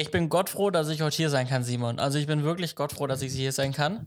Ich 0.00 0.12
bin 0.12 0.28
Gott 0.28 0.48
froh, 0.48 0.70
dass 0.70 0.88
ich 0.90 1.02
heute 1.02 1.16
hier 1.16 1.28
sein 1.28 1.48
kann, 1.48 1.64
Simon. 1.64 1.98
Also 1.98 2.18
ich 2.18 2.28
bin 2.28 2.44
wirklich 2.44 2.76
Gott 2.76 2.92
froh, 2.92 3.08
dass 3.08 3.20
ich 3.20 3.32
hier 3.32 3.50
sein 3.50 3.72
kann. 3.72 4.06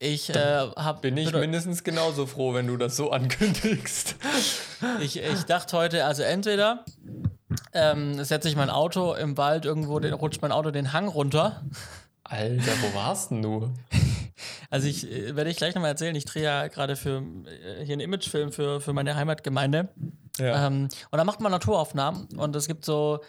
Ich 0.00 0.28
äh, 0.30 0.34
habe. 0.34 1.02
Bin 1.02 1.16
ich 1.16 1.32
mindestens 1.32 1.84
genauso 1.84 2.26
froh, 2.26 2.52
wenn 2.52 2.66
du 2.66 2.76
das 2.76 2.96
so 2.96 3.12
ankündigst. 3.12 4.16
Ich, 5.00 5.22
ich 5.22 5.44
dachte 5.44 5.76
heute, 5.76 6.04
also 6.04 6.24
entweder 6.24 6.84
ähm, 7.72 8.24
setze 8.24 8.48
ich 8.48 8.56
mein 8.56 8.70
Auto 8.70 9.14
im 9.14 9.38
Wald 9.38 9.64
irgendwo, 9.64 10.00
den, 10.00 10.14
rutscht 10.14 10.42
mein 10.42 10.50
Auto 10.50 10.72
den 10.72 10.92
Hang 10.92 11.06
runter. 11.06 11.62
Alter, 12.24 12.72
wo 12.82 12.98
warst 12.98 13.30
denn 13.30 13.40
du? 13.40 13.72
Also 14.68 14.88
ich 14.88 15.08
äh, 15.08 15.36
werde 15.36 15.48
ich 15.48 15.56
gleich 15.56 15.76
nochmal 15.76 15.92
erzählen. 15.92 16.16
Ich 16.16 16.24
drehe 16.24 16.42
ja 16.42 16.66
gerade 16.66 16.96
für 16.96 17.22
äh, 17.46 17.84
hier 17.84 17.92
einen 17.92 18.00
Imagefilm 18.00 18.50
für, 18.50 18.80
für 18.80 18.92
meine 18.92 19.14
Heimatgemeinde. 19.14 19.90
Ja. 20.38 20.66
Ähm, 20.66 20.88
und 21.12 21.16
da 21.16 21.22
macht 21.22 21.40
man 21.40 21.52
Naturaufnahmen 21.52 22.26
und 22.36 22.56
es 22.56 22.66
gibt 22.66 22.84
so 22.84 23.20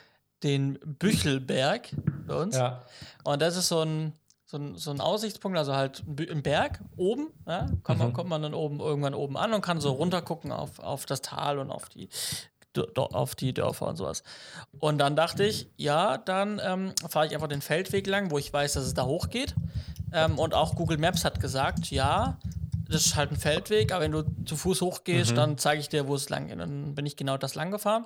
den 0.46 0.80
Büchelberg 0.86 1.90
bei 2.28 2.36
uns. 2.36 2.56
Ja. 2.56 2.84
Und 3.24 3.42
das 3.42 3.58
ist 3.58 3.68
so 3.68 3.82
ein, 3.82 4.14
so 4.46 4.58
ein, 4.58 4.78
so 4.78 4.92
ein 4.92 5.02
Aussichtspunkt, 5.02 5.58
also 5.58 5.74
halt 5.74 6.04
ein 6.08 6.44
Berg 6.44 6.80
oben. 6.96 7.30
Ja? 7.48 7.66
Kommt, 7.82 8.00
man, 8.00 8.10
mhm. 8.10 8.14
kommt 8.14 8.30
man 8.30 8.42
dann 8.44 8.54
oben 8.54 8.80
irgendwann 8.80 9.16
oben 9.16 9.38
an 9.38 9.54
und 9.54 9.62
kann 9.62 9.82
so 9.82 9.92
runtergucken 9.92 10.52
auf, 10.52 10.80
auf 10.80 11.08
das 11.08 11.22
Tal 11.22 11.58
und 11.58 11.72
auf 11.72 11.90
die, 11.90 12.10
auf 12.96 13.34
die 13.34 13.54
Dörfer 13.54 13.88
und 13.88 13.96
sowas. 13.96 14.22
Und 14.80 15.00
dann 15.00 15.16
dachte 15.16 15.44
ich, 15.44 15.68
ja, 15.78 16.20
dann 16.20 16.62
ähm, 16.64 16.94
fahre 17.10 17.26
ich 17.26 17.34
einfach 17.34 17.48
den 17.48 17.62
Feldweg 17.62 18.06
lang, 18.06 18.30
wo 18.30 18.38
ich 18.38 18.54
weiß, 18.54 18.74
dass 18.74 18.86
es 18.86 18.94
da 18.94 19.06
hochgeht. 19.06 19.56
Ähm, 20.14 20.38
und 20.38 20.54
auch 20.54 20.76
Google 20.76 21.00
Maps 21.00 21.26
hat 21.26 21.40
gesagt, 21.40 21.90
ja, 21.90 22.38
das 22.88 23.08
ist 23.08 23.16
halt 23.16 23.32
ein 23.32 23.38
Feldweg, 23.38 23.92
aber 23.92 24.04
wenn 24.04 24.12
du 24.12 24.24
zu 24.46 24.56
Fuß 24.56 24.82
hochgehst, 24.82 25.32
mhm. 25.32 25.36
dann 25.36 25.58
zeige 25.58 25.82
ich 25.82 25.90
dir, 25.90 26.08
wo 26.08 26.14
es 26.14 26.30
lang 26.30 26.50
geht. 26.50 26.60
Dann 26.60 26.94
bin 26.94 27.08
ich 27.08 27.16
genau 27.16 27.38
das 27.38 27.56
lang 27.56 27.72
gefahren 27.72 28.06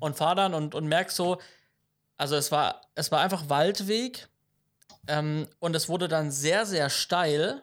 und 0.00 0.16
fahre 0.16 0.36
dann 0.36 0.54
und, 0.54 0.74
und 0.74 0.86
merke 0.86 1.12
so, 1.12 1.38
also 2.16 2.36
es 2.36 2.50
war, 2.50 2.82
es 2.94 3.12
war 3.12 3.20
einfach 3.20 3.48
Waldweg 3.48 4.28
ähm, 5.06 5.46
und 5.58 5.76
es 5.76 5.88
wurde 5.88 6.08
dann 6.08 6.30
sehr, 6.30 6.66
sehr 6.66 6.90
steil. 6.90 7.62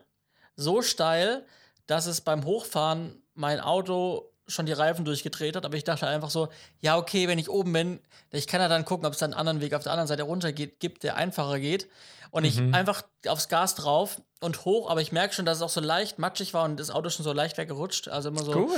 So 0.56 0.82
steil, 0.82 1.44
dass 1.86 2.06
es 2.06 2.20
beim 2.20 2.44
Hochfahren 2.44 3.22
mein 3.34 3.60
Auto 3.60 4.32
schon 4.48 4.66
die 4.66 4.72
Reifen 4.72 5.04
durchgedreht 5.04 5.56
hat, 5.56 5.64
aber 5.64 5.76
ich 5.76 5.84
dachte 5.84 6.06
einfach 6.06 6.30
so, 6.30 6.48
ja, 6.80 6.96
okay, 6.96 7.28
wenn 7.28 7.38
ich 7.38 7.50
oben 7.50 7.72
bin, 7.72 8.00
ich 8.32 8.46
kann 8.46 8.60
ja 8.60 8.68
dann 8.68 8.84
gucken, 8.84 9.06
ob 9.06 9.12
es 9.12 9.18
dann 9.18 9.32
einen 9.32 9.40
anderen 9.40 9.60
Weg 9.60 9.74
auf 9.74 9.82
der 9.82 9.92
anderen 9.92 10.08
Seite 10.08 10.22
runter 10.22 10.52
geht, 10.52 10.80
gibt, 10.80 11.02
der 11.02 11.16
einfacher 11.16 11.60
geht. 11.60 11.86
Und 12.30 12.42
mhm. 12.42 12.48
ich 12.48 12.74
einfach 12.74 13.02
aufs 13.26 13.48
Gas 13.48 13.74
drauf 13.74 14.20
und 14.40 14.64
hoch, 14.64 14.90
aber 14.90 15.00
ich 15.00 15.12
merke 15.12 15.34
schon, 15.34 15.44
dass 15.44 15.58
es 15.58 15.62
auch 15.62 15.68
so 15.70 15.80
leicht 15.80 16.18
matschig 16.18 16.54
war 16.54 16.64
und 16.64 16.78
das 16.78 16.90
Auto 16.90 17.10
schon 17.10 17.24
so 17.24 17.32
leicht 17.32 17.58
weggerutscht. 17.58 18.08
Also 18.08 18.28
immer 18.28 18.42
so 18.42 18.68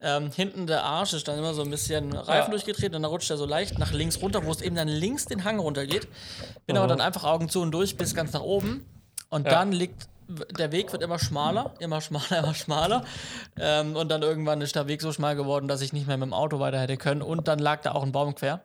ähm, 0.00 0.30
hinten 0.32 0.66
der 0.66 0.84
Arsch 0.84 1.14
ist 1.14 1.28
dann 1.28 1.38
immer 1.38 1.54
so 1.54 1.62
ein 1.62 1.70
bisschen 1.70 2.12
Reifen 2.12 2.32
ja. 2.32 2.50
durchgetreten 2.50 2.96
und 2.96 3.02
dann 3.02 3.10
rutscht 3.10 3.30
er 3.30 3.36
so 3.36 3.46
leicht 3.46 3.78
nach 3.78 3.92
links 3.92 4.20
runter, 4.20 4.44
wo 4.44 4.50
es 4.50 4.60
eben 4.60 4.76
dann 4.76 4.88
links 4.88 5.26
den 5.26 5.44
Hang 5.44 5.58
runtergeht. 5.58 6.08
Bin 6.66 6.74
mhm. 6.74 6.78
aber 6.78 6.88
dann 6.88 7.00
einfach 7.00 7.24
Augen 7.24 7.48
zu 7.48 7.62
und 7.62 7.72
durch 7.72 7.96
bis 7.96 8.14
ganz 8.14 8.32
nach 8.32 8.42
oben. 8.42 8.84
Und 9.30 9.46
ja. 9.46 9.52
dann 9.52 9.72
liegt 9.72 10.08
der 10.58 10.72
Weg 10.72 10.92
wird 10.92 11.02
immer 11.02 11.18
schmaler, 11.18 11.74
immer 11.78 12.00
schmaler, 12.00 12.38
immer 12.42 12.54
schmaler. 12.54 13.04
Ähm, 13.58 13.96
und 13.96 14.10
dann 14.10 14.22
irgendwann 14.22 14.60
ist 14.60 14.76
der 14.76 14.86
Weg 14.86 15.00
so 15.00 15.12
schmal 15.12 15.36
geworden, 15.36 15.68
dass 15.68 15.80
ich 15.80 15.92
nicht 15.92 16.06
mehr 16.06 16.16
mit 16.16 16.26
dem 16.26 16.34
Auto 16.34 16.60
weiter 16.60 16.78
hätte 16.78 16.96
können. 16.96 17.22
Und 17.22 17.48
dann 17.48 17.58
lag 17.58 17.80
da 17.82 17.92
auch 17.92 18.02
ein 18.02 18.12
Baum 18.12 18.34
quer. 18.34 18.62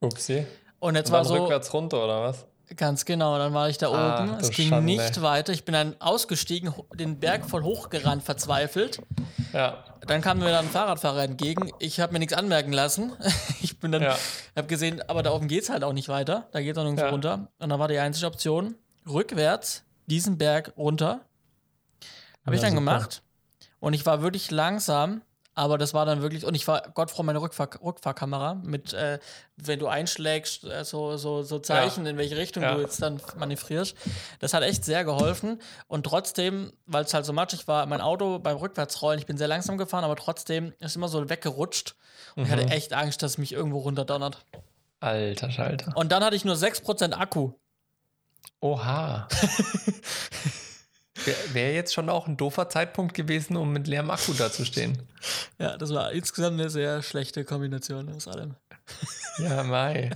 Upsi. 0.00 0.46
Und 0.80 0.96
jetzt 0.96 1.10
und 1.10 1.16
war 1.16 1.24
so. 1.24 1.34
rückwärts 1.34 1.72
runter, 1.72 2.02
oder 2.02 2.22
was? 2.22 2.46
Ganz 2.76 3.04
genau, 3.04 3.36
dann 3.36 3.52
war 3.52 3.68
ich 3.68 3.78
da 3.78 3.88
ah, 3.88 4.22
oben. 4.22 4.38
es 4.38 4.50
ging 4.50 4.68
Schande. 4.68 4.86
nicht 4.86 5.22
weiter. 5.22 5.52
Ich 5.52 5.64
bin 5.64 5.72
dann 5.72 5.96
ausgestiegen, 6.00 6.72
den 6.94 7.18
Berg 7.18 7.48
voll 7.48 7.64
hochgerannt, 7.64 8.22
verzweifelt. 8.22 9.02
Ja. 9.52 9.84
Dann 10.06 10.20
kam 10.22 10.38
mir 10.38 10.50
dann 10.50 10.66
ein 10.66 10.70
Fahrradfahrer 10.70 11.24
entgegen. 11.24 11.70
Ich 11.80 11.98
habe 11.98 12.12
mir 12.12 12.20
nichts 12.20 12.34
anmerken 12.34 12.72
lassen. 12.72 13.12
Ich 13.62 13.78
bin 13.78 13.92
dann, 13.92 14.02
ja. 14.02 14.16
habe 14.56 14.68
gesehen, 14.68 15.02
aber 15.08 15.22
da 15.22 15.32
oben 15.32 15.48
geht 15.48 15.64
es 15.64 15.70
halt 15.70 15.84
auch 15.84 15.92
nicht 15.92 16.08
weiter. 16.08 16.48
Da 16.52 16.60
geht 16.60 16.72
es 16.72 16.78
auch 16.78 16.82
nirgendwo 16.82 17.04
ja. 17.04 17.10
runter. 17.10 17.48
Und 17.58 17.68
dann 17.68 17.78
war 17.78 17.88
die 17.88 17.98
einzige 17.98 18.26
Option, 18.26 18.74
rückwärts 19.06 19.84
diesen 20.06 20.38
Berg 20.38 20.72
runter. 20.76 21.20
Habe 22.44 22.46
ja, 22.46 22.52
ich 22.54 22.60
dann 22.60 22.70
super. 22.70 22.80
gemacht. 22.80 23.22
Und 23.80 23.94
ich 23.94 24.04
war 24.06 24.22
wirklich 24.22 24.50
langsam 24.50 25.22
aber 25.54 25.78
das 25.78 25.94
war 25.94 26.06
dann 26.06 26.22
wirklich, 26.22 26.44
und 26.44 26.54
ich 26.54 26.66
war 26.68 26.82
Gott 26.94 27.10
froh, 27.10 27.22
meine 27.22 27.40
Rückfahr 27.42 27.68
Rückfahrkamera 27.82 28.54
mit, 28.54 28.92
äh, 28.92 29.18
wenn 29.56 29.78
du 29.78 29.88
einschlägst, 29.88 30.64
äh, 30.64 30.84
so, 30.84 31.16
so, 31.16 31.42
so 31.42 31.58
Zeichen, 31.58 32.04
ja. 32.04 32.10
in 32.10 32.18
welche 32.18 32.36
Richtung 32.36 32.62
ja. 32.62 32.74
du 32.74 32.80
jetzt 32.80 33.02
dann 33.02 33.20
manövrierst. 33.36 33.96
Das 34.38 34.54
hat 34.54 34.62
echt 34.62 34.84
sehr 34.84 35.04
geholfen. 35.04 35.60
Und 35.88 36.04
trotzdem, 36.04 36.72
weil 36.86 37.04
es 37.04 37.14
halt 37.14 37.24
so 37.24 37.32
matschig 37.32 37.66
war, 37.66 37.86
mein 37.86 38.00
Auto 38.00 38.38
beim 38.38 38.56
Rückwärtsrollen, 38.56 39.18
ich 39.18 39.26
bin 39.26 39.36
sehr 39.36 39.48
langsam 39.48 39.76
gefahren, 39.76 40.04
aber 40.04 40.16
trotzdem 40.16 40.72
ist 40.78 40.96
immer 40.96 41.08
so 41.08 41.28
weggerutscht. 41.28 41.96
Und 42.36 42.42
mhm. 42.42 42.46
ich 42.46 42.52
hatte 42.52 42.66
mhm. 42.66 42.72
echt 42.72 42.92
Angst, 42.92 43.22
dass 43.22 43.32
es 43.32 43.38
mich 43.38 43.52
irgendwo 43.52 43.78
runterdonnert. 43.78 44.44
Alter 45.00 45.50
Schalter. 45.50 45.96
Und 45.96 46.12
dann 46.12 46.22
hatte 46.22 46.36
ich 46.36 46.44
nur 46.44 46.54
6% 46.54 47.12
Akku. 47.12 47.52
Oha. 48.60 49.26
Wäre 51.24 51.54
wär 51.54 51.74
jetzt 51.74 51.92
schon 51.92 52.08
auch 52.08 52.26
ein 52.26 52.36
doofer 52.36 52.68
Zeitpunkt 52.68 53.14
gewesen, 53.14 53.56
um 53.56 53.72
mit 53.72 53.86
leerem 53.86 54.10
Akku 54.10 54.32
dazustehen. 54.32 55.02
Ja, 55.58 55.76
das 55.76 55.92
war 55.92 56.12
insgesamt 56.12 56.60
eine 56.60 56.70
sehr 56.70 57.02
schlechte 57.02 57.44
Kombination 57.44 58.08
aus 58.14 58.28
allem. 58.28 58.54
Ja, 59.38 59.62
Mai. 59.62 60.10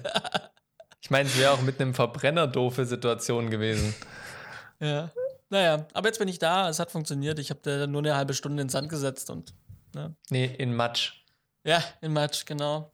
Ich 1.01 1.11
meine, 1.11 1.29
es 1.29 1.37
wäre 1.39 1.53
auch 1.53 1.61
mit 1.61 1.81
einem 1.81 1.95
Verbrenner 1.95 2.47
doofe 2.47 2.87
Situation 2.87 3.51
gewesen. 3.51 3.95
Ja. 4.81 5.11
Naja, 5.51 5.87
aber 5.93 6.09
jetzt 6.09 6.19
bin 6.19 6.29
ich 6.29 6.39
da, 6.39 6.69
es 6.69 6.79
hat 6.79 6.91
funktioniert. 6.91 7.39
Ich 7.39 7.51
habe 7.51 7.87
nur 7.87 8.01
eine 8.01 8.17
halbe 8.17 8.35
Stunde 8.35 8.63
ins 8.63 8.73
Sand 8.73 8.89
gesetzt 8.89 9.31
und. 9.31 9.55
Ne? 9.95 10.15
Nee, 10.31 10.47
in 10.47 10.75
Matsch. 10.75 11.23
Ja, 11.65 11.83
in 12.01 12.13
Matsch, 12.13 12.47
genau. 12.47 12.91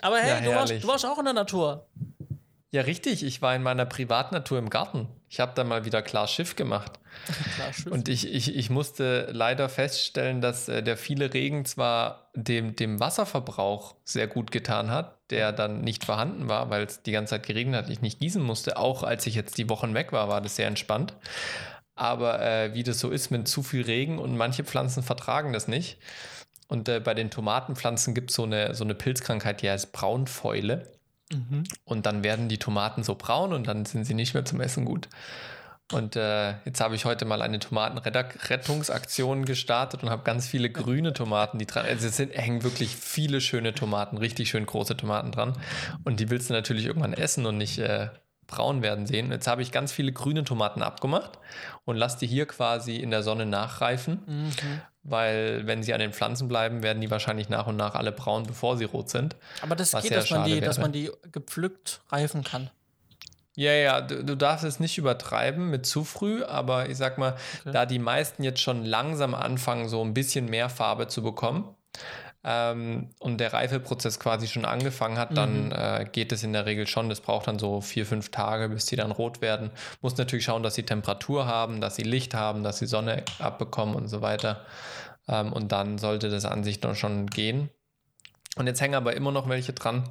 Aber 0.00 0.18
hey, 0.18 0.44
ja, 0.44 0.50
du, 0.50 0.54
warst, 0.54 0.72
du 0.72 0.88
warst 0.88 1.06
auch 1.06 1.18
in 1.18 1.24
der 1.24 1.34
Natur. 1.34 1.86
Ja, 2.74 2.80
richtig. 2.82 3.22
Ich 3.22 3.42
war 3.42 3.54
in 3.54 3.62
meiner 3.62 3.84
Privatnatur 3.84 4.58
im 4.58 4.70
Garten. 4.70 5.06
Ich 5.28 5.40
habe 5.40 5.52
da 5.54 5.62
mal 5.62 5.84
wieder 5.84 6.00
klar 6.00 6.26
Schiff 6.26 6.56
gemacht. 6.56 6.98
klar 7.54 7.70
Schiff. 7.70 7.92
Und 7.92 8.08
ich, 8.08 8.32
ich, 8.32 8.56
ich 8.56 8.70
musste 8.70 9.28
leider 9.30 9.68
feststellen, 9.68 10.40
dass 10.40 10.70
äh, 10.70 10.82
der 10.82 10.96
viele 10.96 11.34
Regen 11.34 11.66
zwar 11.66 12.30
dem, 12.34 12.74
dem 12.74 12.98
Wasserverbrauch 12.98 13.96
sehr 14.06 14.26
gut 14.26 14.50
getan 14.50 14.90
hat, 14.90 15.18
der 15.28 15.52
dann 15.52 15.82
nicht 15.82 16.06
vorhanden 16.06 16.48
war, 16.48 16.70
weil 16.70 16.84
es 16.84 17.02
die 17.02 17.12
ganze 17.12 17.32
Zeit 17.32 17.46
geregnet 17.46 17.84
hat, 17.84 17.90
ich 17.90 18.00
nicht 18.00 18.20
gießen 18.20 18.42
musste. 18.42 18.78
Auch 18.78 19.02
als 19.02 19.26
ich 19.26 19.34
jetzt 19.34 19.58
die 19.58 19.68
Wochen 19.68 19.92
weg 19.92 20.12
war, 20.12 20.30
war 20.30 20.40
das 20.40 20.56
sehr 20.56 20.66
entspannt. 20.66 21.14
Aber 21.94 22.40
äh, 22.40 22.72
wie 22.72 22.84
das 22.84 23.00
so 23.00 23.10
ist 23.10 23.30
mit 23.30 23.46
zu 23.48 23.62
viel 23.62 23.82
Regen 23.82 24.18
und 24.18 24.34
manche 24.34 24.64
Pflanzen 24.64 25.02
vertragen 25.02 25.52
das 25.52 25.68
nicht. 25.68 25.98
Und 26.68 26.88
äh, 26.88 27.00
bei 27.00 27.12
den 27.12 27.30
Tomatenpflanzen 27.30 28.14
gibt 28.14 28.30
so 28.30 28.44
es 28.44 28.46
eine, 28.46 28.74
so 28.74 28.84
eine 28.84 28.94
Pilzkrankheit, 28.94 29.60
die 29.60 29.68
heißt 29.68 29.92
Braunfäule. 29.92 30.90
Mhm. 31.32 31.64
Und 31.84 32.06
dann 32.06 32.22
werden 32.22 32.48
die 32.48 32.58
Tomaten 32.58 33.02
so 33.02 33.14
braun 33.14 33.52
und 33.52 33.66
dann 33.66 33.84
sind 33.84 34.04
sie 34.04 34.14
nicht 34.14 34.34
mehr 34.34 34.44
zum 34.44 34.60
Essen 34.60 34.84
gut. 34.84 35.08
Und 35.92 36.16
äh, 36.16 36.54
jetzt 36.64 36.80
habe 36.80 36.94
ich 36.94 37.04
heute 37.04 37.26
mal 37.26 37.42
eine 37.42 37.58
Tomatenrettungsaktion 37.58 39.44
gestartet 39.44 40.02
und 40.02 40.08
habe 40.08 40.22
ganz 40.22 40.46
viele 40.46 40.70
grüne 40.70 41.12
Tomaten, 41.12 41.58
die 41.58 41.66
dran, 41.66 41.84
also 41.84 42.08
es 42.08 42.16
sind, 42.16 42.34
hängen 42.34 42.62
wirklich 42.62 42.96
viele 42.96 43.42
schöne 43.42 43.74
Tomaten, 43.74 44.16
richtig 44.16 44.48
schön 44.48 44.64
große 44.64 44.96
Tomaten 44.96 45.32
dran. 45.32 45.52
Und 46.04 46.18
die 46.18 46.30
willst 46.30 46.48
du 46.48 46.54
natürlich 46.54 46.86
irgendwann 46.86 47.12
essen 47.12 47.44
und 47.44 47.58
nicht 47.58 47.78
äh, 47.78 48.08
braun 48.46 48.82
werden 48.82 49.06
sehen. 49.06 49.30
Jetzt 49.30 49.46
habe 49.46 49.62
ich 49.62 49.72
ganz 49.72 49.92
viele 49.92 50.12
grüne 50.12 50.44
Tomaten 50.44 50.82
abgemacht 50.82 51.38
und 51.84 51.96
lasse 51.96 52.18
die 52.18 52.26
hier 52.26 52.46
quasi 52.46 52.96
in 52.96 53.10
der 53.10 53.22
Sonne 53.22 53.46
nachreifen. 53.46 54.22
Mhm 54.26 54.82
weil 55.04 55.66
wenn 55.66 55.82
sie 55.82 55.94
an 55.94 56.00
den 56.00 56.12
Pflanzen 56.12 56.48
bleiben, 56.48 56.82
werden 56.82 57.00
die 57.00 57.10
wahrscheinlich 57.10 57.48
nach 57.48 57.66
und 57.66 57.76
nach 57.76 57.94
alle 57.94 58.12
braun, 58.12 58.44
bevor 58.44 58.76
sie 58.76 58.84
rot 58.84 59.10
sind. 59.10 59.36
Aber 59.60 59.74
das 59.74 59.92
geht, 60.00 60.12
dass 60.12 60.30
man, 60.30 60.44
die, 60.44 60.60
dass 60.60 60.78
man 60.78 60.92
die 60.92 61.10
gepflückt 61.32 62.02
reifen 62.10 62.44
kann. 62.44 62.70
Ja, 63.54 63.72
ja, 63.72 64.00
du, 64.00 64.24
du, 64.24 64.34
darfst 64.34 64.64
es 64.64 64.80
nicht 64.80 64.96
übertreiben 64.96 65.68
mit 65.68 65.84
zu 65.84 66.04
früh, 66.04 66.42
aber 66.42 66.88
ich 66.88 66.96
sag 66.96 67.18
mal, 67.18 67.36
okay. 67.60 67.72
da 67.72 67.84
die 67.84 67.98
meisten 67.98 68.44
jetzt 68.44 68.60
schon 68.60 68.84
langsam 68.84 69.34
anfangen, 69.34 69.88
so 69.88 70.02
ein 70.02 70.14
bisschen 70.14 70.46
mehr 70.46 70.70
Farbe 70.70 71.06
zu 71.06 71.22
bekommen, 71.22 71.68
ähm, 72.44 73.10
und 73.20 73.38
der 73.38 73.52
Reifeprozess 73.52 74.18
quasi 74.18 74.48
schon 74.48 74.64
angefangen 74.64 75.18
hat, 75.18 75.36
dann 75.36 75.66
mhm. 75.66 75.72
äh, 75.72 76.06
geht 76.10 76.32
es 76.32 76.42
in 76.42 76.52
der 76.52 76.66
Regel 76.66 76.86
schon. 76.86 77.08
Das 77.08 77.20
braucht 77.20 77.46
dann 77.46 77.58
so 77.58 77.80
vier, 77.80 78.04
fünf 78.04 78.30
Tage, 78.30 78.68
bis 78.68 78.86
die 78.86 78.96
dann 78.96 79.12
rot 79.12 79.40
werden. 79.40 79.70
Muss 80.00 80.16
natürlich 80.16 80.44
schauen, 80.44 80.62
dass 80.62 80.74
sie 80.74 80.82
Temperatur 80.82 81.46
haben, 81.46 81.80
dass 81.80 81.96
sie 81.96 82.02
Licht 82.02 82.34
haben, 82.34 82.64
dass 82.64 82.78
sie 82.78 82.86
Sonne 82.86 83.24
abbekommen 83.38 83.94
und 83.94 84.08
so 84.08 84.22
weiter. 84.22 84.64
Ähm, 85.28 85.52
und 85.52 85.70
dann 85.70 85.98
sollte 85.98 86.30
das 86.30 86.44
an 86.44 86.64
sich 86.64 86.80
dann 86.80 86.96
schon 86.96 87.26
gehen. 87.26 87.70
Und 88.56 88.66
jetzt 88.66 88.80
hängen 88.80 88.94
aber 88.94 89.14
immer 89.14 89.32
noch 89.32 89.48
welche 89.48 89.72
dran. 89.72 90.10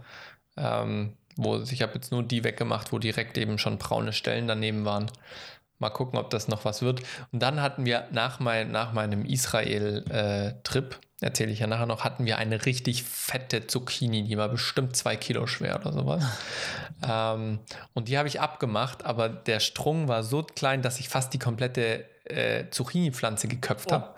Ähm, 0.58 1.14
wo 1.36 1.60
ich 1.60 1.82
habe 1.82 1.94
jetzt 1.96 2.12
nur 2.12 2.24
die 2.24 2.44
weggemacht, 2.44 2.92
wo 2.92 3.00
direkt 3.00 3.38
eben 3.38 3.58
schon 3.58 3.78
braune 3.78 4.14
Stellen 4.14 4.48
daneben 4.48 4.86
waren. 4.86 5.10
Mal 5.82 5.90
gucken, 5.90 6.20
ob 6.20 6.30
das 6.30 6.48
noch 6.48 6.64
was 6.64 6.84
wird. 6.84 7.02
Und 7.32 7.42
dann 7.42 7.60
hatten 7.60 7.86
wir 7.86 8.08
nach, 8.12 8.40
mein, 8.40 8.70
nach 8.70 8.94
meinem 8.94 9.26
Israel-Trip, 9.26 10.94
äh, 10.94 11.26
erzähle 11.26 11.52
ich 11.52 11.60
ja 11.60 11.66
nachher 11.66 11.88
noch, 11.88 12.04
hatten 12.04 12.26
wir 12.26 12.38
eine 12.38 12.68
richtig 12.68 13.02
fette 13.02 13.66
Zucchini, 13.66 14.24
die 14.24 14.38
war 14.38 14.50
bestimmt 14.50 14.96
zwei 14.96 15.16
Kilo 15.16 15.48
schwer 15.48 15.80
oder 15.80 15.92
sowas. 15.92 16.24
ähm, 17.08 17.60
und 17.94 18.10
die 18.10 18.20
habe 18.20 18.28
ich 18.28 18.40
abgemacht, 18.40 19.06
aber 19.06 19.28
der 19.28 19.60
Strung 19.60 20.08
war 20.08 20.22
so 20.22 20.44
klein, 20.44 20.84
dass 20.84 21.00
ich 21.00 21.10
fast 21.10 21.34
die 21.34 21.40
komplette 21.40 22.06
äh, 22.26 22.70
Zucchini-Pflanze 22.70 23.48
geköpft 23.48 23.92
oh. 23.92 23.96
habe. 23.96 24.14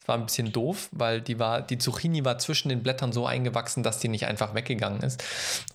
Das 0.00 0.08
war 0.08 0.16
ein 0.16 0.24
bisschen 0.24 0.50
doof, 0.50 0.88
weil 0.92 1.20
die 1.20 1.38
war, 1.38 1.60
die 1.60 1.78
Zucchini 1.78 2.24
war 2.24 2.38
zwischen 2.38 2.70
den 2.70 2.82
Blättern 2.82 3.12
so 3.12 3.26
eingewachsen, 3.26 3.82
dass 3.82 3.98
die 3.98 4.08
nicht 4.08 4.26
einfach 4.26 4.54
weggegangen 4.54 5.02
ist. 5.02 5.22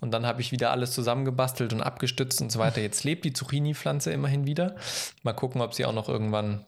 Und 0.01 0.11
dann 0.11 0.25
habe 0.25 0.41
ich 0.41 0.51
wieder 0.51 0.71
alles 0.71 0.91
zusammengebastelt 0.91 1.73
und 1.73 1.81
abgestützt 1.81 2.41
und 2.41 2.51
so 2.51 2.59
weiter. 2.59 2.81
Jetzt 2.81 3.03
lebt 3.03 3.23
die 3.23 3.33
Zucchini-Pflanze 3.33 4.11
immerhin 4.11 4.47
wieder. 4.47 4.75
Mal 5.23 5.33
gucken, 5.33 5.61
ob 5.61 5.73
sie 5.73 5.85
auch 5.85 5.93
noch 5.93 6.09
irgendwann 6.09 6.65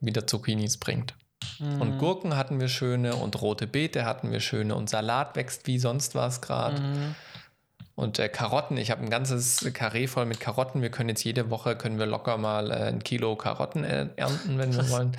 wieder 0.00 0.26
Zucchinis 0.26 0.78
bringt. 0.78 1.14
Mhm. 1.58 1.80
Und 1.80 1.98
Gurken 1.98 2.36
hatten 2.36 2.60
wir 2.60 2.68
schöne 2.68 3.16
und 3.16 3.40
rote 3.42 3.66
Beete 3.66 4.04
hatten 4.04 4.30
wir 4.30 4.40
schöne 4.40 4.74
und 4.74 4.88
Salat 4.88 5.36
wächst 5.36 5.66
wie 5.66 5.78
sonst 5.78 6.14
was 6.14 6.40
gerade. 6.40 6.80
Mhm. 6.80 7.14
Und 7.96 8.18
äh, 8.18 8.30
Karotten, 8.30 8.78
ich 8.78 8.90
habe 8.90 9.02
ein 9.02 9.10
ganzes 9.10 9.68
Karree 9.74 10.06
voll 10.06 10.24
mit 10.24 10.40
Karotten. 10.40 10.80
Wir 10.80 10.90
können 10.90 11.10
jetzt 11.10 11.22
jede 11.22 11.50
Woche, 11.50 11.76
können 11.76 11.98
wir 11.98 12.06
locker 12.06 12.38
mal 12.38 12.70
äh, 12.70 12.74
ein 12.74 13.04
Kilo 13.04 13.36
Karotten 13.36 13.84
äh, 13.84 14.06
ernten, 14.16 14.56
wenn 14.56 14.74
wir 14.74 14.88
wollen. 14.88 15.12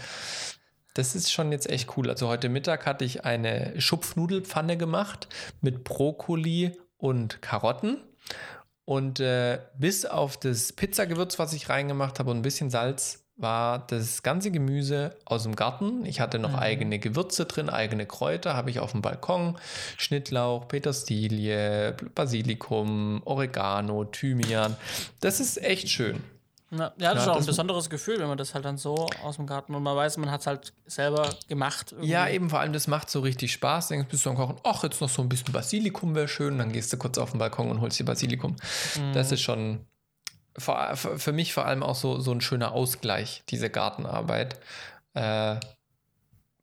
Das 0.93 1.15
ist 1.15 1.31
schon 1.31 1.51
jetzt 1.51 1.69
echt 1.69 1.95
cool. 1.95 2.09
Also 2.09 2.27
heute 2.27 2.49
Mittag 2.49 2.85
hatte 2.85 3.05
ich 3.05 3.23
eine 3.23 3.79
Schupfnudelpfanne 3.79 4.77
gemacht 4.77 5.27
mit 5.61 5.83
Brokkoli 5.83 6.77
und 6.97 7.41
Karotten. 7.41 7.97
Und 8.85 9.19
äh, 9.19 9.59
bis 9.77 10.05
auf 10.05 10.37
das 10.37 10.73
Pizzagewürz, 10.73 11.39
was 11.39 11.53
ich 11.53 11.69
reingemacht 11.69 12.19
habe 12.19 12.31
und 12.31 12.37
ein 12.37 12.41
bisschen 12.41 12.69
Salz, 12.69 13.23
war 13.37 13.87
das 13.87 14.21
ganze 14.23 14.51
Gemüse 14.51 15.15
aus 15.25 15.43
dem 15.43 15.55
Garten. 15.55 16.05
Ich 16.05 16.19
hatte 16.19 16.39
noch 16.39 16.51
mhm. 16.51 16.59
eigene 16.59 16.99
Gewürze 16.99 17.45
drin, 17.45 17.69
eigene 17.69 18.05
Kräuter 18.05 18.55
habe 18.55 18.69
ich 18.69 18.79
auf 18.79 18.91
dem 18.91 19.01
Balkon. 19.01 19.57
Schnittlauch, 19.97 20.67
Petersilie, 20.67 21.95
Basilikum, 22.13 23.21
Oregano, 23.25 24.05
Thymian. 24.05 24.75
Das 25.21 25.39
ist 25.39 25.61
echt 25.61 25.89
schön. 25.89 26.21
Ja, 26.71 26.93
ja 26.97 27.13
das 27.13 27.15
ja, 27.15 27.21
ist 27.23 27.27
auch 27.27 27.37
ein 27.37 27.45
besonderes 27.45 27.89
Gefühl, 27.89 28.19
wenn 28.19 28.27
man 28.27 28.37
das 28.37 28.53
halt 28.53 28.63
dann 28.63 28.77
so 28.77 29.07
aus 29.23 29.35
dem 29.35 29.45
Garten 29.45 29.75
und 29.75 29.83
man 29.83 29.95
weiß, 29.95 30.17
man 30.17 30.31
hat 30.31 30.41
es 30.41 30.47
halt 30.47 30.73
selber 30.85 31.29
gemacht. 31.47 31.91
Irgendwie. 31.91 32.09
Ja, 32.09 32.27
eben 32.29 32.49
vor 32.49 32.59
allem, 32.59 32.73
das 32.73 32.87
macht 32.87 33.09
so 33.09 33.19
richtig 33.19 33.51
Spaß. 33.51 33.89
Denkst 33.89 34.07
bist 34.09 34.25
du 34.25 34.29
am 34.29 34.37
Kochen, 34.37 34.57
ach, 34.63 34.83
jetzt 34.83 35.01
noch 35.01 35.09
so 35.09 35.21
ein 35.21 35.29
bisschen 35.29 35.51
Basilikum 35.51 36.15
wäre 36.15 36.27
schön. 36.27 36.57
Dann 36.57 36.71
gehst 36.71 36.91
du 36.93 36.97
kurz 36.97 37.17
auf 37.17 37.31
den 37.31 37.39
Balkon 37.39 37.69
und 37.69 37.81
holst 37.81 37.99
dir 37.99 38.05
Basilikum. 38.05 38.55
Mhm. 38.97 39.13
Das 39.13 39.31
ist 39.31 39.41
schon, 39.41 39.85
für, 40.57 40.95
für 40.95 41.31
mich 41.33 41.53
vor 41.53 41.65
allem 41.65 41.83
auch 41.83 41.95
so, 41.95 42.19
so 42.19 42.31
ein 42.31 42.41
schöner 42.41 42.71
Ausgleich, 42.71 43.43
diese 43.49 43.69
Gartenarbeit. 43.69 44.59
Äh, 45.13 45.57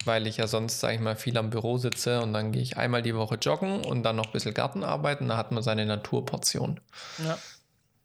weil 0.04 0.26
ich 0.26 0.38
ja 0.38 0.46
sonst, 0.46 0.80
sage 0.80 0.94
ich 0.94 1.00
mal, 1.00 1.16
viel 1.16 1.36
am 1.36 1.50
Büro 1.50 1.76
sitze 1.76 2.22
und 2.22 2.32
dann 2.32 2.52
gehe 2.52 2.62
ich 2.62 2.76
einmal 2.76 3.02
die 3.02 3.14
Woche 3.14 3.34
joggen 3.34 3.84
und 3.84 4.04
dann 4.04 4.16
noch 4.16 4.26
ein 4.26 4.32
bisschen 4.32 4.54
Garten 4.54 4.84
arbeiten. 4.84 5.28
Da 5.28 5.36
hat 5.36 5.52
man 5.52 5.62
seine 5.62 5.84
Naturportion. 5.84 6.80
Ja. 7.18 7.38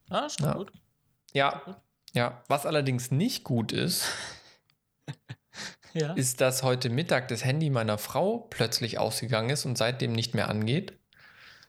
Ah, 0.09 0.25
ist 0.25 0.41
ja. 0.41 0.53
gut. 0.53 0.71
Ja. 1.33 1.61
Ja. 2.13 2.43
Was 2.47 2.65
allerdings 2.65 3.11
nicht 3.11 3.43
gut 3.43 3.71
ist, 3.71 4.05
ja. 5.93 6.13
ist, 6.13 6.41
dass 6.41 6.63
heute 6.63 6.89
Mittag 6.89 7.27
das 7.27 7.43
Handy 7.43 7.69
meiner 7.69 7.97
Frau 7.97 8.47
plötzlich 8.49 8.99
ausgegangen 8.99 9.49
ist 9.49 9.65
und 9.65 9.77
seitdem 9.77 10.13
nicht 10.13 10.33
mehr 10.33 10.49
angeht, 10.49 10.93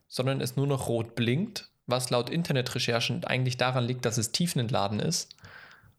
sondern 0.06 0.40
es 0.40 0.56
nur 0.56 0.66
noch 0.66 0.88
rot 0.88 1.14
blinkt 1.14 1.70
was 1.86 2.10
laut 2.10 2.30
Internetrecherchen 2.30 3.24
eigentlich 3.24 3.56
daran 3.56 3.84
liegt, 3.84 4.04
dass 4.04 4.18
es 4.18 4.32
tiefenentladen 4.32 5.00
ist 5.00 5.34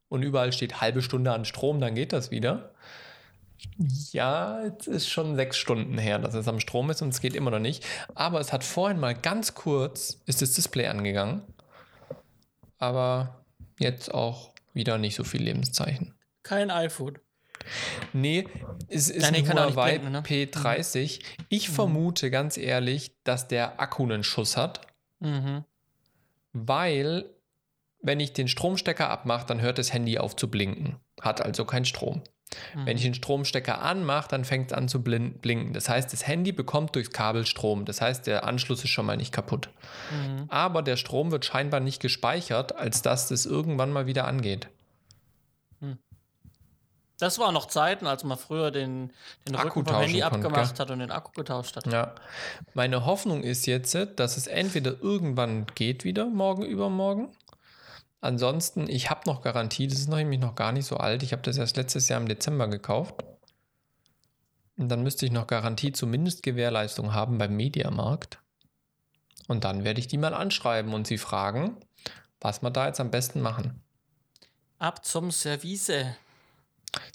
und 0.09 0.23
überall 0.23 0.51
steht 0.51 0.81
halbe 0.81 1.01
Stunde 1.01 1.31
an 1.31 1.45
Strom, 1.45 1.79
dann 1.79 1.95
geht 1.95 2.13
das 2.13 2.31
wieder. 2.31 2.71
Ja, 4.11 4.61
es 4.63 4.87
ist 4.87 5.09
schon 5.09 5.35
sechs 5.35 5.57
Stunden 5.57 5.97
her, 5.97 6.19
dass 6.19 6.33
es 6.33 6.47
am 6.47 6.59
Strom 6.59 6.89
ist 6.89 7.01
und 7.01 7.09
es 7.09 7.21
geht 7.21 7.35
immer 7.35 7.51
noch 7.51 7.59
nicht. 7.59 7.85
Aber 8.13 8.39
es 8.39 8.51
hat 8.51 8.63
vorhin 8.63 8.99
mal 8.99 9.15
ganz 9.15 9.55
kurz, 9.55 10.21
ist 10.25 10.41
das 10.41 10.53
Display 10.53 10.87
angegangen. 10.87 11.41
Aber 12.77 13.44
jetzt 13.79 14.13
auch 14.13 14.53
wieder 14.73 14.97
nicht 14.97 15.15
so 15.15 15.23
viel 15.23 15.43
Lebenszeichen. 15.43 16.13
Kein 16.43 16.69
iPhone. 16.69 17.17
Nee, 18.13 18.47
es 18.89 19.09
ist 19.09 19.21
Nein, 19.21 19.35
ein 19.35 19.53
Huawei 19.53 19.97
ne? 19.97 20.21
P30. 20.21 21.21
Ich 21.49 21.69
mhm. 21.69 21.73
vermute 21.73 22.29
ganz 22.29 22.57
ehrlich, 22.57 23.15
dass 23.23 23.47
der 23.47 23.79
Akku 23.79 24.03
einen 24.03 24.23
Schuss 24.23 24.57
hat. 24.57 24.81
Mhm 25.19 25.63
weil 26.55 27.29
wenn 28.01 28.19
ich 28.19 28.33
den 28.33 28.47
Stromstecker 28.47 29.09
abmache, 29.09 29.45
dann 29.45 29.61
hört 29.61 29.77
das 29.77 29.91
Handy 29.91 30.17
auf 30.17 30.35
zu 30.35 30.49
blinken, 30.49 30.95
hat 31.21 31.41
also 31.41 31.65
keinen 31.65 31.85
Strom. 31.85 32.23
Mhm. 32.73 32.85
Wenn 32.85 32.97
ich 32.97 33.03
den 33.03 33.13
Stromstecker 33.13 33.81
anmache, 33.81 34.27
dann 34.29 34.45
fängt 34.45 34.71
es 34.71 34.77
an 34.77 34.87
zu 34.87 35.03
blinken. 35.03 35.73
Das 35.73 35.89
heißt, 35.89 36.11
das 36.13 36.27
Handy 36.27 36.51
bekommt 36.51 36.95
durchs 36.95 37.11
Kabel 37.11 37.45
Strom. 37.45 37.85
Das 37.85 38.01
heißt, 38.01 38.27
der 38.27 38.43
Anschluss 38.45 38.83
ist 38.83 38.91
schon 38.91 39.05
mal 39.05 39.17
nicht 39.17 39.31
kaputt. 39.31 39.69
Mhm. 40.11 40.45
Aber 40.49 40.81
der 40.81 40.97
Strom 40.97 41.31
wird 41.31 41.45
scheinbar 41.45 41.79
nicht 41.79 42.01
gespeichert, 42.01 42.75
als 42.75 43.01
dass 43.01 43.27
das 43.27 43.45
irgendwann 43.45 43.91
mal 43.91 44.05
wieder 44.05 44.25
angeht. 44.25 44.69
Das 47.17 47.39
waren 47.39 47.53
noch 47.53 47.67
Zeiten, 47.67 48.07
als 48.07 48.25
man 48.25 48.37
früher 48.37 48.71
den, 48.71 49.11
den 49.47 49.55
Akku 49.55 49.79
Rücken 49.79 49.85
vom 49.85 50.01
Handy 50.01 50.21
abgemacht 50.21 50.67
konnte, 50.67 50.81
hat 50.81 50.91
und 50.91 50.99
den 50.99 51.11
Akku 51.11 51.31
getauscht 51.31 51.77
hat. 51.77 51.87
Ja. 51.87 52.13
Meine 52.73 53.05
Hoffnung 53.05 53.41
ist 53.41 53.65
jetzt, 53.67 53.97
dass 54.17 54.35
es 54.35 54.47
entweder 54.47 55.01
irgendwann 55.01 55.65
geht 55.75 56.03
wieder, 56.03 56.25
morgen, 56.25 56.63
übermorgen. 56.63 57.29
Ansonsten, 58.25 58.89
ich 58.89 59.11
habe 59.11 59.21
noch 59.27 59.43
Garantie, 59.43 59.85
das 59.85 59.99
ist 59.99 60.09
nämlich 60.09 60.39
noch 60.39 60.55
gar 60.55 60.71
nicht 60.71 60.87
so 60.87 60.97
alt. 60.97 61.21
Ich 61.21 61.31
habe 61.31 61.43
das 61.43 61.57
erst 61.57 61.77
letztes 61.77 62.09
Jahr 62.09 62.19
im 62.19 62.27
Dezember 62.27 62.67
gekauft. 62.67 63.23
Und 64.77 64.89
dann 64.89 65.03
müsste 65.03 65.27
ich 65.27 65.31
noch 65.31 65.45
Garantie 65.45 65.91
zumindest 65.91 66.41
Gewährleistung 66.41 67.13
haben 67.13 67.37
beim 67.37 67.55
Mediamarkt. 67.55 68.39
Und 69.47 69.63
dann 69.63 69.83
werde 69.83 69.99
ich 69.99 70.07
die 70.07 70.17
mal 70.17 70.33
anschreiben 70.33 70.95
und 70.95 71.05
sie 71.05 71.19
fragen, 71.19 71.77
was 72.41 72.63
wir 72.63 72.71
da 72.71 72.87
jetzt 72.87 72.99
am 72.99 73.11
besten 73.11 73.41
machen. 73.41 73.83
Ab 74.79 75.05
zum 75.05 75.29
Service. 75.29 75.91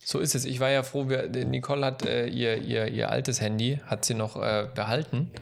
So 0.04 0.20
ist 0.20 0.36
es. 0.36 0.44
Ich 0.44 0.60
war 0.60 0.70
ja 0.70 0.84
froh, 0.84 1.08
wir, 1.08 1.28
Nicole 1.28 1.86
hat 1.86 2.06
äh, 2.06 2.28
ihr, 2.28 2.58
ihr, 2.58 2.86
ihr 2.86 3.10
altes 3.10 3.40
Handy, 3.40 3.80
hat 3.84 4.04
sie 4.04 4.14
noch 4.14 4.36
äh, 4.36 4.68
behalten. 4.72 5.32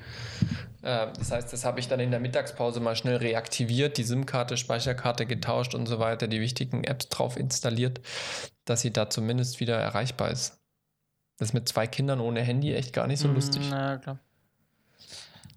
Äh, 0.83 1.09
das 1.19 1.31
heißt, 1.31 1.53
das 1.53 1.65
habe 1.65 1.81
ich 1.81 1.89
dann 1.89 2.01
in 2.01 2.11
der 2.11 2.21
Mittagspause 2.21 2.81
mal 2.81 2.97
schnell 2.97 3.17
reaktiviert, 3.17 3.97
die 3.97 4.05
SIM-Karte, 4.05 4.57
Speicherkarte 4.57 5.27
getauscht 5.27 5.75
und 5.75 5.87
so 5.87 5.99
weiter, 5.99 6.29
die 6.29 6.41
wichtigen 6.41 6.85
Apps 6.85 7.09
drauf 7.09 7.37
installiert, 7.37 8.01
dass 8.65 8.81
sie 8.81 8.93
da 8.93 9.11
zumindest 9.11 9.61
wieder 9.61 9.77
erreichbar 9.77 10.31
ist. 10.31 10.61
Das 11.39 11.49
ist 11.51 11.55
mit 11.55 11.69
zwei 11.69 11.87
Kindern 11.87 12.21
ohne 12.21 12.41
Handy 12.41 12.75
echt 12.75 12.93
gar 12.93 13.07
nicht 13.07 13.21
so 13.21 13.29
mm, 13.29 13.35
lustig. 13.35 13.63
Na 13.71 13.99
klar. 13.99 14.19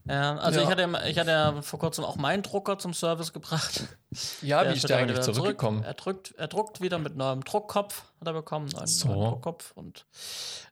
Ja, 0.06 0.36
also 0.38 0.60
ja. 0.60 0.66
Ich, 0.66 0.72
hatte, 0.72 1.10
ich 1.10 1.20
hatte 1.20 1.30
ja 1.30 1.62
vor 1.62 1.80
kurzem 1.80 2.04
auch 2.04 2.16
meinen 2.16 2.42
Drucker 2.42 2.80
zum 2.80 2.94
Service 2.94 3.34
gebracht. 3.34 3.84
Ja, 4.42 4.64
der 4.64 4.74
wie 4.74 4.78
ist 4.78 4.90
der 4.90 4.98
eigentlich 4.98 5.22
zurückgekommen? 5.22 5.84
Zurück. 5.84 5.88
Er, 5.88 5.94
drückt, 5.94 6.36
er 6.38 6.48
druckt 6.48 6.82
wieder 6.82 6.98
mit 6.98 7.16
neuem 7.16 7.44
Druckkopf, 7.44 8.04
hat 8.20 8.28
er 8.28 8.34
bekommen, 8.34 8.68
neuen, 8.68 8.88
so. 8.88 9.08
neuen 9.08 9.30
Druckkopf. 9.32 9.72
Und 9.76 10.06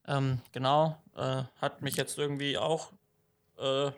ähm, 0.07 0.41
genau, 0.51 0.97
äh, 1.15 1.43
hat 1.61 1.81
mich 1.81 1.95
jetzt 1.95 2.17
irgendwie 2.17 2.57
auch 2.57 2.91
äh, 3.59 3.91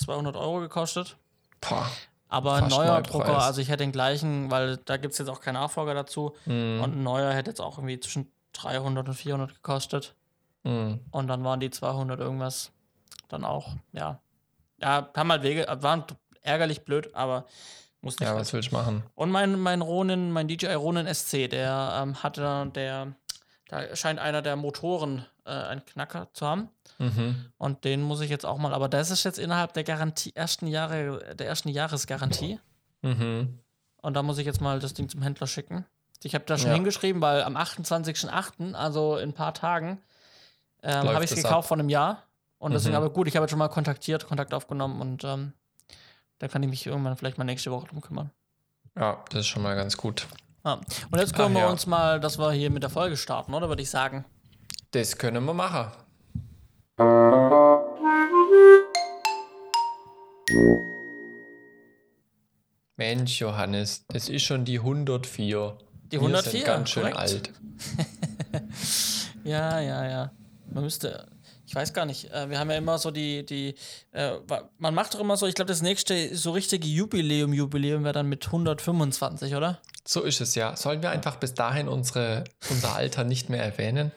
200 0.00 0.36
Euro 0.36 0.60
gekostet. 0.60 1.16
Pah, 1.60 1.86
Aber 2.28 2.54
ein 2.54 2.68
neuer 2.68 3.02
Drucker, 3.02 3.42
also 3.42 3.60
ich 3.60 3.68
hätte 3.68 3.84
den 3.84 3.92
gleichen, 3.92 4.50
weil 4.50 4.78
da 4.78 4.96
gibt 4.96 5.12
es 5.12 5.18
jetzt 5.18 5.28
auch 5.28 5.40
keinen 5.40 5.54
Nachfolger 5.54 5.94
dazu. 5.94 6.34
Mm. 6.46 6.80
Und 6.80 6.96
ein 6.96 7.02
neuer 7.02 7.32
hätte 7.32 7.50
jetzt 7.50 7.60
auch 7.60 7.78
irgendwie 7.78 8.00
zwischen 8.00 8.32
300 8.54 9.08
und 9.08 9.14
400 9.14 9.54
gekostet. 9.54 10.14
Mm. 10.62 10.94
Und 11.10 11.26
dann 11.28 11.44
waren 11.44 11.60
die 11.60 11.70
200 11.70 12.18
irgendwas 12.18 12.72
dann 13.28 13.44
auch, 13.44 13.74
ja, 13.92 14.20
ja, 14.80 15.10
haben 15.14 15.30
halt 15.30 15.42
Wege, 15.42 15.66
waren 15.80 16.04
ärgerlich 16.42 16.84
blöd, 16.84 17.14
aber 17.14 17.46
musste 18.00 18.24
ich. 18.24 18.30
Ja, 18.30 18.36
was 18.36 18.52
will 18.52 18.60
ich 18.60 18.72
machen? 18.72 19.02
Und 19.14 19.30
mein, 19.30 19.58
mein 19.58 19.82
Ronin, 19.82 20.30
mein 20.30 20.48
DJI 20.48 20.74
Ronin 20.74 21.12
SC, 21.12 21.48
der 21.48 22.00
ähm, 22.02 22.22
hatte, 22.22 22.70
der, 22.74 23.14
da 23.70 23.94
scheint 23.94 24.18
einer 24.18 24.42
der 24.42 24.56
Motoren 24.56 25.24
äh, 25.44 25.50
einen 25.50 25.84
Knacker 25.86 26.28
zu 26.32 26.44
haben. 26.44 26.68
Mhm. 26.98 27.52
Und 27.56 27.84
den 27.84 28.02
muss 28.02 28.20
ich 28.20 28.28
jetzt 28.28 28.44
auch 28.44 28.58
mal, 28.58 28.74
aber 28.74 28.88
das 28.88 29.10
ist 29.10 29.22
jetzt 29.22 29.38
innerhalb 29.38 29.74
der 29.74 29.84
Garantie, 29.84 30.32
ersten 30.34 30.66
Jahre, 30.66 31.36
der 31.36 31.46
ersten 31.46 31.68
Jahresgarantie. 31.68 32.58
Mhm. 33.02 33.60
Und 34.02 34.14
da 34.14 34.24
muss 34.24 34.38
ich 34.38 34.46
jetzt 34.46 34.60
mal 34.60 34.80
das 34.80 34.94
Ding 34.94 35.08
zum 35.08 35.22
Händler 35.22 35.46
schicken. 35.46 35.86
Ich 36.24 36.34
habe 36.34 36.44
da 36.46 36.58
schon 36.58 36.70
ja. 36.70 36.74
hingeschrieben, 36.74 37.22
weil 37.22 37.44
am 37.44 37.56
28.08., 37.56 38.74
also 38.74 39.16
in 39.18 39.30
ein 39.30 39.34
paar 39.34 39.54
Tagen, 39.54 40.02
ähm, 40.82 41.08
habe 41.08 41.24
ich 41.24 41.30
es 41.30 41.36
gekauft 41.36 41.54
ab. 41.54 41.68
von 41.68 41.78
einem 41.78 41.90
Jahr. 41.90 42.24
Und 42.58 42.72
deswegen, 42.72 42.94
mhm. 42.94 43.02
aber 43.02 43.10
gut, 43.10 43.28
ich 43.28 43.36
habe 43.36 43.44
jetzt 43.44 43.50
schon 43.50 43.58
mal 43.60 43.68
kontaktiert, 43.68 44.26
Kontakt 44.26 44.52
aufgenommen 44.52 45.00
und 45.00 45.22
ähm, 45.22 45.52
da 46.40 46.48
kann 46.48 46.62
ich 46.64 46.68
mich 46.68 46.86
irgendwann 46.86 47.16
vielleicht 47.16 47.38
mal 47.38 47.44
nächste 47.44 47.70
Woche 47.70 47.86
drum 47.86 48.00
kümmern. 48.00 48.30
Ja, 48.96 49.24
das 49.30 49.42
ist 49.42 49.46
schon 49.46 49.62
mal 49.62 49.76
ganz 49.76 49.96
gut. 49.96 50.26
Ah. 50.62 50.78
Und 51.10 51.18
jetzt 51.18 51.34
können 51.34 51.56
Ach, 51.56 51.60
wir 51.60 51.66
ja. 51.66 51.70
uns 51.70 51.86
mal, 51.86 52.20
dass 52.20 52.38
wir 52.38 52.52
hier 52.52 52.70
mit 52.70 52.82
der 52.82 52.90
Folge 52.90 53.16
starten, 53.16 53.54
oder 53.54 53.68
würde 53.68 53.82
ich 53.82 53.90
sagen? 53.90 54.24
Das 54.90 55.16
können 55.16 55.44
wir 55.44 55.54
machen. 55.54 55.90
Mensch, 62.96 63.40
Johannes, 63.40 64.04
das 64.08 64.28
ist 64.28 64.42
schon 64.42 64.66
die 64.66 64.78
104. 64.78 65.78
Die 66.12 66.16
104? 66.16 66.52
Wir 66.52 66.58
sind 66.58 66.66
ganz 66.66 66.90
schön 66.90 67.02
korrekt. 67.04 67.18
alt. 67.18 67.52
ja, 69.44 69.80
ja, 69.80 70.08
ja. 70.08 70.32
Man 70.70 70.84
müsste, 70.84 71.26
ich 71.70 71.76
weiß 71.76 71.92
gar 71.92 72.04
nicht. 72.04 72.32
Äh, 72.32 72.50
wir 72.50 72.58
haben 72.58 72.68
ja 72.68 72.76
immer 72.76 72.98
so 72.98 73.12
die, 73.12 73.46
die, 73.46 73.76
äh, 74.10 74.32
man 74.78 74.92
macht 74.92 75.14
doch 75.14 75.20
immer 75.20 75.36
so, 75.36 75.46
ich 75.46 75.54
glaube, 75.54 75.68
das 75.68 75.82
nächste 75.82 76.34
so 76.36 76.50
richtige 76.50 76.88
Jubiläum, 76.88 77.52
Jubiläum 77.52 78.02
wäre 78.02 78.12
dann 78.12 78.26
mit 78.26 78.44
125, 78.44 79.54
oder? 79.54 79.78
So 80.04 80.22
ist 80.22 80.40
es 80.40 80.56
ja. 80.56 80.74
Sollen 80.74 81.00
wir 81.00 81.10
einfach 81.10 81.36
bis 81.36 81.54
dahin 81.54 81.86
unsere, 81.86 82.42
unser 82.70 82.96
Alter 82.96 83.22
nicht 83.22 83.50
mehr 83.50 83.62
erwähnen? 83.62 84.10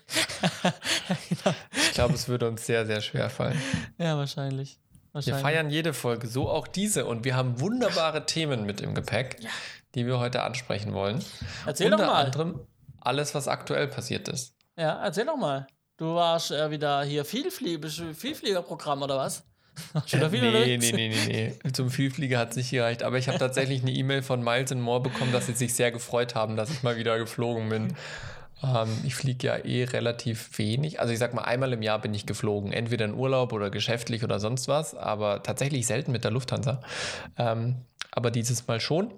genau. 1.29 1.55
Ich 1.73 1.91
glaube, 1.91 2.15
es 2.15 2.27
würde 2.27 2.47
uns 2.47 2.65
sehr, 2.65 2.87
sehr 2.87 3.01
schwer 3.01 3.29
fallen. 3.29 3.61
Ja, 3.99 4.17
wahrscheinlich. 4.17 4.79
Wir 5.13 5.35
feiern 5.35 5.69
jede 5.69 5.93
Folge, 5.93 6.25
so 6.25 6.49
auch 6.49 6.67
diese. 6.67 7.05
Und 7.05 7.23
wir 7.23 7.35
haben 7.35 7.59
wunderbare 7.59 8.25
Themen 8.25 8.65
mit 8.65 8.81
im 8.81 8.95
Gepäck, 8.95 9.37
ja. 9.41 9.51
die 9.93 10.07
wir 10.07 10.17
heute 10.17 10.41
ansprechen 10.41 10.93
wollen. 10.93 11.23
Erzähl 11.67 11.93
Unter 11.93 12.05
doch 12.05 12.13
mal. 12.13 12.25
anderem 12.25 12.61
alles, 12.99 13.35
was 13.35 13.47
aktuell 13.47 13.87
passiert 13.89 14.27
ist. 14.27 14.55
Ja, 14.75 15.03
erzähl 15.03 15.27
doch 15.27 15.37
mal. 15.37 15.67
Du 16.03 16.15
warst 16.15 16.51
äh, 16.51 16.69
wieder 16.69 17.01
hier 17.03 17.23
Vielflie 17.23 17.79
Vielfliegerprogramm 18.13 19.03
oder 19.03 19.15
was? 19.15 19.45
Schon 20.05 20.19
äh, 20.21 20.27
nee, 20.27 20.77
nee, 20.77 20.91
nee, 20.91 21.07
nee, 21.07 21.53
nee. 21.63 21.71
Zum 21.71 21.89
Vielflieger 21.89 22.39
hat 22.39 22.49
es 22.49 22.57
nicht 22.57 22.71
gereicht. 22.71 23.03
Aber 23.03 23.17
ich 23.17 23.29
habe 23.29 23.37
tatsächlich 23.37 23.83
eine 23.83 23.91
E-Mail 23.91 24.21
von 24.21 24.43
Miles 24.43 24.75
Moore 24.75 24.99
bekommen, 24.99 25.31
dass 25.31 25.45
sie 25.45 25.53
sich 25.53 25.73
sehr 25.73 25.93
gefreut 25.93 26.35
haben, 26.35 26.57
dass 26.57 26.69
ich 26.71 26.83
mal 26.83 26.97
wieder 26.97 27.17
geflogen 27.17 27.69
bin. 27.69 27.95
Ähm, 28.61 28.89
ich 29.05 29.15
fliege 29.15 29.47
ja 29.47 29.55
eh 29.55 29.85
relativ 29.85 30.57
wenig. 30.57 30.99
Also 30.99 31.13
ich 31.13 31.19
sag 31.19 31.33
mal, 31.33 31.43
einmal 31.43 31.71
im 31.71 31.81
Jahr 31.81 31.99
bin 31.99 32.13
ich 32.13 32.25
geflogen. 32.25 32.73
Entweder 32.73 33.05
in 33.05 33.13
Urlaub 33.13 33.53
oder 33.53 33.69
geschäftlich 33.69 34.25
oder 34.25 34.41
sonst 34.41 34.67
was. 34.67 34.95
Aber 34.95 35.41
tatsächlich 35.41 35.87
selten 35.87 36.11
mit 36.11 36.25
der 36.25 36.31
Lufthansa. 36.31 36.81
Ähm, 37.37 37.77
aber 38.11 38.29
dieses 38.29 38.67
Mal 38.67 38.81
schon, 38.81 39.13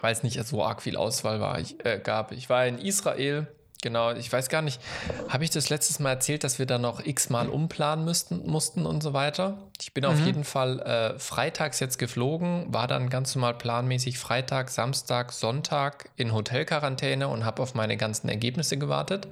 weil 0.00 0.12
es 0.12 0.24
nicht 0.24 0.44
so 0.44 0.64
arg 0.64 0.82
viel 0.82 0.96
Auswahl 0.96 1.38
war, 1.38 1.60
ich, 1.60 1.76
äh, 1.86 2.00
gab. 2.02 2.32
Ich 2.32 2.50
war 2.50 2.66
in 2.66 2.78
Israel 2.78 3.46
Genau, 3.80 4.10
ich 4.12 4.32
weiß 4.32 4.48
gar 4.48 4.60
nicht, 4.60 4.80
habe 5.28 5.44
ich 5.44 5.50
das 5.50 5.68
letztes 5.70 6.00
Mal 6.00 6.10
erzählt, 6.10 6.42
dass 6.42 6.58
wir 6.58 6.66
da 6.66 6.78
noch 6.78 7.04
x-mal 7.04 7.48
umplanen 7.48 8.04
müssten, 8.04 8.44
mussten 8.44 8.84
und 8.84 9.04
so 9.04 9.12
weiter? 9.12 9.56
Ich 9.80 9.94
bin 9.94 10.02
mhm. 10.02 10.10
auf 10.10 10.26
jeden 10.26 10.42
Fall 10.42 10.80
äh, 10.80 11.18
freitags 11.20 11.78
jetzt 11.78 11.96
geflogen, 11.96 12.72
war 12.74 12.88
dann 12.88 13.08
ganz 13.08 13.36
normal 13.36 13.54
planmäßig 13.54 14.18
Freitag, 14.18 14.70
Samstag, 14.70 15.32
Sonntag 15.32 16.10
in 16.16 16.34
Hotelquarantäne 16.34 17.28
und 17.28 17.44
habe 17.44 17.62
auf 17.62 17.74
meine 17.74 17.96
ganzen 17.96 18.28
Ergebnisse 18.28 18.78
gewartet. 18.78 19.28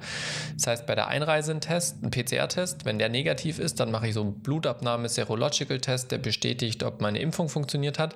Das 0.55 0.67
heißt, 0.67 0.85
bei 0.85 0.95
der 0.95 1.09
Einreise 1.09 1.51
ein 1.51 1.59
Test, 1.59 2.01
ein 2.01 2.11
PCR-Test. 2.11 2.85
Wenn 2.85 2.99
der 2.99 3.09
negativ 3.09 3.59
ist, 3.59 3.81
dann 3.81 3.91
mache 3.91 4.07
ich 4.07 4.13
so 4.13 4.21
einen 4.21 4.39
Blutabnahme-Serological-Test, 4.39 6.11
der 6.11 6.19
bestätigt, 6.19 6.83
ob 6.83 7.01
meine 7.01 7.19
Impfung 7.19 7.49
funktioniert 7.49 7.99
hat. 7.99 8.15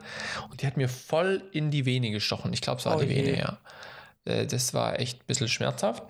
Und 0.50 0.62
die 0.62 0.68
hat 0.68 0.78
mir 0.78 0.88
voll 0.88 1.44
in 1.52 1.72
die 1.72 1.86
Vene 1.86 2.10
gestochen. 2.12 2.54
Ich 2.54 2.62
glaube, 2.62 2.80
es 2.80 2.86
war 2.86 2.96
oh 2.96 3.02
die 3.02 3.10
Vene, 3.10 3.38
ja. 3.38 3.58
Äh, 4.26 4.46
das 4.46 4.74
war 4.74 5.00
echt 5.00 5.22
ein 5.22 5.26
bisschen 5.28 5.48
schmerzhaft. 5.48 6.04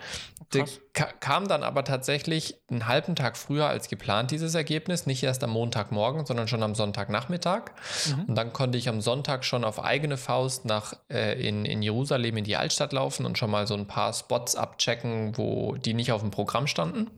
Kam 1.21 1.47
dann 1.47 1.63
aber 1.63 1.85
tatsächlich 1.85 2.57
einen 2.69 2.87
halben 2.87 3.15
Tag 3.15 3.37
früher 3.37 3.67
als 3.67 3.87
geplant, 3.87 4.31
dieses 4.31 4.53
Ergebnis. 4.53 5.05
Nicht 5.05 5.23
erst 5.23 5.43
am 5.45 5.51
Montagmorgen, 5.51 6.25
sondern 6.25 6.49
schon 6.49 6.61
am 6.61 6.75
Sonntagnachmittag. 6.75 7.71
Mhm. 8.09 8.25
Und 8.25 8.35
dann 8.35 8.51
konnte 8.51 8.77
ich 8.77 8.89
am 8.89 8.99
Sonntag 8.99 9.45
schon 9.45 9.63
auf 9.63 9.81
eigene 9.81 10.17
Faust 10.17 10.65
nach 10.65 10.93
äh, 11.09 11.41
in, 11.47 11.63
in 11.63 11.81
Jerusalem 11.81 12.35
in 12.35 12.43
die 12.43 12.57
Altstadt 12.57 12.91
laufen 12.91 13.25
und 13.25 13.37
schon 13.37 13.49
mal 13.49 13.65
so 13.65 13.75
ein 13.75 13.87
paar 13.87 14.11
Spots 14.11 14.57
abchecken, 14.57 15.37
wo 15.37 15.75
die 15.77 15.93
nicht 15.93 16.11
auf 16.11 16.19
dem 16.19 16.31
Programm 16.31 16.67
standen. 16.67 17.09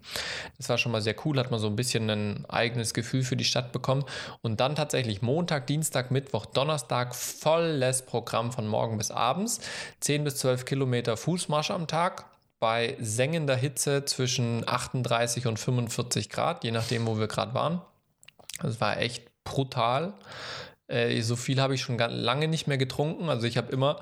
Das 0.57 0.69
war 0.69 0.77
schon 0.77 0.91
mal 0.91 1.01
sehr 1.01 1.15
cool, 1.25 1.39
hat 1.39 1.50
man 1.50 1.59
so 1.59 1.67
ein 1.67 1.75
bisschen 1.75 2.07
ein 2.12 2.45
eigenes 2.47 2.93
Gefühl 2.93 3.23
für 3.23 3.35
die 3.35 3.45
Stadt 3.45 3.71
bekommen. 3.71 4.05
Und 4.41 4.59
dann 4.59 4.75
tatsächlich 4.75 5.23
Montag, 5.23 5.65
Dienstag, 5.65 6.12
Mittwoch, 6.12 6.45
Donnerstag 6.45 7.15
volles 7.15 8.03
Programm 8.03 8.51
von 8.51 8.67
morgen 8.67 9.00
bis 9.00 9.09
abends. 9.09 9.59
10 10.01 10.23
bis 10.23 10.35
12 10.35 10.65
Kilometer 10.65 10.83
Fußmarsch 11.18 11.72
am 11.72 11.88
Tag 11.88 12.25
bei 12.60 12.96
sengender 13.00 13.56
Hitze 13.56 14.06
zwischen 14.06 14.68
38 14.68 15.48
und 15.48 15.60
45 15.60 16.30
Grad, 16.30 16.63
je 16.63 16.72
nachdem, 16.72 17.06
wo 17.06 17.20
wir 17.20 17.28
gerade 17.28 17.54
waren. 17.54 17.82
Das 18.62 18.80
war 18.80 18.98
echt 18.98 19.30
brutal. 19.44 20.13
Äh, 20.88 21.22
so 21.22 21.36
viel 21.36 21.60
habe 21.62 21.75
ich 21.75 21.82
schon 21.82 21.98
lange 21.98 22.48
nicht 22.48 22.68
mehr 22.68 22.78
getrunken. 22.78 23.30
Also 23.30 23.48
ich 23.48 23.58
habe 23.58 23.72
immer, 23.72 24.00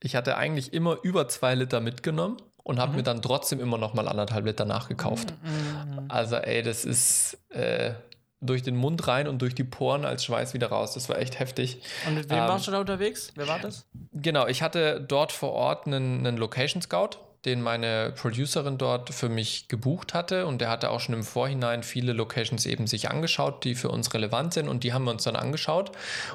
ich 0.00 0.14
hatte 0.14 0.36
eigentlich 0.36 0.72
immer 0.72 0.98
über 1.02 1.28
zwei 1.28 1.54
Liter 1.54 1.80
mitgenommen 1.80 2.36
und 2.62 2.78
habe 2.78 2.92
mhm. 2.92 2.96
mir 2.98 3.02
dann 3.02 3.22
trotzdem 3.22 3.60
immer 3.60 3.78
noch 3.78 3.94
mal 3.94 4.08
anderthalb 4.08 4.44
Liter 4.44 4.64
nachgekauft. 4.64 5.32
Mhm. 5.42 6.04
Also 6.08 6.36
ey, 6.36 6.62
das 6.62 6.84
ist 6.84 7.38
äh, 7.50 7.94
durch 8.40 8.62
den 8.62 8.76
Mund 8.76 9.08
rein 9.08 9.28
und 9.28 9.40
durch 9.42 9.54
die 9.54 9.64
Poren 9.64 10.04
als 10.04 10.24
Schweiß 10.24 10.54
wieder 10.54 10.68
raus. 10.68 10.94
Das 10.94 11.08
war 11.08 11.18
echt 11.18 11.38
heftig. 11.38 11.82
Und 12.06 12.14
mit 12.14 12.30
wem 12.30 12.38
ähm, 12.38 12.48
warst 12.48 12.66
du 12.66 12.70
da 12.70 12.80
unterwegs? 12.80 13.32
Wer 13.34 13.48
war 13.48 13.58
das? 13.58 13.86
Genau, 14.12 14.46
ich 14.46 14.62
hatte 14.62 15.00
dort 15.00 15.32
vor 15.32 15.52
Ort 15.52 15.86
einen, 15.86 16.26
einen 16.26 16.36
Location 16.36 16.82
Scout 16.82 17.18
den 17.46 17.62
meine 17.62 18.12
Producerin 18.16 18.76
dort 18.76 19.14
für 19.14 19.28
mich 19.28 19.68
gebucht 19.68 20.14
hatte 20.14 20.46
und 20.46 20.60
der 20.60 20.68
hatte 20.68 20.90
auch 20.90 20.98
schon 20.98 21.14
im 21.14 21.22
Vorhinein 21.22 21.84
viele 21.84 22.12
Locations 22.12 22.66
eben 22.66 22.88
sich 22.88 23.08
angeschaut, 23.08 23.62
die 23.64 23.76
für 23.76 23.88
uns 23.88 24.12
relevant 24.12 24.52
sind 24.52 24.68
und 24.68 24.82
die 24.82 24.92
haben 24.92 25.04
wir 25.04 25.12
uns 25.12 25.22
dann 25.22 25.36
angeschaut. 25.36 25.92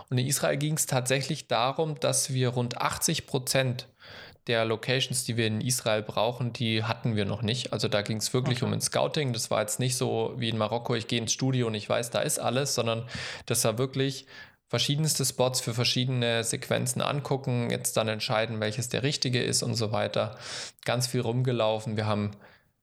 Und 0.09 0.17
in 0.17 0.25
Israel 0.25 0.55
ging 0.55 0.75
es 0.75 0.85
tatsächlich 0.85 1.49
darum, 1.49 1.99
dass 1.99 2.33
wir 2.33 2.49
rund 2.49 2.79
80 2.79 3.27
Prozent 3.27 3.87
der 4.47 4.65
Locations, 4.65 5.23
die 5.23 5.37
wir 5.37 5.47
in 5.47 5.61
Israel 5.61 6.01
brauchen, 6.01 6.53
die 6.53 6.83
hatten 6.83 7.15
wir 7.15 7.25
noch 7.25 7.41
nicht. 7.41 7.73
Also 7.73 7.87
da 7.87 8.01
ging 8.01 8.17
es 8.17 8.33
wirklich 8.33 8.59
okay. 8.59 8.65
um 8.65 8.73
ein 8.73 8.81
Scouting. 8.81 9.33
Das 9.33 9.51
war 9.51 9.61
jetzt 9.61 9.79
nicht 9.79 9.95
so 9.95 10.33
wie 10.37 10.49
in 10.49 10.57
Marokko, 10.57 10.95
ich 10.95 11.07
gehe 11.07 11.19
ins 11.19 11.33
Studio 11.33 11.67
und 11.67 11.75
ich 11.75 11.87
weiß, 11.87 12.09
da 12.09 12.21
ist 12.21 12.39
alles, 12.39 12.75
sondern 12.75 13.07
das 13.45 13.63
war 13.63 13.77
wirklich 13.77 14.25
verschiedenste 14.67 15.25
Spots 15.25 15.59
für 15.59 15.73
verschiedene 15.73 16.45
Sequenzen 16.45 17.01
angucken, 17.01 17.69
jetzt 17.69 17.97
dann 17.97 18.07
entscheiden, 18.07 18.61
welches 18.61 18.87
der 18.87 19.03
richtige 19.03 19.43
ist 19.43 19.63
und 19.63 19.75
so 19.75 19.91
weiter. 19.91 20.37
Ganz 20.85 21.07
viel 21.07 21.19
rumgelaufen. 21.19 21.97
Wir 21.97 22.05
haben 22.05 22.31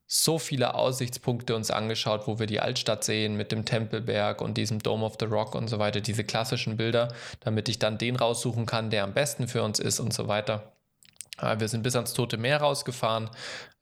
so 0.07 0.39
viele 0.39 0.75
Aussichtspunkte 0.75 1.57
uns 1.57 1.71
angeschaut, 1.71 2.27
wo 2.27 2.39
wir 2.39 2.47
die 2.47 2.61
Altstadt 2.61 3.05
sehen 3.05 3.37
mit 3.37 3.53
dem 3.53 3.65
Tempelberg 3.65 4.41
und 4.43 4.59
diesem 4.59 4.81
Dome 4.81 5.05
of 5.05 5.17
the 5.19 5.27
Rock 5.27 5.55
und 5.55 5.69
so 5.69 5.79
weiter, 5.79 6.01
diese 6.01 6.25
klassischen 6.25 6.77
Bilder, 6.77 7.09
damit 7.41 7.69
ich 7.69 7.79
dann 7.79 7.99
den 7.99 8.17
raussuchen 8.17 8.67
kann, 8.67 8.91
der 8.91 9.05
am 9.05 9.15
besten 9.15 9.49
für 9.49 9.63
uns 9.63 9.79
ist 9.79 9.99
und 9.99 10.13
so 10.13 10.29
weiter. 10.29 10.73
Äh, 11.41 11.61
wir 11.61 11.69
sind 11.69 11.83
bis 11.83 11.97
ans 11.97 12.15
Tote 12.15 12.37
Meer 12.37 12.59
rausgefahren, 12.61 13.31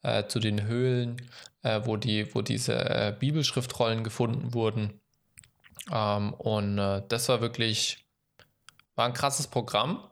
äh, 0.02 0.26
zu 0.26 0.38
den 0.38 0.64
Höhlen, 0.64 1.16
äh, 1.62 1.80
wo, 1.84 1.96
die, 1.96 2.34
wo 2.34 2.42
diese 2.42 2.74
äh, 2.74 3.14
Bibelschriftrollen 3.18 4.04
gefunden 4.04 4.54
wurden. 4.54 5.00
Ähm, 5.90 6.32
und 6.34 6.78
äh, 6.78 7.02
das 7.08 7.28
war 7.28 7.40
wirklich, 7.40 8.06
war 8.94 9.06
ein 9.06 9.14
krasses 9.14 9.46
Programm, 9.46 10.08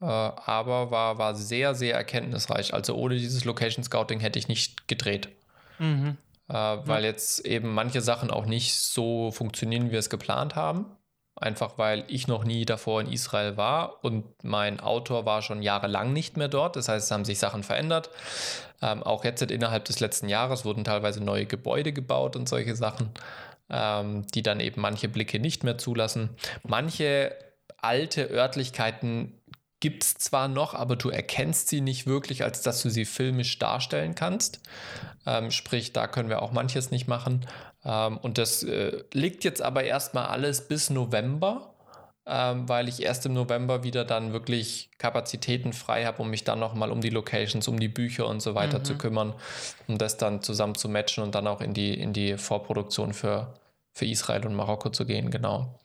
äh, 0.00 0.06
aber 0.06 0.90
war, 0.90 1.18
war 1.18 1.34
sehr, 1.34 1.74
sehr 1.74 1.94
erkenntnisreich. 1.94 2.74
Also 2.74 2.94
ohne 2.94 3.16
dieses 3.16 3.44
Location 3.44 3.84
Scouting 3.84 4.20
hätte 4.20 4.38
ich 4.38 4.48
nicht 4.48 4.88
gedreht. 4.88 5.28
Mhm. 5.78 6.16
Weil 6.50 7.02
ja. 7.02 7.10
jetzt 7.10 7.44
eben 7.44 7.74
manche 7.74 8.00
Sachen 8.00 8.30
auch 8.30 8.46
nicht 8.46 8.74
so 8.74 9.30
funktionieren, 9.30 9.88
wie 9.88 9.92
wir 9.92 9.98
es 9.98 10.08
geplant 10.08 10.56
haben. 10.56 10.86
Einfach 11.40 11.78
weil 11.78 12.04
ich 12.08 12.26
noch 12.26 12.44
nie 12.44 12.64
davor 12.64 13.00
in 13.00 13.12
Israel 13.12 13.56
war 13.56 14.04
und 14.04 14.24
mein 14.42 14.80
Autor 14.80 15.24
war 15.24 15.42
schon 15.42 15.62
jahrelang 15.62 16.12
nicht 16.12 16.36
mehr 16.36 16.48
dort. 16.48 16.76
Das 16.76 16.88
heißt, 16.88 17.06
es 17.06 17.10
haben 17.10 17.24
sich 17.24 17.38
Sachen 17.38 17.62
verändert. 17.62 18.10
Ähm, 18.82 19.02
auch 19.02 19.24
jetzt 19.24 19.42
innerhalb 19.42 19.84
des 19.84 20.00
letzten 20.00 20.28
Jahres 20.28 20.64
wurden 20.64 20.84
teilweise 20.84 21.22
neue 21.22 21.46
Gebäude 21.46 21.92
gebaut 21.92 22.36
und 22.36 22.48
solche 22.48 22.76
Sachen 22.76 23.10
ähm, 23.70 24.26
die 24.34 24.42
dann 24.42 24.60
eben 24.60 24.80
manche 24.80 25.08
Blicke 25.08 25.38
nicht 25.40 25.64
mehr 25.64 25.78
zulassen. 25.78 26.30
Manche 26.62 27.34
alte 27.80 28.30
Örtlichkeiten 28.30 29.34
gibt 29.80 30.02
es 30.02 30.14
zwar 30.14 30.48
noch, 30.48 30.74
aber 30.74 30.96
du 30.96 31.08
erkennst 31.10 31.68
sie 31.68 31.80
nicht 31.80 32.06
wirklich, 32.06 32.42
als 32.42 32.62
dass 32.62 32.82
du 32.82 32.90
sie 32.90 33.04
filmisch 33.04 33.58
darstellen 33.58 34.14
kannst. 34.14 34.60
Ähm, 35.24 35.50
sprich, 35.50 35.92
da 35.92 36.08
können 36.08 36.28
wir 36.28 36.42
auch 36.42 36.50
manches 36.50 36.90
nicht 36.90 37.06
machen. 37.06 37.46
Ähm, 37.84 38.18
und 38.18 38.38
das 38.38 38.62
äh, 38.62 39.04
liegt 39.12 39.44
jetzt 39.44 39.62
aber 39.62 39.84
erstmal 39.84 40.26
alles 40.26 40.66
bis 40.66 40.90
November, 40.90 41.74
ähm, 42.26 42.68
weil 42.68 42.88
ich 42.88 43.02
erst 43.02 43.24
im 43.26 43.34
November 43.34 43.84
wieder 43.84 44.04
dann 44.04 44.32
wirklich 44.32 44.90
Kapazitäten 44.98 45.72
frei 45.72 46.04
habe, 46.04 46.22
um 46.22 46.30
mich 46.30 46.44
dann 46.44 46.58
nochmal 46.58 46.90
um 46.90 47.00
die 47.00 47.10
Locations, 47.10 47.66
um 47.68 47.80
die 47.80 47.88
Bücher 47.88 48.26
und 48.26 48.40
so 48.40 48.54
weiter 48.54 48.80
mhm. 48.80 48.84
zu 48.84 48.98
kümmern, 48.98 49.34
um 49.86 49.98
das 49.98 50.16
dann 50.16 50.42
zusammen 50.42 50.74
zu 50.74 50.88
matchen 50.88 51.22
und 51.22 51.34
dann 51.34 51.46
auch 51.46 51.60
in 51.60 51.72
die, 51.72 51.94
in 51.98 52.12
die 52.12 52.36
Vorproduktion 52.36 53.14
für, 53.14 53.54
für 53.94 54.06
Israel 54.06 54.46
und 54.46 54.54
Marokko 54.54 54.90
zu 54.90 55.06
gehen, 55.06 55.30
genau. 55.30 55.78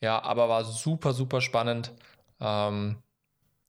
Ja, 0.00 0.22
aber 0.22 0.48
war 0.48 0.64
super, 0.64 1.12
super 1.12 1.40
spannend. 1.40 1.92
Ähm, 2.40 2.96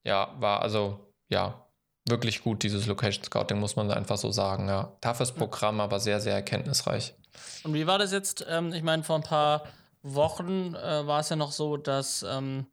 ja, 0.03 0.34
war 0.39 0.62
also, 0.62 1.00
ja, 1.29 1.65
wirklich 2.08 2.44
gut, 2.44 2.63
dieses 2.63 2.88
Location 2.88 3.24
Scouting, 3.24 3.60
muss 3.60 3.75
man 3.75 3.91
einfach 3.91 4.17
so 4.17 4.32
sagen. 4.32 4.67
Ja, 4.67 4.91
toughes 5.01 5.32
Programm, 5.32 5.79
aber 5.79 6.00
sehr, 6.00 6.20
sehr 6.20 6.34
erkenntnisreich. 6.34 7.15
Und 7.63 7.74
wie 7.74 7.88
war 7.88 7.98
das 7.98 8.12
jetzt? 8.12 8.46
Ähm, 8.50 8.74
ich 8.74 8.84
meine, 8.84 9.04
vor 9.04 9.15
ein 9.15 9.24
paar 9.24 9.63
Wochen 10.04 10.75
äh, 10.75 11.08
war 11.08 11.20
es 11.20 11.30
ja 11.30 11.36
noch 11.36 11.51
so, 11.51 11.77
dass, 11.77 12.24
ähm, 12.24 12.68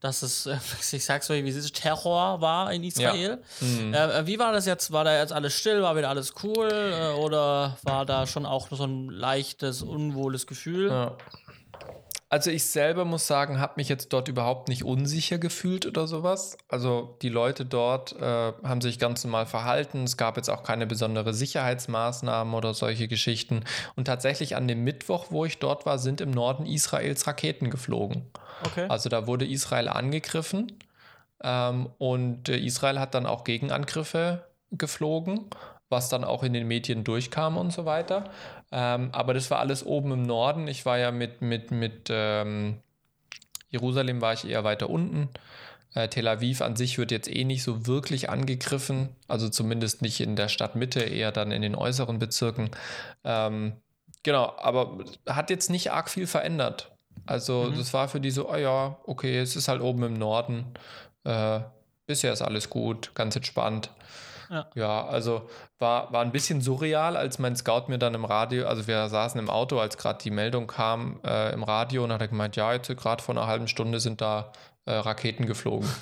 dass 0.00 0.22
es, 0.22 0.46
äh, 0.46 0.56
ich 0.92 1.04
sag's 1.04 1.26
so, 1.26 1.34
wie 1.34 1.48
es 1.48 1.56
ist, 1.56 1.74
Terror 1.74 2.40
war 2.40 2.72
in 2.72 2.84
Israel. 2.84 3.42
Ja. 3.60 3.66
Mhm. 3.66 3.94
Äh, 3.94 4.26
wie 4.26 4.38
war 4.38 4.52
das 4.52 4.66
jetzt? 4.66 4.92
War 4.92 5.04
da 5.04 5.18
jetzt 5.18 5.32
alles 5.32 5.54
still? 5.54 5.82
War 5.82 5.96
wieder 5.96 6.08
alles 6.08 6.34
cool? 6.42 6.68
Äh, 6.70 7.18
oder 7.18 7.76
war 7.82 8.06
da 8.06 8.26
schon 8.26 8.46
auch 8.46 8.68
so 8.70 8.84
ein 8.84 9.08
leichtes, 9.08 9.82
unwohles 9.82 10.46
Gefühl? 10.46 10.88
Ja. 10.88 11.16
Also 12.30 12.50
ich 12.50 12.66
selber 12.66 13.06
muss 13.06 13.26
sagen, 13.26 13.58
habe 13.58 13.74
mich 13.76 13.88
jetzt 13.88 14.12
dort 14.12 14.28
überhaupt 14.28 14.68
nicht 14.68 14.84
unsicher 14.84 15.38
gefühlt 15.38 15.86
oder 15.86 16.06
sowas. 16.06 16.58
Also 16.68 17.16
die 17.22 17.30
Leute 17.30 17.64
dort 17.64 18.14
äh, 18.20 18.52
haben 18.62 18.82
sich 18.82 18.98
ganz 18.98 19.24
normal 19.24 19.46
verhalten. 19.46 20.04
Es 20.04 20.18
gab 20.18 20.36
jetzt 20.36 20.50
auch 20.50 20.62
keine 20.62 20.86
besondere 20.86 21.32
Sicherheitsmaßnahmen 21.32 22.52
oder 22.52 22.74
solche 22.74 23.08
Geschichten. 23.08 23.64
Und 23.96 24.04
tatsächlich 24.04 24.56
an 24.56 24.68
dem 24.68 24.84
Mittwoch, 24.84 25.26
wo 25.30 25.46
ich 25.46 25.58
dort 25.58 25.86
war, 25.86 25.98
sind 25.98 26.20
im 26.20 26.30
Norden 26.30 26.66
Israels 26.66 27.26
Raketen 27.26 27.70
geflogen. 27.70 28.30
Okay. 28.62 28.86
Also 28.88 29.08
da 29.08 29.26
wurde 29.26 29.46
Israel 29.46 29.88
angegriffen 29.88 30.72
Ähm, 31.42 31.88
und 31.98 32.48
äh, 32.48 32.58
Israel 32.58 32.98
hat 32.98 33.14
dann 33.14 33.26
auch 33.26 33.44
Gegenangriffe 33.44 34.44
geflogen, 34.72 35.46
was 35.88 36.08
dann 36.08 36.24
auch 36.24 36.42
in 36.42 36.52
den 36.52 36.66
Medien 36.66 37.04
durchkam 37.04 37.56
und 37.56 37.72
so 37.72 37.84
weiter. 37.84 38.24
Ähm, 38.70 39.10
aber 39.12 39.34
das 39.34 39.50
war 39.50 39.58
alles 39.58 39.84
oben 39.84 40.12
im 40.12 40.22
Norden. 40.22 40.68
Ich 40.68 40.84
war 40.84 40.98
ja 40.98 41.10
mit, 41.10 41.40
mit, 41.40 41.70
mit 41.70 42.08
ähm, 42.10 42.80
Jerusalem 43.70 44.20
war 44.20 44.32
ich 44.32 44.46
eher 44.46 44.64
weiter 44.64 44.90
unten. 44.90 45.28
Äh, 45.94 46.08
Tel 46.08 46.28
Aviv 46.28 46.60
an 46.60 46.76
sich 46.76 46.98
wird 46.98 47.10
jetzt 47.10 47.34
eh 47.34 47.44
nicht 47.44 47.62
so 47.62 47.86
wirklich 47.86 48.28
angegriffen, 48.30 49.08
also 49.26 49.48
zumindest 49.48 50.02
nicht 50.02 50.20
in 50.20 50.36
der 50.36 50.48
Stadtmitte, 50.48 51.00
eher 51.00 51.32
dann 51.32 51.50
in 51.50 51.62
den 51.62 51.74
äußeren 51.74 52.18
Bezirken. 52.18 52.70
Ähm, 53.24 53.72
genau, 54.22 54.54
aber 54.58 55.04
hat 55.26 55.50
jetzt 55.50 55.70
nicht 55.70 55.92
arg 55.92 56.10
viel 56.10 56.26
verändert. 56.26 56.92
Also 57.26 57.64
mhm. 57.64 57.78
das 57.78 57.92
war 57.94 58.08
für 58.08 58.20
die 58.20 58.30
so, 58.30 58.50
oh 58.50 58.56
ja, 58.56 58.98
okay, 59.04 59.38
es 59.38 59.56
ist 59.56 59.68
halt 59.68 59.80
oben 59.80 60.02
im 60.02 60.14
Norden. 60.14 60.66
Äh, 61.24 61.60
bisher 62.06 62.32
ist 62.32 62.42
alles 62.42 62.70
gut, 62.70 63.14
ganz 63.14 63.36
entspannt. 63.36 63.90
Ja. 64.50 64.70
ja, 64.74 65.06
also 65.06 65.48
war, 65.78 66.12
war 66.12 66.22
ein 66.22 66.32
bisschen 66.32 66.60
surreal, 66.60 67.16
als 67.16 67.38
mein 67.38 67.54
Scout 67.54 67.84
mir 67.88 67.98
dann 67.98 68.14
im 68.14 68.24
Radio, 68.24 68.66
also 68.66 68.86
wir 68.86 69.08
saßen 69.08 69.38
im 69.38 69.50
Auto, 69.50 69.78
als 69.78 69.98
gerade 69.98 70.22
die 70.22 70.30
Meldung 70.30 70.66
kam 70.66 71.20
äh, 71.24 71.52
im 71.52 71.62
Radio 71.62 72.04
und 72.04 72.12
hat 72.12 72.20
er 72.20 72.28
gemeint, 72.28 72.56
ja, 72.56 72.72
jetzt 72.72 72.88
gerade 72.96 73.22
vor 73.22 73.36
einer 73.36 73.46
halben 73.46 73.68
Stunde 73.68 74.00
sind 74.00 74.20
da 74.20 74.52
äh, 74.84 74.92
Raketen 74.92 75.46
geflogen. 75.46 75.88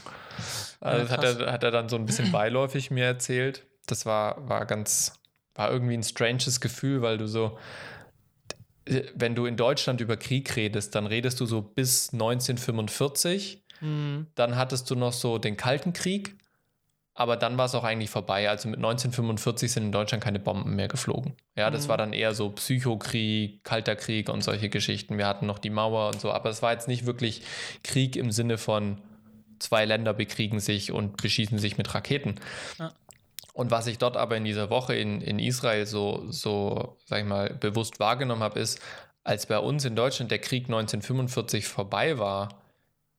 Also 0.78 1.06
ja, 1.06 1.10
hat, 1.10 1.24
er, 1.24 1.52
hat 1.52 1.64
er 1.64 1.70
dann 1.70 1.88
so 1.88 1.96
ein 1.96 2.04
bisschen 2.04 2.30
beiläufig 2.30 2.90
mir 2.90 3.06
erzählt. 3.06 3.64
Das 3.86 4.04
war, 4.04 4.46
war 4.46 4.66
ganz, 4.66 5.18
war 5.54 5.70
irgendwie 5.70 5.94
ein 5.94 6.02
stranges 6.02 6.60
Gefühl, 6.60 7.00
weil 7.00 7.16
du 7.16 7.26
so, 7.26 7.58
wenn 9.14 9.34
du 9.34 9.46
in 9.46 9.56
Deutschland 9.56 10.02
über 10.02 10.18
Krieg 10.18 10.54
redest, 10.54 10.94
dann 10.94 11.06
redest 11.06 11.40
du 11.40 11.46
so 11.46 11.62
bis 11.62 12.12
1945. 12.12 13.64
Mhm. 13.80 14.26
Dann 14.34 14.56
hattest 14.56 14.90
du 14.90 14.94
noch 14.94 15.14
so 15.14 15.38
den 15.38 15.56
Kalten 15.56 15.94
Krieg. 15.94 16.36
Aber 17.18 17.38
dann 17.38 17.56
war 17.56 17.64
es 17.64 17.74
auch 17.74 17.82
eigentlich 17.82 18.10
vorbei. 18.10 18.48
Also 18.48 18.68
mit 18.68 18.76
1945 18.76 19.72
sind 19.72 19.84
in 19.84 19.92
Deutschland 19.92 20.22
keine 20.22 20.38
Bomben 20.38 20.76
mehr 20.76 20.86
geflogen. 20.86 21.34
Ja, 21.56 21.70
das 21.70 21.84
mhm. 21.84 21.88
war 21.88 21.96
dann 21.96 22.12
eher 22.12 22.34
so 22.34 22.50
Psychokrieg, 22.50 23.64
Kalter 23.64 23.96
Krieg 23.96 24.28
und 24.28 24.44
solche 24.44 24.68
Geschichten. 24.68 25.16
Wir 25.16 25.26
hatten 25.26 25.46
noch 25.46 25.58
die 25.58 25.70
Mauer 25.70 26.08
und 26.08 26.20
so, 26.20 26.30
aber 26.30 26.50
es 26.50 26.60
war 26.60 26.72
jetzt 26.72 26.88
nicht 26.88 27.06
wirklich 27.06 27.40
Krieg 27.82 28.16
im 28.16 28.30
Sinne 28.30 28.58
von 28.58 28.98
zwei 29.58 29.86
Länder 29.86 30.12
bekriegen 30.12 30.60
sich 30.60 30.92
und 30.92 31.16
beschießen 31.16 31.58
sich 31.58 31.78
mit 31.78 31.94
Raketen. 31.94 32.34
Ja. 32.78 32.92
Und 33.54 33.70
was 33.70 33.86
ich 33.86 33.96
dort 33.96 34.18
aber 34.18 34.36
in 34.36 34.44
dieser 34.44 34.68
Woche 34.68 34.94
in, 34.94 35.22
in 35.22 35.38
Israel 35.38 35.86
so, 35.86 36.26
so, 36.28 36.98
sag 37.06 37.20
ich 37.20 37.24
mal, 37.24 37.48
bewusst 37.48 37.98
wahrgenommen 37.98 38.42
habe, 38.42 38.60
ist, 38.60 38.78
als 39.24 39.46
bei 39.46 39.58
uns 39.58 39.86
in 39.86 39.96
Deutschland 39.96 40.30
der 40.30 40.38
Krieg 40.38 40.64
1945 40.64 41.66
vorbei 41.66 42.18
war, 42.18 42.50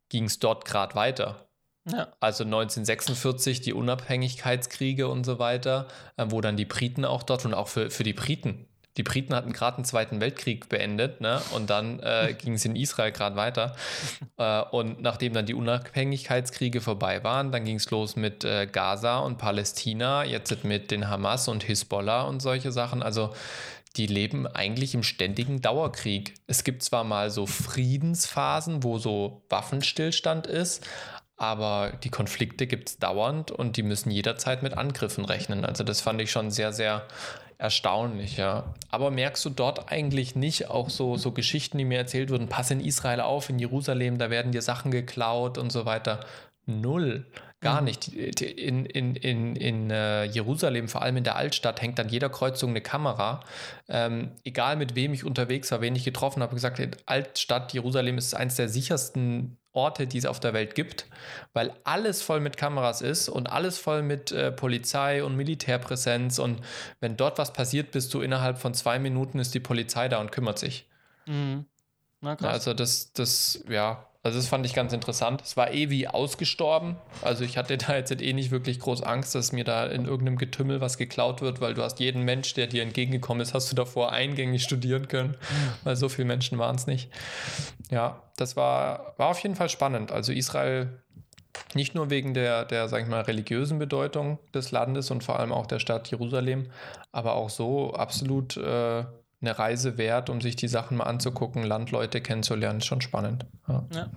ging 0.10 0.26
es 0.26 0.38
dort 0.38 0.66
gerade 0.66 0.94
weiter. 0.94 1.47
Ja. 1.92 2.10
Also 2.20 2.44
1946 2.44 3.62
die 3.62 3.74
Unabhängigkeitskriege 3.74 5.08
und 5.08 5.26
so 5.26 5.40
weiter, 5.40 5.88
äh, 6.18 6.26
wo 6.30 6.42
dann 6.42 6.58
die 6.58 6.66
Briten 6.66 7.06
auch 7.06 7.24
dort 7.24 7.46
und 7.46 7.54
auch 7.54 7.68
für, 7.68 7.90
für 7.90 8.04
die 8.04 8.14
Briten. 8.14 8.68
Die 8.98 9.04
Briten 9.04 9.36
hatten 9.36 9.54
gerade 9.54 9.78
den 9.78 9.86
Zweiten 9.86 10.20
Weltkrieg 10.20 10.70
beendet 10.70 11.22
ne? 11.22 11.40
und 11.54 11.70
dann 11.70 12.00
äh, 12.00 12.34
ging 12.38 12.54
es 12.54 12.66
in 12.66 12.76
Israel 12.76 13.12
gerade 13.12 13.36
weiter. 13.36 13.76
Äh, 14.40 14.62
und 14.62 15.02
nachdem 15.02 15.34
dann 15.34 15.48
die 15.48 15.56
Unabhängigkeitskriege 15.56 16.80
vorbei 16.80 17.24
waren, 17.24 17.52
dann 17.52 17.66
ging 17.66 17.78
es 17.78 17.90
los 17.90 18.16
mit 18.16 18.44
äh, 18.44 18.68
Gaza 18.68 19.18
und 19.18 19.40
Palästina, 19.40 20.24
jetzt 20.26 20.64
mit 20.64 20.92
den 20.92 21.10
Hamas 21.10 21.48
und 21.48 21.64
Hisbollah 21.64 22.22
und 22.22 22.40
solche 22.40 22.72
Sachen. 22.72 23.02
Also 23.02 23.34
die 23.96 24.06
leben 24.06 24.46
eigentlich 24.46 24.94
im 24.94 25.02
ständigen 25.02 25.60
Dauerkrieg. 25.62 26.36
Es 26.46 26.64
gibt 26.64 26.84
zwar 26.84 27.04
mal 27.04 27.32
so 27.32 27.48
Friedensphasen, 27.48 28.84
wo 28.84 29.00
so 29.00 29.42
Waffenstillstand 29.50 30.46
ist, 30.46 30.86
aber 31.38 31.94
die 32.04 32.10
Konflikte 32.10 32.66
gibt 32.68 32.90
es 32.90 32.98
dauernd 32.98 33.52
und 33.52 33.78
die 33.78 33.84
müssen 33.84 34.10
jederzeit 34.12 34.64
mit 34.64 34.74
Angriffen 34.76 35.24
rechnen. 35.24 35.64
Also 35.64 35.84
das 35.84 36.02
fand 36.02 36.20
ich 36.20 36.32
schon 36.32 36.50
sehr, 36.50 36.74
sehr 36.74 37.04
erstaunlich, 37.60 38.38
ja. 38.38 38.74
Aber 38.90 39.12
merkst 39.12 39.46
du 39.46 39.50
dort 39.50 39.92
eigentlich 39.92 40.36
nicht 40.36 40.70
auch 40.70 40.90
so, 40.90 41.16
so 41.16 41.32
Geschichten, 41.32 41.78
die 41.78 41.86
mir 41.86 41.98
erzählt 41.98 42.32
wurden, 42.32 42.50
pass 42.50 42.72
in 42.72 42.80
Israel 42.80 43.22
auf, 43.22 43.50
in 43.50 43.60
Jerusalem, 43.60 44.18
da 44.18 44.30
werden 44.30 44.52
dir 44.52 44.62
Sachen 44.62 44.92
geklaut 44.92 45.58
und 45.58 45.72
so 45.72 45.86
weiter? 45.86 46.20
Null. 46.66 47.26
Gar 47.60 47.82
mhm. 47.82 47.86
nicht. 47.86 48.08
In, 48.10 48.86
in, 48.86 49.16
in, 49.16 49.56
in 49.56 49.90
äh, 49.90 50.26
Jerusalem, 50.26 50.88
vor 50.88 51.02
allem 51.02 51.18
in 51.18 51.24
der 51.24 51.36
Altstadt, 51.36 51.82
hängt 51.82 52.00
an 52.00 52.10
jeder 52.10 52.30
Kreuzung 52.30 52.72
eine 52.72 52.82
Kamera. 52.82 53.40
Ähm, 53.88 54.32
egal 54.44 54.76
mit 54.76 54.94
wem 54.96 55.14
ich 55.14 55.24
unterwegs 55.24 55.72
war, 55.72 55.82
wen 55.82 55.96
ich 55.96 56.04
getroffen 56.04 56.44
habe, 56.44 56.54
gesagt, 56.54 56.80
Altstadt 57.08 57.74
Jerusalem 57.74 58.18
ist 58.18 58.36
eines 58.36 58.56
der 58.56 58.70
sichersten 58.70 59.58
Orte, 59.78 60.08
die 60.08 60.18
es 60.18 60.26
auf 60.26 60.40
der 60.40 60.54
Welt 60.54 60.76
gibt, 60.76 61.06
weil 61.54 61.74
alles 61.84 62.22
voll 62.22 62.40
mit 62.40 62.58
Kameras 62.58 63.02
ist 63.02 63.30
und 63.30 63.48
alles 63.48 63.78
voll 63.78 64.02
mit 64.02 64.32
äh, 64.32 64.52
Polizei 64.52 65.24
und 65.24 65.36
Militärpräsenz. 65.36 66.40
Und 66.40 66.62
wenn 67.00 67.16
dort 67.16 67.38
was 67.38 67.54
passiert, 67.54 67.92
bist 67.92 68.14
du 68.14 68.22
innerhalb 68.22 68.58
von 68.58 68.74
zwei 68.74 68.98
Minuten 69.00 69.40
ist 69.40 69.54
die 69.54 69.60
Polizei 69.60 70.10
da 70.10 70.20
und 70.20 70.32
kümmert 70.32 70.58
sich. 70.60 70.90
Mhm. 71.28 71.66
Na, 72.22 72.36
also 72.36 72.74
das, 72.74 73.14
das, 73.14 73.64
ja, 73.70 74.08
also 74.28 74.40
das 74.40 74.48
fand 74.48 74.66
ich 74.66 74.74
ganz 74.74 74.92
interessant. 74.92 75.42
Es 75.42 75.56
war 75.56 75.74
eh 75.74 75.90
wie 75.90 76.06
ausgestorben. 76.06 76.98
Also 77.22 77.46
ich 77.46 77.58
hatte 77.58 77.78
da 77.78 77.96
jetzt 77.96 78.12
eh 78.12 78.34
nicht 78.34 78.52
wirklich 78.52 78.78
groß 78.82 79.02
Angst, 79.02 79.34
dass 79.36 79.54
mir 79.54 79.64
da 79.64 79.86
in 79.86 80.04
irgendeinem 80.04 80.38
Getümmel 80.38 80.82
was 80.82 80.98
geklaut 80.98 81.42
wird, 81.42 81.62
weil 81.62 81.74
du 81.74 81.82
hast 81.82 82.02
jeden 82.02 82.24
Mensch, 82.24 82.54
der 82.54 82.68
dir 82.68 82.84
entgegengekommen 82.84 83.40
ist, 83.40 83.54
hast 83.54 83.72
du 83.72 83.76
davor 83.78 84.12
eingängig 84.12 84.64
studieren 84.64 85.08
können, 85.08 85.38
weil 85.86 85.96
so 85.96 86.10
viele 86.10 86.28
Menschen 86.28 86.58
waren 86.58 86.76
es 86.76 86.88
nicht. 86.88 87.10
Ja, 87.90 88.22
das 88.36 88.58
war, 88.58 89.14
war 89.16 89.30
auf 89.30 89.40
jeden 89.40 89.56
Fall 89.56 89.70
spannend. 89.70 90.12
Also 90.12 90.34
Israel 90.34 91.02
nicht 91.74 91.96
nur 91.96 92.10
wegen 92.10 92.34
der, 92.34 92.66
der, 92.66 92.90
sag 92.90 93.04
ich 93.04 93.08
mal, 93.08 93.22
religiösen 93.22 93.80
Bedeutung 93.80 94.40
des 94.54 94.72
Landes 94.72 95.10
und 95.10 95.24
vor 95.24 95.40
allem 95.40 95.54
auch 95.54 95.68
der 95.68 95.80
Stadt 95.80 96.12
Jerusalem, 96.12 96.70
aber 97.14 97.36
auch 97.36 97.50
so 97.50 97.94
absolut 97.94 98.58
äh, 98.58 99.06
eine 99.42 99.58
Reise 99.58 99.98
wert, 99.98 100.30
um 100.30 100.42
sich 100.42 100.56
die 100.56 100.68
Sachen 100.68 100.98
mal 100.98 101.06
anzugucken, 101.06 101.64
Landleute 101.64 102.22
kennenzulernen, 102.22 102.80
ist 102.80 102.86
schon 102.86 103.02
spannend. 103.02 103.46
Ja. 103.68 103.86
Ja. 103.94 104.10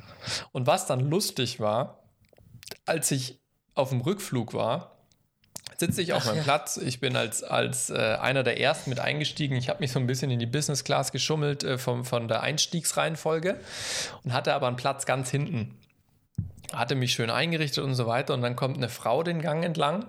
Und 0.52 0.66
was 0.66 0.86
dann 0.86 1.00
lustig 1.00 1.60
war, 1.60 2.04
als 2.86 3.10
ich 3.10 3.40
auf 3.74 3.90
dem 3.90 4.00
Rückflug 4.00 4.54
war, 4.54 4.96
sitze 5.80 6.02
ich 6.02 6.12
auf 6.12 6.26
meinem 6.26 6.38
ja. 6.38 6.42
Platz. 6.42 6.76
Ich 6.76 7.00
bin 7.00 7.16
als, 7.16 7.42
als 7.42 7.90
äh, 7.90 8.16
einer 8.20 8.42
der 8.42 8.60
ersten 8.60 8.90
mit 8.90 9.00
eingestiegen. 9.00 9.56
Ich 9.56 9.68
habe 9.68 9.80
mich 9.80 9.92
so 9.92 9.98
ein 9.98 10.06
bisschen 10.06 10.30
in 10.30 10.38
die 10.38 10.46
Business 10.46 10.84
Class 10.84 11.10
geschummelt 11.10 11.64
äh, 11.64 11.78
vom, 11.78 12.04
von 12.04 12.28
der 12.28 12.42
Einstiegsreihenfolge 12.42 13.58
und 14.22 14.32
hatte 14.32 14.54
aber 14.54 14.68
einen 14.68 14.76
Platz 14.76 15.06
ganz 15.06 15.30
hinten. 15.30 15.78
Hatte 16.72 16.94
mich 16.94 17.12
schön 17.12 17.30
eingerichtet 17.30 17.82
und 17.82 17.94
so 17.94 18.06
weiter. 18.06 18.34
Und 18.34 18.42
dann 18.42 18.56
kommt 18.56 18.76
eine 18.76 18.88
Frau 18.88 19.22
den 19.22 19.40
Gang 19.40 19.64
entlang 19.64 20.06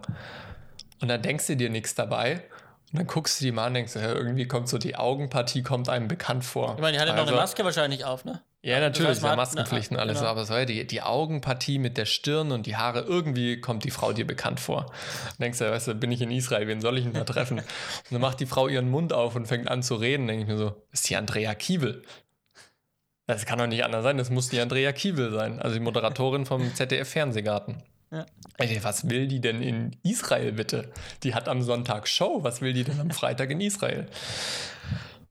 und 1.02 1.08
dann 1.08 1.22
denkst 1.22 1.48
du 1.48 1.56
dir 1.56 1.70
nichts 1.70 1.96
dabei. 1.96 2.44
Und 2.92 3.00
dann 3.00 3.08
guckst 3.08 3.40
du 3.40 3.46
die 3.46 3.52
mal 3.52 3.64
an 3.64 3.68
und 3.70 3.74
denkst, 3.76 3.96
ja, 3.96 4.12
irgendwie 4.12 4.48
kommt 4.48 4.68
so 4.68 4.78
die 4.78 4.98
Augenpartie 4.98 5.64
kommt 5.64 5.88
einem 5.88 6.10
bekannt 6.10 6.44
vor. 6.44 6.74
Ich 6.76 6.82
meine, 6.82 6.98
die 6.98 7.00
hatte 7.00 7.12
also, 7.12 7.24
noch 7.24 7.28
eine 7.30 7.40
also 7.40 7.52
Maske 7.52 7.64
wahrscheinlich 7.64 8.04
auf, 8.04 8.26
ne? 8.26 8.42
Ja, 8.64 8.80
natürlich, 8.80 9.10
das 9.10 9.24
heißt, 9.24 9.26
ja 9.26 9.36
Maskenpflichten 9.36 9.98
und 9.98 10.02
alles, 10.02 10.20
genau. 10.20 10.30
aber 10.30 10.46
so, 10.46 10.54
ja, 10.54 10.66
die, 10.66 10.86
die 10.86 11.02
Augenpartie 11.02 11.80
mit 11.80 11.98
der 11.98 12.06
Stirn 12.06 12.52
und 12.52 12.68
die 12.68 12.76
Haare, 12.76 13.02
irgendwie 13.02 13.60
kommt 13.60 13.86
die 13.86 13.92
Frau 13.92 14.14
dir 14.14 14.28
bekannt 14.28 14.60
vor. 14.60 14.86
Dann 14.86 15.46
denkst 15.46 15.60
du, 15.60 15.72
weißt 15.72 15.88
du, 15.88 15.96
bin 15.96 16.12
ich 16.12 16.22
in 16.22 16.30
Israel, 16.30 16.68
wen 16.68 16.80
soll 16.80 16.98
ich 16.98 17.06
denn 17.06 17.14
da 17.14 17.24
treffen? 17.24 17.58
und 17.60 17.66
dann 18.12 18.22
macht 18.22 18.40
die 18.40 18.46
Frau 18.46 18.68
ihren 18.68 18.90
Mund 18.90 19.14
auf 19.14 19.36
und 19.36 19.48
fängt 19.48 19.68
an 19.68 19.82
zu 19.82 19.96
reden, 19.96 20.28
denke 20.28 20.44
ich 20.44 20.48
mir 20.48 20.58
so, 20.58 20.76
ist 20.92 21.10
die 21.10 21.16
Andrea 21.16 21.56
Kiewel? 21.56 22.04
Das 23.26 23.46
kann 23.46 23.58
doch 23.58 23.68
nicht 23.68 23.84
anders 23.84 24.04
sein, 24.04 24.18
das 24.18 24.30
muss 24.30 24.50
die 24.50 24.60
Andrea 24.60 24.92
Kiewel 24.92 25.32
sein, 25.32 25.60
also 25.60 25.74
die 25.74 25.80
Moderatorin 25.80 26.46
vom 26.46 26.76
ZDF-Fernsehgarten. 26.76 27.82
Ja. 28.12 28.26
Ey, 28.58 28.84
was 28.84 29.10
will 29.10 29.28
die 29.28 29.40
denn 29.40 29.62
in 29.62 29.96
Israel 30.04 30.52
bitte? 30.52 30.92
Die 31.24 31.34
hat 31.34 31.48
am 31.48 31.62
Sonntag 31.62 32.08
Show. 32.08 32.44
Was 32.44 32.62
will 32.62 32.74
die 32.74 32.84
denn 32.84 33.00
am 33.00 33.12
Freitag 33.12 33.50
in 33.52 33.62
Israel? 33.62 34.08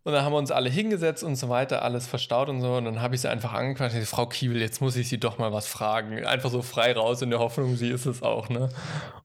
Und 0.03 0.15
dann 0.15 0.25
haben 0.25 0.33
wir 0.33 0.39
uns 0.39 0.51
alle 0.51 0.71
hingesetzt 0.71 1.23
und 1.23 1.37
so 1.37 1.51
weiter, 1.51 1.83
alles 1.83 2.07
verstaut 2.07 2.49
und 2.49 2.63
so. 2.63 2.77
Und 2.77 2.87
dann 2.87 3.03
habe 3.03 3.15
ich 3.15 3.21
sie 3.21 3.29
einfach 3.29 3.53
angequatscht. 3.53 3.99
Frau 4.07 4.27
Kiewel, 4.27 4.61
jetzt 4.61 4.81
muss 4.81 4.97
ich 4.97 5.09
sie 5.11 5.21
doch 5.21 5.37
mal 5.37 5.53
was 5.53 5.67
fragen. 5.67 6.25
Einfach 6.25 6.51
so 6.51 6.63
frei 6.63 6.95
raus 6.95 7.21
in 7.21 7.29
der 7.29 7.39
Hoffnung, 7.39 7.77
sie 7.77 7.91
ist 7.91 8.07
es 8.07 8.23
auch, 8.23 8.49
ne? 8.49 8.71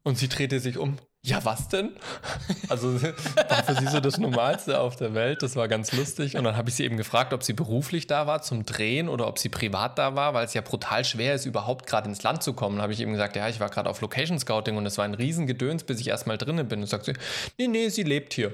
Und 0.03 0.17
sie 0.17 0.27
drehte 0.27 0.59
sich 0.59 0.77
um 0.77 0.97
ja, 1.25 1.43
was 1.43 1.67
denn? 1.67 1.91
Also 2.69 3.01
war 3.01 3.63
für 3.63 3.75
sie 3.75 3.88
so 3.88 3.99
das 3.99 4.17
Normalste 4.17 4.79
auf 4.79 4.95
der 4.95 5.13
Welt. 5.13 5.41
Das 5.43 5.55
war 5.55 5.67
ganz 5.67 5.91
lustig. 5.91 6.35
Und 6.35 6.43
dann 6.43 6.57
habe 6.57 6.69
ich 6.69 6.75
sie 6.75 6.83
eben 6.83 6.97
gefragt, 6.97 7.33
ob 7.33 7.43
sie 7.43 7.53
beruflich 7.53 8.07
da 8.07 8.27
war 8.27 8.41
zum 8.41 8.65
Drehen 8.65 9.07
oder 9.07 9.27
ob 9.27 9.39
sie 9.39 9.49
privat 9.49 9.97
da 9.97 10.15
war, 10.15 10.33
weil 10.33 10.45
es 10.45 10.53
ja 10.53 10.61
brutal 10.61 11.03
schwer 11.03 11.35
ist, 11.35 11.45
überhaupt 11.45 11.88
gerade 11.88 12.09
ins 12.09 12.23
Land 12.23 12.43
zu 12.43 12.53
kommen. 12.53 12.77
Da 12.77 12.83
habe 12.83 12.93
ich 12.93 13.01
eben 13.01 13.11
gesagt, 13.11 13.35
ja, 13.35 13.47
ich 13.49 13.59
war 13.59 13.69
gerade 13.69 13.89
auf 13.89 14.01
Location 14.01 14.39
Scouting 14.39 14.77
und 14.77 14.85
es 14.85 14.97
war 14.97 15.05
ein 15.05 15.13
Riesengedöns, 15.13 15.83
bis 15.83 15.99
ich 15.99 16.07
erstmal 16.07 16.38
drinnen 16.38 16.67
bin. 16.67 16.81
Und 16.81 16.88
sagt 16.88 17.05
sie, 17.05 17.13
nee, 17.57 17.67
nee, 17.67 17.89
sie 17.89 18.03
lebt 18.03 18.33
hier. 18.33 18.53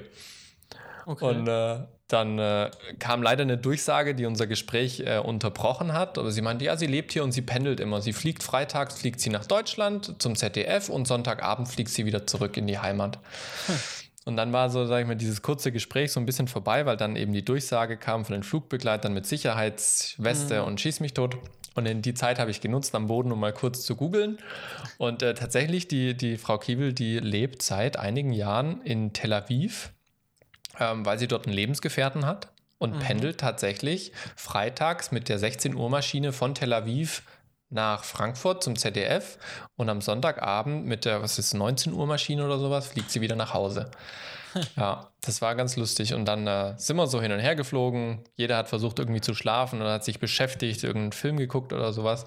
Okay. 1.06 1.24
Und 1.24 1.48
äh, 1.48 1.80
dann 2.12 2.38
äh, 2.38 2.70
kam 2.98 3.22
leider 3.22 3.42
eine 3.42 3.58
Durchsage, 3.58 4.14
die 4.14 4.26
unser 4.26 4.46
Gespräch 4.46 5.00
äh, 5.00 5.18
unterbrochen 5.18 5.92
hat. 5.92 6.18
Aber 6.18 6.30
sie 6.30 6.42
meinte, 6.42 6.64
ja, 6.64 6.76
sie 6.76 6.86
lebt 6.86 7.12
hier 7.12 7.24
und 7.24 7.32
sie 7.32 7.42
pendelt 7.42 7.80
immer. 7.80 8.00
Sie 8.00 8.12
fliegt 8.12 8.42
freitags, 8.42 9.00
fliegt 9.00 9.20
sie 9.20 9.30
nach 9.30 9.46
Deutschland 9.46 10.20
zum 10.20 10.36
ZDF 10.36 10.88
und 10.88 11.06
Sonntagabend 11.06 11.68
fliegt 11.68 11.90
sie 11.90 12.04
wieder 12.04 12.26
zurück 12.26 12.56
in 12.56 12.66
die 12.66 12.78
Heimat. 12.78 13.18
Hm. 13.66 13.74
Und 14.24 14.36
dann 14.36 14.52
war 14.52 14.70
so, 14.70 14.86
sag 14.86 15.00
ich 15.00 15.06
mal, 15.06 15.16
dieses 15.16 15.42
kurze 15.42 15.72
Gespräch 15.72 16.12
so 16.12 16.20
ein 16.20 16.26
bisschen 16.26 16.46
vorbei, 16.46 16.86
weil 16.86 16.96
dann 16.96 17.16
eben 17.16 17.32
die 17.32 17.44
Durchsage 17.44 17.96
kam 17.96 18.24
von 18.24 18.34
den 18.34 18.42
Flugbegleitern 18.44 19.12
mit 19.12 19.26
Sicherheitsweste 19.26 20.60
mhm. 20.60 20.68
und 20.68 20.80
Schieß 20.80 21.00
mich 21.00 21.12
tot. 21.12 21.38
Und 21.74 21.86
in 21.86 22.02
die 22.02 22.14
Zeit 22.14 22.38
habe 22.38 22.50
ich 22.50 22.60
genutzt 22.60 22.94
am 22.94 23.06
Boden, 23.06 23.32
um 23.32 23.40
mal 23.40 23.52
kurz 23.52 23.82
zu 23.82 23.96
googeln. 23.96 24.38
Und 24.98 25.22
äh, 25.22 25.34
tatsächlich, 25.34 25.88
die, 25.88 26.14
die 26.14 26.36
Frau 26.36 26.58
Kiebel, 26.58 26.92
die 26.92 27.18
lebt 27.18 27.62
seit 27.62 27.98
einigen 27.98 28.32
Jahren 28.32 28.82
in 28.82 29.12
Tel 29.12 29.32
Aviv, 29.32 29.92
ähm, 30.78 31.04
weil 31.04 31.18
sie 31.18 31.28
dort 31.28 31.46
einen 31.46 31.54
Lebensgefährten 31.54 32.26
hat 32.26 32.48
und 32.78 32.96
mhm. 32.96 33.00
pendelt 33.00 33.38
tatsächlich 33.38 34.12
freitags 34.36 35.12
mit 35.12 35.28
der 35.28 35.38
16 35.38 35.74
Uhr 35.74 35.88
Maschine 35.88 36.32
von 36.32 36.54
Tel 36.54 36.72
Aviv 36.72 37.22
nach 37.70 38.04
Frankfurt 38.04 38.62
zum 38.62 38.76
ZDF 38.76 39.38
und 39.76 39.88
am 39.88 40.00
Sonntagabend 40.00 40.86
mit 40.86 41.04
der, 41.04 41.22
was 41.22 41.38
ist, 41.38 41.54
19 41.54 41.92
Uhr 41.92 42.06
Maschine 42.06 42.44
oder 42.44 42.58
sowas, 42.58 42.88
fliegt 42.88 43.10
sie 43.10 43.20
wieder 43.20 43.36
nach 43.36 43.54
Hause. 43.54 43.90
ja, 44.76 45.10
das 45.20 45.42
war 45.42 45.54
ganz 45.54 45.76
lustig. 45.76 46.14
Und 46.14 46.24
dann 46.24 46.46
äh, 46.46 46.74
sind 46.76 46.96
wir 46.96 47.06
so 47.06 47.20
hin 47.20 47.32
und 47.32 47.40
her 47.40 47.56
geflogen. 47.56 48.24
Jeder 48.34 48.56
hat 48.56 48.68
versucht, 48.68 48.98
irgendwie 48.98 49.20
zu 49.20 49.34
schlafen 49.34 49.80
oder 49.80 49.92
hat 49.92 50.04
sich 50.04 50.18
beschäftigt, 50.18 50.82
irgendeinen 50.82 51.12
Film 51.12 51.36
geguckt 51.36 51.72
oder 51.72 51.92
sowas. 51.92 52.24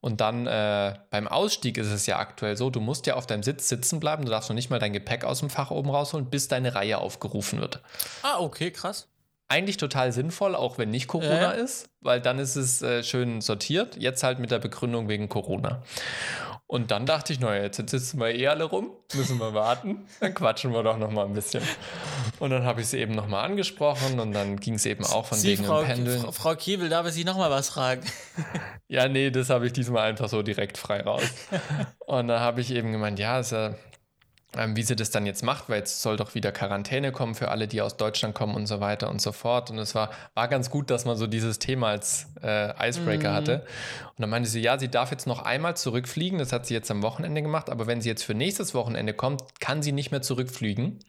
Und 0.00 0.20
dann 0.20 0.46
äh, 0.46 0.94
beim 1.10 1.28
Ausstieg 1.28 1.78
ist 1.78 1.90
es 1.90 2.06
ja 2.06 2.18
aktuell 2.18 2.56
so, 2.56 2.70
du 2.70 2.80
musst 2.80 3.06
ja 3.06 3.14
auf 3.14 3.26
deinem 3.26 3.42
Sitz 3.42 3.68
sitzen 3.68 4.00
bleiben. 4.00 4.24
Du 4.24 4.30
darfst 4.30 4.48
noch 4.48 4.54
nicht 4.54 4.70
mal 4.70 4.78
dein 4.78 4.92
Gepäck 4.92 5.24
aus 5.24 5.40
dem 5.40 5.50
Fach 5.50 5.70
oben 5.70 5.90
rausholen, 5.90 6.30
bis 6.30 6.48
deine 6.48 6.74
Reihe 6.74 6.98
aufgerufen 6.98 7.60
wird. 7.60 7.80
Ah, 8.22 8.38
okay, 8.40 8.70
krass 8.70 9.08
eigentlich 9.48 9.76
total 9.76 10.12
sinnvoll, 10.12 10.54
auch 10.54 10.78
wenn 10.78 10.90
nicht 10.90 11.06
Corona 11.06 11.52
äh. 11.52 11.62
ist, 11.62 11.88
weil 12.00 12.20
dann 12.20 12.38
ist 12.38 12.56
es 12.56 12.82
äh, 12.82 13.02
schön 13.02 13.40
sortiert. 13.40 13.96
Jetzt 13.96 14.22
halt 14.22 14.38
mit 14.38 14.50
der 14.50 14.58
Begründung 14.58 15.08
wegen 15.08 15.28
Corona. 15.28 15.82
Und 16.68 16.90
dann 16.90 17.06
dachte 17.06 17.32
ich, 17.32 17.38
naja, 17.38 17.62
jetzt 17.62 17.76
sitzen 17.76 18.18
wir 18.18 18.34
eh 18.34 18.48
alle 18.48 18.64
rum, 18.64 18.90
müssen 19.14 19.38
wir 19.38 19.54
warten, 19.54 20.04
dann 20.18 20.34
quatschen 20.34 20.72
wir 20.72 20.82
doch 20.82 20.98
noch 20.98 21.12
mal 21.12 21.24
ein 21.24 21.32
bisschen. 21.32 21.62
Und 22.40 22.50
dann 22.50 22.64
habe 22.64 22.80
ich 22.80 22.88
sie 22.88 22.98
eben 22.98 23.14
noch 23.14 23.28
mal 23.28 23.44
angesprochen 23.44 24.18
und 24.18 24.32
dann 24.32 24.58
ging 24.58 24.74
es 24.74 24.84
eben 24.84 25.04
auch 25.04 25.26
von 25.26 25.38
sie, 25.38 25.48
wegen 25.48 25.64
Frau, 25.64 25.82
Pendeln. 25.82 26.20
Frau, 26.20 26.32
Frau 26.32 26.54
Kiebel, 26.56 26.88
darf 26.88 27.06
ich 27.06 27.12
Sie 27.12 27.24
noch 27.24 27.36
mal 27.36 27.50
was 27.50 27.68
fragen? 27.68 28.02
ja, 28.88 29.06
nee, 29.06 29.30
das 29.30 29.48
habe 29.48 29.66
ich 29.66 29.72
diesmal 29.74 30.08
einfach 30.08 30.28
so 30.28 30.42
direkt 30.42 30.76
frei 30.76 31.02
raus. 31.02 31.22
Und 32.00 32.26
da 32.26 32.40
habe 32.40 32.60
ich 32.60 32.72
eben 32.72 32.90
gemeint, 32.90 33.20
ja, 33.20 33.38
ist 33.38 33.52
ja 33.52 33.76
ähm, 34.56 34.74
wie 34.74 34.82
sie 34.82 34.96
das 34.96 35.10
dann 35.10 35.26
jetzt 35.26 35.42
macht, 35.42 35.68
weil 35.68 35.78
jetzt 35.78 36.00
soll 36.00 36.16
doch 36.16 36.34
wieder 36.34 36.50
Quarantäne 36.50 37.12
kommen 37.12 37.34
für 37.34 37.50
alle, 37.50 37.68
die 37.68 37.82
aus 37.82 37.96
Deutschland 37.96 38.34
kommen 38.34 38.54
und 38.54 38.66
so 38.66 38.80
weiter 38.80 39.10
und 39.10 39.20
so 39.20 39.32
fort. 39.32 39.70
Und 39.70 39.78
es 39.78 39.94
war, 39.94 40.10
war 40.34 40.48
ganz 40.48 40.70
gut, 40.70 40.90
dass 40.90 41.04
man 41.04 41.16
so 41.16 41.26
dieses 41.26 41.58
Thema 41.58 41.88
als 41.88 42.26
äh, 42.42 42.88
Icebreaker 42.88 43.30
mhm. 43.30 43.34
hatte. 43.34 43.66
Und 44.16 44.22
dann 44.22 44.30
meinte 44.30 44.48
sie, 44.48 44.60
ja, 44.60 44.78
sie 44.78 44.88
darf 44.88 45.10
jetzt 45.10 45.26
noch 45.26 45.42
einmal 45.42 45.76
zurückfliegen. 45.76 46.38
Das 46.38 46.50
hat 46.50 46.64
sie 46.64 46.72
jetzt 46.72 46.90
am 46.90 47.02
Wochenende 47.02 47.42
gemacht. 47.42 47.68
Aber 47.68 47.86
wenn 47.86 48.00
sie 48.00 48.08
jetzt 48.08 48.24
für 48.24 48.32
nächstes 48.32 48.74
Wochenende 48.74 49.12
kommt, 49.12 49.42
kann 49.60 49.82
sie 49.82 49.92
nicht 49.92 50.10
mehr 50.10 50.22
zurückfliegen, 50.22 51.00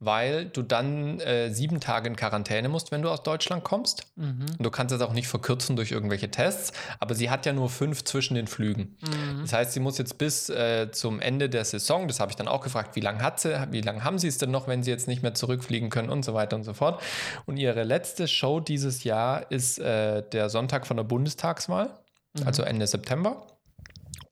weil 0.00 0.46
du 0.46 0.62
dann 0.62 1.20
äh, 1.20 1.50
sieben 1.50 1.78
Tage 1.78 2.08
in 2.08 2.16
Quarantäne 2.16 2.68
musst, 2.68 2.90
wenn 2.90 3.02
du 3.02 3.08
aus 3.08 3.22
Deutschland 3.22 3.62
kommst. 3.62 4.06
Mhm. 4.16 4.46
Und 4.58 4.64
du 4.64 4.70
kannst 4.70 4.92
das 4.92 5.00
auch 5.00 5.12
nicht 5.12 5.28
verkürzen 5.28 5.76
durch 5.76 5.92
irgendwelche 5.92 6.28
Tests. 6.32 6.72
Aber 6.98 7.14
sie 7.14 7.30
hat 7.30 7.46
ja 7.46 7.52
nur 7.52 7.68
fünf 7.68 8.02
zwischen 8.02 8.34
den 8.34 8.48
Flügen. 8.48 8.96
Mhm. 9.00 9.42
Das 9.42 9.52
heißt, 9.52 9.72
sie 9.72 9.80
muss 9.80 9.98
jetzt 9.98 10.18
bis 10.18 10.48
äh, 10.48 10.90
zum 10.90 11.20
Ende 11.20 11.48
der 11.48 11.64
Saison, 11.64 12.08
das 12.08 12.18
habe 12.18 12.32
ich 12.32 12.36
dann 12.36 12.48
auch 12.48 12.62
gefragt, 12.62 12.96
wie 12.96 13.00
lange 13.00 13.22
hat 13.22 13.38
sie, 13.38 13.68
wie 13.70 13.80
lange 13.80 14.02
haben 14.02 14.18
sie 14.18 14.26
es 14.26 14.38
denn 14.38 14.50
noch, 14.50 14.66
wenn 14.66 14.82
sie 14.82 14.90
jetzt 14.90 15.06
nicht 15.06 15.22
mehr 15.22 15.34
zurückfliegen 15.34 15.88
können 15.88 16.10
und 16.10 16.24
so 16.24 16.34
weiter 16.34 16.56
und 16.56 16.64
so 16.64 16.74
fort. 16.74 17.00
Und 17.46 17.58
ihre 17.58 17.84
letzte 17.84 18.26
Show 18.26 18.58
dieses 18.58 19.04
Jahr 19.04 19.52
ist 19.52 19.78
äh, 19.78 20.24
der 20.32 20.50
Sonntag 20.50 20.88
von 20.88 20.96
der 20.96 21.04
Bundestagswahl, 21.04 21.99
mhm. 22.38 22.46
also 22.46 22.62
Ende 22.62 22.86
September. 22.86 23.46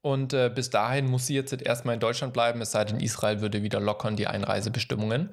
Und 0.00 0.32
äh, 0.32 0.50
bis 0.54 0.70
dahin 0.70 1.06
muss 1.11 1.26
sie 1.26 1.34
jetzt 1.34 1.52
erstmal 1.61 1.94
in 1.94 2.00
Deutschland 2.00 2.32
bleiben, 2.32 2.61
es 2.61 2.70
sei 2.70 2.84
denn, 2.84 3.00
Israel 3.00 3.40
würde 3.40 3.64
wieder 3.64 3.80
lockern 3.80 4.14
die 4.14 4.28
Einreisebestimmungen. 4.28 5.30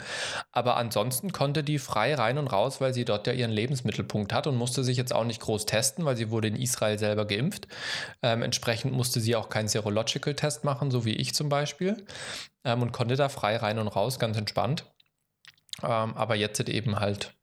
Aber 0.52 0.76
ansonsten 0.78 1.32
konnte 1.32 1.64
die 1.64 1.78
frei 1.78 2.16
rein 2.16 2.40
und 2.40 2.48
raus, 2.48 2.82
weil 2.82 2.94
sie 2.94 3.06
dort 3.06 3.28
ja 3.28 3.34
ihren 3.34 3.52
Lebensmittelpunkt 3.52 4.34
hat 4.34 4.48
und 4.48 4.56
musste 4.56 4.84
sich 4.84 4.98
jetzt 4.98 5.14
auch 5.14 5.24
nicht 5.24 5.40
groß 5.42 5.68
testen, 5.68 6.04
weil 6.04 6.18
sie 6.18 6.32
wurde 6.32 6.48
in 6.48 6.56
Israel 6.56 6.98
selber 6.98 7.26
geimpft. 7.26 7.68
Ähm, 8.24 8.42
entsprechend 8.42 8.92
musste 8.92 9.20
sie 9.20 9.36
auch 9.36 9.50
keinen 9.50 9.68
Serological-Test 9.68 10.64
machen, 10.64 10.90
so 10.90 11.06
wie 11.06 11.14
ich 11.14 11.36
zum 11.36 11.48
Beispiel. 11.48 12.04
Ähm, 12.64 12.82
und 12.82 12.92
konnte 12.92 13.16
da 13.16 13.30
frei 13.30 13.58
rein 13.58 13.78
und 13.78 13.88
raus, 13.88 14.18
ganz 14.18 14.36
entspannt. 14.36 14.92
Ähm, 15.84 16.16
aber 16.16 16.36
jetzt 16.36 16.68
eben 16.68 17.00
halt 17.00 17.35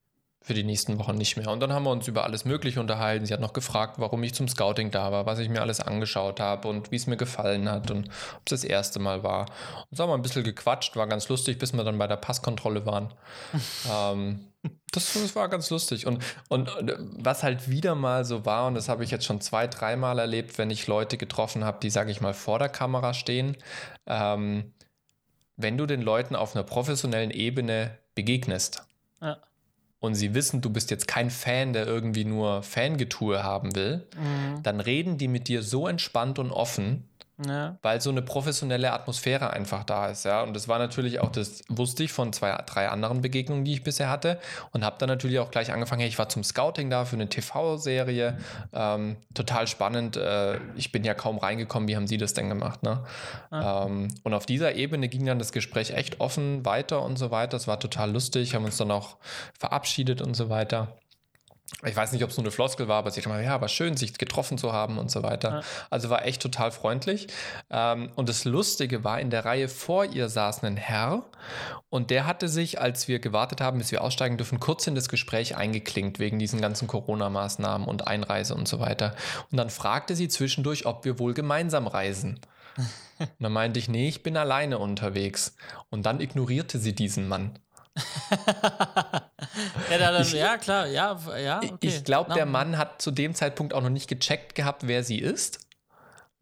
für 0.42 0.54
die 0.54 0.64
nächsten 0.64 0.98
Wochen 0.98 1.14
nicht 1.14 1.36
mehr. 1.36 1.48
Und 1.48 1.60
dann 1.60 1.72
haben 1.72 1.84
wir 1.84 1.90
uns 1.90 2.08
über 2.08 2.24
alles 2.24 2.44
Mögliche 2.44 2.80
unterhalten. 2.80 3.24
Sie 3.24 3.32
hat 3.32 3.40
noch 3.40 3.52
gefragt, 3.52 3.94
warum 3.98 4.22
ich 4.24 4.34
zum 4.34 4.48
Scouting 4.48 4.90
da 4.90 5.12
war, 5.12 5.24
was 5.24 5.38
ich 5.38 5.48
mir 5.48 5.62
alles 5.62 5.80
angeschaut 5.80 6.40
habe 6.40 6.68
und 6.68 6.90
wie 6.90 6.96
es 6.96 7.06
mir 7.06 7.16
gefallen 7.16 7.70
hat 7.70 7.90
und 7.90 8.08
ob 8.08 8.42
es 8.46 8.50
das 8.50 8.64
erste 8.64 8.98
Mal 8.98 9.22
war. 9.22 9.46
Und 9.90 9.96
so 9.96 10.02
haben 10.02 10.10
wir 10.10 10.14
ein 10.14 10.22
bisschen 10.22 10.42
gequatscht, 10.42 10.96
war 10.96 11.06
ganz 11.06 11.28
lustig, 11.28 11.58
bis 11.58 11.72
wir 11.72 11.84
dann 11.84 11.96
bei 11.96 12.08
der 12.08 12.16
Passkontrolle 12.16 12.84
waren. 12.84 13.14
ähm, 13.90 14.48
das, 14.90 15.12
das, 15.12 15.36
war 15.36 15.48
ganz 15.48 15.70
lustig. 15.70 16.06
Und, 16.06 16.22
und, 16.48 16.74
und, 16.76 16.92
was 17.18 17.44
halt 17.44 17.70
wieder 17.70 17.94
mal 17.94 18.24
so 18.24 18.44
war, 18.44 18.66
und 18.66 18.74
das 18.74 18.88
habe 18.88 19.04
ich 19.04 19.12
jetzt 19.12 19.24
schon 19.24 19.40
zwei, 19.40 19.68
dreimal 19.68 20.18
erlebt, 20.18 20.58
wenn 20.58 20.70
ich 20.70 20.88
Leute 20.88 21.18
getroffen 21.18 21.64
habe, 21.64 21.78
die, 21.80 21.90
sage 21.90 22.10
ich 22.10 22.20
mal, 22.20 22.34
vor 22.34 22.58
der 22.58 22.68
Kamera 22.68 23.14
stehen, 23.14 23.56
ähm, 24.06 24.72
wenn 25.56 25.78
du 25.78 25.86
den 25.86 26.02
Leuten 26.02 26.34
auf 26.34 26.56
einer 26.56 26.64
professionellen 26.64 27.30
Ebene 27.30 27.96
begegnest. 28.14 28.84
Ja 29.20 29.38
und 30.02 30.16
sie 30.16 30.34
wissen, 30.34 30.60
du 30.60 30.68
bist 30.68 30.90
jetzt 30.90 31.06
kein 31.06 31.30
Fan, 31.30 31.72
der 31.72 31.86
irgendwie 31.86 32.24
nur 32.24 32.64
Fangetue 32.64 33.44
haben 33.44 33.76
will, 33.76 34.04
mhm. 34.18 34.60
dann 34.64 34.80
reden 34.80 35.16
die 35.16 35.28
mit 35.28 35.46
dir 35.46 35.62
so 35.62 35.86
entspannt 35.86 36.40
und 36.40 36.50
offen, 36.50 37.04
ja. 37.46 37.76
Weil 37.82 38.00
so 38.00 38.10
eine 38.10 38.22
professionelle 38.22 38.92
Atmosphäre 38.92 39.50
einfach 39.50 39.84
da 39.84 40.08
ist, 40.08 40.24
ja. 40.24 40.42
Und 40.42 40.54
das 40.54 40.68
war 40.68 40.78
natürlich 40.78 41.20
auch, 41.20 41.30
das 41.30 41.62
wusste 41.68 42.04
ich 42.04 42.12
von 42.12 42.32
zwei, 42.32 42.56
drei 42.66 42.88
anderen 42.88 43.22
Begegnungen, 43.22 43.64
die 43.64 43.72
ich 43.72 43.82
bisher 43.82 44.10
hatte. 44.10 44.38
Und 44.72 44.84
habe 44.84 44.96
dann 44.98 45.08
natürlich 45.08 45.38
auch 45.38 45.50
gleich 45.50 45.72
angefangen, 45.72 46.00
hey, 46.00 46.08
ich 46.08 46.18
war 46.18 46.28
zum 46.28 46.44
Scouting 46.44 46.90
da 46.90 47.04
für 47.04 47.16
eine 47.16 47.28
TV-Serie. 47.28 48.38
Ähm, 48.72 49.16
total 49.34 49.66
spannend. 49.66 50.16
Äh, 50.16 50.58
ich 50.76 50.92
bin 50.92 51.04
ja 51.04 51.14
kaum 51.14 51.38
reingekommen, 51.38 51.88
wie 51.88 51.96
haben 51.96 52.06
Sie 52.06 52.18
das 52.18 52.34
denn 52.34 52.48
gemacht, 52.48 52.82
ne? 52.82 53.04
Ja. 53.50 53.86
Ähm, 53.86 54.08
und 54.22 54.34
auf 54.34 54.46
dieser 54.46 54.74
Ebene 54.74 55.08
ging 55.08 55.26
dann 55.26 55.38
das 55.38 55.52
Gespräch 55.52 55.90
echt 55.90 56.20
offen 56.20 56.64
weiter 56.64 57.02
und 57.02 57.18
so 57.18 57.30
weiter. 57.30 57.56
Es 57.56 57.66
war 57.66 57.78
total 57.80 58.12
lustig, 58.12 58.54
haben 58.54 58.64
uns 58.64 58.76
dann 58.76 58.90
auch 58.90 59.16
verabschiedet 59.58 60.22
und 60.22 60.34
so 60.34 60.48
weiter 60.48 60.96
ich 61.84 61.96
weiß 61.96 62.12
nicht, 62.12 62.22
ob 62.22 62.30
es 62.30 62.36
nur 62.36 62.44
eine 62.44 62.52
Floskel 62.52 62.86
war, 62.86 62.98
aber 62.98 63.10
sie 63.10 63.20
hat 63.20 63.24
gesagt, 63.24 63.44
ja, 63.44 63.60
war 63.60 63.68
schön, 63.68 63.96
sich 63.96 64.16
getroffen 64.16 64.56
zu 64.56 64.72
haben 64.72 64.98
und 64.98 65.10
so 65.10 65.22
weiter. 65.22 65.50
Ja. 65.50 65.62
Also 65.90 66.10
war 66.10 66.24
echt 66.24 66.40
total 66.40 66.70
freundlich. 66.70 67.28
Ähm, 67.70 68.10
und 68.14 68.28
das 68.28 68.44
Lustige 68.44 69.04
war, 69.04 69.20
in 69.20 69.30
der 69.30 69.44
Reihe 69.44 69.68
vor 69.68 70.04
ihr 70.04 70.28
saß 70.28 70.62
ein 70.62 70.76
Herr 70.76 71.24
und 71.88 72.10
der 72.10 72.26
hatte 72.26 72.48
sich, 72.48 72.80
als 72.80 73.08
wir 73.08 73.18
gewartet 73.18 73.60
haben, 73.60 73.78
bis 73.78 73.90
wir 73.90 74.02
aussteigen 74.04 74.36
dürfen, 74.36 74.60
kurz 74.60 74.86
in 74.86 74.94
das 74.94 75.08
Gespräch 75.08 75.56
eingeklinkt 75.56 76.18
wegen 76.18 76.38
diesen 76.38 76.60
ganzen 76.60 76.86
Corona-Maßnahmen 76.86 77.88
und 77.88 78.06
Einreise 78.06 78.54
und 78.54 78.68
so 78.68 78.78
weiter. 78.78 79.16
Und 79.50 79.56
dann 79.56 79.70
fragte 79.70 80.14
sie 80.14 80.28
zwischendurch, 80.28 80.86
ob 80.86 81.04
wir 81.04 81.18
wohl 81.18 81.34
gemeinsam 81.34 81.86
reisen. 81.86 82.40
Und 83.18 83.28
dann 83.38 83.52
meinte 83.52 83.78
ich, 83.78 83.88
nee, 83.88 84.08
ich 84.08 84.24
bin 84.24 84.36
alleine 84.36 84.78
unterwegs. 84.78 85.54
Und 85.90 86.06
dann 86.06 86.20
ignorierte 86.20 86.78
sie 86.78 86.92
diesen 86.92 87.28
Mann. 87.28 87.56
ja, 89.90 89.98
dann, 89.98 90.22
ich, 90.22 90.32
ja, 90.32 90.56
klar, 90.56 90.86
ja, 90.86 91.18
ja. 91.38 91.58
Okay. 91.58 91.76
Ich 91.80 92.04
glaube, 92.04 92.32
der 92.34 92.46
Mann 92.46 92.78
hat 92.78 93.02
zu 93.02 93.10
dem 93.10 93.34
Zeitpunkt 93.34 93.74
auch 93.74 93.82
noch 93.82 93.90
nicht 93.90 94.08
gecheckt 94.08 94.54
gehabt, 94.54 94.86
wer 94.86 95.04
sie 95.04 95.18
ist. 95.18 95.60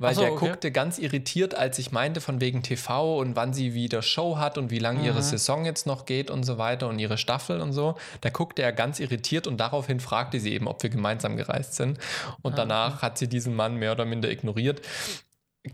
Weil 0.00 0.14
so, 0.14 0.22
der 0.22 0.32
okay. 0.32 0.48
guckte 0.48 0.72
ganz 0.72 0.98
irritiert, 0.98 1.54
als 1.54 1.78
ich 1.78 1.92
meinte, 1.92 2.22
von 2.22 2.40
wegen 2.40 2.62
TV 2.62 3.18
und 3.18 3.36
wann 3.36 3.52
sie 3.52 3.74
wieder 3.74 4.00
Show 4.00 4.38
hat 4.38 4.56
und 4.56 4.70
wie 4.70 4.78
lange 4.78 5.00
mhm. 5.00 5.04
ihre 5.04 5.22
Saison 5.22 5.66
jetzt 5.66 5.86
noch 5.86 6.06
geht 6.06 6.30
und 6.30 6.42
so 6.42 6.56
weiter 6.56 6.88
und 6.88 6.98
ihre 6.98 7.18
Staffel 7.18 7.60
und 7.60 7.74
so. 7.74 7.96
Da 8.22 8.30
guckte 8.30 8.62
er 8.62 8.72
ganz 8.72 8.98
irritiert 8.98 9.46
und 9.46 9.58
daraufhin 9.58 10.00
fragte 10.00 10.40
sie 10.40 10.54
eben, 10.54 10.68
ob 10.68 10.82
wir 10.82 10.88
gemeinsam 10.88 11.36
gereist 11.36 11.74
sind. 11.74 11.98
Und 12.40 12.54
ah, 12.54 12.56
danach 12.56 12.94
okay. 12.94 13.02
hat 13.02 13.18
sie 13.18 13.28
diesen 13.28 13.54
Mann 13.54 13.76
mehr 13.76 13.92
oder 13.92 14.06
minder 14.06 14.30
ignoriert. 14.30 14.80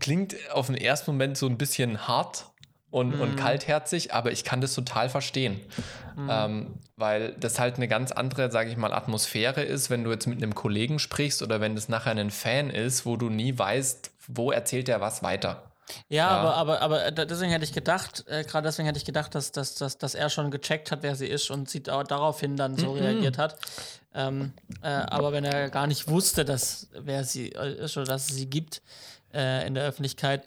Klingt 0.01 0.35
auf 0.51 0.67
den 0.67 0.75
ersten 0.75 1.11
Moment 1.11 1.37
so 1.37 1.47
ein 1.47 1.57
bisschen 1.57 2.05
hart, 2.09 2.51
und, 2.89 3.15
mhm. 3.15 3.21
und 3.21 3.35
kaltherzig, 3.35 4.13
aber 4.13 4.31
ich 4.31 4.43
kann 4.43 4.61
das 4.61 4.73
total 4.73 5.09
verstehen. 5.09 5.59
Mhm. 6.15 6.29
Ähm, 6.31 6.73
weil 6.95 7.33
das 7.33 7.59
halt 7.59 7.75
eine 7.75 7.87
ganz 7.87 8.11
andere, 8.11 8.51
sage 8.51 8.69
ich 8.69 8.77
mal, 8.77 8.93
Atmosphäre 8.93 9.61
ist, 9.61 9.89
wenn 9.89 10.03
du 10.03 10.11
jetzt 10.11 10.27
mit 10.27 10.41
einem 10.41 10.55
Kollegen 10.55 10.99
sprichst 10.99 11.41
oder 11.43 11.61
wenn 11.61 11.75
das 11.75 11.89
nachher 11.89 12.11
ein 12.11 12.31
Fan 12.31 12.69
ist, 12.69 13.05
wo 13.05 13.17
du 13.17 13.29
nie 13.29 13.57
weißt, 13.57 14.11
wo 14.27 14.51
erzählt 14.51 14.89
er 14.89 15.01
was 15.01 15.21
weiter. 15.21 15.63
Ja, 16.09 16.17
ja, 16.17 16.29
Aber, 16.29 16.55
aber, 16.55 16.81
aber 16.81 17.11
deswegen 17.11 17.51
hätte 17.51 17.63
ich 17.63 17.73
gedacht, 17.73 18.25
äh, 18.27 18.43
gerade 18.43 18.67
deswegen 18.67 18.87
hätte 18.87 18.97
ich 18.97 19.05
gedacht, 19.05 19.33
dass, 19.35 19.51
dass, 19.51 19.75
dass, 19.75 19.97
dass 19.97 20.15
er 20.15 20.29
schon 20.29 20.51
gecheckt 20.51 20.91
hat, 20.91 21.01
wer 21.01 21.15
sie 21.15 21.27
ist 21.27 21.49
und 21.49 21.69
sie 21.69 21.81
daraufhin 21.81 22.57
dann 22.57 22.75
so 22.77 22.93
mhm. 22.93 22.99
reagiert 22.99 23.37
hat. 23.37 23.57
Ähm, 24.13 24.53
äh, 24.81 24.87
aber 24.87 25.31
wenn 25.31 25.45
er 25.45 25.69
gar 25.69 25.87
nicht 25.87 26.09
wusste, 26.09 26.43
dass 26.43 26.89
wer 26.91 27.23
sie 27.23 27.53
äh, 27.53 27.85
ist 27.85 27.95
oder 27.95 28.07
dass 28.07 28.29
es 28.29 28.35
sie 28.35 28.49
gibt 28.49 28.81
äh, 29.33 29.65
in 29.65 29.75
der 29.75 29.85
Öffentlichkeit, 29.85 30.43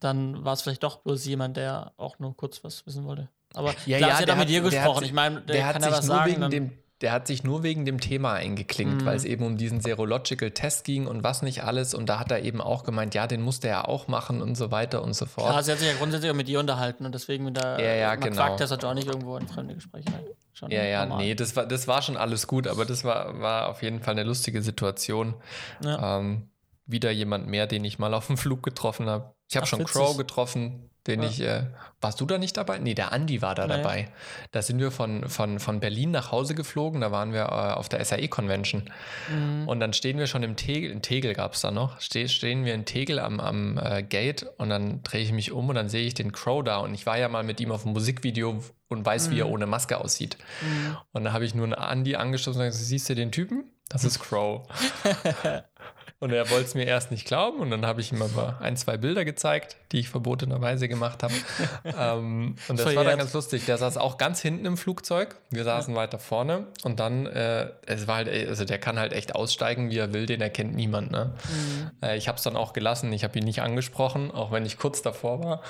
dann 0.00 0.44
war 0.44 0.54
es 0.54 0.62
vielleicht 0.62 0.82
doch 0.82 0.98
bloß 0.98 1.24
jemand, 1.26 1.56
der 1.56 1.92
auch 1.96 2.18
nur 2.18 2.36
kurz 2.36 2.64
was 2.64 2.86
wissen 2.86 3.04
wollte. 3.04 3.28
Aber 3.54 3.74
ja, 3.86 3.98
klar, 3.98 4.10
ja, 4.10 4.18
hat 4.18 4.38
mit 4.38 4.48
dir 4.48 4.60
gesprochen. 4.60 5.04
ich 5.04 5.12
meine, 5.12 5.40
der, 5.42 5.56
der 5.56 5.66
hat 5.66 5.82
sich 5.82 5.90
nur 5.90 6.02
sagen, 6.02 6.30
wegen 6.30 6.50
dem 6.50 6.72
der 7.00 7.12
hat 7.12 7.26
sich 7.26 7.44
nur 7.44 7.62
wegen 7.62 7.86
dem 7.86 7.98
Thema 7.98 8.34
eingeklinkt, 8.34 9.00
mhm. 9.00 9.06
weil 9.06 9.16
es 9.16 9.24
eben 9.24 9.44
um 9.44 9.56
diesen 9.56 9.80
Serological 9.80 10.50
Test 10.50 10.84
ging 10.84 11.06
und 11.06 11.24
was 11.24 11.40
nicht 11.40 11.64
alles. 11.64 11.94
Und 11.94 12.10
da 12.10 12.18
hat 12.18 12.30
er 12.30 12.42
eben 12.42 12.60
auch 12.60 12.84
gemeint, 12.84 13.14
ja, 13.14 13.26
den 13.26 13.40
musste 13.40 13.68
er 13.68 13.88
auch 13.88 14.06
machen 14.06 14.42
und 14.42 14.54
so 14.54 14.70
weiter 14.70 15.02
und 15.02 15.14
so 15.14 15.24
fort. 15.24 15.54
Ja, 15.54 15.62
sie 15.62 15.72
hat 15.72 15.78
sich 15.78 15.88
ja 15.88 15.94
grundsätzlich 15.94 16.30
auch 16.30 16.36
mit 16.36 16.48
dir 16.48 16.60
unterhalten 16.60 17.06
und 17.06 17.14
deswegen 17.14 17.44
mit 17.44 17.56
der 17.56 17.80
ja, 17.80 17.94
ja, 17.94 18.14
genau. 18.16 18.36
fragt, 18.36 18.60
dass 18.60 18.70
er 18.70 18.84
auch 18.84 18.94
nicht 18.94 19.06
irgendwo 19.06 19.36
in 19.36 19.48
fremde 19.48 19.74
Gespräche 19.74 20.10
Schon 20.52 20.70
ja, 20.70 20.84
ja, 20.84 21.06
normal. 21.06 21.24
nee, 21.24 21.34
das 21.34 21.56
war, 21.56 21.64
das 21.64 21.88
war 21.88 22.02
schon 22.02 22.18
alles 22.18 22.46
gut, 22.46 22.66
aber 22.66 22.84
das 22.84 23.02
war, 23.02 23.40
war 23.40 23.68
auf 23.68 23.82
jeden 23.82 24.00
Fall 24.00 24.12
eine 24.12 24.24
lustige 24.24 24.60
Situation. 24.60 25.34
Ja. 25.82 26.18
Ähm, 26.18 26.50
wieder 26.84 27.10
jemand 27.10 27.46
mehr, 27.46 27.66
den 27.66 27.84
ich 27.84 27.98
mal 27.98 28.12
auf 28.12 28.26
dem 28.26 28.36
Flug 28.36 28.62
getroffen 28.62 29.08
habe. 29.08 29.32
Ich 29.50 29.56
habe 29.56 29.66
schon 29.66 29.80
witzig. 29.80 29.94
Crow 29.94 30.16
getroffen, 30.16 30.90
den 31.08 31.22
ja. 31.22 31.28
ich, 31.28 31.40
äh, 31.40 31.64
warst 32.00 32.20
du 32.20 32.26
da 32.26 32.38
nicht 32.38 32.56
dabei? 32.56 32.78
Nee, 32.78 32.94
der 32.94 33.12
Andi 33.12 33.42
war 33.42 33.56
da 33.56 33.66
nee. 33.66 33.74
dabei. 33.74 34.08
Da 34.52 34.62
sind 34.62 34.78
wir 34.78 34.92
von, 34.92 35.28
von, 35.28 35.58
von 35.58 35.80
Berlin 35.80 36.12
nach 36.12 36.30
Hause 36.30 36.54
geflogen, 36.54 37.00
da 37.00 37.10
waren 37.10 37.32
wir 37.32 37.42
äh, 37.42 37.72
auf 37.74 37.88
der 37.88 38.04
SAE-Convention. 38.04 38.90
Mhm. 39.28 39.66
Und 39.66 39.80
dann 39.80 39.92
stehen 39.92 40.18
wir 40.18 40.28
schon 40.28 40.44
im 40.44 40.54
Tegel, 40.54 40.92
in 40.92 41.02
Tegel 41.02 41.34
gab 41.34 41.54
es 41.54 41.62
da 41.62 41.72
noch, 41.72 42.00
Ste 42.00 42.28
stehen 42.28 42.64
wir 42.64 42.74
in 42.74 42.84
Tegel 42.84 43.18
am, 43.18 43.40
am 43.40 43.76
äh, 43.78 44.04
Gate 44.04 44.46
und 44.58 44.68
dann 44.68 45.02
drehe 45.02 45.22
ich 45.22 45.32
mich 45.32 45.50
um 45.50 45.68
und 45.68 45.74
dann 45.74 45.88
sehe 45.88 46.06
ich 46.06 46.14
den 46.14 46.30
Crow 46.30 46.62
da. 46.62 46.78
Und 46.78 46.94
ich 46.94 47.04
war 47.04 47.18
ja 47.18 47.28
mal 47.28 47.42
mit 47.42 47.60
ihm 47.60 47.72
auf 47.72 47.84
einem 47.84 47.94
Musikvideo 47.94 48.62
und 48.88 49.04
weiß, 49.04 49.28
mhm. 49.28 49.32
wie 49.32 49.40
er 49.40 49.46
mhm. 49.46 49.52
ohne 49.52 49.66
Maske 49.66 49.98
aussieht. 49.98 50.38
Mhm. 50.60 50.96
Und 51.10 51.24
da 51.24 51.32
habe 51.32 51.44
ich 51.44 51.56
nur 51.56 51.64
einen 51.64 51.74
Andi 51.74 52.14
angestoßen 52.14 52.60
und 52.60 52.68
gesagt, 52.68 52.84
siehst 52.84 53.08
du 53.08 53.16
den 53.16 53.32
Typen? 53.32 53.64
Das 53.88 54.04
ist 54.04 54.20
Crow. 54.20 54.68
Und 56.22 56.32
er 56.32 56.50
wollte 56.50 56.66
es 56.66 56.74
mir 56.74 56.84
erst 56.84 57.10
nicht 57.10 57.26
glauben 57.26 57.60
und 57.60 57.70
dann 57.70 57.86
habe 57.86 58.02
ich 58.02 58.12
ihm 58.12 58.20
aber 58.20 58.60
ein, 58.60 58.76
zwei 58.76 58.98
Bilder 58.98 59.24
gezeigt, 59.24 59.78
die 59.90 60.00
ich 60.00 60.10
verbotenerweise 60.10 60.86
gemacht 60.86 61.22
habe. 61.22 61.32
ähm, 61.84 62.56
und 62.68 62.78
das 62.78 62.82
Verjährt. 62.82 62.96
war 62.96 63.04
dann 63.04 63.18
ganz 63.18 63.32
lustig. 63.32 63.64
Der 63.64 63.78
saß 63.78 63.96
auch 63.96 64.18
ganz 64.18 64.42
hinten 64.42 64.66
im 64.66 64.76
Flugzeug. 64.76 65.36
Wir 65.48 65.64
saßen 65.64 65.94
ja. 65.94 66.00
weiter 66.00 66.18
vorne 66.18 66.66
und 66.82 67.00
dann, 67.00 67.24
äh, 67.24 67.70
es 67.86 68.06
war 68.06 68.16
halt, 68.16 68.28
also 68.28 68.66
der 68.66 68.78
kann 68.78 68.98
halt 68.98 69.14
echt 69.14 69.34
aussteigen, 69.34 69.88
wie 69.88 69.96
er 69.96 70.12
will, 70.12 70.26
den 70.26 70.42
erkennt 70.42 70.74
niemand. 70.74 71.10
Ne? 71.10 71.32
Mhm. 71.48 71.90
Äh, 72.02 72.18
ich 72.18 72.28
habe 72.28 72.36
es 72.36 72.42
dann 72.42 72.54
auch 72.54 72.74
gelassen. 72.74 73.10
Ich 73.14 73.24
habe 73.24 73.38
ihn 73.38 73.46
nicht 73.46 73.62
angesprochen, 73.62 74.30
auch 74.30 74.52
wenn 74.52 74.66
ich 74.66 74.76
kurz 74.76 75.00
davor 75.00 75.42
war. 75.42 75.62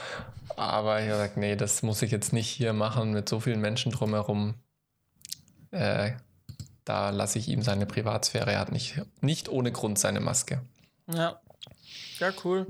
Aber 0.57 0.99
ich 0.99 1.05
habe 1.05 1.13
gesagt, 1.13 1.37
nee, 1.37 1.55
das 1.55 1.85
muss 1.85 2.03
ich 2.03 2.11
jetzt 2.11 2.33
nicht 2.33 2.49
hier 2.49 2.73
machen 2.73 3.13
mit 3.13 3.29
so 3.29 3.39
vielen 3.39 3.61
Menschen 3.61 3.93
drumherum. 3.93 4.55
Äh, 5.71 6.11
da 6.85 7.11
lasse 7.11 7.39
ich 7.39 7.49
ihm 7.49 7.63
seine 7.63 7.87
Privatsphäre. 7.87 8.53
Er 8.53 8.61
hat 8.61 8.73
nicht, 8.73 9.01
nicht 9.21 9.49
ohne 9.49 9.73
Grund 9.73 9.99
seine 9.99 10.21
Maske. 10.21 10.63
Ja. 11.07 11.41
Ja, 12.19 12.33
cool. 12.45 12.67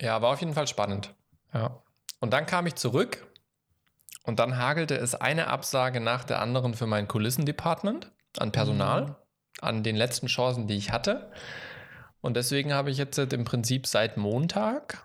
Ja, 0.00 0.20
war 0.22 0.32
auf 0.32 0.40
jeden 0.40 0.54
Fall 0.54 0.66
spannend. 0.66 1.14
Ja. 1.54 1.82
Und 2.20 2.32
dann 2.32 2.46
kam 2.46 2.66
ich 2.66 2.74
zurück 2.74 3.26
und 4.24 4.38
dann 4.38 4.56
hagelte 4.56 4.96
es 4.96 5.14
eine 5.14 5.48
Absage 5.48 6.00
nach 6.00 6.24
der 6.24 6.40
anderen 6.40 6.74
für 6.74 6.86
mein 6.86 7.08
Kulissendepartment 7.08 8.10
an 8.38 8.52
Personal, 8.52 9.06
mhm. 9.06 9.14
an 9.60 9.82
den 9.82 9.96
letzten 9.96 10.26
Chancen, 10.26 10.66
die 10.66 10.76
ich 10.76 10.92
hatte. 10.92 11.30
Und 12.20 12.34
deswegen 12.34 12.72
habe 12.72 12.90
ich 12.90 12.98
jetzt 12.98 13.18
im 13.18 13.44
Prinzip 13.44 13.86
seit 13.86 14.16
Montag 14.16 15.04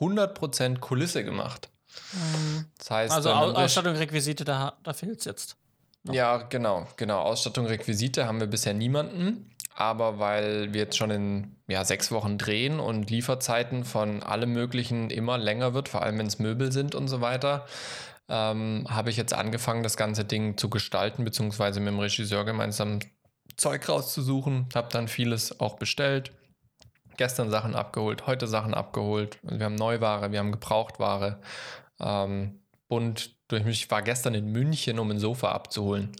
100% 0.00 0.78
Kulisse 0.78 1.24
gemacht. 1.24 1.70
Mhm. 2.12 2.66
Das 2.78 2.90
heißt, 2.90 3.14
also 3.14 3.30
Ausstattung, 3.30 3.96
Requisite, 3.96 4.44
da, 4.44 4.78
da 4.82 4.92
fehlt 4.92 5.20
es 5.20 5.24
jetzt. 5.24 5.56
Noch. 6.04 6.14
Ja, 6.14 6.38
genau, 6.38 6.86
genau. 6.96 7.20
Ausstattung, 7.20 7.66
Requisite 7.66 8.26
haben 8.26 8.40
wir 8.40 8.48
bisher 8.48 8.74
niemanden. 8.74 9.48
Aber 9.74 10.18
weil 10.18 10.74
wir 10.74 10.82
jetzt 10.82 10.96
schon 10.96 11.10
in 11.10 11.56
ja, 11.66 11.84
sechs 11.84 12.12
Wochen 12.12 12.36
drehen 12.36 12.78
und 12.78 13.10
Lieferzeiten 13.10 13.84
von 13.84 14.22
allem 14.22 14.52
Möglichen 14.52 15.10
immer 15.10 15.38
länger 15.38 15.72
wird, 15.72 15.88
vor 15.88 16.02
allem 16.02 16.18
wenn 16.18 16.26
es 16.26 16.38
Möbel 16.38 16.72
sind 16.72 16.94
und 16.94 17.08
so 17.08 17.20
weiter, 17.20 17.64
ähm, 18.28 18.86
habe 18.88 19.10
ich 19.10 19.16
jetzt 19.16 19.32
angefangen, 19.32 19.82
das 19.82 19.96
ganze 19.96 20.24
Ding 20.24 20.56
zu 20.58 20.68
gestalten, 20.68 21.24
beziehungsweise 21.24 21.80
mit 21.80 21.88
dem 21.88 22.00
Regisseur 22.00 22.44
gemeinsam 22.44 22.98
Zeug 23.56 23.88
rauszusuchen. 23.88 24.68
Habe 24.74 24.88
dann 24.90 25.08
vieles 25.08 25.58
auch 25.60 25.76
bestellt. 25.76 26.32
Gestern 27.16 27.50
Sachen 27.50 27.74
abgeholt, 27.74 28.26
heute 28.26 28.46
Sachen 28.46 28.74
abgeholt. 28.74 29.38
Wir 29.42 29.66
haben 29.66 29.74
Neuware, 29.74 30.32
wir 30.32 30.38
haben 30.38 30.52
Gebrauchtware. 30.52 31.40
Ähm, 32.00 32.61
und 32.92 33.30
durch 33.48 33.64
mich, 33.64 33.84
ich 33.84 33.90
war 33.90 34.02
gestern 34.02 34.34
in 34.34 34.52
München, 34.52 34.98
um 34.98 35.10
ein 35.10 35.18
Sofa 35.18 35.52
abzuholen. 35.52 36.10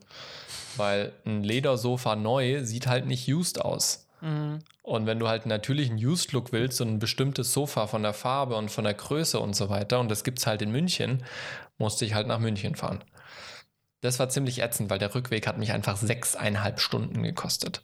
Weil 0.78 1.12
ein 1.26 1.42
Ledersofa 1.42 2.16
neu 2.16 2.64
sieht 2.64 2.86
halt 2.86 3.04
nicht 3.04 3.28
used 3.28 3.60
aus. 3.60 4.08
Mhm. 4.22 4.60
Und 4.80 5.04
wenn 5.04 5.18
du 5.18 5.28
halt 5.28 5.42
einen 5.42 5.50
natürlichen 5.50 5.96
Used-Look 5.96 6.50
willst 6.50 6.80
und 6.80 6.88
ein 6.88 6.98
bestimmtes 6.98 7.52
Sofa 7.52 7.86
von 7.86 8.02
der 8.02 8.14
Farbe 8.14 8.56
und 8.56 8.70
von 8.70 8.84
der 8.84 8.94
Größe 8.94 9.38
und 9.38 9.54
so 9.54 9.68
weiter, 9.68 10.00
und 10.00 10.10
das 10.10 10.24
gibt 10.24 10.38
es 10.38 10.46
halt 10.46 10.62
in 10.62 10.72
München, 10.72 11.22
musste 11.76 12.06
ich 12.06 12.14
halt 12.14 12.26
nach 12.26 12.38
München 12.38 12.74
fahren. 12.74 13.04
Das 14.00 14.18
war 14.18 14.30
ziemlich 14.30 14.62
ätzend, 14.62 14.88
weil 14.88 14.98
der 14.98 15.14
Rückweg 15.14 15.46
hat 15.46 15.58
mich 15.58 15.72
einfach 15.72 15.98
sechseinhalb 15.98 16.80
Stunden 16.80 17.22
gekostet. 17.22 17.82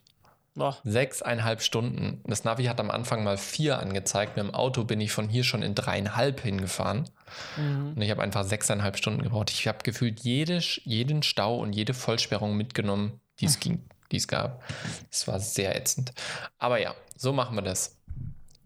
Oh. 0.57 0.73
Sechseinhalb 0.83 1.61
Stunden. 1.61 2.21
Das 2.25 2.43
Navi 2.43 2.65
hat 2.65 2.79
am 2.79 2.91
Anfang 2.91 3.23
mal 3.23 3.37
vier 3.37 3.79
angezeigt. 3.79 4.35
Mit 4.35 4.45
dem 4.45 4.53
Auto 4.53 4.83
bin 4.83 4.99
ich 4.99 5.11
von 5.11 5.29
hier 5.29 5.43
schon 5.43 5.61
in 5.61 5.75
dreieinhalb 5.75 6.41
hingefahren. 6.41 7.09
Mhm. 7.57 7.93
Und 7.95 8.01
ich 8.01 8.11
habe 8.11 8.21
einfach 8.21 8.43
sechseinhalb 8.43 8.97
Stunden 8.97 9.21
gebraucht. 9.21 9.51
Ich 9.51 9.67
habe 9.67 9.79
gefühlt 9.83 10.21
jede, 10.21 10.59
jeden 10.83 11.23
Stau 11.23 11.57
und 11.57 11.73
jede 11.73 11.93
Vollsperrung 11.93 12.57
mitgenommen, 12.57 13.19
die 13.39 13.45
es 13.45 13.59
ging, 13.59 13.83
die 14.11 14.17
es 14.17 14.27
gab. 14.27 14.63
Es 15.11 15.27
war 15.27 15.39
sehr 15.39 15.75
ätzend. 15.75 16.11
Aber 16.57 16.79
ja, 16.79 16.95
so 17.15 17.31
machen 17.31 17.55
wir 17.55 17.61
das. 17.61 17.98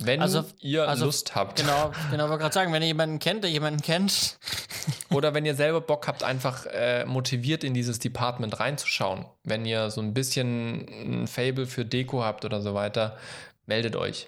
Wenn 0.06 0.22
also, 0.22 0.44
ihr 0.60 0.88
also, 0.88 1.06
Lust 1.06 1.36
habt. 1.36 1.60
Genau, 1.60 1.92
genau, 2.12 2.30
wollte 2.30 2.42
gerade 2.42 2.54
sagen, 2.54 2.74
wenn 2.74 2.82
ihr 2.82 2.90
jemanden 2.90 3.20
kennt, 3.20 3.44
der 3.44 3.52
jemanden 3.52 3.82
kennt. 3.82 4.38
Oder 5.10 5.34
wenn 5.34 5.46
ihr 5.46 5.56
selber 5.56 5.82
Bock 5.82 6.08
habt, 6.08 6.24
einfach 6.24 6.66
äh, 6.66 7.06
motiviert 7.06 7.64
in 7.64 7.74
dieses 7.74 8.00
Department 8.00 8.60
reinzuschauen. 8.60 9.26
Wenn 9.44 9.66
ihr 9.66 9.92
so 9.92 10.02
ein 10.02 10.14
bisschen 10.14 11.24
ein 11.24 11.28
Fable 11.28 11.66
für 11.66 11.86
Deko 11.86 12.24
habt 12.24 12.46
oder 12.46 12.62
so 12.62 12.74
weiter, 12.74 13.18
meldet 13.66 13.96
euch. 13.96 14.28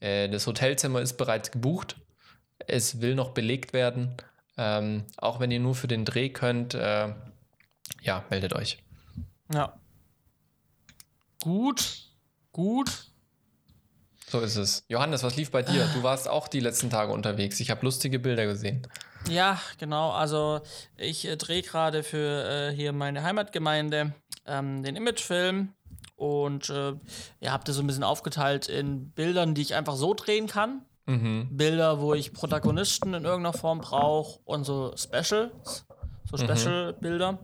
Äh, 0.00 0.28
das 0.28 0.46
Hotelzimmer 0.46 1.00
ist 1.00 1.16
bereits 1.16 1.50
gebucht. 1.50 1.96
Es 2.58 3.00
will 3.00 3.14
noch 3.14 3.30
belegt 3.30 3.72
werden. 3.72 4.16
Ähm, 4.56 5.04
auch 5.16 5.40
wenn 5.40 5.50
ihr 5.50 5.60
nur 5.60 5.74
für 5.74 5.88
den 5.88 6.04
Dreh 6.04 6.28
könnt, 6.28 6.74
äh, 6.74 7.08
ja, 8.02 8.24
meldet 8.30 8.54
euch. 8.54 8.78
Ja. 9.52 9.78
Gut, 11.40 12.08
gut. 12.52 13.11
So 14.32 14.40
ist 14.40 14.56
es. 14.56 14.82
Johannes, 14.88 15.22
was 15.24 15.36
lief 15.36 15.50
bei 15.50 15.60
dir? 15.60 15.86
Du 15.94 16.02
warst 16.02 16.26
auch 16.26 16.48
die 16.48 16.60
letzten 16.60 16.88
Tage 16.88 17.12
unterwegs. 17.12 17.60
Ich 17.60 17.70
habe 17.70 17.84
lustige 17.84 18.18
Bilder 18.18 18.46
gesehen. 18.46 18.86
Ja, 19.28 19.60
genau. 19.76 20.10
Also 20.10 20.62
ich 20.96 21.28
äh, 21.28 21.36
drehe 21.36 21.60
gerade 21.60 22.02
für 22.02 22.48
äh, 22.48 22.74
hier 22.74 22.94
meine 22.94 23.24
Heimatgemeinde 23.24 24.14
ähm, 24.46 24.82
den 24.82 24.96
Imagefilm 24.96 25.74
und 26.16 26.70
äh, 26.70 26.94
ihr 27.40 27.52
habt 27.52 27.68
das 27.68 27.76
so 27.76 27.82
ein 27.82 27.86
bisschen 27.86 28.04
aufgeteilt 28.04 28.70
in 28.70 29.10
Bildern, 29.10 29.54
die 29.54 29.60
ich 29.60 29.74
einfach 29.74 29.96
so 29.96 30.14
drehen 30.14 30.46
kann. 30.46 30.80
Mhm. 31.04 31.48
Bilder, 31.50 32.00
wo 32.00 32.14
ich 32.14 32.32
Protagonisten 32.32 33.12
in 33.12 33.24
irgendeiner 33.24 33.52
Form 33.52 33.82
brauche 33.82 34.40
und 34.44 34.64
so 34.64 34.94
Specials, 34.96 35.84
so 36.24 36.38
mhm. 36.38 36.56
Special-Bilder. 36.56 37.32
Mhm. 37.32 37.38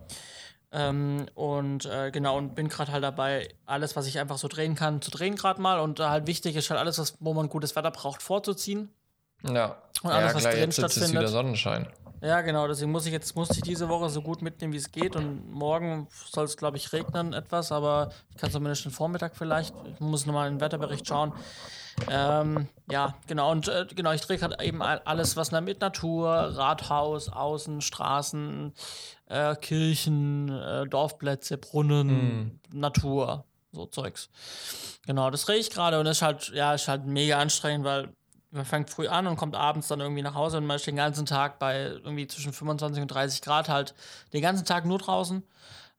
Ähm, 0.70 1.26
und 1.34 1.86
äh, 1.86 2.10
genau, 2.10 2.36
und 2.36 2.54
bin 2.54 2.68
gerade 2.68 2.92
halt 2.92 3.02
dabei, 3.02 3.48
alles, 3.64 3.96
was 3.96 4.06
ich 4.06 4.18
einfach 4.18 4.36
so 4.36 4.48
drehen 4.48 4.74
kann, 4.74 5.00
zu 5.00 5.10
drehen 5.10 5.34
gerade 5.36 5.60
mal. 5.60 5.80
Und 5.80 6.00
äh, 6.00 6.04
halt 6.04 6.26
wichtig 6.26 6.56
ist 6.56 6.68
halt 6.70 6.78
alles, 6.78 6.98
was, 6.98 7.16
wo 7.20 7.32
man 7.32 7.48
gutes 7.48 7.74
Wetter 7.74 7.90
braucht, 7.90 8.22
vorzuziehen. 8.22 8.90
Ja. 9.42 9.76
Und 10.02 10.10
alles, 10.10 10.30
ja, 10.30 10.34
was 10.34 10.42
klar, 10.42 10.52
drin 10.52 10.62
jetzt 10.62 10.74
stattfindet. 10.76 11.10
Ist 11.10 11.18
wieder 11.18 11.28
Sonnenschein. 11.28 11.88
Ja, 12.20 12.40
genau, 12.40 12.66
deswegen 12.66 12.90
muss 12.90 13.06
ich 13.06 13.12
jetzt 13.12 13.36
muss 13.36 13.50
ich 13.50 13.62
diese 13.62 13.88
Woche 13.88 14.10
so 14.10 14.22
gut 14.22 14.42
mitnehmen, 14.42 14.72
wie 14.72 14.78
es 14.78 14.90
geht. 14.90 15.14
Und 15.14 15.50
morgen 15.50 16.08
soll 16.30 16.44
es, 16.44 16.56
glaube 16.56 16.76
ich, 16.76 16.92
regnen 16.92 17.32
etwas, 17.32 17.70
aber 17.70 18.10
ich 18.30 18.36
kann 18.36 18.50
zumindest 18.50 18.84
den 18.84 18.92
Vormittag 18.92 19.36
vielleicht. 19.36 19.74
Ich 19.94 20.00
muss 20.00 20.26
nochmal 20.26 20.48
in 20.48 20.54
den 20.54 20.60
Wetterbericht 20.60 21.06
schauen. 21.06 21.32
Ähm, 22.10 22.68
ja, 22.90 23.14
genau. 23.26 23.50
Und 23.50 23.68
äh, 23.68 23.86
genau, 23.94 24.12
ich 24.12 24.20
drehe 24.22 24.38
gerade 24.38 24.62
eben 24.64 24.82
alles, 24.82 25.36
was 25.36 25.50
mit 25.52 25.80
Natur, 25.80 26.30
Rathaus, 26.30 27.28
Außen, 27.28 27.80
Straßen, 27.80 28.72
äh, 29.26 29.54
Kirchen, 29.56 30.48
äh, 30.48 30.86
Dorfplätze, 30.86 31.58
Brunnen, 31.58 32.60
mm. 32.72 32.78
Natur, 32.78 33.44
so 33.72 33.86
Zeugs. 33.86 34.30
Genau, 35.06 35.30
das 35.30 35.44
drehe 35.44 35.58
ich 35.58 35.70
gerade 35.70 35.98
und 35.98 36.04
das 36.04 36.18
ist 36.18 36.22
halt, 36.22 36.48
ja, 36.50 36.74
ist 36.74 36.88
halt 36.88 37.06
mega 37.06 37.38
anstrengend, 37.38 37.84
weil 37.84 38.08
man 38.50 38.64
fängt 38.64 38.90
früh 38.90 39.08
an 39.08 39.26
und 39.26 39.36
kommt 39.36 39.54
abends 39.54 39.88
dann 39.88 40.00
irgendwie 40.00 40.22
nach 40.22 40.34
Hause 40.34 40.58
und 40.58 40.66
man 40.66 40.76
ist 40.76 40.86
den 40.86 40.96
ganzen 40.96 41.26
Tag 41.26 41.58
bei 41.58 41.84
irgendwie 41.84 42.26
zwischen 42.26 42.52
25 42.52 43.02
und 43.02 43.08
30 43.08 43.42
Grad 43.42 43.68
halt 43.68 43.94
den 44.32 44.42
ganzen 44.42 44.64
Tag 44.64 44.86
nur 44.86 44.98
draußen. 44.98 45.42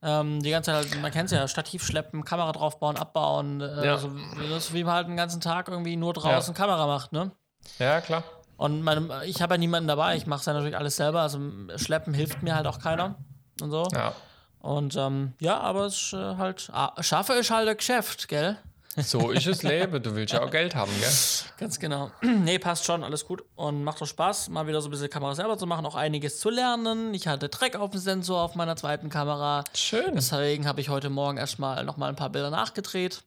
Ähm, 0.02 0.42
die 0.42 0.50
ganze 0.50 0.72
Zeit, 0.72 0.92
halt, 0.92 1.02
man 1.02 1.12
kennt 1.12 1.32
es 1.32 1.38
ja, 1.38 1.48
Stativ 1.48 1.84
schleppen, 1.84 2.24
Kamera 2.24 2.52
draufbauen, 2.52 2.98
abbauen. 2.98 3.60
Äh, 3.60 3.86
ja. 3.86 3.92
also, 3.94 4.12
das 4.50 4.66
ist 4.66 4.74
wie 4.74 4.84
man 4.84 4.94
halt 4.94 5.08
den 5.08 5.18
ganzen 5.18 5.42
Tag 5.42 5.68
irgendwie 5.68 5.98
nur 5.98 6.14
draußen 6.14 6.54
ja. 6.54 6.58
Kamera 6.58 6.88
macht, 6.88 7.12
ne? 7.12 7.32
Ja, 7.80 8.00
klar. 8.00 8.24
Und 8.56 8.82
meine, 8.82 9.26
ich 9.26 9.42
habe 9.42 9.54
ja 9.54 9.58
niemanden 9.58 9.88
dabei, 9.88 10.18
ich 10.18 10.26
mache 10.26 10.42
es 10.42 10.46
ja 10.46 10.54
natürlich 10.54 10.78
alles 10.78 10.98
selber. 10.98 11.22
Also 11.22 11.40
schleppen 11.78 12.14
hilft 12.14 12.44
mir 12.44 12.56
halt 12.56 12.68
auch 12.68 12.80
keiner 12.80 13.16
und 13.62 13.72
so. 13.72 13.88
Ja. 13.94 14.14
Und 14.60 14.98
ähm, 14.98 15.34
ja, 15.40 15.60
aber 15.60 15.86
es 15.86 15.96
ist 15.96 16.14
äh, 16.14 16.36
halt, 16.36 16.70
ah, 16.74 16.94
schaffe 17.02 17.34
ist 17.34 17.52
halt 17.52 17.70
ein 17.70 17.78
Geschäft, 17.78 18.28
gell? 18.28 18.58
So 18.98 19.32
ist 19.32 19.48
es 19.48 19.64
Leben. 19.64 20.02
Du 20.02 20.16
willst 20.16 20.34
ja 20.34 20.42
auch 20.42 20.52
Geld 20.52 20.76
haben, 20.76 20.92
gell? 21.00 21.12
Ganz 21.58 21.80
genau. 21.80 22.12
nee, 22.22 22.60
passt 22.60 22.86
schon, 22.86 23.04
alles 23.04 23.26
gut. 23.26 23.44
Und 23.56 23.84
macht 23.84 24.02
doch 24.02 24.08
Spaß, 24.08 24.50
mal 24.50 24.68
wieder 24.68 24.82
so 24.82 24.90
ein 24.90 24.92
bisschen 24.92 25.10
Kamera 25.10 25.36
selber 25.36 25.58
zu 25.58 25.68
machen, 25.68 25.86
auch 25.86 25.96
einiges 25.96 26.40
zu 26.40 26.50
lernen. 26.50 27.14
Ich 27.14 27.28
hatte 27.28 27.50
Dreck 27.50 27.76
auf 27.76 27.92
dem 27.92 28.00
Sensor 28.00 28.42
auf 28.42 28.56
meiner 28.56 28.76
zweiten 28.76 29.10
Kamera. 29.10 29.64
Schön. 29.74 30.16
Deswegen 30.16 30.68
habe 30.68 30.82
ich 30.82 30.90
heute 30.90 31.10
Morgen 31.10 31.38
erstmal 31.38 31.84
nochmal 31.84 32.10
ein 32.10 32.16
paar 32.16 32.30
Bilder 32.30 32.50
nachgedreht. 32.50 33.24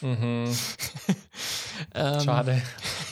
Mhm. 0.00 0.56
ähm, 1.94 2.20
Schade. 2.20 2.62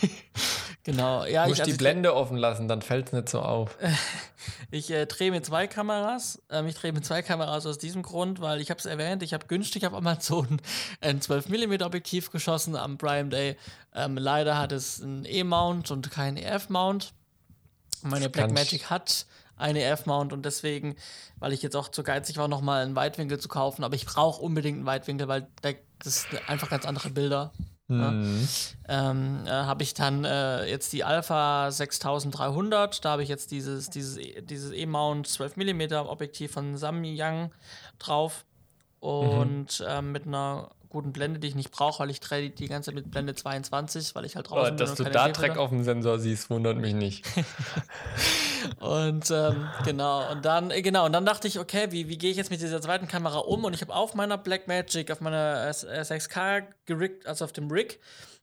Genau, 0.86 1.24
ja. 1.24 1.42
Du 1.42 1.48
musst 1.48 1.58
ich, 1.58 1.64
also 1.64 1.72
die 1.72 1.78
Blende 1.78 2.14
offen 2.14 2.36
lassen, 2.36 2.68
dann 2.68 2.80
fällt 2.80 3.08
es 3.08 3.12
nicht 3.12 3.28
so 3.28 3.40
auf. 3.40 3.76
ich 4.70 4.88
äh, 4.92 5.04
drehe 5.06 5.32
mit 5.32 5.44
zwei 5.44 5.66
Kameras. 5.66 6.40
Ähm, 6.48 6.68
ich 6.68 6.76
drehe 6.76 6.92
mit 6.92 7.04
zwei 7.04 7.22
Kameras 7.22 7.66
aus 7.66 7.78
diesem 7.78 8.02
Grund, 8.02 8.40
weil 8.40 8.60
ich 8.60 8.70
habe 8.70 8.78
es 8.78 8.86
erwähnt, 8.86 9.24
ich 9.24 9.34
habe 9.34 9.48
günstig 9.48 9.84
auf 9.84 9.94
Amazon 9.94 10.60
ein 11.00 11.18
12mm 11.18 11.84
Objektiv 11.84 12.30
geschossen 12.30 12.76
am 12.76 12.98
Prime 12.98 13.30
Day. 13.30 13.56
Ähm, 13.96 14.16
leider 14.16 14.58
hat 14.58 14.70
es 14.70 15.02
einen 15.02 15.24
E-Mount 15.24 15.90
und 15.90 16.08
keinen 16.12 16.36
EF-Mount. 16.36 17.12
Meine 18.02 18.30
Blackmagic 18.30 18.88
hat 18.88 19.26
eine 19.56 19.82
EF-Mount 19.82 20.32
und 20.32 20.46
deswegen, 20.46 20.94
weil 21.40 21.52
ich 21.52 21.62
jetzt 21.62 21.74
auch 21.74 21.88
zu 21.88 22.04
geizig 22.04 22.36
war, 22.36 22.46
nochmal 22.46 22.84
einen 22.84 22.94
Weitwinkel 22.94 23.40
zu 23.40 23.48
kaufen, 23.48 23.82
aber 23.82 23.96
ich 23.96 24.06
brauche 24.06 24.40
unbedingt 24.40 24.76
einen 24.76 24.86
Weitwinkel, 24.86 25.26
weil 25.26 25.48
das 25.98 26.28
sind 26.30 26.48
einfach 26.48 26.70
ganz 26.70 26.86
andere 26.86 27.10
Bilder. 27.10 27.50
Mhm. 27.88 28.48
Ähm, 28.88 29.42
äh, 29.46 29.50
habe 29.50 29.84
ich 29.84 29.94
dann 29.94 30.24
äh, 30.24 30.68
jetzt 30.68 30.92
die 30.92 31.04
Alpha 31.04 31.70
6300, 31.70 33.04
da 33.04 33.10
habe 33.12 33.22
ich 33.22 33.28
jetzt 33.28 33.52
dieses, 33.52 33.90
dieses, 33.90 34.18
dieses 34.42 34.72
E-Mount 34.72 35.28
12mm 35.28 36.06
Objektiv 36.06 36.52
von 36.52 36.76
Samyang 36.76 37.52
drauf 37.98 38.44
und 38.98 39.80
mhm. 39.80 39.86
ähm, 39.88 40.12
mit 40.12 40.26
einer 40.26 40.70
guten 40.96 41.12
Blende, 41.12 41.38
die 41.38 41.48
ich 41.48 41.54
nicht 41.54 41.70
brauche, 41.70 42.00
weil 42.00 42.10
ich 42.10 42.20
drehe 42.20 42.48
die 42.48 42.68
ganze 42.68 42.88
Zeit 42.88 42.94
mit 42.94 43.10
Blende 43.10 43.34
22, 43.34 44.14
weil 44.14 44.24
ich 44.24 44.34
halt 44.34 44.48
draußen 44.48 44.74
oh, 44.74 44.76
Dass 44.76 44.94
du 44.94 45.04
da 45.04 45.28
Dreck 45.28 45.58
auf 45.58 45.68
dem 45.68 45.84
Sensor 45.84 46.18
siehst, 46.18 46.48
wundert 46.48 46.78
mich 46.78 46.94
nicht. 46.94 47.26
und 48.80 49.30
ähm, 49.30 49.68
genau, 49.84 50.32
und 50.32 50.44
dann, 50.46 50.70
äh, 50.70 50.80
genau, 50.80 51.04
und 51.04 51.12
dann 51.12 51.26
dachte 51.26 51.48
ich, 51.48 51.58
okay, 51.58 51.88
wie, 51.90 52.08
wie 52.08 52.16
gehe 52.16 52.30
ich 52.30 52.38
jetzt 52.38 52.50
mit 52.50 52.62
dieser 52.62 52.80
zweiten 52.80 53.08
Kamera 53.08 53.40
um? 53.40 53.64
Und 53.64 53.74
ich 53.74 53.82
habe 53.82 53.94
auf 53.94 54.14
meiner 54.14 54.38
Blackmagic, 54.38 55.10
auf 55.10 55.20
meiner 55.20 55.70
S6K 55.70 56.64
gerickt, 56.86 57.26
also 57.26 57.44
auf 57.44 57.52
dem 57.52 57.70
Rig, 57.70 58.00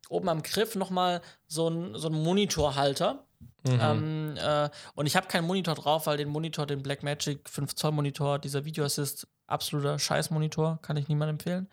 oben 0.09 0.29
am 0.29 0.43
Griff 0.43 0.75
nochmal 0.75 1.21
so 1.47 1.69
ein, 1.69 1.95
so 1.95 2.11
Monitorhalter. 2.11 3.23
Mhm. 3.65 3.79
Ähm, 3.81 4.37
äh, 4.37 4.69
und 4.93 5.07
ich 5.07 5.15
habe 5.15 5.27
keinen 5.27 5.47
Monitor 5.47 5.73
drauf, 5.73 6.05
weil 6.05 6.17
den 6.17 6.29
Monitor, 6.29 6.67
den 6.67 6.83
Blackmagic 6.83 7.49
5 7.49 7.73
Zoll 7.73 7.93
Monitor, 7.93 8.37
dieser 8.37 8.63
Video 8.63 8.85
Assist, 8.85 9.27
absoluter 9.47 9.99
Scheißmonitor, 9.99 10.79
kann 10.81 10.97
ich 10.97 11.07
niemandem 11.07 11.35
empfehlen. 11.35 11.67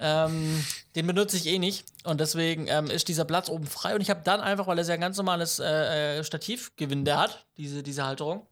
Ähm, 0.00 0.64
den 0.96 1.06
benutze 1.06 1.36
ich 1.36 1.46
eh 1.46 1.58
nicht 1.58 1.84
und 2.04 2.20
deswegen 2.20 2.66
ähm, 2.68 2.86
ist 2.86 3.08
dieser 3.08 3.26
Platz 3.26 3.50
oben 3.50 3.66
frei 3.66 3.94
und 3.94 4.00
ich 4.00 4.08
habe 4.08 4.22
dann 4.24 4.40
einfach, 4.40 4.66
weil 4.66 4.78
er 4.78 4.84
ja 4.84 4.94
ein 4.94 5.00
ganz 5.00 5.18
normales 5.18 5.58
äh, 5.58 6.18
äh 6.18 6.24
Stativgewinde 6.24 7.18
hat, 7.18 7.44
diese, 7.58 7.82
diese 7.82 8.06
Halterung, 8.06 8.46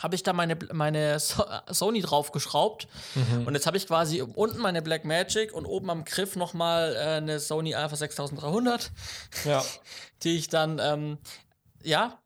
habe 0.00 0.14
ich 0.14 0.22
da 0.22 0.32
meine, 0.32 0.56
meine 0.72 1.18
so 1.18 1.44
Sony 1.68 2.00
draufgeschraubt 2.00 2.86
mhm. 3.16 3.46
und 3.46 3.54
jetzt 3.54 3.66
habe 3.66 3.76
ich 3.76 3.88
quasi 3.88 4.22
unten 4.22 4.58
meine 4.58 4.80
Blackmagic 4.80 5.52
und 5.52 5.66
oben 5.66 5.90
am 5.90 6.04
Griff 6.04 6.36
nochmal 6.36 6.94
äh, 6.94 6.98
eine 7.16 7.40
Sony 7.40 7.74
Alpha 7.74 7.96
6300, 7.96 8.92
ja. 9.44 9.64
die 10.22 10.36
ich 10.36 10.48
dann, 10.48 10.78
ähm, 10.80 11.18
ja, 11.82 12.18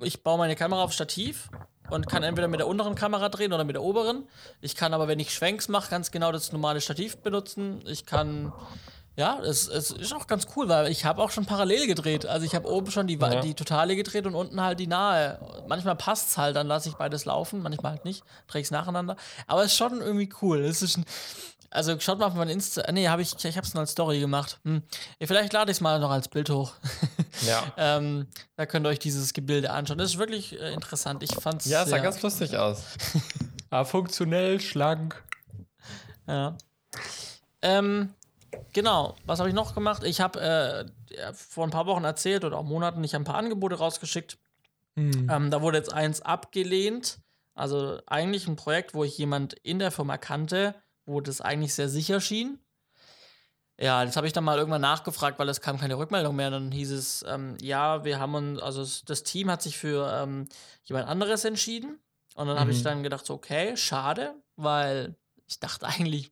ich 0.00 0.22
baue 0.22 0.38
meine 0.38 0.56
Kamera 0.56 0.84
auf 0.84 0.92
Stativ 0.92 1.48
und 1.90 2.08
kann 2.08 2.22
entweder 2.22 2.48
mit 2.48 2.60
der 2.60 2.66
unteren 2.66 2.94
Kamera 2.94 3.28
drehen 3.28 3.52
oder 3.52 3.64
mit 3.64 3.76
der 3.76 3.82
oberen. 3.82 4.28
Ich 4.60 4.76
kann 4.76 4.94
aber, 4.94 5.08
wenn 5.08 5.18
ich 5.18 5.32
Schwenks 5.32 5.68
mache, 5.68 5.90
ganz 5.90 6.10
genau 6.10 6.32
das 6.32 6.52
normale 6.52 6.80
Stativ 6.80 7.18
benutzen. 7.18 7.82
Ich 7.86 8.06
kann, 8.06 8.52
ja, 9.16 9.38
es, 9.40 9.68
es 9.68 9.90
ist 9.90 10.12
auch 10.14 10.26
ganz 10.26 10.46
cool, 10.56 10.68
weil 10.68 10.90
ich 10.90 11.04
habe 11.04 11.22
auch 11.22 11.30
schon 11.30 11.46
parallel 11.46 11.86
gedreht. 11.86 12.26
Also 12.26 12.46
ich 12.46 12.54
habe 12.54 12.68
oben 12.70 12.90
schon 12.90 13.06
die, 13.06 13.18
ja. 13.18 13.40
die 13.40 13.54
totale 13.54 13.96
gedreht 13.96 14.26
und 14.26 14.34
unten 14.34 14.60
halt 14.60 14.80
die 14.80 14.86
nahe. 14.86 15.38
Manchmal 15.68 15.96
passt 15.96 16.30
es 16.30 16.38
halt, 16.38 16.56
dann 16.56 16.66
lasse 16.66 16.88
ich 16.88 16.94
beides 16.94 17.24
laufen, 17.24 17.62
manchmal 17.62 17.92
halt 17.92 18.04
nicht, 18.04 18.24
drehe 18.46 18.60
ich 18.60 18.66
es 18.68 18.70
nacheinander. 18.70 19.16
Aber 19.46 19.62
es 19.62 19.72
ist 19.72 19.78
schon 19.78 20.00
irgendwie 20.00 20.30
cool. 20.42 20.60
Es 20.60 20.82
ist 20.82 20.96
ein, 20.96 21.04
also 21.70 21.98
schaut 22.00 22.18
mal 22.18 22.26
auf 22.26 22.34
mein 22.34 22.48
Insta. 22.48 22.90
Nee, 22.90 23.08
hab 23.08 23.20
ich, 23.20 23.32
ich 23.44 23.56
habe 23.56 23.66
es 23.66 23.74
nur 23.74 23.82
als 23.82 23.92
Story 23.92 24.18
gemacht. 24.18 24.58
Hm. 24.64 24.82
Ja, 25.20 25.26
vielleicht 25.26 25.52
lade 25.52 25.70
ich 25.70 25.76
es 25.76 25.80
mal 25.80 26.00
noch 26.00 26.10
als 26.10 26.28
Bild 26.28 26.50
hoch. 26.50 26.74
Ja. 27.46 27.72
ähm, 27.78 28.26
da 28.56 28.66
könnt 28.66 28.84
ihr 28.84 28.90
euch 28.90 28.98
dieses 28.98 29.32
Gebilde 29.32 29.70
anschauen. 29.70 29.96
Das 29.96 30.10
ist 30.10 30.18
wirklich 30.18 30.60
äh, 30.60 30.74
interessant. 30.74 31.22
Ich 31.22 31.32
fand's. 31.32 31.64
Ja, 31.64 31.84
es 31.84 31.88
sah 31.88 31.98
ganz 31.98 32.20
lustig 32.20 32.56
aus. 32.56 32.82
Aber 33.70 33.86
funktionell, 33.86 34.60
schlank. 34.60 35.22
Ja. 36.26 36.58
Ähm, 37.62 38.12
genau, 38.72 39.14
was 39.24 39.38
habe 39.38 39.48
ich 39.48 39.54
noch 39.54 39.74
gemacht? 39.74 40.02
Ich 40.04 40.20
habe 40.20 40.40
äh, 40.40 41.32
vor 41.32 41.64
ein 41.64 41.70
paar 41.70 41.86
Wochen 41.86 42.04
erzählt 42.04 42.44
oder 42.44 42.58
auch 42.58 42.64
Monaten, 42.64 43.02
ich 43.04 43.14
habe 43.14 43.22
ein 43.22 43.26
paar 43.26 43.36
Angebote 43.36 43.76
rausgeschickt. 43.76 44.36
Mhm. 44.96 45.28
Ähm, 45.30 45.50
da 45.50 45.62
wurde 45.62 45.78
jetzt 45.78 45.92
eins 45.92 46.20
abgelehnt. 46.20 47.20
Also 47.54 48.00
eigentlich 48.06 48.48
ein 48.48 48.56
Projekt, 48.56 48.92
wo 48.92 49.04
ich 49.04 49.16
jemand 49.16 49.54
in 49.54 49.78
der 49.78 49.92
Firma 49.92 50.18
kannte, 50.18 50.74
wo 51.10 51.20
das 51.20 51.40
eigentlich 51.40 51.74
sehr 51.74 51.88
sicher 51.88 52.20
schien. 52.20 52.58
Ja, 53.78 54.04
das 54.04 54.16
habe 54.16 54.26
ich 54.26 54.34
dann 54.34 54.44
mal 54.44 54.58
irgendwann 54.58 54.82
nachgefragt, 54.82 55.38
weil 55.38 55.48
es 55.48 55.62
kam 55.62 55.78
keine 55.78 55.96
Rückmeldung 55.96 56.36
mehr. 56.36 56.50
Dann 56.50 56.70
hieß 56.70 56.90
es, 56.90 57.24
ähm, 57.26 57.56
ja, 57.62 58.04
wir 58.04 58.20
haben 58.20 58.34
uns, 58.34 58.60
also 58.60 58.86
das 59.06 59.22
Team 59.22 59.50
hat 59.50 59.62
sich 59.62 59.78
für 59.78 60.12
ähm, 60.12 60.48
jemand 60.84 61.08
anderes 61.08 61.44
entschieden. 61.46 61.98
Und 62.34 62.46
dann 62.46 62.56
mhm. 62.56 62.60
habe 62.60 62.72
ich 62.72 62.82
dann 62.82 63.02
gedacht, 63.02 63.24
so, 63.24 63.34
okay, 63.34 63.76
schade, 63.76 64.34
weil 64.56 65.16
ich 65.46 65.58
dachte 65.60 65.86
eigentlich, 65.86 66.30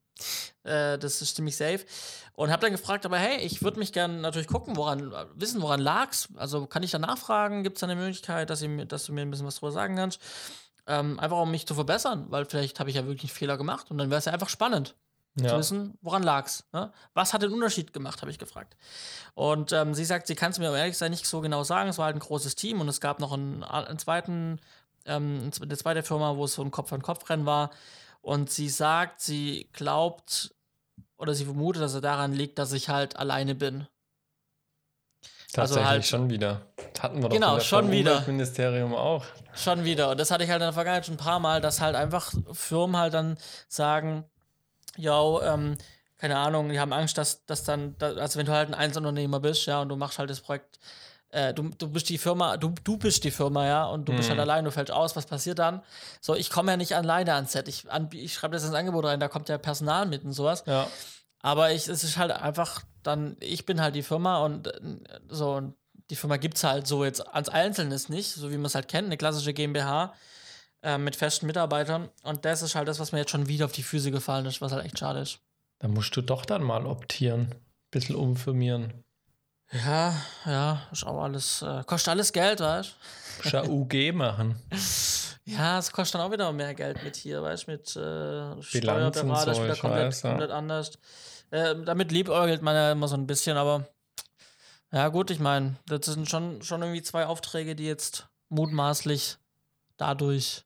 äh, 0.65 0.99
das 0.99 1.23
ist 1.23 1.37
ziemlich 1.37 1.57
safe. 1.57 1.87
Und 2.35 2.53
habe 2.53 2.61
dann 2.61 2.73
gefragt, 2.73 3.07
aber 3.07 3.19
hey, 3.19 3.39
ich 3.39 3.63
würde 3.63 3.79
mich 3.79 3.93
gerne 3.93 4.19
natürlich 4.19 4.47
gucken, 4.47 4.77
woran, 4.77 5.13
wissen, 5.35 5.63
woran 5.63 5.81
lag's. 5.81 6.29
Also 6.37 6.67
kann 6.67 6.83
ich 6.83 6.91
da 6.91 6.99
nachfragen? 6.99 7.63
Gibt 7.63 7.79
es 7.79 7.81
da 7.81 7.87
eine 7.87 7.97
Möglichkeit, 7.97 8.51
dass, 8.51 8.61
ich, 8.61 8.71
dass 8.89 9.07
du 9.07 9.13
mir 9.15 9.23
ein 9.23 9.31
bisschen 9.31 9.47
was 9.47 9.57
drüber 9.57 9.73
sagen 9.73 9.97
kannst? 9.97 10.21
Ähm, 10.89 11.21
einfach 11.21 11.39
um 11.39 11.51
mich 11.51 11.67
zu 11.67 11.75
verbessern, 11.75 12.27
weil 12.31 12.47
vielleicht 12.47 12.81
habe 12.81 12.89
ich 12.89 12.97
ja 12.97 13.05
wirklich 13.05 13.31
einen 13.31 13.37
Fehler 13.37 13.59
gemacht 13.59 13.91
und 13.91 13.99
dann 13.99 14.09
wäre 14.11 14.19
es 14.19 14.25
ja 14.25 14.33
einfach 14.33 14.49
spannend. 14.49 14.97
Ja. 15.37 15.51
Zu 15.51 15.59
wissen, 15.59 15.99
woran 16.01 16.23
lag's? 16.23 16.65
Ne? 16.73 16.91
Was 17.15 17.33
hat 17.33 17.43
den 17.43 17.53
Unterschied 17.53 17.93
gemacht, 17.93 18.23
habe 18.23 18.31
ich 18.31 18.39
gefragt. 18.39 18.77
Und 19.35 19.73
ähm, 19.73 19.95
sie 19.95 20.05
sagt, 20.05 20.27
sie 20.27 20.35
kann 20.35 20.51
es 20.51 20.59
mir 20.59 20.71
um 20.71 20.75
ehrlich 20.75 20.95
gesagt 20.95 21.11
nicht 21.11 21.27
so 21.27 21.41
genau 21.41 21.63
sagen. 21.63 21.91
Es 21.91 21.99
war 21.99 22.07
halt 22.07 22.17
ein 22.17 22.21
großes 22.21 22.57
Team 22.57 22.81
und 22.81 22.89
es 22.89 23.01
gab 23.01 23.21
noch 23.21 23.33
einen, 23.33 23.63
einen 23.63 23.99
zweiten, 23.99 24.61
ähm, 25.05 25.51
eine 25.61 25.77
zweite 25.77 26.03
Firma, 26.03 26.37
wo 26.37 26.45
es 26.45 26.55
so 26.55 26.63
ein 26.63 26.71
Kopf-an-Kopf-Rennen 26.71 27.47
war. 27.47 27.71
Und 28.21 28.51
sie 28.51 28.69
sagt, 28.69 29.21
sie 29.21 29.69
glaubt 29.73 30.55
oder 31.19 31.35
sie 31.35 31.45
vermutet, 31.45 31.83
dass 31.83 31.95
er 31.95 32.01
daran 32.01 32.33
liegt, 32.33 32.59
dass 32.59 32.73
ich 32.73 32.89
halt 32.89 33.17
alleine 33.17 33.55
bin. 33.55 33.87
Tatsächlich 35.53 35.79
also 35.79 35.91
halt, 35.91 36.07
schon 36.07 36.31
wieder. 36.31 36.61
hatten 37.01 37.23
wir 37.23 37.29
doch 37.29 37.35
genau, 37.35 37.61
schon 37.61 37.91
wieder. 37.91 38.23
Ministerium 38.27 38.95
auch. 38.95 39.25
Schon 39.55 39.85
wieder. 39.85 40.11
Und 40.11 40.21
das 40.21 40.31
hatte 40.31 40.45
ich 40.45 40.51
halt 40.51 40.61
in 40.61 40.67
der 40.67 40.73
Vergangenheit 40.75 41.07
schon 41.07 41.15
ein 41.15 41.19
paar 41.19 41.39
Mal, 41.39 41.61
dass 41.61 41.81
halt 41.81 41.97
einfach 41.97 42.33
Firmen 42.53 42.97
halt 42.97 43.15
dann 43.15 43.39
sagen, 43.67 44.25
yo, 44.97 45.41
ähm, 45.43 45.79
keine 46.19 46.37
Ahnung, 46.37 46.69
die 46.69 46.79
haben 46.79 46.93
Angst, 46.93 47.17
dass, 47.17 47.47
dass 47.47 47.65
dann, 47.65 47.97
also 48.01 48.39
wenn 48.39 48.47
du 48.47 48.53
halt 48.53 48.69
ein 48.69 48.75
Einzelunternehmer 48.75 49.41
bist, 49.41 49.67
ja, 49.67 49.81
und 49.81 49.89
du 49.89 49.97
machst 49.97 50.19
halt 50.19 50.29
das 50.29 50.41
Projekt, 50.41 50.79
äh, 51.31 51.55
du, 51.55 51.71
du 51.79 51.89
bist 51.89 52.09
die 52.09 52.19
Firma, 52.19 52.57
du, 52.57 52.75
du 52.85 52.99
bist 52.99 53.25
die 53.25 53.31
Firma, 53.31 53.67
ja, 53.67 53.85
und 53.87 54.09
du 54.09 54.13
mhm. 54.13 54.17
bist 54.19 54.29
halt 54.29 54.41
allein, 54.41 54.65
du 54.65 54.71
fällst 54.71 54.93
aus, 54.93 55.17
was 55.17 55.27
passiert 55.27 55.59
dann? 55.59 55.83
So, 56.21 56.35
ich 56.35 56.51
komme 56.51 56.73
ja 56.73 56.77
nicht 56.77 56.95
alleine 56.95 57.35
ans 57.35 57.53
Set. 57.53 57.69
Ich, 57.69 57.91
an, 57.91 58.09
ich 58.13 58.35
schreibe 58.35 58.55
das 58.55 58.65
ins 58.65 58.75
Angebot 58.75 59.05
rein, 59.05 59.21
da 59.21 59.29
kommt 59.29 59.49
ja 59.49 59.59
Personal 59.59 60.07
mit 60.07 60.25
und 60.25 60.33
sowas. 60.33 60.65
Ja. 60.67 60.89
Aber 61.41 61.71
ich, 61.71 61.87
es 61.89 62.03
ist 62.03 62.17
halt 62.17 62.33
einfach 62.33 62.83
dann, 63.09 63.37
ich 63.41 63.67
bin 63.67 63.81
halt 63.81 63.95
die 63.95 64.03
Firma 64.03 64.45
und 64.45 64.69
äh, 64.69 64.81
so, 65.29 65.55
und 65.55 65.75
die 66.11 66.17
Firma 66.17 66.37
gibt 66.37 66.57
es 66.57 66.65
halt 66.65 66.87
so 66.87 67.05
jetzt 67.05 67.27
als 67.27 67.49
Einzelnes 67.49 68.09
nicht, 68.09 68.31
so 68.31 68.51
wie 68.51 68.57
man 68.57 68.67
es 68.67 68.75
halt 68.75 68.89
kennt, 68.89 69.07
eine 69.07 69.17
klassische 69.17 69.53
GmbH 69.53 70.15
äh, 70.83 70.97
mit 70.99 71.17
festen 71.17 71.47
Mitarbeitern. 71.47 72.09
Und 72.23 72.45
das 72.45 72.63
ist 72.63 72.75
halt 72.75 72.89
das, 72.89 72.99
was 73.01 73.13
mir 73.13 73.19
jetzt 73.19 73.31
schon 73.31 73.49
wieder 73.49 73.65
auf 73.67 73.73
die 73.73 73.83
Füße 73.83 74.11
gefallen 74.11 74.47
ist, 74.47 74.61
was 74.61 74.73
halt 74.73 74.85
echt 74.85 74.99
schade 74.99 75.21
ist. 75.21 75.41
Da 75.81 75.89
musst 75.89 76.17
du 76.17 76.23
doch 76.23 76.45
dann 76.45 76.63
mal 76.63 76.87
optieren, 76.87 77.41
ein 77.53 77.57
bisschen 77.91 78.17
umfirmieren. 78.17 79.05
Ja, 79.71 80.15
ja, 80.47 80.83
ist 80.93 81.07
auch 81.07 81.23
alles, 81.23 81.63
äh, 81.63 81.83
kostet 81.85 82.13
alles 82.13 82.33
Geld, 82.33 82.61
weißt 82.61 82.95
du? 83.43 83.49
Ja 83.51 83.65
UG 83.65 84.13
machen. 84.15 84.57
Ja, 85.45 85.79
es 85.79 85.93
kostet 85.93 86.17
dann 86.17 86.27
auch 86.27 86.33
wieder 86.33 86.53
mehr 86.53 86.75
Geld 86.75 87.03
mit 87.05 87.17
hier, 87.17 87.43
weißt 87.43 87.67
du, 87.67 87.71
mit 87.71 87.97
äh, 87.97 88.63
Steuerberater, 88.63 89.53
ist 89.53 89.63
wieder 89.63 89.77
komplett, 89.77 90.07
weiß, 90.07 90.23
ja. 90.23 90.31
komplett 90.31 90.51
anders. 90.51 90.99
Äh, 91.51 91.75
damit 91.85 92.13
liebäugelt 92.13 92.63
man 92.63 92.75
ja 92.75 92.93
immer 92.93 93.09
so 93.09 93.17
ein 93.17 93.27
bisschen, 93.27 93.57
aber 93.57 93.87
ja, 94.93 95.09
gut, 95.09 95.31
ich 95.31 95.41
meine, 95.41 95.77
das 95.87 96.07
sind 96.07 96.29
schon, 96.29 96.63
schon 96.63 96.83
irgendwie 96.83 97.03
zwei 97.03 97.27
Aufträge, 97.27 97.75
die 97.75 97.87
jetzt 97.87 98.29
mutmaßlich 98.49 99.37
dadurch 99.97 100.65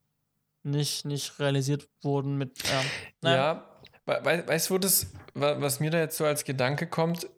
nicht, 0.62 1.04
nicht 1.04 1.38
realisiert 1.40 1.88
wurden 2.02 2.38
mit. 2.38 2.62
Ja, 3.22 3.34
ja 3.34 3.64
we 4.06 4.44
weißt 4.46 4.70
du, 4.70 4.80
was 5.34 5.80
mir 5.80 5.90
da 5.90 5.98
jetzt 5.98 6.16
so 6.16 6.24
als 6.24 6.44
Gedanke 6.44 6.86
kommt? 6.86 7.28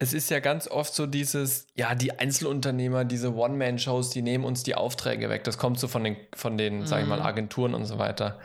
Es 0.00 0.12
ist 0.12 0.28
ja 0.28 0.40
ganz 0.40 0.66
oft 0.66 0.92
so 0.92 1.06
dieses, 1.06 1.68
ja, 1.76 1.94
die 1.94 2.18
Einzelunternehmer, 2.18 3.04
diese 3.04 3.32
One-Man-Shows, 3.32 4.10
die 4.10 4.22
nehmen 4.22 4.44
uns 4.44 4.64
die 4.64 4.74
Aufträge 4.74 5.28
weg. 5.30 5.44
Das 5.44 5.56
kommt 5.56 5.78
so 5.78 5.86
von 5.86 6.02
den, 6.02 6.16
von 6.34 6.58
den, 6.58 6.80
mhm. 6.80 6.86
sag 6.86 7.02
ich 7.02 7.08
mal, 7.08 7.20
mhm. 7.20 7.26
Agenturen 7.26 7.74
und 7.74 7.84
so 7.84 7.98
weiter. 7.98 8.40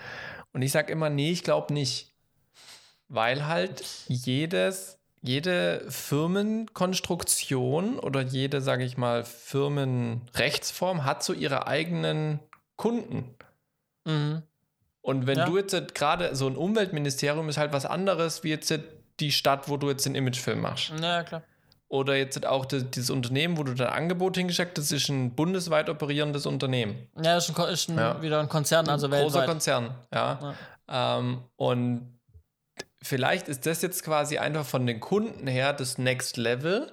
Und 0.54 0.62
ich 0.62 0.72
sag 0.72 0.92
immer, 0.92 1.10
nee, 1.10 1.32
ich 1.32 1.44
glaube 1.44 1.74
nicht 1.74 2.09
weil 3.10 3.48
halt 3.48 3.84
jedes, 4.08 5.00
jede 5.22 5.84
Firmenkonstruktion 5.90 8.00
oder 8.00 8.22
jede, 8.22 8.62
sage 8.62 8.86
ich 8.86 8.98
mal, 8.98 9.26
Firmenrechtsform 9.26 11.04
hat 11.04 11.24
so 11.24 11.34
ihre 11.34 11.68
eigenen 11.68 12.40
Kunden. 12.78 13.36
Mhm. 14.06 14.44
Und 15.02 15.28
wenn 15.28 15.40
ja. 15.40 15.46
du 15.46 15.58
jetzt 15.58 15.96
gerade 15.96 16.36
so 16.36 16.48
ein 16.48 16.56
Umweltministerium 16.56 17.50
ist 17.50 17.58
halt 17.58 17.74
was 17.74 17.86
anderes 17.86 18.44
wie 18.44 18.50
jetzt 18.50 18.74
die 19.20 19.32
Stadt, 19.32 19.68
wo 19.68 19.78
du 19.78 19.90
jetzt 19.90 20.06
den 20.06 20.16
Imagefilm 20.16 20.62
machst. 20.62 20.94
Ja, 21.02 21.24
klar. 21.24 21.42
oder 21.88 22.16
jetzt 22.16 22.46
auch 22.46 22.66
das, 22.66 22.90
dieses 22.92 23.10
Unternehmen, 23.10 23.58
wo 23.58 23.64
du 23.64 23.74
dein 23.74 23.90
Angebot 23.90 24.38
hingeschickt 24.38 24.78
hast, 24.78 24.92
ist 24.92 25.10
ein 25.10 25.36
bundesweit 25.36 25.90
operierendes 25.90 26.46
Unternehmen. 26.46 27.10
Ja, 27.22 27.38
ist, 27.38 27.50
ein, 27.50 27.70
ist 27.70 27.90
ein, 27.90 27.98
ja. 27.98 28.22
wieder 28.22 28.40
ein 28.40 28.50
Konzern, 28.50 28.88
also 28.88 29.08
ein 29.08 29.12
weltweit. 29.12 29.32
Großer 29.32 29.46
Konzern, 29.46 29.96
ja. 30.14 30.56
ja. 30.88 31.18
Ähm, 31.18 31.44
und 31.56 32.19
vielleicht 33.02 33.48
ist 33.48 33.66
das 33.66 33.82
jetzt 33.82 34.04
quasi 34.04 34.38
einfach 34.38 34.66
von 34.66 34.86
den 34.86 35.00
Kunden 35.00 35.48
her 35.48 35.74
das 35.74 35.98
Next 35.98 36.38
Level, 36.38 36.92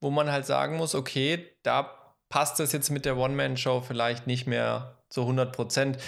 wo 0.00 0.10
man 0.10 0.30
halt 0.30 0.46
sagen 0.46 0.76
muss, 0.76 0.94
okay, 0.94 1.46
da 1.62 1.90
passt 2.28 2.60
das 2.60 2.72
jetzt 2.72 2.90
mit 2.90 3.04
der 3.04 3.16
One-Man-Show 3.16 3.80
vielleicht 3.80 4.26
nicht 4.26 4.46
mehr 4.46 4.94
zu 5.08 5.22
100 5.22 5.52
Prozent. 5.52 5.98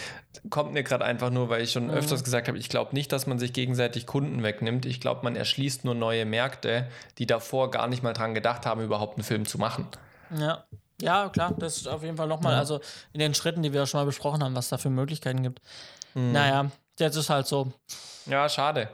Kommt 0.50 0.72
mir 0.72 0.82
gerade 0.82 1.04
einfach 1.04 1.30
nur, 1.30 1.48
weil 1.48 1.62
ich 1.62 1.72
schon 1.72 1.86
mhm. 1.86 1.94
öfters 1.94 2.22
gesagt 2.22 2.48
habe, 2.48 2.58
ich 2.58 2.68
glaube 2.68 2.94
nicht, 2.94 3.10
dass 3.12 3.26
man 3.26 3.38
sich 3.38 3.52
gegenseitig 3.52 4.06
Kunden 4.06 4.42
wegnimmt. 4.42 4.84
Ich 4.84 5.00
glaube, 5.00 5.22
man 5.24 5.36
erschließt 5.36 5.84
nur 5.84 5.94
neue 5.94 6.26
Märkte, 6.26 6.88
die 7.18 7.26
davor 7.26 7.70
gar 7.70 7.88
nicht 7.88 8.02
mal 8.02 8.12
dran 8.12 8.34
gedacht 8.34 8.66
haben, 8.66 8.82
überhaupt 8.82 9.16
einen 9.16 9.24
Film 9.24 9.46
zu 9.46 9.58
machen. 9.58 9.88
Ja. 10.36 10.64
Ja, 11.00 11.30
klar, 11.30 11.54
das 11.58 11.78
ist 11.78 11.88
auf 11.88 12.02
jeden 12.02 12.18
Fall 12.18 12.28
nochmal, 12.28 12.52
ja. 12.52 12.58
also 12.58 12.78
in 13.14 13.20
den 13.20 13.32
Schritten, 13.32 13.62
die 13.62 13.72
wir 13.72 13.86
schon 13.86 14.00
mal 14.00 14.04
besprochen 14.04 14.44
haben, 14.44 14.54
was 14.54 14.68
da 14.68 14.76
für 14.76 14.90
Möglichkeiten 14.90 15.42
gibt. 15.42 15.62
Mhm. 16.12 16.32
Naja, 16.32 16.70
jetzt 16.98 17.16
ist 17.16 17.30
halt 17.30 17.46
so. 17.46 17.72
Ja, 18.26 18.46
schade. 18.50 18.90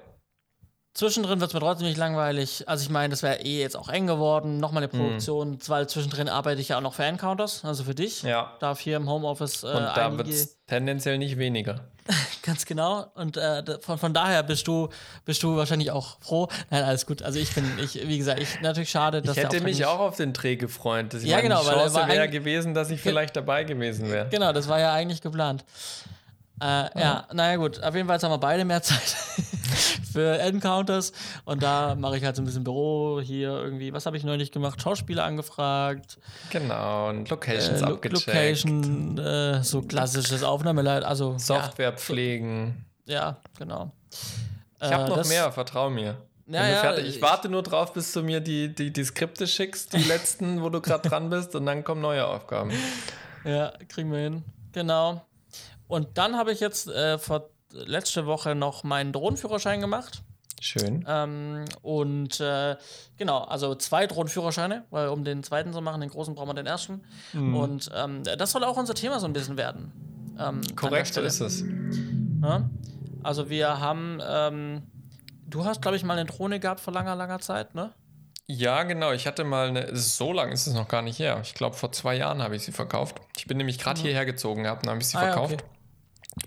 Zwischendrin 0.96 1.40
wird 1.40 1.50
es 1.50 1.54
mir 1.54 1.60
trotzdem 1.60 1.86
nicht 1.86 1.98
langweilig. 1.98 2.66
Also 2.66 2.82
ich 2.82 2.88
meine, 2.88 3.10
das 3.10 3.22
wäre 3.22 3.42
eh 3.42 3.60
jetzt 3.60 3.76
auch 3.76 3.90
eng 3.90 4.06
geworden. 4.06 4.60
Nochmal 4.60 4.82
eine 4.82 4.90
hm. 4.90 4.98
Produktion, 4.98 5.50
mhm. 5.50 5.58
weil 5.66 5.86
zwischendrin 5.90 6.30
arbeite 6.30 6.58
ich 6.58 6.70
ja 6.70 6.78
auch 6.78 6.80
noch 6.80 6.94
für 6.94 7.04
Encounters, 7.04 7.66
also 7.66 7.84
für 7.84 7.94
dich. 7.94 8.22
Ja. 8.22 8.54
Darf 8.60 8.80
hier 8.80 8.96
im 8.96 9.06
Homeoffice 9.06 9.62
äh, 9.62 9.66
Und 9.66 9.82
da 9.94 10.16
wird 10.16 10.26
es 10.26 10.56
tendenziell 10.66 11.18
nicht 11.18 11.36
weniger. 11.36 11.80
Ganz 12.42 12.64
genau. 12.64 13.08
Und 13.14 13.36
äh, 13.36 13.62
von, 13.82 13.98
von 13.98 14.14
daher 14.14 14.42
bist 14.42 14.66
du, 14.68 14.88
bist 15.26 15.42
du 15.42 15.58
wahrscheinlich 15.58 15.90
auch 15.90 16.16
froh. 16.20 16.48
Nein, 16.70 16.82
alles 16.82 17.04
gut. 17.04 17.20
Also 17.20 17.40
ich 17.40 17.52
bin, 17.54 17.64
ich, 17.78 18.08
wie 18.08 18.16
gesagt, 18.16 18.40
ich 18.40 18.62
natürlich 18.62 18.88
schade, 18.88 19.20
dass 19.20 19.36
Ich 19.36 19.42
hätte 19.42 19.60
mich 19.60 19.84
auch 19.84 20.00
auf 20.00 20.16
den 20.16 20.32
Dreh 20.32 20.56
gefreut. 20.56 21.12
Das 21.12 21.22
ja, 21.22 21.42
genau, 21.42 21.62
Chance 21.62 21.94
weil 21.94 22.08
wäre 22.08 22.28
gewesen, 22.30 22.72
dass 22.72 22.90
ich 22.90 23.02
vielleicht 23.02 23.36
dabei 23.36 23.64
gewesen 23.64 24.10
wäre. 24.10 24.30
Genau, 24.30 24.50
das 24.54 24.66
war 24.66 24.80
ja 24.80 24.94
eigentlich 24.94 25.20
geplant. 25.20 25.62
Äh, 26.58 26.64
ja. 26.64 26.90
ja, 26.94 27.26
naja 27.34 27.56
gut, 27.56 27.82
auf 27.82 27.94
jeden 27.94 28.08
Fall 28.08 28.18
haben 28.18 28.30
wir 28.30 28.38
beide 28.38 28.64
mehr 28.64 28.80
Zeit 28.80 29.14
für 30.16 30.38
Encounters 30.38 31.12
und 31.44 31.62
da 31.62 31.94
mache 31.94 32.16
ich 32.16 32.24
halt 32.24 32.36
so 32.36 32.42
ein 32.42 32.46
bisschen 32.46 32.64
Büro 32.64 33.20
hier 33.22 33.50
irgendwie, 33.50 33.92
was 33.92 34.06
habe 34.06 34.16
ich 34.16 34.24
neulich 34.24 34.50
gemacht? 34.50 34.80
Schauspieler 34.80 35.24
angefragt. 35.24 36.18
Genau, 36.48 37.10
und 37.10 37.28
Locations 37.28 37.82
äh, 37.82 37.84
abgecheckt. 37.84 38.26
Location, 38.26 39.18
äh, 39.18 39.62
so 39.62 39.82
klassisches 39.82 40.42
Aufnahmeleit, 40.42 41.04
also 41.04 41.36
Software 41.36 41.90
ja, 41.90 41.96
pflegen. 41.96 42.86
Ja, 43.04 43.36
genau. 43.58 43.92
Ich 44.80 44.90
habe 44.90 45.04
äh, 45.04 45.16
noch 45.16 45.28
mehr, 45.28 45.52
vertrau 45.52 45.90
mir. 45.90 46.16
Ja, 46.46 46.66
ja, 46.66 46.96
ich, 46.96 47.16
ich 47.16 47.22
warte 47.22 47.50
nur 47.50 47.62
drauf, 47.62 47.92
bis 47.92 48.10
du 48.14 48.22
mir 48.22 48.40
die, 48.40 48.74
die, 48.74 48.90
die 48.90 49.04
Skripte 49.04 49.46
schickst, 49.46 49.92
die 49.92 50.02
letzten, 50.08 50.62
wo 50.62 50.70
du 50.70 50.80
gerade 50.80 51.06
dran 51.06 51.28
bist, 51.28 51.54
und 51.54 51.66
dann 51.66 51.84
kommen 51.84 52.00
neue 52.00 52.26
Aufgaben. 52.26 52.70
Ja, 53.44 53.74
kriegen 53.88 54.10
wir 54.10 54.20
hin. 54.20 54.44
Genau. 54.72 55.26
Und 55.88 56.16
dann 56.16 56.36
habe 56.36 56.52
ich 56.52 56.60
jetzt 56.60 56.88
äh, 56.88 57.18
vor 57.18 57.50
letzte 57.72 58.26
Woche 58.26 58.54
noch 58.54 58.84
meinen 58.84 59.12
Drohnenführerschein 59.12 59.80
gemacht. 59.80 60.22
Schön. 60.60 61.04
Ähm, 61.06 61.64
und 61.82 62.40
äh, 62.40 62.76
genau, 63.18 63.40
also 63.44 63.74
zwei 63.74 64.06
Drohnenführerscheine, 64.06 64.84
weil 64.90 65.08
um 65.08 65.22
den 65.22 65.42
zweiten 65.42 65.72
zu 65.72 65.80
machen, 65.80 66.00
den 66.00 66.10
großen 66.10 66.34
brauchen 66.34 66.48
wir 66.48 66.54
den 66.54 66.66
ersten. 66.66 67.02
Mhm. 67.32 67.54
Und 67.54 67.90
ähm, 67.94 68.22
das 68.24 68.52
soll 68.52 68.64
auch 68.64 68.76
unser 68.76 68.94
Thema 68.94 69.20
so 69.20 69.26
ein 69.26 69.32
bisschen 69.32 69.56
werden. 69.56 69.92
Ähm, 70.38 70.62
Korrekt, 70.74 71.12
so 71.12 71.20
ist 71.20 71.40
es. 71.40 71.64
Ja? 72.42 72.68
Also 73.22 73.50
wir 73.50 73.80
haben, 73.80 74.20
ähm, 74.26 74.82
du 75.46 75.64
hast, 75.64 75.82
glaube 75.82 75.96
ich, 75.96 76.04
mal 76.04 76.18
eine 76.18 76.26
Drohne 76.26 76.58
gehabt 76.58 76.80
vor 76.80 76.92
langer, 76.92 77.16
langer 77.16 77.40
Zeit, 77.40 77.74
ne? 77.74 77.92
Ja, 78.48 78.84
genau. 78.84 79.12
Ich 79.12 79.26
hatte 79.26 79.42
mal 79.42 79.68
eine, 79.68 79.96
so 79.96 80.32
lange 80.32 80.52
ist 80.52 80.68
es 80.68 80.74
noch 80.74 80.86
gar 80.86 81.02
nicht 81.02 81.18
her. 81.18 81.40
Ich 81.42 81.54
glaube, 81.54 81.74
vor 81.74 81.90
zwei 81.90 82.16
Jahren 82.16 82.42
habe 82.42 82.54
ich 82.54 82.62
sie 82.62 82.70
verkauft. 82.70 83.16
Ich 83.36 83.46
bin 83.46 83.56
nämlich 83.56 83.78
gerade 83.78 83.98
mhm. 83.98 84.04
hierher 84.04 84.24
gezogen 84.24 84.62
gehabt 84.62 84.84
und 84.86 84.90
habe 84.90 85.00
ich 85.00 85.08
sie 85.08 85.16
ah, 85.16 85.32
verkauft. 85.32 85.50
Ja, 85.52 85.58
okay. 85.58 85.75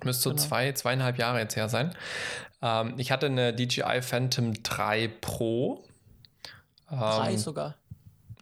Müsste 0.03 0.23
so 0.23 0.29
genau. 0.31 0.41
zwei, 0.41 0.71
zweieinhalb 0.71 1.17
Jahre 1.17 1.39
jetzt 1.39 1.55
her 1.55 1.69
sein. 1.69 1.95
Ähm, 2.61 2.93
ich 2.97 3.11
hatte 3.11 3.27
eine 3.27 3.53
DJI 3.53 4.01
Phantom 4.01 4.61
3 4.63 5.09
Pro. 5.21 5.83
Drei 6.89 7.31
ähm, 7.31 7.37
sogar. 7.37 7.75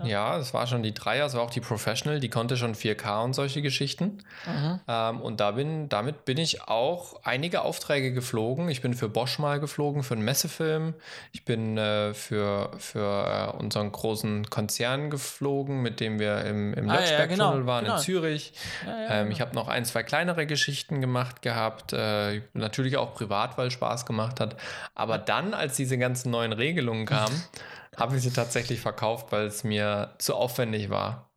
Ja, 0.03 0.37
das 0.37 0.53
war 0.53 0.67
schon 0.67 0.83
die 0.83 0.93
Dreier, 0.93 1.23
das 1.23 1.33
war 1.33 1.41
auch 1.41 1.49
die 1.49 1.59
Professional, 1.59 2.19
die 2.19 2.29
konnte 2.29 2.55
schon 2.55 2.75
4K 2.75 3.23
und 3.23 3.33
solche 3.33 3.63
Geschichten. 3.63 4.19
Mhm. 4.45 4.79
Ähm, 4.87 5.21
und 5.21 5.39
da 5.39 5.51
bin, 5.51 5.89
damit 5.89 6.23
bin 6.23 6.37
ich 6.37 6.61
auch 6.67 7.19
einige 7.23 7.63
Aufträge 7.63 8.13
geflogen. 8.13 8.69
Ich 8.69 8.81
bin 8.81 8.93
für 8.93 9.09
Bosch 9.09 9.39
mal 9.39 9.59
geflogen, 9.59 10.03
für 10.03 10.13
einen 10.13 10.23
Messefilm. 10.23 10.93
Ich 11.31 11.45
bin 11.45 11.79
äh, 11.79 12.13
für, 12.13 12.71
für 12.77 13.53
äh, 13.55 13.57
unseren 13.57 13.91
großen 13.91 14.51
Konzern 14.51 15.09
geflogen, 15.09 15.81
mit 15.81 15.99
dem 15.99 16.19
wir 16.19 16.45
im, 16.45 16.75
im 16.75 16.89
ah, 16.89 17.01
ja, 17.01 17.25
genau, 17.25 17.65
waren 17.65 17.85
genau. 17.85 17.97
in 17.97 18.01
Zürich. 18.01 18.53
Ja, 18.85 18.91
ja, 18.91 19.09
ähm, 19.09 19.23
genau. 19.23 19.31
Ich 19.31 19.41
habe 19.41 19.55
noch 19.55 19.67
ein, 19.67 19.83
zwei 19.83 20.03
kleinere 20.03 20.45
Geschichten 20.45 21.01
gemacht 21.01 21.41
gehabt. 21.41 21.93
Äh, 21.93 22.41
natürlich 22.53 22.97
auch 22.97 23.15
privat, 23.15 23.57
weil 23.57 23.67
es 23.67 23.73
Spaß 23.73 24.05
gemacht 24.05 24.39
hat. 24.39 24.57
Aber 24.93 25.17
dann, 25.17 25.55
als 25.55 25.75
diese 25.75 25.97
ganzen 25.97 26.29
neuen 26.29 26.53
Regelungen 26.53 27.07
kamen, 27.07 27.43
habe 27.97 28.15
ich 28.15 28.23
sie 28.23 28.31
tatsächlich 28.31 28.79
verkauft, 28.79 29.31
weil 29.31 29.47
es 29.47 29.63
mir 29.63 30.13
zu 30.19 30.35
aufwendig 30.35 30.89
war. 30.89 31.29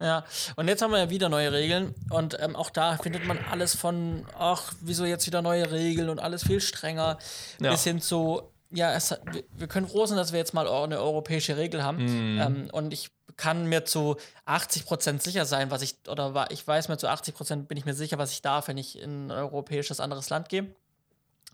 Ja, 0.00 0.24
und 0.56 0.68
jetzt 0.68 0.82
haben 0.82 0.90
wir 0.90 0.98
ja 0.98 1.10
wieder 1.10 1.28
neue 1.28 1.52
Regeln 1.52 1.94
und 2.10 2.36
ähm, 2.40 2.56
auch 2.56 2.70
da 2.70 2.96
findet 2.96 3.26
man 3.26 3.38
alles 3.50 3.76
von, 3.76 4.26
ach, 4.38 4.72
wieso 4.80 5.04
jetzt 5.04 5.26
wieder 5.26 5.40
neue 5.40 5.70
Regeln 5.70 6.08
und 6.08 6.18
alles 6.18 6.44
viel 6.44 6.60
strenger, 6.60 7.18
ja. 7.60 7.70
bis 7.70 7.84
hin 7.84 8.00
zu, 8.00 8.42
ja, 8.70 8.92
es, 8.92 9.16
wir 9.56 9.68
können 9.68 9.86
froh 9.86 10.04
sein, 10.06 10.16
dass 10.16 10.32
wir 10.32 10.38
jetzt 10.38 10.52
mal 10.52 10.68
eine 10.68 11.00
europäische 11.00 11.56
Regel 11.56 11.84
haben 11.84 12.04
mm. 12.04 12.40
ähm, 12.40 12.68
und 12.72 12.92
ich 12.92 13.10
kann 13.36 13.66
mir 13.66 13.84
zu 13.84 14.16
80 14.46 14.84
Prozent 14.84 15.22
sicher 15.22 15.44
sein, 15.44 15.70
was 15.70 15.82
ich, 15.82 15.96
oder 16.08 16.48
ich 16.50 16.66
weiß 16.66 16.88
mir 16.88 16.98
zu 16.98 17.08
80 17.08 17.34
Prozent 17.34 17.68
bin 17.68 17.78
ich 17.78 17.84
mir 17.84 17.94
sicher, 17.94 18.18
was 18.18 18.32
ich 18.32 18.42
darf, 18.42 18.68
wenn 18.68 18.78
ich 18.78 18.98
in 18.98 19.28
ein 19.28 19.30
europäisches 19.30 20.00
anderes 20.00 20.28
Land 20.28 20.48
gehe. 20.48 20.74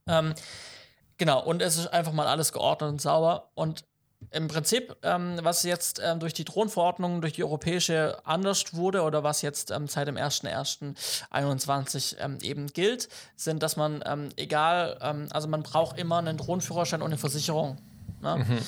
Ähm, 0.07 0.35
genau, 1.19 1.43
und 1.43 1.63
es 1.63 1.77
ist 1.77 1.89
einfach 1.89 2.13
mal 2.13 2.27
alles 2.27 2.53
geordnet 2.53 2.91
und 2.91 3.01
sauber 3.01 3.51
und 3.55 3.85
im 4.31 4.49
Prinzip, 4.49 4.97
ähm, 5.03 5.39
was 5.43 5.63
jetzt 5.63 6.01
ähm, 6.05 6.21
durch 6.21 6.35
die 6.35 6.45
Drohnenverordnung, 6.45 7.21
durch 7.21 7.33
die 7.33 7.43
europäische 7.43 8.19
anders 8.25 8.75
wurde 8.75 9.03
oder 9.03 9.25
was 9.25 9.43
jetzt 9.43 9.71
ähm, 9.71 9.89
seit 9.89 10.09
dem 10.09 10.17
1.1.21 10.17 12.17
ähm, 12.21 12.39
eben 12.43 12.67
gilt, 12.69 13.09
sind, 13.37 13.63
dass 13.63 13.77
man, 13.77 14.03
ähm, 14.07 14.29
egal, 14.37 14.99
ähm, 15.01 15.29
also 15.31 15.49
man 15.49 15.63
braucht 15.63 15.99
immer 15.99 16.19
einen 16.19 16.37
Drohnenführerschein 16.37 17.03
und 17.03 17.09
eine 17.09 17.19
Versicherung. 17.19 17.79
Ne? 18.21 18.61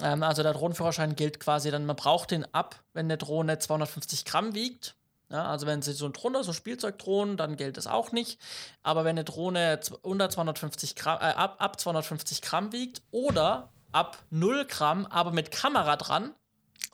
Mhm. 0.00 0.22
also 0.22 0.44
der 0.44 0.52
Drohnenführerschein 0.52 1.16
gilt 1.16 1.40
quasi 1.40 1.70
dann, 1.70 1.86
man 1.86 1.96
braucht 1.96 2.30
den 2.30 2.44
ab, 2.54 2.76
wenn 2.92 3.06
eine 3.06 3.18
Drohne 3.18 3.58
250 3.58 4.24
Gramm 4.24 4.54
wiegt. 4.54 4.94
Ja, 5.28 5.46
also 5.46 5.66
wenn 5.66 5.82
sie 5.82 5.92
so 5.92 6.08
drunter, 6.08 6.44
so 6.44 6.52
Spielzeugdrohnen, 6.52 7.36
dann 7.36 7.56
gilt 7.56 7.76
das 7.76 7.88
auch 7.88 8.12
nicht. 8.12 8.40
Aber 8.84 9.04
wenn 9.04 9.16
eine 9.16 9.24
Drohne 9.24 9.80
unter 10.02 10.30
250 10.30 10.94
Gramm, 10.94 11.18
äh, 11.20 11.32
ab, 11.32 11.56
ab 11.58 11.80
250 11.80 12.42
Gramm 12.42 12.72
wiegt 12.72 13.02
oder 13.10 13.72
ab 13.96 14.18
0 14.30 14.66
Gramm, 14.66 15.06
aber 15.06 15.32
mit 15.32 15.50
Kamera 15.50 15.96
dran. 15.96 16.34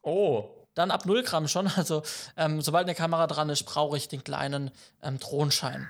Oh. 0.02 0.48
Dann 0.74 0.90
ab 0.90 1.04
0 1.04 1.22
Gramm 1.24 1.48
schon. 1.48 1.66
Also, 1.76 2.02
ähm, 2.36 2.62
sobald 2.62 2.86
eine 2.86 2.94
Kamera 2.94 3.26
dran 3.26 3.50
ist, 3.50 3.64
brauche 3.64 3.96
ich 3.96 4.08
den 4.08 4.22
kleinen 4.22 4.70
ähm, 5.02 5.18
Drohnenschein. 5.18 5.88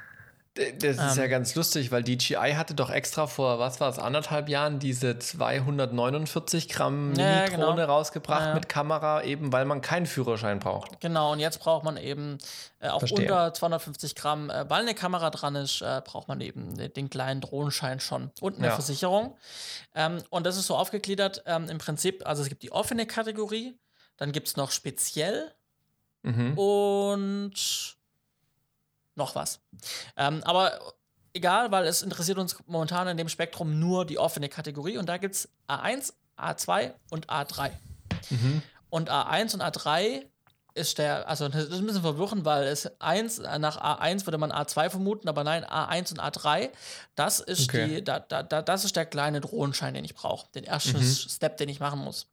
Das 0.54 0.96
ist 0.96 1.16
ähm, 1.16 1.22
ja 1.22 1.26
ganz 1.28 1.54
lustig, 1.54 1.90
weil 1.92 2.02
DJI 2.02 2.52
hatte 2.56 2.74
doch 2.74 2.90
extra 2.90 3.26
vor, 3.26 3.58
was 3.58 3.80
war 3.80 3.88
es, 3.88 3.98
anderthalb 3.98 4.50
Jahren 4.50 4.78
diese 4.78 5.18
249 5.18 6.68
Gramm 6.68 7.14
ja, 7.14 7.44
Mini-Drohne 7.46 7.82
genau. 7.82 7.94
rausgebracht 7.94 8.48
ja. 8.48 8.54
mit 8.54 8.68
Kamera, 8.68 9.22
eben 9.22 9.50
weil 9.50 9.64
man 9.64 9.80
keinen 9.80 10.04
Führerschein 10.04 10.58
braucht. 10.58 11.00
Genau, 11.00 11.32
und 11.32 11.40
jetzt 11.40 11.58
braucht 11.58 11.84
man 11.84 11.96
eben 11.96 12.36
äh, 12.80 12.88
auch 12.88 12.98
Verstehe. 12.98 13.22
unter 13.22 13.54
250 13.54 14.14
Gramm, 14.14 14.50
äh, 14.50 14.68
weil 14.68 14.82
eine 14.82 14.94
Kamera 14.94 15.30
dran 15.30 15.54
ist, 15.54 15.80
äh, 15.80 16.02
braucht 16.04 16.28
man 16.28 16.42
eben 16.42 16.76
den 16.76 17.08
kleinen 17.08 17.40
Drohnenschein 17.40 17.98
schon 17.98 18.30
und 18.42 18.58
eine 18.58 18.66
ja. 18.66 18.74
Versicherung. 18.74 19.38
Ähm, 19.94 20.18
und 20.28 20.44
das 20.44 20.58
ist 20.58 20.66
so 20.66 20.76
aufgegliedert 20.76 21.44
ähm, 21.46 21.70
im 21.70 21.78
Prinzip, 21.78 22.26
also 22.26 22.42
es 22.42 22.50
gibt 22.50 22.62
die 22.62 22.72
offene 22.72 23.06
Kategorie, 23.06 23.78
dann 24.18 24.32
gibt 24.32 24.48
es 24.48 24.58
noch 24.58 24.70
speziell 24.70 25.50
mhm. 26.22 26.58
und 26.58 27.96
noch 29.14 29.34
was. 29.34 29.60
Ähm, 30.16 30.42
aber 30.44 30.78
egal, 31.34 31.70
weil 31.70 31.86
es 31.86 32.02
interessiert 32.02 32.38
uns 32.38 32.56
momentan 32.66 33.08
in 33.08 33.16
dem 33.16 33.28
Spektrum 33.28 33.78
nur 33.78 34.04
die 34.04 34.18
offene 34.18 34.48
Kategorie 34.48 34.98
und 34.98 35.08
da 35.08 35.16
gibt 35.16 35.34
es 35.34 35.48
A1, 35.68 36.12
A2 36.38 36.92
und 37.10 37.28
A3. 37.28 37.70
Mhm. 38.30 38.62
Und 38.90 39.10
A1 39.10 39.54
und 39.54 39.62
A3 39.62 40.26
ist 40.74 40.98
der, 40.98 41.28
also 41.28 41.48
das 41.48 41.64
ist 41.64 41.78
ein 41.78 41.86
bisschen 41.86 42.02
verwirrend, 42.02 42.44
weil 42.44 42.64
es 42.64 42.90
1, 43.00 43.38
nach 43.58 43.78
A1 43.78 44.26
würde 44.26 44.38
man 44.38 44.52
A2 44.52 44.90
vermuten, 44.90 45.28
aber 45.28 45.44
nein, 45.44 45.64
A1 45.64 46.12
und 46.12 46.20
A3, 46.20 46.70
das 47.14 47.40
ist 47.40 47.68
okay. 47.68 47.96
die, 47.96 48.04
da, 48.04 48.20
da, 48.20 48.42
das 48.42 48.84
ist 48.84 48.96
der 48.96 49.06
kleine 49.06 49.40
Drohenschein, 49.40 49.94
den 49.94 50.04
ich 50.04 50.14
brauche. 50.14 50.50
Den 50.52 50.64
ersten 50.64 50.98
mhm. 50.98 51.04
Step, 51.04 51.58
den 51.58 51.68
ich 51.68 51.80
machen 51.80 52.00
muss. 52.00 52.26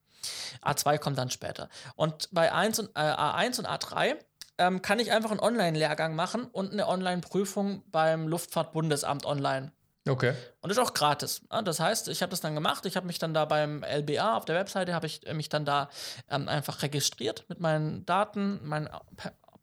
A2 0.62 0.98
kommt 0.98 1.18
dann 1.18 1.30
später. 1.30 1.70
Und 1.96 2.30
bei 2.32 2.52
1 2.52 2.80
und, 2.80 2.90
äh, 2.96 3.00
A1 3.00 3.60
und 3.60 3.68
A3 3.68 4.18
ähm, 4.60 4.82
kann 4.82 5.00
ich 5.00 5.12
einfach 5.12 5.32
einen 5.32 5.40
Online-Lehrgang 5.40 6.16
machen 6.16 6.46
und 6.46 6.72
eine 6.72 6.88
Online-Prüfung 6.88 7.84
beim 7.92 8.28
Luftfahrtbundesamt 8.28 9.26
online. 9.26 9.72
Okay. 10.08 10.34
Und 10.62 10.70
ist 10.70 10.78
auch 10.78 10.94
gratis. 10.94 11.42
Das 11.64 11.80
heißt, 11.80 12.08
ich 12.08 12.22
habe 12.22 12.30
das 12.32 12.42
dann 12.42 12.56
gemacht. 12.56 12.86
Ich 12.86 12.96
habe 12.96 13.08
mich 13.08 13.20
dann 13.20 13.34
da 13.34 13.46
beim 13.46 13.84
LBA 13.84 14.38
auf 14.38 14.46
der 14.46 14.56
Webseite, 14.56 14.94
habe 14.94 15.08
ich 15.08 15.22
mich 15.34 15.50
dann 15.50 15.66
da 15.66 15.90
ähm, 16.30 16.48
einfach 16.48 16.82
registriert 16.82 17.46
mit 17.48 17.60
meinen 17.60 18.06
Daten, 18.06 18.60
meinen 18.68 18.90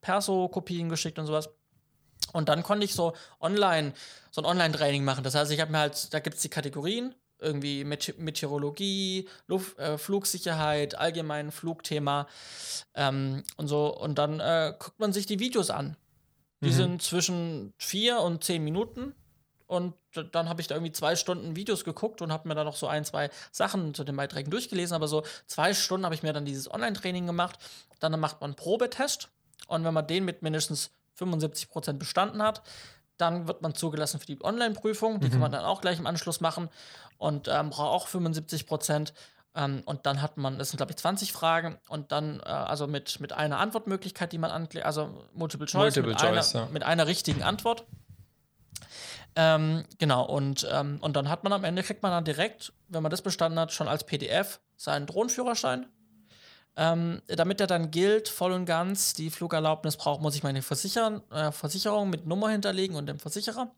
Perso-Kopien 0.00 0.88
geschickt 0.88 1.18
und 1.18 1.26
sowas. 1.26 1.50
Und 2.32 2.48
dann 2.48 2.62
konnte 2.62 2.84
ich 2.84 2.94
so 2.94 3.14
online, 3.40 3.92
so 4.30 4.40
ein 4.40 4.46
Online-Training 4.46 5.04
machen. 5.04 5.24
Das 5.24 5.34
heißt, 5.34 5.50
ich 5.50 5.60
habe 5.60 5.72
mir 5.72 5.78
halt, 5.78 6.12
da 6.12 6.20
gibt 6.20 6.36
es 6.36 6.42
die 6.42 6.48
Kategorien, 6.48 7.14
irgendwie 7.38 7.84
Meteorologie, 7.84 9.28
Luft, 9.46 9.78
äh, 9.78 9.98
Flugsicherheit, 9.98 10.96
allgemein 10.96 11.50
Flugthema 11.50 12.26
ähm, 12.94 13.42
und 13.56 13.68
so. 13.68 13.96
Und 13.96 14.18
dann 14.18 14.40
äh, 14.40 14.74
guckt 14.78 14.98
man 14.98 15.12
sich 15.12 15.26
die 15.26 15.38
Videos 15.38 15.70
an. 15.70 15.96
Die 16.60 16.68
mhm. 16.68 16.72
sind 16.72 17.02
zwischen 17.02 17.74
vier 17.76 18.20
und 18.20 18.42
zehn 18.42 18.64
Minuten. 18.64 19.14
Und 19.66 19.94
dann 20.32 20.48
habe 20.48 20.60
ich 20.60 20.68
da 20.68 20.76
irgendwie 20.76 20.92
zwei 20.92 21.16
Stunden 21.16 21.56
Videos 21.56 21.84
geguckt 21.84 22.22
und 22.22 22.32
habe 22.32 22.46
mir 22.46 22.54
da 22.54 22.62
noch 22.62 22.76
so 22.76 22.86
ein, 22.86 23.04
zwei 23.04 23.30
Sachen 23.50 23.94
zu 23.94 24.04
den 24.04 24.16
Beiträgen 24.16 24.50
durchgelesen. 24.50 24.94
Aber 24.94 25.08
so 25.08 25.24
zwei 25.46 25.74
Stunden 25.74 26.04
habe 26.04 26.14
ich 26.14 26.22
mir 26.22 26.32
dann 26.32 26.44
dieses 26.44 26.70
Online-Training 26.70 27.26
gemacht. 27.26 27.58
Dann 27.98 28.18
macht 28.20 28.40
man 28.40 28.50
einen 28.50 28.56
Probetest. 28.56 29.28
Und 29.66 29.84
wenn 29.84 29.92
man 29.92 30.06
den 30.06 30.24
mit 30.24 30.42
mindestens 30.42 30.90
75 31.14 31.68
Prozent 31.68 31.98
bestanden 31.98 32.42
hat, 32.42 32.62
dann 33.18 33.48
wird 33.48 33.62
man 33.62 33.74
zugelassen 33.74 34.20
für 34.20 34.26
die 34.26 34.42
Online-Prüfung. 34.42 35.20
Die 35.20 35.26
mhm. 35.26 35.30
kann 35.32 35.40
man 35.40 35.52
dann 35.52 35.64
auch 35.64 35.80
gleich 35.80 35.98
im 35.98 36.06
Anschluss 36.06 36.40
machen 36.40 36.68
und 37.18 37.48
ähm, 37.48 37.70
braucht 37.70 37.92
auch 37.92 38.08
75 38.08 38.66
Prozent. 38.66 39.14
Ähm, 39.54 39.82
und 39.86 40.06
dann 40.06 40.20
hat 40.20 40.36
man, 40.36 40.58
das 40.58 40.70
sind 40.70 40.76
glaube 40.76 40.92
ich 40.92 40.98
20 40.98 41.32
Fragen 41.32 41.78
und 41.88 42.12
dann, 42.12 42.40
äh, 42.40 42.44
also 42.44 42.86
mit, 42.86 43.20
mit 43.20 43.32
einer 43.32 43.58
Antwortmöglichkeit, 43.58 44.32
die 44.32 44.38
man 44.38 44.50
anklickt, 44.50 44.84
also 44.84 45.24
Multiple 45.32 45.66
Choice, 45.66 45.96
Multiple 45.96 46.10
mit, 46.10 46.20
Choice 46.20 46.54
einer, 46.54 46.64
ja. 46.64 46.70
mit 46.72 46.82
einer 46.82 47.06
richtigen 47.06 47.42
Antwort. 47.42 47.84
Ähm, 49.34 49.84
genau, 49.98 50.24
und, 50.24 50.66
ähm, 50.70 50.98
und 51.00 51.16
dann 51.16 51.28
hat 51.28 51.44
man 51.44 51.52
am 51.52 51.64
Ende, 51.64 51.82
kriegt 51.82 52.02
man 52.02 52.12
dann 52.12 52.24
direkt, 52.24 52.72
wenn 52.88 53.02
man 53.02 53.10
das 53.10 53.22
bestanden 53.22 53.58
hat, 53.58 53.72
schon 53.72 53.88
als 53.88 54.04
PDF 54.04 54.60
seinen 54.76 55.06
Drohnenführerschein 55.06 55.86
ähm, 56.76 57.22
damit 57.26 57.60
er 57.60 57.66
dann 57.66 57.90
gilt, 57.90 58.28
voll 58.28 58.52
und 58.52 58.66
ganz, 58.66 59.14
die 59.14 59.30
Flugerlaubnis 59.30 59.96
braucht, 59.96 60.20
muss 60.20 60.36
ich 60.36 60.42
meine 60.42 60.62
Versichern, 60.62 61.22
äh, 61.30 61.50
Versicherung 61.50 62.10
mit 62.10 62.26
Nummer 62.26 62.50
hinterlegen 62.50 62.96
und 62.96 63.06
dem 63.06 63.18
Versicherer. 63.18 63.70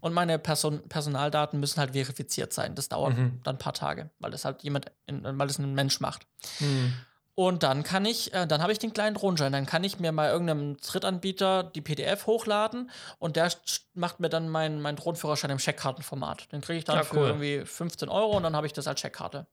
Und 0.00 0.14
meine 0.14 0.38
Person 0.38 0.88
Personaldaten 0.88 1.60
müssen 1.60 1.78
halt 1.80 1.92
verifiziert 1.92 2.52
sein. 2.52 2.74
Das 2.74 2.88
dauert 2.88 3.16
mhm. 3.16 3.40
dann 3.44 3.56
ein 3.56 3.58
paar 3.58 3.74
Tage, 3.74 4.10
weil 4.18 4.30
das 4.30 4.44
halt 4.44 4.62
jemand, 4.62 4.86
in, 5.06 5.22
weil 5.24 5.46
das 5.46 5.58
ein 5.58 5.74
Mensch 5.74 6.00
macht. 6.00 6.26
Mhm. 6.60 6.94
Und 7.34 7.62
dann 7.62 7.84
kann 7.84 8.04
ich, 8.04 8.34
äh, 8.34 8.46
dann 8.46 8.62
habe 8.62 8.72
ich 8.72 8.80
den 8.80 8.92
kleinen 8.92 9.14
Drohnenschein. 9.14 9.52
Dann 9.52 9.66
kann 9.66 9.84
ich 9.84 10.00
mir 10.00 10.10
mal 10.10 10.30
irgendeinem 10.30 10.76
Drittanbieter 10.78 11.62
die 11.62 11.80
PDF 11.80 12.26
hochladen 12.26 12.90
und 13.18 13.36
der 13.36 13.52
macht 13.94 14.18
mir 14.18 14.28
dann 14.28 14.48
meinen 14.48 14.80
mein 14.80 14.96
Drohnenführerschein 14.96 15.50
im 15.50 15.58
Checkkartenformat. 15.58 16.50
Den 16.50 16.62
kriege 16.62 16.78
ich 16.78 16.84
dann 16.84 16.96
ja, 16.96 17.02
cool. 17.02 17.08
für 17.10 17.26
irgendwie 17.26 17.64
15 17.64 18.08
Euro 18.08 18.36
und 18.36 18.42
dann 18.42 18.56
habe 18.56 18.66
ich 18.66 18.72
das 18.72 18.88
als 18.88 19.00
Checkkarte. 19.00 19.46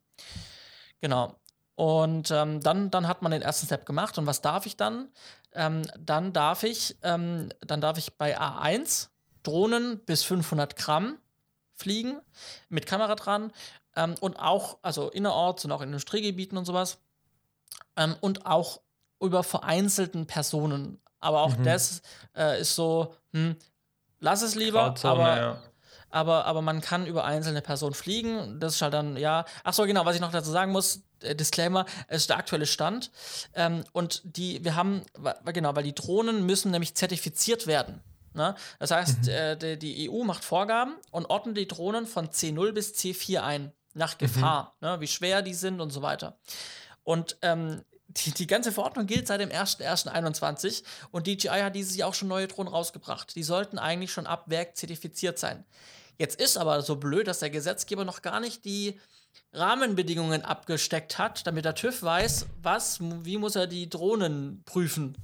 Genau. 1.02 1.36
Und 1.76 2.32
ähm, 2.32 2.62
dann, 2.62 2.90
dann 2.90 3.08
hat 3.08 3.22
man 3.22 3.32
den 3.32 3.42
ersten 3.42 3.66
Step 3.66 3.86
gemacht. 3.86 4.18
Und 4.18 4.26
was 4.26 4.42
darf 4.42 4.66
ich 4.66 4.78
dann? 4.78 5.10
Ähm, 5.54 5.84
dann 6.00 6.34
darf 6.34 6.64
ich, 6.64 6.98
ähm, 7.04 7.50
dann 7.62 7.82
darf 7.82 7.98
ich 7.98 8.14
bei 8.14 8.40
A1 8.40 9.10
Drohnen 9.44 10.00
bis 10.06 10.24
500 10.24 10.76
Gramm 10.76 11.18
fliegen 11.76 12.20
mit 12.70 12.86
Kamera 12.86 13.16
dran 13.16 13.52
ähm, 13.96 14.16
und 14.22 14.40
auch, 14.40 14.78
also 14.82 15.10
innerorts 15.10 15.66
und 15.66 15.72
auch 15.72 15.82
in 15.82 15.90
Industriegebieten 15.90 16.58
und 16.58 16.66
sowas 16.66 16.98
ähm, 17.98 18.16
und 18.22 18.46
auch 18.46 18.82
über 19.22 19.44
vereinzelten 19.44 20.26
Personen. 20.26 21.00
Aber 21.20 21.42
auch 21.42 21.58
mhm. 21.58 21.64
das 21.64 22.02
äh, 22.36 22.62
ist 22.62 22.76
so, 22.76 23.16
hm, 23.34 23.56
lass 24.20 24.42
es 24.42 24.56
lieber, 24.56 24.86
Grauzone, 24.86 25.14
aber 25.14 25.38
ja 25.38 25.62
aber, 26.10 26.46
aber 26.46 26.62
man 26.62 26.82
kann 26.82 27.06
über 27.06 27.26
einzelne 27.26 27.62
Personen 27.62 27.94
fliegen. 27.94 28.60
Das 28.60 28.76
ist 28.76 28.82
halt 28.82 28.94
dann, 28.94 29.18
ja. 29.18 29.46
Ach 29.64 29.74
so, 29.74 29.84
genau, 29.84 30.06
was 30.06 30.16
ich 30.16 30.22
noch 30.22 30.32
dazu 30.32 30.52
sagen 30.52 30.72
muss, 30.72 31.02
äh, 31.22 31.36
Disclaimer, 31.36 31.86
es 32.08 32.22
ist 32.22 32.30
der 32.30 32.38
aktuelle 32.38 32.66
Stand. 32.66 33.12
Ähm, 33.54 33.84
und 33.92 34.22
die, 34.24 34.64
wir 34.64 34.76
haben, 34.76 35.04
genau, 35.46 35.76
weil 35.76 35.84
die 35.84 35.96
Drohnen 35.96 36.46
müssen 36.46 36.72
nämlich 36.72 36.96
zertifiziert 36.96 37.68
werden. 37.68 38.02
Ne? 38.34 38.56
Das 38.80 38.92
heißt, 38.92 39.24
mhm. 39.24 39.30
äh, 39.30 39.56
die, 39.56 39.80
die, 39.80 40.10
EU 40.10 40.24
macht 40.24 40.44
Vorgaben 40.44 40.96
und 41.12 41.26
ordnet 41.28 41.58
die 41.58 41.68
Drohnen 41.68 42.06
von 42.06 42.30
C0 42.30 42.74
bis 42.74 42.94
C4 42.94 43.42
ein, 43.42 43.72
nach 43.94 44.18
Gefahr, 44.18 44.76
mhm. 44.80 44.88
ne? 44.88 45.02
wie 45.02 45.08
schwer 45.08 45.42
die 45.42 45.54
sind 45.54 45.80
und 45.80 45.90
so 45.90 46.02
weiter. 46.02 46.38
Und 47.04 47.38
ähm, 47.42 47.84
die, 48.18 48.32
die 48.32 48.48
ganze 48.48 48.72
Verordnung 48.72 49.08
gilt 49.08 49.28
seit 49.28 49.42
dem 49.42 49.50
01.01.21 49.50 50.84
und 51.12 51.28
DJI 51.28 51.62
hat 51.62 51.76
dieses 51.76 51.96
Jahr 51.96 52.10
auch 52.10 52.14
schon 52.14 52.28
neue 52.28 52.48
Drohnen 52.48 52.72
rausgebracht. 52.72 53.36
Die 53.36 53.44
sollten 53.44 53.78
eigentlich 53.78 54.12
schon 54.12 54.28
ab 54.28 54.46
Werk 54.48 54.78
zertifiziert 54.78 55.40
sein. 55.40 55.66
Jetzt 56.18 56.40
ist 56.40 56.58
aber 56.58 56.82
so 56.82 56.96
blöd, 56.96 57.28
dass 57.28 57.40
der 57.40 57.50
Gesetzgeber 57.50 58.06
noch 58.06 58.22
gar 58.22 58.40
nicht 58.40 58.64
die 58.64 59.00
Rahmenbedingungen 59.52 60.44
abgesteckt 60.44 61.18
hat, 61.18 61.46
damit 61.46 61.66
der 61.66 61.76
TÜV 61.76 62.04
weiß, 62.04 62.46
was, 62.62 63.00
wie 63.02 63.38
muss 63.38 63.56
er 63.56 63.68
die 63.68 63.90
Drohnen 63.90 64.64
prüfen. 64.66 65.18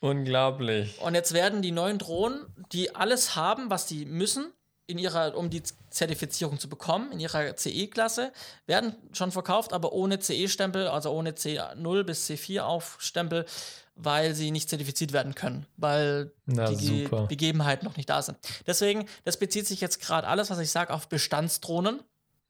Unglaublich. 0.00 0.98
Und 1.00 1.14
jetzt 1.14 1.32
werden 1.32 1.60
die 1.60 1.72
neuen 1.72 1.98
Drohnen, 1.98 2.46
die 2.72 2.94
alles 2.94 3.34
haben, 3.34 3.68
was 3.68 3.88
sie 3.88 4.04
müssen, 4.06 4.52
in 4.88 4.98
ihrer, 4.98 5.36
um 5.36 5.50
die 5.50 5.62
Zertifizierung 5.90 6.58
zu 6.58 6.68
bekommen, 6.68 7.12
in 7.12 7.20
ihrer 7.20 7.54
CE-Klasse, 7.54 8.32
werden 8.66 8.96
schon 9.12 9.30
verkauft, 9.30 9.72
aber 9.74 9.92
ohne 9.92 10.18
CE-Stempel, 10.18 10.88
also 10.88 11.12
ohne 11.12 11.32
C0 11.32 12.02
bis 12.04 12.28
C4 12.28 12.62
Aufstempel, 12.62 13.44
weil 13.94 14.34
sie 14.34 14.50
nicht 14.50 14.70
zertifiziert 14.70 15.12
werden 15.12 15.34
können, 15.34 15.66
weil 15.76 16.32
Na, 16.46 16.70
die 16.70 17.02
super. 17.02 17.26
Gegebenheiten 17.26 17.84
noch 17.86 17.98
nicht 17.98 18.08
da 18.08 18.22
sind. 18.22 18.38
Deswegen, 18.66 19.06
das 19.24 19.36
bezieht 19.36 19.66
sich 19.66 19.82
jetzt 19.82 20.00
gerade 20.00 20.26
alles, 20.26 20.48
was 20.48 20.58
ich 20.58 20.70
sage, 20.70 20.92
auf 20.92 21.08
Bestandsdrohnen. 21.08 22.00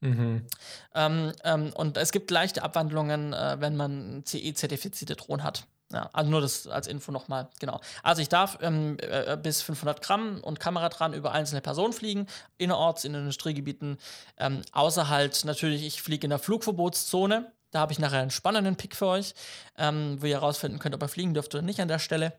Mhm. 0.00 0.46
Ähm, 0.94 1.32
ähm, 1.42 1.72
und 1.74 1.96
es 1.96 2.12
gibt 2.12 2.30
leichte 2.30 2.62
Abwandlungen, 2.62 3.32
äh, 3.32 3.56
wenn 3.58 3.74
man 3.74 4.22
CE-zertifizierte 4.24 5.16
Drohnen 5.16 5.42
hat. 5.42 5.66
Ja, 5.92 6.10
also 6.12 6.30
nur 6.30 6.42
das 6.42 6.66
als 6.66 6.86
Info 6.86 7.12
nochmal, 7.12 7.48
genau. 7.60 7.80
Also 8.02 8.20
ich 8.20 8.28
darf 8.28 8.58
ähm, 8.60 8.98
äh, 9.00 9.38
bis 9.42 9.62
500 9.62 10.02
Gramm 10.02 10.40
und 10.42 10.60
Kamera 10.60 10.90
dran 10.90 11.14
über 11.14 11.32
einzelne 11.32 11.62
Personen 11.62 11.94
fliegen, 11.94 12.26
innerorts, 12.58 13.04
in 13.04 13.14
Industriegebieten, 13.14 13.98
ähm, 14.36 14.62
außer 14.72 15.08
halt 15.08 15.46
natürlich, 15.46 15.86
ich 15.86 16.02
fliege 16.02 16.26
in 16.26 16.30
der 16.30 16.38
Flugverbotszone, 16.38 17.50
da 17.70 17.80
habe 17.80 17.92
ich 17.92 17.98
nachher 17.98 18.20
einen 18.20 18.30
spannenden 18.30 18.76
Pick 18.76 18.96
für 18.96 19.06
euch, 19.06 19.34
ähm, 19.76 20.18
wo 20.20 20.26
ihr 20.26 20.36
herausfinden 20.36 20.78
könnt, 20.78 20.94
ob 20.94 21.02
ihr 21.02 21.08
fliegen 21.08 21.32
dürft 21.32 21.54
oder 21.54 21.62
nicht 21.62 21.80
an 21.80 21.88
der 21.88 21.98
Stelle. 21.98 22.38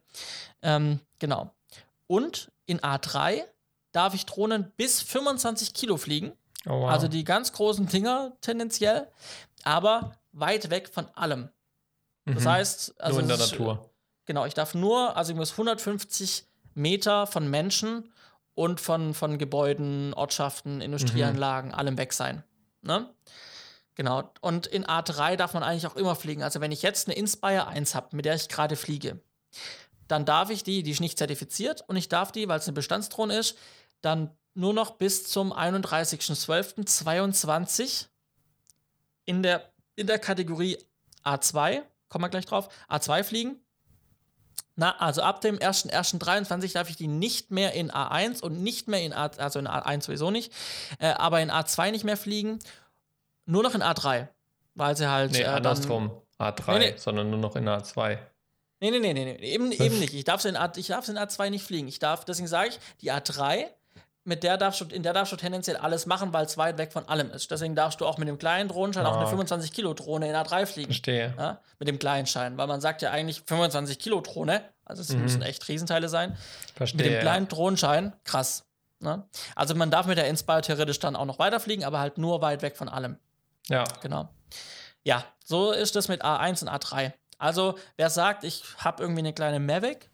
Ähm, 0.61 0.99
genau. 1.17 1.51
Und 2.07 2.51
in 2.65 2.79
A3 2.79 3.43
darf 3.91 4.13
ich 4.13 4.25
Drohnen 4.25 4.71
bis 4.77 5.01
25 5.01 5.73
Kilo 5.73 5.97
fliegen. 5.97 6.33
Oh, 6.65 6.81
wow. 6.81 6.89
Also 6.89 7.07
die 7.07 7.23
ganz 7.23 7.53
großen 7.53 7.87
Dinger 7.87 8.33
tendenziell, 8.41 9.07
aber 9.63 10.13
weit 10.31 10.69
weg 10.69 10.89
von 10.89 11.07
allem. 11.15 11.49
Das 12.25 12.43
mhm. 12.43 12.49
heißt, 12.49 13.01
also. 13.01 13.15
Nur 13.15 13.23
in 13.23 13.27
der 13.27 13.37
Natur. 13.37 13.89
Genau, 14.25 14.45
ich 14.45 14.53
darf 14.53 14.75
nur, 14.75 15.17
also 15.17 15.31
ich 15.31 15.37
muss 15.37 15.53
150 15.53 16.45
Meter 16.75 17.25
von 17.25 17.49
Menschen 17.49 18.11
und 18.53 18.79
von, 18.79 19.13
von 19.13 19.37
Gebäuden, 19.37 20.13
Ortschaften, 20.13 20.81
Industrieanlagen, 20.81 21.71
mhm. 21.71 21.75
allem 21.75 21.97
weg 21.97 22.13
sein. 22.13 22.43
Ne? 22.81 23.09
Genau. 23.95 24.31
Und 24.41 24.67
in 24.67 24.85
A3 24.85 25.35
darf 25.35 25.53
man 25.53 25.63
eigentlich 25.63 25.87
auch 25.87 25.95
immer 25.95 26.15
fliegen. 26.15 26.43
Also 26.43 26.61
wenn 26.61 26.71
ich 26.71 26.83
jetzt 26.83 27.07
eine 27.07 27.17
Inspire 27.17 27.67
1 27.67 27.95
habe, 27.95 28.15
mit 28.15 28.25
der 28.25 28.35
ich 28.35 28.47
gerade 28.47 28.75
fliege, 28.75 29.19
dann 30.07 30.25
darf 30.25 30.49
ich 30.49 30.63
die, 30.63 30.83
die 30.83 30.91
ist 30.91 31.01
nicht 31.01 31.17
zertifiziert 31.17 31.83
und 31.87 31.95
ich 31.95 32.09
darf 32.09 32.31
die, 32.31 32.47
weil 32.47 32.59
es 32.59 32.67
eine 32.67 32.75
Bestandsdrohne 32.75 33.37
ist, 33.37 33.57
dann 34.01 34.31
nur 34.53 34.73
noch 34.73 34.91
bis 34.91 35.27
zum 35.27 35.51
31.12.22 35.53 38.05
in 39.25 39.43
der, 39.43 39.71
in 39.95 40.07
der 40.07 40.19
Kategorie 40.19 40.77
A2, 41.23 41.83
kommen 42.09 42.23
wir 42.25 42.29
gleich 42.29 42.45
drauf, 42.45 42.69
A2 42.89 43.23
fliegen. 43.23 43.59
Na, 44.75 44.97
also 44.97 45.21
ab 45.21 45.41
dem 45.41 45.57
1.1.23 45.57 46.73
darf 46.73 46.89
ich 46.89 46.95
die 46.95 47.07
nicht 47.07 47.51
mehr 47.51 47.73
in 47.73 47.91
A1 47.91 48.41
und 48.41 48.63
nicht 48.63 48.87
mehr 48.87 49.01
in 49.01 49.13
A, 49.13 49.27
also 49.37 49.59
in 49.59 49.67
A1 49.67 50.03
sowieso 50.03 50.31
nicht, 50.31 50.53
äh, 50.99 51.07
aber 51.07 51.41
in 51.41 51.51
A2 51.51 51.91
nicht 51.91 52.05
mehr 52.05 52.17
fliegen 52.17 52.59
nur 53.49 53.63
noch 53.63 53.75
in 53.75 53.81
A3, 53.81 54.27
weil 54.75 54.95
sie 54.95 55.09
halt. 55.09 55.31
Nee, 55.31 55.41
äh, 55.41 55.45
andersrum. 55.45 56.11
A3, 56.37 56.73
nee, 56.73 56.91
nee. 56.91 56.97
sondern 56.97 57.29
nur 57.29 57.39
noch 57.39 57.55
in 57.55 57.67
A2. 57.67 58.17
Nee, 58.81 58.91
nee, 58.91 58.99
nee, 58.99 59.13
nee, 59.13 59.25
nee. 59.25 59.53
Eben, 59.53 59.71
eben 59.73 59.99
nicht. 59.99 60.13
Ich 60.13 60.23
darf 60.23 60.45
in, 60.45 60.55
A, 60.55 60.71
ich 60.75 60.87
darf 60.87 61.09
in 61.09 61.17
A2 61.17 61.49
nicht 61.49 61.65
fliegen. 61.65 61.87
Ich 61.87 61.99
darf, 61.99 62.23
deswegen 62.23 62.47
sage 62.47 62.69
ich, 62.69 62.79
die 63.01 63.11
A3, 63.11 63.65
mit 64.23 64.43
der 64.43 64.57
darfst 64.57 64.81
du, 64.81 64.85
in 64.85 65.03
der 65.03 65.13
darfst 65.13 65.31
du 65.31 65.37
tendenziell 65.37 65.77
alles 65.77 66.05
machen, 66.05 66.33
weil 66.33 66.45
es 66.45 66.57
weit 66.57 66.77
weg 66.77 66.91
von 66.91 67.07
allem 67.07 67.31
ist. 67.31 67.49
Deswegen 67.51 67.75
darfst 67.75 68.01
du 68.01 68.05
auch 68.05 68.17
mit 68.17 68.27
dem 68.27 68.37
kleinen 68.37 68.69
Drohnenschein 68.69 69.05
oh. 69.05 69.09
auch 69.09 69.17
eine 69.17 69.27
25 69.27 69.71
ah. 69.71 69.73
Kilo 69.73 69.93
Drohne 69.93 70.29
in 70.29 70.35
A3 70.35 70.65
fliegen. 70.65 70.87
Verstehe. 70.87 71.33
Ja? 71.37 71.59
Mit 71.79 71.87
dem 71.87 71.99
kleinen 71.99 72.27
Schein, 72.27 72.57
weil 72.57 72.67
man 72.67 72.81
sagt 72.81 73.01
ja 73.01 73.11
eigentlich 73.11 73.43
25 73.45 73.97
Kilo 73.97 74.21
Drohne, 74.21 74.63
also 74.85 75.01
es 75.01 75.09
mhm. 75.09 75.21
müssen 75.21 75.41
echt 75.41 75.67
Riesenteile 75.67 76.09
sein. 76.09 76.37
Verstehe. 76.75 77.03
Mit 77.03 77.13
dem 77.13 77.21
kleinen 77.21 77.47
Drohnenschein, 77.47 78.13
krass. 78.23 78.65
Ne? 78.99 79.23
Also 79.55 79.75
man 79.75 79.91
darf 79.91 80.05
mit 80.05 80.17
der 80.17 80.27
Inspire 80.27 80.61
theoretisch 80.61 80.99
dann 80.99 81.15
auch 81.15 81.25
noch 81.25 81.39
weiterfliegen, 81.39 81.85
aber 81.85 81.99
halt 81.99 82.17
nur 82.17 82.41
weit 82.41 82.61
weg 82.61 82.75
von 82.77 82.89
allem. 82.89 83.17
Ja. 83.67 83.85
Genau. 84.01 84.29
Ja, 85.03 85.23
so 85.45 85.71
ist 85.71 85.95
es 85.95 86.07
mit 86.07 86.23
A1 86.23 86.61
und 86.61 86.69
A3. 86.69 87.13
Also, 87.37 87.79
wer 87.95 88.09
sagt, 88.09 88.43
ich 88.43 88.63
habe 88.77 89.01
irgendwie 89.01 89.21
eine 89.21 89.33
kleine 89.33 89.59
Mavic 89.59 90.09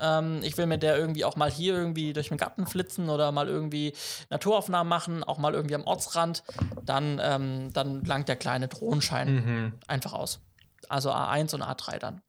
Ähm, 0.00 0.40
ich 0.42 0.56
will 0.56 0.66
mit 0.66 0.82
der 0.82 0.96
irgendwie 0.96 1.24
auch 1.24 1.36
mal 1.36 1.50
hier 1.50 1.74
irgendwie 1.74 2.12
durch 2.12 2.28
den 2.28 2.38
Garten 2.38 2.66
flitzen 2.66 3.08
oder 3.08 3.32
mal 3.32 3.48
irgendwie 3.48 3.92
Naturaufnahmen 4.30 4.88
machen, 4.88 5.24
auch 5.24 5.38
mal 5.38 5.54
irgendwie 5.54 5.74
am 5.74 5.84
Ortsrand. 5.84 6.42
Dann, 6.84 7.20
ähm, 7.22 7.72
dann 7.72 8.04
langt 8.04 8.28
der 8.28 8.36
kleine 8.36 8.68
Drohnenschein 8.68 9.34
mhm. 9.34 9.72
einfach 9.86 10.12
aus. 10.12 10.40
Also 10.88 11.10
A1 11.10 11.54
und 11.54 11.62
A3 11.62 11.98
dann. 11.98 12.22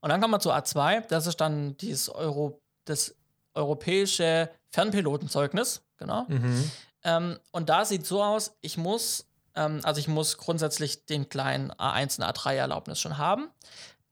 Und 0.00 0.10
dann 0.10 0.20
kommen 0.20 0.34
wir 0.34 0.40
zu 0.40 0.52
A2. 0.52 1.06
Das 1.08 1.26
ist 1.26 1.40
dann 1.40 1.76
dieses 1.78 2.08
Euro, 2.08 2.60
das 2.84 3.14
europäische 3.54 4.50
Fernpilotenzeugnis. 4.70 5.82
Genau. 5.96 6.26
Mhm. 6.28 6.70
Ähm, 7.04 7.38
und 7.52 7.68
da 7.68 7.84
sieht 7.84 8.06
so 8.06 8.22
aus, 8.22 8.56
ich 8.60 8.76
muss, 8.76 9.26
ähm, 9.54 9.80
also 9.82 9.98
ich 9.98 10.08
muss 10.08 10.38
grundsätzlich 10.38 11.06
den 11.06 11.28
kleinen 11.28 11.72
A1 11.72 12.18
und 12.18 12.24
A3-Erlaubnis 12.24 13.00
schon 13.00 13.18
haben. 13.18 13.48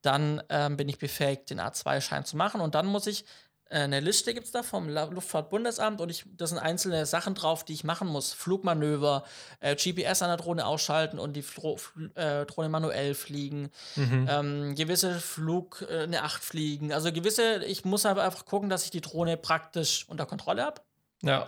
Dann 0.05 0.42
ähm, 0.48 0.76
bin 0.76 0.88
ich 0.88 0.98
befähigt, 0.98 1.50
den 1.50 1.61
A2-Schein 1.61 2.24
zu 2.24 2.36
machen. 2.36 2.61
Und 2.61 2.74
dann 2.74 2.86
muss 2.86 3.07
ich 3.07 3.24
äh, 3.70 3.80
eine 3.80 4.00
Liste 4.00 4.34
gibt 4.34 4.46
es 4.46 4.52
da 4.52 4.62
vom 4.62 4.88
Luftfahrtbundesamt 4.88 6.00
und 6.00 6.11
ich, 6.11 6.24
da 6.36 6.46
sind 6.46 6.59
einzelne 6.59 7.07
Sachen 7.07 7.34
drauf, 7.34 7.64
die 7.64 7.72
ich 7.72 7.84
machen 7.84 8.09
muss. 8.09 8.32
Flugmanöver, 8.32 9.24
äh, 9.61 9.74
GPS 9.74 10.22
an 10.22 10.28
der 10.28 10.36
Drohne 10.36 10.66
ausschalten 10.66 11.18
und 11.18 11.34
die 11.34 11.42
Flo 11.42 11.78
äh, 12.14 12.46
Drohne 12.46 12.68
manuell 12.68 13.14
fliegen, 13.14 13.70
mhm. 13.96 14.28
ähm, 14.30 14.74
gewisse 14.74 15.18
Flug, 15.18 15.84
äh, 15.88 16.02
eine 16.02 16.22
Acht 16.22 16.44
fliegen. 16.44 16.92
Also 16.92 17.12
gewisse, 17.12 17.64
ich 17.64 17.84
muss 17.84 18.07
aber 18.07 18.22
einfach 18.22 18.44
gucken, 18.44 18.68
dass 18.68 18.84
ich 18.84 18.90
die 18.90 19.00
Drohne 19.00 19.36
praktisch 19.36 20.07
unter 20.09 20.26
Kontrolle 20.26 20.62
habe. 20.62 20.82
Ja. 21.22 21.46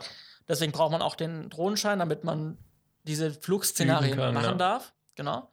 Deswegen 0.48 0.72
braucht 0.72 0.92
man 0.92 1.02
auch 1.02 1.16
den 1.16 1.50
Drohnenschein, 1.50 1.98
damit 1.98 2.24
man 2.24 2.56
diese 3.02 3.30
Flugszenarien 3.30 4.16
kann, 4.16 4.34
machen 4.34 4.50
ja. 4.50 4.54
darf. 4.54 4.94
Genau. 5.16 5.50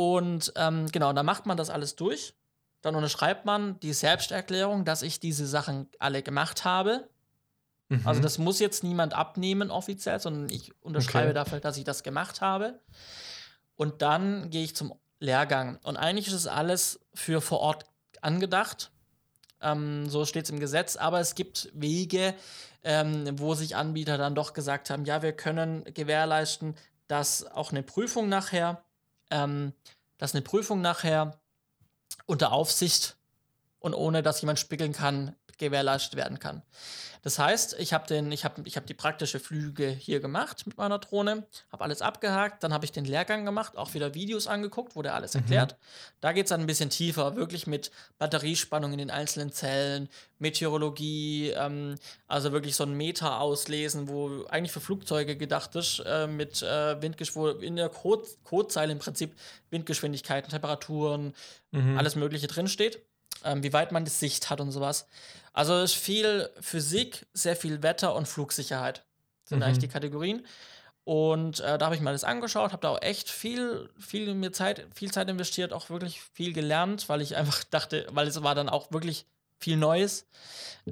Und 0.00 0.54
ähm, 0.56 0.86
genau, 0.90 1.12
dann 1.12 1.26
macht 1.26 1.44
man 1.44 1.58
das 1.58 1.68
alles 1.68 1.94
durch. 1.94 2.32
Dann 2.80 2.94
unterschreibt 2.94 3.44
man 3.44 3.78
die 3.80 3.92
Selbsterklärung, 3.92 4.86
dass 4.86 5.02
ich 5.02 5.20
diese 5.20 5.46
Sachen 5.46 5.90
alle 5.98 6.22
gemacht 6.22 6.64
habe. 6.64 7.06
Mhm. 7.90 8.00
Also 8.06 8.22
das 8.22 8.38
muss 8.38 8.60
jetzt 8.60 8.82
niemand 8.82 9.12
abnehmen 9.12 9.70
offiziell, 9.70 10.18
sondern 10.18 10.48
ich 10.48 10.72
unterschreibe 10.80 11.26
okay. 11.26 11.34
dafür, 11.34 11.60
dass 11.60 11.76
ich 11.76 11.84
das 11.84 12.02
gemacht 12.02 12.40
habe. 12.40 12.80
Und 13.76 14.00
dann 14.00 14.48
gehe 14.48 14.64
ich 14.64 14.74
zum 14.74 14.94
Lehrgang. 15.18 15.78
Und 15.82 15.98
eigentlich 15.98 16.28
ist 16.28 16.32
es 16.32 16.46
alles 16.46 17.00
für 17.12 17.42
vor 17.42 17.60
Ort 17.60 17.84
angedacht. 18.22 18.92
Ähm, 19.60 20.08
so 20.08 20.24
steht 20.24 20.44
es 20.44 20.50
im 20.50 20.60
Gesetz. 20.60 20.96
Aber 20.96 21.20
es 21.20 21.34
gibt 21.34 21.68
Wege, 21.74 22.32
ähm, 22.84 23.38
wo 23.38 23.52
sich 23.52 23.76
Anbieter 23.76 24.16
dann 24.16 24.34
doch 24.34 24.54
gesagt 24.54 24.88
haben, 24.88 25.04
ja, 25.04 25.20
wir 25.20 25.34
können 25.34 25.84
gewährleisten, 25.92 26.74
dass 27.06 27.44
auch 27.44 27.70
eine 27.70 27.82
Prüfung 27.82 28.30
nachher, 28.30 28.82
ähm, 29.30 29.72
dass 30.18 30.34
eine 30.34 30.42
Prüfung 30.42 30.80
nachher 30.80 31.40
unter 32.26 32.52
Aufsicht 32.52 33.16
und 33.78 33.94
ohne 33.94 34.22
dass 34.22 34.40
jemand 34.40 34.58
spiegeln 34.58 34.92
kann, 34.92 35.34
gewährleistet 35.60 36.16
werden 36.16 36.38
kann. 36.38 36.62
Das 37.22 37.38
heißt, 37.38 37.76
ich 37.78 37.92
habe 37.92 38.14
ich 38.32 38.44
habe 38.44 38.86
die 38.86 38.94
praktische 38.94 39.40
Flüge 39.40 39.88
hier 39.88 40.20
gemacht 40.20 40.66
mit 40.66 40.78
meiner 40.78 40.98
Drohne, 40.98 41.46
habe 41.70 41.84
alles 41.84 42.00
abgehakt, 42.00 42.62
dann 42.62 42.72
habe 42.72 42.86
ich 42.86 42.92
den 42.92 43.04
Lehrgang 43.04 43.44
gemacht, 43.44 43.76
auch 43.76 43.92
wieder 43.92 44.14
Videos 44.14 44.46
angeguckt, 44.46 44.96
wo 44.96 45.02
der 45.02 45.14
alles 45.14 45.34
mhm. 45.34 45.40
erklärt. 45.40 45.76
Da 46.22 46.32
geht 46.32 46.46
es 46.46 46.48
dann 46.48 46.60
ein 46.60 46.66
bisschen 46.66 46.88
tiefer, 46.88 47.36
wirklich 47.36 47.66
mit 47.66 47.90
Batteriespannung 48.18 48.92
in 48.92 48.98
den 48.98 49.10
einzelnen 49.10 49.52
Zellen, 49.52 50.08
Meteorologie, 50.38 51.50
ähm, 51.50 51.96
also 52.26 52.52
wirklich 52.52 52.74
so 52.74 52.84
ein 52.84 52.94
Meter 52.94 53.40
auslesen, 53.40 54.08
wo 54.08 54.46
eigentlich 54.46 54.72
für 54.72 54.80
Flugzeuge 54.80 55.36
gedacht 55.36 55.74
ist, 55.76 56.02
äh, 56.06 56.26
mit 56.26 56.62
äh, 56.62 57.02
Windgeschwindigkeit, 57.02 57.62
in 57.62 57.76
der 57.76 57.90
Code 57.90 58.26
Codezeile 58.44 58.92
im 58.92 58.98
Prinzip 58.98 59.34
Windgeschwindigkeiten, 59.68 60.50
Temperaturen, 60.50 61.34
mhm. 61.70 61.98
alles 61.98 62.16
Mögliche 62.16 62.46
drinsteht 62.46 63.02
ähm, 63.44 63.62
wie 63.62 63.72
weit 63.72 63.92
man 63.92 64.04
die 64.04 64.10
Sicht 64.10 64.50
hat 64.50 64.60
und 64.60 64.72
sowas. 64.72 65.06
Also 65.52 65.74
es 65.74 65.92
ist 65.92 66.02
viel 66.02 66.48
Physik, 66.60 67.26
sehr 67.32 67.56
viel 67.56 67.82
Wetter 67.82 68.14
und 68.14 68.28
Flugsicherheit 68.28 69.04
sind 69.44 69.58
mhm. 69.58 69.64
eigentlich 69.64 69.78
die 69.78 69.88
Kategorien. 69.88 70.46
Und 71.04 71.60
äh, 71.60 71.76
da 71.76 71.86
habe 71.86 71.94
ich 71.94 72.00
mir 72.00 72.12
das 72.12 72.24
angeschaut, 72.24 72.72
habe 72.72 72.82
da 72.82 72.90
auch 72.90 73.02
echt 73.02 73.30
viel, 73.30 73.90
viel 73.98 74.34
mir 74.34 74.52
Zeit, 74.52 74.86
viel 74.94 75.10
Zeit 75.10 75.28
investiert, 75.28 75.72
auch 75.72 75.90
wirklich 75.90 76.20
viel 76.34 76.52
gelernt, 76.52 77.08
weil 77.08 77.20
ich 77.20 77.36
einfach 77.36 77.64
dachte, 77.70 78.06
weil 78.10 78.28
es 78.28 78.42
war 78.42 78.54
dann 78.54 78.68
auch 78.68 78.92
wirklich 78.92 79.26
viel 79.58 79.76
Neues. 79.76 80.26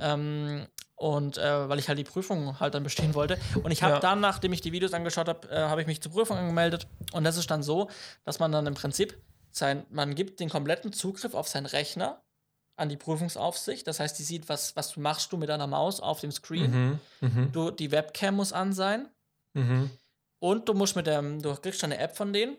Ähm, 0.00 0.66
und 0.96 1.38
äh, 1.38 1.68
weil 1.68 1.78
ich 1.78 1.88
halt 1.88 1.98
die 1.98 2.04
Prüfung 2.04 2.58
halt 2.58 2.74
dann 2.74 2.82
bestehen 2.82 3.14
wollte. 3.14 3.38
Und 3.62 3.70
ich 3.70 3.84
habe 3.84 3.94
ja. 3.94 4.00
dann, 4.00 4.18
nachdem 4.20 4.52
ich 4.52 4.60
die 4.60 4.72
Videos 4.72 4.92
angeschaut 4.92 5.28
habe, 5.28 5.48
äh, 5.48 5.60
habe 5.60 5.80
ich 5.80 5.86
mich 5.86 6.02
zur 6.02 6.10
Prüfung 6.10 6.36
angemeldet. 6.36 6.88
Und 7.12 7.22
das 7.22 7.36
ist 7.36 7.48
dann 7.52 7.62
so, 7.62 7.88
dass 8.24 8.40
man 8.40 8.50
dann 8.50 8.66
im 8.66 8.74
Prinzip 8.74 9.16
sein, 9.52 9.86
man 9.90 10.16
gibt 10.16 10.40
den 10.40 10.50
kompletten 10.50 10.92
Zugriff 10.92 11.34
auf 11.34 11.46
seinen 11.46 11.66
Rechner 11.66 12.20
an 12.78 12.88
die 12.88 12.96
Prüfungsaufsicht. 12.96 13.86
Das 13.86 14.00
heißt, 14.00 14.18
die 14.18 14.22
sieht, 14.22 14.48
was, 14.48 14.76
was 14.76 14.96
machst 14.96 15.32
du 15.32 15.36
mit 15.36 15.48
deiner 15.48 15.66
Maus 15.66 16.00
auf 16.00 16.20
dem 16.20 16.32
Screen. 16.32 16.98
Mhm, 17.20 17.28
mh. 17.28 17.46
Du, 17.52 17.70
die 17.70 17.90
Webcam 17.90 18.36
muss 18.36 18.52
an 18.52 18.72
sein. 18.72 19.08
Mhm. 19.54 19.90
Und 20.40 20.68
du 20.68 20.74
musst 20.74 20.96
mit 20.96 21.06
dem, 21.06 21.42
du 21.42 21.54
kriegst 21.56 21.82
eine 21.84 21.98
App 21.98 22.16
von 22.16 22.32
denen. 22.32 22.56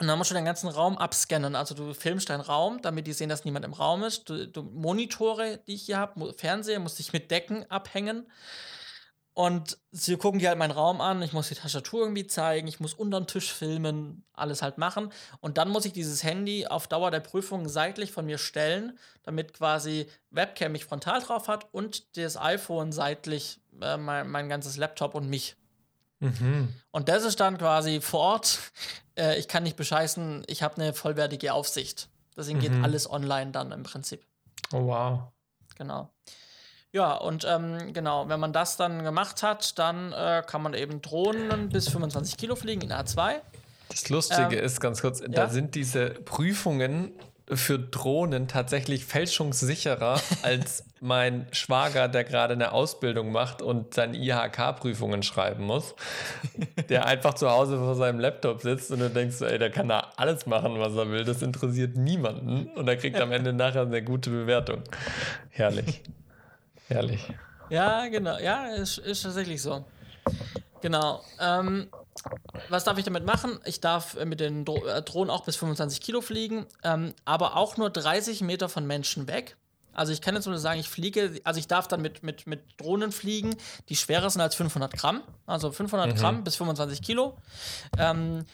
Und 0.00 0.08
dann 0.08 0.18
musst 0.18 0.30
du 0.30 0.34
den 0.34 0.44
ganzen 0.44 0.68
Raum 0.68 0.98
abscannen. 0.98 1.54
Also 1.54 1.74
du 1.74 1.94
filmst 1.94 2.28
deinen 2.28 2.40
Raum, 2.40 2.82
damit 2.82 3.06
die 3.06 3.12
sehen, 3.12 3.28
dass 3.28 3.44
niemand 3.44 3.64
im 3.64 3.72
Raum 3.72 4.02
ist. 4.02 4.28
Du, 4.28 4.48
du 4.48 4.62
Monitore, 4.62 5.60
die 5.66 5.74
ich 5.74 5.82
hier 5.82 5.98
habe, 5.98 6.34
Fernseher, 6.36 6.80
musst 6.80 6.98
dich 6.98 7.12
mit 7.12 7.30
Decken 7.30 7.70
abhängen. 7.70 8.26
Und 9.34 9.78
sie 9.90 10.16
gucken 10.16 10.38
die 10.38 10.46
halt 10.46 10.58
meinen 10.58 10.70
Raum 10.70 11.00
an, 11.00 11.20
ich 11.20 11.32
muss 11.32 11.48
die 11.48 11.56
Tastatur 11.56 12.02
irgendwie 12.02 12.28
zeigen, 12.28 12.68
ich 12.68 12.78
muss 12.78 12.94
unterm 12.94 13.26
Tisch 13.26 13.52
filmen, 13.52 14.24
alles 14.32 14.62
halt 14.62 14.78
machen. 14.78 15.10
Und 15.40 15.58
dann 15.58 15.70
muss 15.70 15.84
ich 15.84 15.92
dieses 15.92 16.22
Handy 16.22 16.68
auf 16.68 16.86
Dauer 16.86 17.10
der 17.10 17.18
Prüfung 17.18 17.68
seitlich 17.68 18.12
von 18.12 18.26
mir 18.26 18.38
stellen, 18.38 18.96
damit 19.24 19.52
quasi 19.52 20.06
Webcam 20.30 20.70
mich 20.70 20.84
frontal 20.84 21.20
drauf 21.20 21.48
hat 21.48 21.66
und 21.72 22.16
das 22.16 22.36
iPhone 22.36 22.92
seitlich 22.92 23.58
äh, 23.82 23.96
mein, 23.96 24.30
mein 24.30 24.48
ganzes 24.48 24.76
Laptop 24.76 25.16
und 25.16 25.28
mich. 25.28 25.56
Mhm. 26.20 26.72
Und 26.92 27.08
das 27.08 27.24
ist 27.24 27.40
dann 27.40 27.58
quasi 27.58 28.00
vor 28.00 28.20
Ort. 28.20 28.58
Äh, 29.16 29.38
ich 29.38 29.46
kann 29.46 29.62
nicht 29.62 29.76
bescheißen, 29.76 30.42
ich 30.48 30.64
habe 30.64 30.82
eine 30.82 30.92
vollwertige 30.92 31.52
Aufsicht. 31.52 32.08
Deswegen 32.36 32.58
mhm. 32.58 32.62
geht 32.62 32.72
alles 32.82 33.08
online 33.08 33.52
dann 33.52 33.70
im 33.70 33.84
Prinzip. 33.84 34.26
Oh 34.72 34.86
wow. 34.86 35.20
Genau. 35.76 36.10
Ja, 36.94 37.14
und 37.14 37.44
ähm, 37.44 37.92
genau, 37.92 38.28
wenn 38.28 38.38
man 38.38 38.52
das 38.52 38.76
dann 38.76 39.02
gemacht 39.02 39.42
hat, 39.42 39.80
dann 39.80 40.12
äh, 40.12 40.44
kann 40.46 40.62
man 40.62 40.74
eben 40.74 41.02
Drohnen 41.02 41.68
bis 41.68 41.88
25 41.88 42.36
Kilo 42.36 42.54
fliegen 42.54 42.82
in 42.82 42.92
A2. 42.92 43.32
Das 43.88 44.08
Lustige 44.10 44.56
ähm, 44.58 44.64
ist, 44.64 44.80
ganz 44.80 45.02
kurz, 45.02 45.20
ja? 45.20 45.26
da 45.26 45.48
sind 45.48 45.74
diese 45.74 46.10
Prüfungen 46.10 47.10
für 47.52 47.80
Drohnen 47.80 48.46
tatsächlich 48.46 49.04
fälschungssicherer 49.04 50.20
als 50.42 50.84
mein 51.00 51.48
Schwager, 51.50 52.06
der 52.06 52.22
gerade 52.22 52.54
eine 52.54 52.70
Ausbildung 52.70 53.32
macht 53.32 53.60
und 53.60 53.92
seine 53.92 54.16
IHK-Prüfungen 54.16 55.24
schreiben 55.24 55.64
muss, 55.64 55.96
der 56.88 57.06
einfach 57.06 57.34
zu 57.34 57.50
Hause 57.50 57.76
vor 57.76 57.96
seinem 57.96 58.20
Laptop 58.20 58.62
sitzt 58.62 58.92
und 58.92 59.00
du 59.00 59.10
denkst, 59.10 59.40
ey, 59.40 59.58
der 59.58 59.70
kann 59.70 59.88
da 59.88 60.12
alles 60.16 60.46
machen, 60.46 60.78
was 60.78 60.94
er 60.94 61.10
will, 61.10 61.24
das 61.24 61.42
interessiert 61.42 61.96
niemanden 61.96 62.68
und 62.76 62.86
er 62.86 62.96
kriegt 62.96 63.20
am 63.20 63.32
Ende 63.32 63.52
nachher 63.52 63.82
eine 63.82 64.00
gute 64.04 64.30
Bewertung. 64.30 64.84
Herrlich. 65.50 66.00
Herrlich. 66.88 67.32
Ja, 67.70 68.08
genau. 68.08 68.38
Ja, 68.38 68.66
ist, 68.66 68.98
ist 68.98 69.22
tatsächlich 69.22 69.62
so. 69.62 69.84
Genau. 70.80 71.22
Ähm, 71.40 71.88
was 72.68 72.84
darf 72.84 72.98
ich 72.98 73.04
damit 73.04 73.24
machen? 73.24 73.58
Ich 73.64 73.80
darf 73.80 74.22
mit 74.24 74.40
den 74.40 74.64
Dro 74.64 74.84
äh, 74.86 75.02
Drohnen 75.02 75.30
auch 75.30 75.44
bis 75.44 75.56
25 75.56 76.00
Kilo 76.00 76.20
fliegen, 76.20 76.66
ähm, 76.82 77.14
aber 77.24 77.56
auch 77.56 77.76
nur 77.76 77.90
30 77.90 78.42
Meter 78.42 78.68
von 78.68 78.86
Menschen 78.86 79.26
weg. 79.26 79.56
Also 79.94 80.12
ich 80.12 80.20
kann 80.20 80.34
jetzt 80.34 80.46
nur 80.46 80.58
sagen, 80.58 80.80
ich 80.80 80.88
fliege, 80.88 81.40
also 81.44 81.58
ich 81.58 81.68
darf 81.68 81.88
dann 81.88 82.02
mit, 82.02 82.22
mit, 82.22 82.46
mit 82.46 82.60
Drohnen 82.78 83.12
fliegen, 83.12 83.56
die 83.88 83.96
schwerer 83.96 84.28
sind 84.28 84.40
als 84.40 84.56
500 84.56 84.92
Gramm, 84.92 85.22
also 85.46 85.70
500 85.70 86.10
mhm. 86.10 86.14
Gramm 86.16 86.44
bis 86.44 86.56
25 86.56 87.00
Kilo. 87.00 87.38
Ähm, 87.96 88.44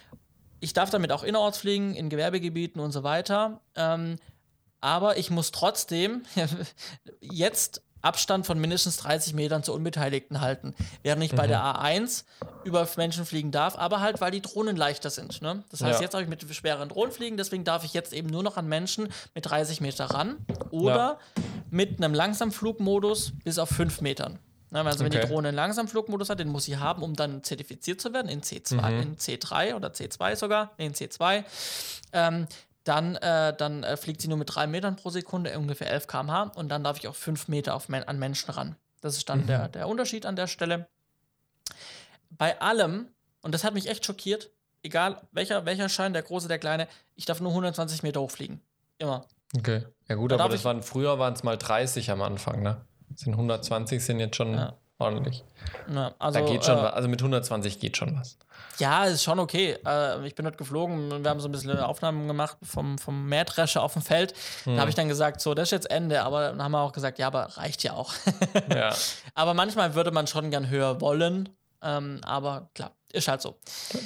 ich 0.61 0.75
darf 0.75 0.91
damit 0.91 1.13
auch 1.13 1.23
innerorts 1.23 1.59
fliegen, 1.59 1.95
in 1.95 2.11
Gewerbegebieten 2.11 2.81
und 2.81 2.93
so 2.93 3.03
weiter. 3.03 3.61
Ähm, 3.75 4.17
aber 4.83 5.17
ich 5.17 5.31
muss 5.31 5.51
trotzdem 5.51 6.23
jetzt 7.21 7.83
Abstand 8.03 8.47
von 8.47 8.59
mindestens 8.59 8.97
30 8.99 9.35
Metern 9.35 9.63
zu 9.63 9.73
Unbeteiligten 9.73 10.41
halten. 10.41 10.75
Während 11.03 11.23
ich 11.23 11.33
mhm. 11.33 11.37
bei 11.37 11.47
der 11.47 11.61
A1 11.61 12.25
über 12.65 12.89
Menschen 12.97 13.27
fliegen 13.27 13.51
darf, 13.51 13.77
aber 13.77 14.01
halt, 14.01 14.21
weil 14.21 14.31
die 14.31 14.43
Drohnen 14.43 14.77
leichter 14.77 15.11
sind. 15.11 15.43
Ne? 15.43 15.65
Das 15.71 15.83
heißt, 15.83 16.01
ja. 16.01 16.03
jetzt 16.03 16.15
darf 16.15 16.23
ich 16.23 16.29
mit 16.29 16.43
schweren 16.55 16.89
Drohnen 16.89 17.13
fliegen, 17.13 17.37
deswegen 17.37 17.65
darf 17.65 17.85
ich 17.85 17.95
jetzt 17.95 18.13
eben 18.13 18.29
nur 18.29 18.43
noch 18.43 18.57
an 18.57 18.69
Menschen 18.69 19.09
mit 19.35 19.49
30 19.49 19.81
Meter 19.81 20.07
ran 20.07 20.37
oder 20.71 21.19
ja. 21.37 21.43
mit 21.71 22.03
einem 22.03 22.15
Langsamflugmodus 22.15 23.33
bis 23.45 23.59
auf 23.59 23.69
5 23.71 24.01
Metern. 24.01 24.39
Na, 24.71 24.85
also 24.85 25.05
okay. 25.05 25.13
wenn 25.13 25.21
die 25.21 25.27
Drohne 25.27 25.49
einen 25.49 25.57
Langsamflugmodus 25.57 26.31
hat, 26.31 26.39
den 26.39 26.49
muss 26.49 26.65
sie 26.65 26.77
haben, 26.77 27.03
um 27.03 27.15
dann 27.15 27.43
zertifiziert 27.43 28.01
zu 28.01 28.13
werden 28.13 28.29
in 28.29 28.41
C2, 28.41 28.91
mhm. 28.91 29.01
in 29.01 29.17
C3 29.17 29.75
oder 29.75 29.89
C2 29.89 30.37
sogar, 30.37 30.71
in 30.77 30.95
C2. 30.95 31.45
Ähm, 32.13 32.47
dann, 32.91 33.15
äh, 33.15 33.55
dann 33.57 33.85
äh, 33.85 33.97
fliegt 33.97 34.21
sie 34.21 34.27
nur 34.27 34.37
mit 34.37 34.53
drei 34.53 34.67
Metern 34.67 34.97
pro 34.97 35.11
Sekunde, 35.11 35.57
ungefähr 35.57 35.89
11 35.93 36.09
km/h, 36.09 36.43
und 36.57 36.69
dann 36.71 36.83
darf 36.83 36.99
ich 36.99 37.07
auch 37.07 37.15
fünf 37.15 37.47
Meter 37.47 37.77
auf 37.77 37.89
an 37.89 38.19
Menschen 38.19 38.51
ran. 38.51 38.75
Das 39.01 39.17
ist 39.17 39.29
dann 39.29 39.43
mhm. 39.43 39.47
der, 39.47 39.69
der 39.69 39.87
Unterschied 39.87 40.27
an 40.27 40.35
der 40.35 40.49
Stelle. 40.49 40.89
Bei 42.31 42.61
allem, 42.61 43.07
und 43.43 43.55
das 43.55 43.63
hat 43.63 43.75
mich 43.75 43.89
echt 43.89 44.05
schockiert, 44.05 44.51
egal 44.83 45.23
welcher, 45.31 45.65
welcher 45.67 45.89
Schein, 45.89 46.13
der 46.13 46.23
große, 46.23 46.49
der 46.49 46.59
kleine, 46.59 46.89
ich 47.15 47.27
darf 47.27 47.41
nur 47.41 47.53
120 47.53 48.03
Meter 48.03 48.23
hochfliegen. 48.23 48.61
Immer. 48.99 49.25
Okay. 49.57 49.87
Ja 50.09 50.17
gut, 50.17 50.33
da 50.33 50.41
aber 50.41 50.49
das 50.49 50.65
waren 50.65 50.83
früher 50.83 51.21
waren 51.21 51.35
es 51.35 51.45
mal 51.45 51.57
30 51.57 52.11
am 52.11 52.23
Anfang, 52.23 52.61
ne? 52.61 52.85
Sind 53.15 53.35
120 53.35 54.05
sind 54.05 54.19
jetzt 54.19 54.35
schon 54.35 54.55
ja. 54.55 54.77
Ordentlich. 55.01 55.45
Ja, 55.93 56.13
also, 56.19 56.39
da 56.39 56.47
geht 56.47 56.65
schon 56.65 56.79
äh, 56.79 56.83
also 56.83 57.09
mit 57.09 57.21
120 57.21 57.81
geht 57.81 57.97
schon 57.97 58.19
was. 58.19 58.37
Ja, 58.79 59.05
ist 59.05 59.23
schon 59.23 59.39
okay. 59.39 59.77
Äh, 59.87 60.27
ich 60.27 60.35
bin 60.35 60.45
dort 60.45 60.59
geflogen 60.59 61.13
und 61.13 61.23
wir 61.23 61.31
haben 61.31 61.41
so 61.41 61.49
ein 61.49 61.53
bisschen 61.53 61.79
Aufnahmen 61.79 62.27
gemacht 62.27 62.57
vom, 62.63 62.99
vom 62.99 63.29
Mähdrescher 63.29 63.83
auf 63.83 63.93
dem 63.93 64.03
Feld. 64.03 64.35
Hm. 64.65 64.75
Da 64.75 64.81
habe 64.81 64.91
ich 64.91 64.97
dann 64.97 65.09
gesagt, 65.09 65.41
so, 65.41 65.55
das 65.55 65.69
ist 65.69 65.73
jetzt 65.73 65.91
Ende. 65.91 66.23
Aber 66.23 66.49
dann 66.49 66.63
haben 66.63 66.73
wir 66.73 66.81
auch 66.81 66.93
gesagt, 66.93 67.19
ja, 67.19 67.27
aber 67.27 67.57
reicht 67.57 67.83
ja 67.83 67.93
auch. 67.93 68.13
ja. 68.75 68.95
Aber 69.35 69.55
manchmal 69.55 69.95
würde 69.95 70.11
man 70.11 70.27
schon 70.27 70.51
gern 70.51 70.71
höher 70.71 71.01
wollen. 71.01 71.51
Ähm, 71.83 72.21
aber 72.25 72.71
klar, 72.75 72.93
ist 73.13 73.29
halt 73.29 73.43
so. 73.43 73.59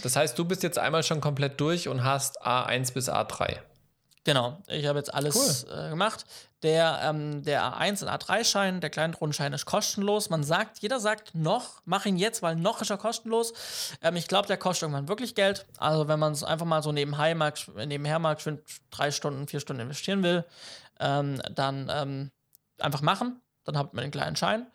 Das 0.03 0.17
heißt, 0.17 0.39
du 0.39 0.45
bist 0.45 0.63
jetzt 0.63 0.79
einmal 0.79 1.03
schon 1.03 1.21
komplett 1.21 1.61
durch 1.61 1.89
und 1.89 2.05
hast 2.05 2.45
A1 2.45 2.93
bis 2.93 3.09
A3. 3.09 3.59
Genau, 4.25 4.63
ich 4.69 4.87
habe 4.87 4.99
jetzt 4.99 5.13
alles 5.13 5.67
cool. 5.69 5.79
äh, 5.79 5.91
gemacht. 5.91 6.25
Der, 6.63 7.01
ähm, 7.03 7.43
der 7.43 7.63
A1 7.63 8.03
und 8.03 8.09
A3-Schein, 8.09 8.81
der 8.81 8.89
Kleinrundenschein 8.89 9.53
ist 9.53 9.67
kostenlos. 9.67 10.31
Man 10.31 10.43
sagt, 10.43 10.79
jeder 10.79 10.99
sagt 10.99 11.35
noch, 11.35 11.83
mach 11.85 12.07
ihn 12.07 12.17
jetzt, 12.17 12.41
weil 12.41 12.57
noch 12.57 12.81
ist 12.81 12.89
er 12.89 12.97
kostenlos. 12.97 13.53
Ähm, 14.01 14.17
ich 14.17 14.27
glaube, 14.27 14.49
der 14.49 14.57
kostet 14.57 14.85
irgendwann 14.85 15.09
wirklich 15.09 15.35
Geld. 15.35 15.67
Also 15.77 16.09
wenn 16.09 16.19
man 16.19 16.33
es 16.33 16.43
einfach 16.43 16.65
mal 16.65 16.83
so 16.83 16.91
nebenher 16.91 17.35
mal, 17.35 17.53
nebenher 17.87 18.19
mal 18.19 18.39
drei 18.91 19.11
Stunden, 19.11 19.47
vier 19.47 19.61
Stunden 19.61 19.83
investieren 19.83 20.23
will, 20.23 20.47
ähm, 21.01 21.43
dann 21.55 21.91
ähm, 21.93 22.31
einfach 22.81 23.03
machen. 23.03 23.43
Dann 23.65 23.77
hat 23.77 23.93
man 23.93 24.05
den 24.05 24.11
kleinen 24.11 24.37
Schein. 24.37 24.67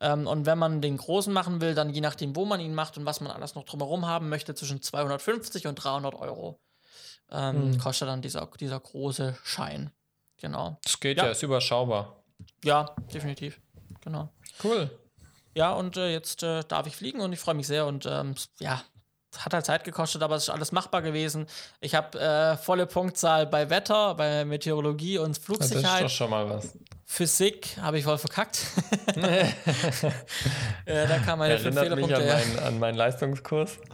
Ähm, 0.00 0.26
und 0.26 0.46
wenn 0.46 0.58
man 0.58 0.80
den 0.80 0.96
großen 0.96 1.32
machen 1.32 1.60
will, 1.60 1.74
dann 1.74 1.90
je 1.90 2.00
nachdem, 2.00 2.36
wo 2.36 2.46
man 2.46 2.60
ihn 2.60 2.74
macht 2.74 2.96
und 2.96 3.04
was 3.04 3.20
man 3.20 3.30
alles 3.30 3.54
noch 3.54 3.64
drumherum 3.64 4.06
haben 4.06 4.30
möchte, 4.30 4.54
zwischen 4.54 4.80
250 4.80 5.66
und 5.66 5.74
300 5.76 6.14
Euro 6.14 6.58
ähm, 7.34 7.72
hm. 7.72 7.78
kostet 7.78 8.08
dann 8.08 8.22
dieser, 8.22 8.48
dieser 8.58 8.80
große 8.80 9.36
Schein. 9.42 9.90
Genau. 10.40 10.78
Das 10.82 11.00
geht 11.00 11.18
ja, 11.18 11.24
ja 11.24 11.30
ist 11.30 11.42
überschaubar. 11.42 12.16
Ja, 12.64 12.94
definitiv. 13.12 13.60
Genau. 14.02 14.28
Cool. 14.62 14.90
Ja, 15.54 15.72
und 15.72 15.96
äh, 15.96 16.10
jetzt 16.10 16.42
äh, 16.42 16.62
darf 16.66 16.86
ich 16.86 16.96
fliegen 16.96 17.20
und 17.20 17.32
ich 17.32 17.38
freue 17.38 17.54
mich 17.54 17.66
sehr 17.66 17.86
und 17.86 18.06
ähm, 18.06 18.34
ja, 18.58 18.82
hat 19.38 19.54
halt 19.54 19.64
Zeit 19.64 19.84
gekostet, 19.84 20.22
aber 20.22 20.36
es 20.36 20.44
ist 20.44 20.50
alles 20.50 20.72
machbar 20.72 21.02
gewesen. 21.02 21.46
Ich 21.80 21.94
habe 21.94 22.18
äh, 22.18 22.56
volle 22.56 22.86
Punktzahl 22.86 23.46
bei 23.46 23.70
Wetter, 23.70 24.14
bei 24.14 24.44
Meteorologie 24.44 25.18
und 25.18 25.38
Flugsicherheit. 25.38 25.84
Ja, 25.84 25.90
das 26.02 26.12
ist 26.12 26.20
doch 26.20 26.24
schon 26.24 26.30
mal 26.30 26.48
was. 26.48 26.76
Physik 27.04 27.76
habe 27.80 27.98
ich 27.98 28.04
voll 28.04 28.18
verkackt. 28.18 28.66
ja, 29.16 29.46
da 31.06 31.18
kam 31.18 31.38
meine 31.38 31.54
Erinnert 31.54 31.86
fünf 31.86 31.96
mich 31.96 32.14
an, 32.14 32.26
mein, 32.26 32.58
an 32.58 32.78
meinen 32.78 32.96
Leistungskurs. 32.96 33.78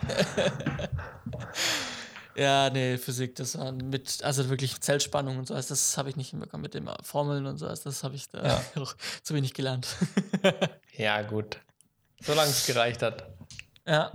Ja, 2.36 2.70
nee, 2.70 2.96
Physik, 2.96 3.34
das 3.36 3.58
war 3.58 3.72
mit, 3.72 4.22
also 4.22 4.48
wirklich 4.48 4.80
Zellspannung 4.80 5.38
und 5.38 5.48
so, 5.48 5.54
das 5.54 5.96
habe 5.96 6.08
ich 6.08 6.16
nicht 6.16 6.30
hinbekommen 6.30 6.62
mit 6.62 6.74
den 6.74 6.88
Formeln 7.02 7.46
und 7.46 7.58
so, 7.58 7.66
das 7.66 8.04
habe 8.04 8.14
ich 8.14 8.28
da 8.28 8.44
ja. 8.44 8.62
auch 8.82 8.94
zu 9.22 9.34
wenig 9.34 9.54
gelernt. 9.54 9.88
ja, 10.96 11.22
gut. 11.22 11.58
Solange 12.22 12.50
es 12.50 12.66
gereicht 12.66 13.02
hat. 13.02 13.26
Ja, 13.86 14.12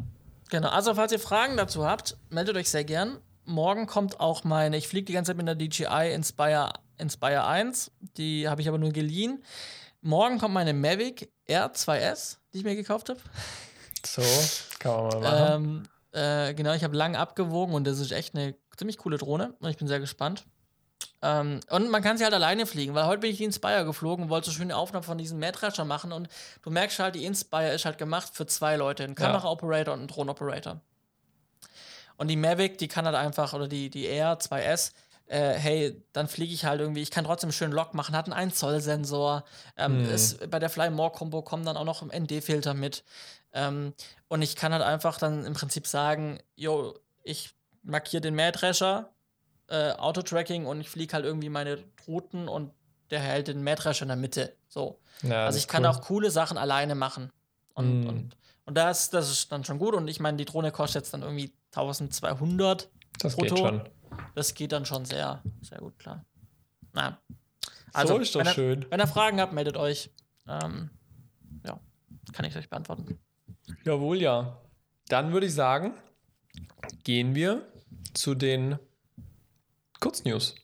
genau. 0.50 0.70
Also, 0.70 0.94
falls 0.96 1.12
ihr 1.12 1.20
Fragen 1.20 1.58
dazu 1.58 1.86
habt, 1.86 2.18
meldet 2.30 2.56
euch 2.56 2.70
sehr 2.70 2.84
gern. 2.84 3.18
Morgen 3.46 3.88
kommt 3.88 4.20
auch 4.20 4.44
meine, 4.44 4.78
ich 4.78 4.88
fliege 4.88 5.06
die 5.06 5.14
ganze 5.14 5.32
Zeit 5.32 5.38
mit 5.38 5.48
der 5.48 5.56
DJI 5.56 6.14
Inspire, 6.14 6.74
Inspire 6.98 7.46
1, 7.46 7.92
die 8.18 8.48
habe 8.48 8.62
ich 8.62 8.68
aber 8.68 8.78
nur 8.78 8.92
geliehen. 8.92 9.44
Morgen 10.02 10.38
kommt 10.38 10.54
meine 10.54 10.74
Mavic 10.74 11.32
R2S, 11.48 12.38
die 12.54 12.60
ich 12.60 12.64
mir 12.64 12.76
gekauft 12.76 13.10
habe. 13.10 13.20
So, 14.06 14.22
kann 14.80 14.92
man 14.92 15.08
mal 15.10 15.20
machen. 15.22 15.64
Ähm, 15.64 15.84
äh, 16.16 16.54
genau, 16.54 16.74
ich 16.74 16.84
habe 16.84 16.96
lang 16.96 17.16
abgewogen 17.16 17.76
und 17.76 17.86
das 17.86 18.00
ist 18.00 18.12
echt 18.12 18.36
eine 18.36 18.56
ziemlich 18.78 18.98
coole 18.98 19.18
Drohne 19.18 19.54
und 19.60 19.70
ich 19.70 19.78
bin 19.78 19.88
sehr 19.88 20.00
gespannt. 20.00 20.46
Ähm, 21.22 21.60
und 21.70 21.90
man 21.90 22.02
kann 22.02 22.18
sie 22.18 22.24
halt 22.24 22.34
alleine 22.34 22.66
fliegen, 22.66 22.94
weil 22.94 23.06
heute 23.06 23.22
bin 23.22 23.32
ich 23.32 23.38
die 23.38 23.44
Inspire 23.44 23.86
geflogen 23.86 24.26
und 24.26 24.30
wollte 24.30 24.48
so 24.48 24.52
schöne 24.52 24.76
Aufnahmen 24.76 25.04
von 25.04 25.18
diesem 25.18 25.40
Mähdrescher 25.40 25.86
machen 25.86 26.12
und 26.12 26.30
du 26.62 26.70
merkst 26.70 27.00
halt, 27.00 27.16
die 27.16 27.26
Inspire 27.26 27.74
ist 27.74 27.86
halt 27.86 27.98
gemacht 27.98 28.30
für 28.34 28.46
zwei 28.46 28.76
Leute, 28.76 29.04
einen 29.04 29.16
Kamera-Operator 29.16 29.94
und 29.94 30.02
einen 30.02 30.08
Drohnen-Operator. 30.08 30.82
Und 32.18 32.30
die 32.30 32.38
Mavic, 32.38 32.78
die 32.78 32.88
kann 32.88 33.06
halt 33.06 33.16
einfach, 33.16 33.54
oder 33.54 33.68
die, 33.68 33.90
die 33.90 34.06
Air 34.06 34.40
2S, 34.40 34.94
äh, 35.28 35.54
hey, 35.54 36.04
dann 36.14 36.28
fliege 36.28 36.54
ich 36.54 36.66
halt 36.66 36.80
irgendwie, 36.80 37.02
ich 37.02 37.12
kann 37.12 37.26
trotzdem 37.26 37.52
schön 37.52 37.72
Lock 37.72 37.94
machen, 37.94 38.16
hat 38.16 38.32
einen 38.32 38.52
1-Zoll-Sensor. 38.52 39.44
Ähm, 39.76 40.04
mhm. 40.04 40.10
ist, 40.10 40.50
bei 40.50 40.60
der 40.60 40.70
Fly 40.70 40.92
More 40.92 41.12
Combo 41.12 41.42
kommen 41.42 41.66
dann 41.66 41.78
auch 41.78 41.84
noch 41.84 42.04
ND-Filter 42.04 42.74
mit. 42.74 43.04
Ähm, 43.56 43.94
und 44.28 44.42
ich 44.42 44.56
kann 44.56 44.74
halt 44.74 44.84
einfach 44.84 45.18
dann 45.18 45.46
im 45.46 45.54
Prinzip 45.54 45.88
sagen, 45.88 46.40
yo, 46.56 47.00
ich 47.24 47.56
markiere 47.84 48.22
den 48.22 48.36
Mähdrescher, 48.36 49.14
äh, 49.68 49.94
Auto-Tracking 49.94 50.66
und 50.66 50.82
ich 50.82 50.90
fliege 50.90 51.14
halt 51.14 51.26
irgendwie 51.26 51.50
meine 51.50 51.80
Routen 52.06 52.50
und 52.50 52.74
der 53.10 53.22
hält 53.22 53.48
den 53.48 53.64
Mähdrescher 53.64 54.04
in 54.04 54.10
der 54.10 54.18
Mitte. 54.18 54.56
So. 54.68 55.00
Ja, 55.22 55.46
also 55.46 55.58
ich 55.58 55.68
kann 55.68 55.84
cool. 55.84 55.90
auch 55.90 56.02
coole 56.02 56.32
Sachen 56.32 56.58
alleine 56.58 56.96
machen. 56.96 57.32
Und, 57.74 58.04
mm. 58.04 58.08
und, 58.08 58.38
und 58.66 58.78
das, 58.78 59.10
das 59.10 59.32
ist 59.32 59.52
dann 59.52 59.64
schon 59.64 59.80
gut. 59.80 59.96
Und 59.96 60.08
ich 60.10 60.20
meine, 60.20 60.38
die 60.38 60.46
Drohne 60.46 60.72
kostet 60.72 61.04
jetzt 61.04 61.14
dann 61.14 61.22
irgendwie 61.22 61.54
1200 61.74 62.90
das 63.20 63.36
brutto. 63.36 63.56
Geht 63.56 63.64
schon. 63.64 63.90
Das 64.34 64.54
geht 64.54 64.72
dann 64.74 64.86
schon 64.86 65.06
sehr, 65.06 65.42
sehr 65.62 65.80
gut, 65.80 65.98
klar. 65.98 66.26
Na. 66.94 67.20
Also, 67.94 68.16
so 68.16 68.20
ist 68.20 68.36
doch 68.36 68.42
wenn 68.42 68.54
schön. 68.54 68.82
Ihr, 68.82 68.92
wenn 68.92 69.00
ihr 69.00 69.08
Fragen 69.08 69.40
habt, 69.40 69.54
meldet 69.54 69.78
euch. 69.78 70.12
Ähm, 70.48 70.90
ja, 71.66 71.80
kann 72.34 72.46
ich 72.46 72.56
euch 72.58 72.70
beantworten. 72.70 73.20
Jawohl, 73.84 74.22
ja. 74.22 74.62
Dann 75.08 75.34
würde 75.34 75.48
ich 75.48 75.54
sagen, 75.54 75.94
gehen 77.04 77.36
wir 77.36 77.62
zu 78.14 78.36
den 78.36 78.80
Kurznews. 80.00 80.56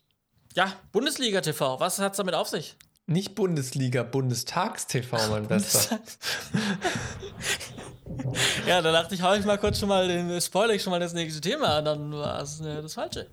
Ja, 0.56 0.74
Bundesliga 0.92 1.42
TV, 1.42 1.80
was 1.80 2.00
hat 2.00 2.14
es 2.14 2.18
damit 2.18 2.36
auf 2.36 2.50
sich? 2.50 2.76
Nicht 3.08 3.36
Bundesliga, 3.36 4.04
Bundestagstv, 4.04 5.12
mein 5.30 5.48
Bester. 5.48 5.96
ja, 8.68 8.82
da 8.82 8.92
dachte 8.92 9.16
ich, 9.16 9.22
hau 9.22 9.34
ich 9.34 9.46
mal 9.46 9.58
kurz 9.58 9.80
schon 9.80 9.90
mal 9.90 10.08
den 10.08 10.40
Spoiler 10.40 10.74
ich 10.74 10.84
schon 10.84 10.92
mal 10.92 11.00
das 11.00 11.14
nächste 11.14 11.42
Thema 11.42 11.78
an, 11.78 11.86
dann 11.86 12.12
war 12.12 12.42
es 12.42 12.62
äh, 12.62 12.82
das 12.82 12.94
Falsche. 12.94 13.28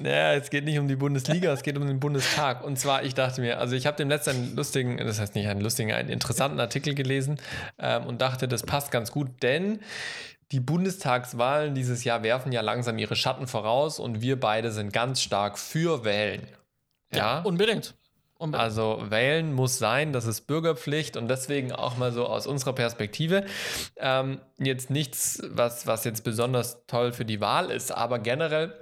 Naja, 0.00 0.32
es 0.32 0.48
geht 0.48 0.64
nicht 0.64 0.78
um 0.78 0.88
die 0.88 0.96
Bundesliga, 0.96 1.52
es 1.52 1.62
geht 1.62 1.76
um 1.76 1.86
den 1.86 2.00
Bundestag. 2.00 2.64
Und 2.64 2.78
zwar, 2.78 3.02
ich 3.04 3.14
dachte 3.14 3.42
mir, 3.42 3.58
also 3.58 3.76
ich 3.76 3.86
habe 3.86 3.98
dem 3.98 4.08
letzten 4.08 4.30
einen 4.30 4.56
lustigen, 4.56 4.96
das 4.96 5.20
heißt 5.20 5.34
nicht 5.34 5.46
einen 5.46 5.60
lustigen, 5.60 5.92
einen 5.92 6.08
interessanten 6.08 6.58
Artikel 6.58 6.94
gelesen 6.94 7.38
ähm, 7.78 8.06
und 8.06 8.22
dachte, 8.22 8.48
das 8.48 8.62
passt 8.62 8.90
ganz 8.90 9.12
gut, 9.12 9.28
denn 9.42 9.80
die 10.52 10.60
Bundestagswahlen 10.60 11.74
dieses 11.74 12.02
Jahr 12.04 12.22
werfen 12.22 12.50
ja 12.50 12.62
langsam 12.62 12.98
ihre 12.98 13.14
Schatten 13.14 13.46
voraus 13.46 13.98
und 13.98 14.22
wir 14.22 14.40
beide 14.40 14.72
sind 14.72 14.92
ganz 14.92 15.20
stark 15.20 15.58
für 15.58 16.04
Wählen. 16.04 16.46
Ja, 17.12 17.18
ja 17.18 17.38
unbedingt. 17.42 17.94
unbedingt. 18.38 18.64
Also 18.64 19.04
wählen 19.10 19.52
muss 19.52 19.78
sein, 19.78 20.14
das 20.14 20.24
ist 20.24 20.46
Bürgerpflicht 20.46 21.18
und 21.18 21.28
deswegen 21.28 21.72
auch 21.72 21.98
mal 21.98 22.10
so 22.10 22.26
aus 22.26 22.46
unserer 22.46 22.72
Perspektive. 22.72 23.44
Ähm, 23.98 24.40
jetzt 24.56 24.88
nichts, 24.88 25.42
was, 25.50 25.86
was 25.86 26.04
jetzt 26.04 26.24
besonders 26.24 26.86
toll 26.86 27.12
für 27.12 27.26
die 27.26 27.42
Wahl 27.42 27.70
ist, 27.70 27.92
aber 27.92 28.18
generell 28.18 28.74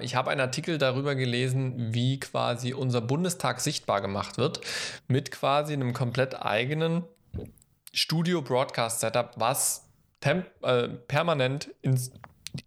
ich 0.00 0.14
habe 0.14 0.30
einen 0.30 0.40
Artikel 0.40 0.78
darüber 0.78 1.14
gelesen, 1.14 1.94
wie 1.94 2.20
quasi 2.20 2.74
unser 2.74 3.00
Bundestag 3.00 3.60
sichtbar 3.60 4.00
gemacht 4.00 4.38
wird, 4.38 4.60
mit 5.08 5.30
quasi 5.30 5.72
einem 5.72 5.92
komplett 5.92 6.40
eigenen 6.40 7.04
Studio-Broadcast-Setup, 7.92 9.32
was 9.36 9.88
äh, 10.22 10.88
permanent 10.88 11.70
ins, 11.82 12.12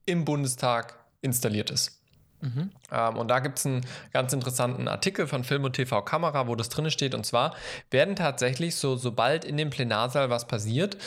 im 0.05 0.25
Bundestag 0.25 0.99
installiert 1.21 1.69
ist. 1.69 2.01
Mhm. 2.45 2.69
Ähm, 2.91 3.17
und 3.17 3.27
da 3.29 3.39
gibt 3.39 3.57
es 3.57 3.65
einen 3.65 3.81
ganz 4.13 4.31
interessanten 4.33 4.87
Artikel 4.87 5.27
von 5.27 5.43
Film 5.43 5.63
und 5.63 5.73
TV 5.73 6.01
Kamera, 6.03 6.47
wo 6.47 6.55
das 6.55 6.69
drin 6.69 6.89
steht. 6.91 7.15
Und 7.15 7.25
zwar 7.25 7.55
werden 7.89 8.15
tatsächlich 8.15 8.75
so, 8.75 8.95
sobald 8.95 9.45
in 9.45 9.57
dem 9.57 9.69
Plenarsaal 9.69 10.29
was 10.29 10.47
passiert, 10.47 10.97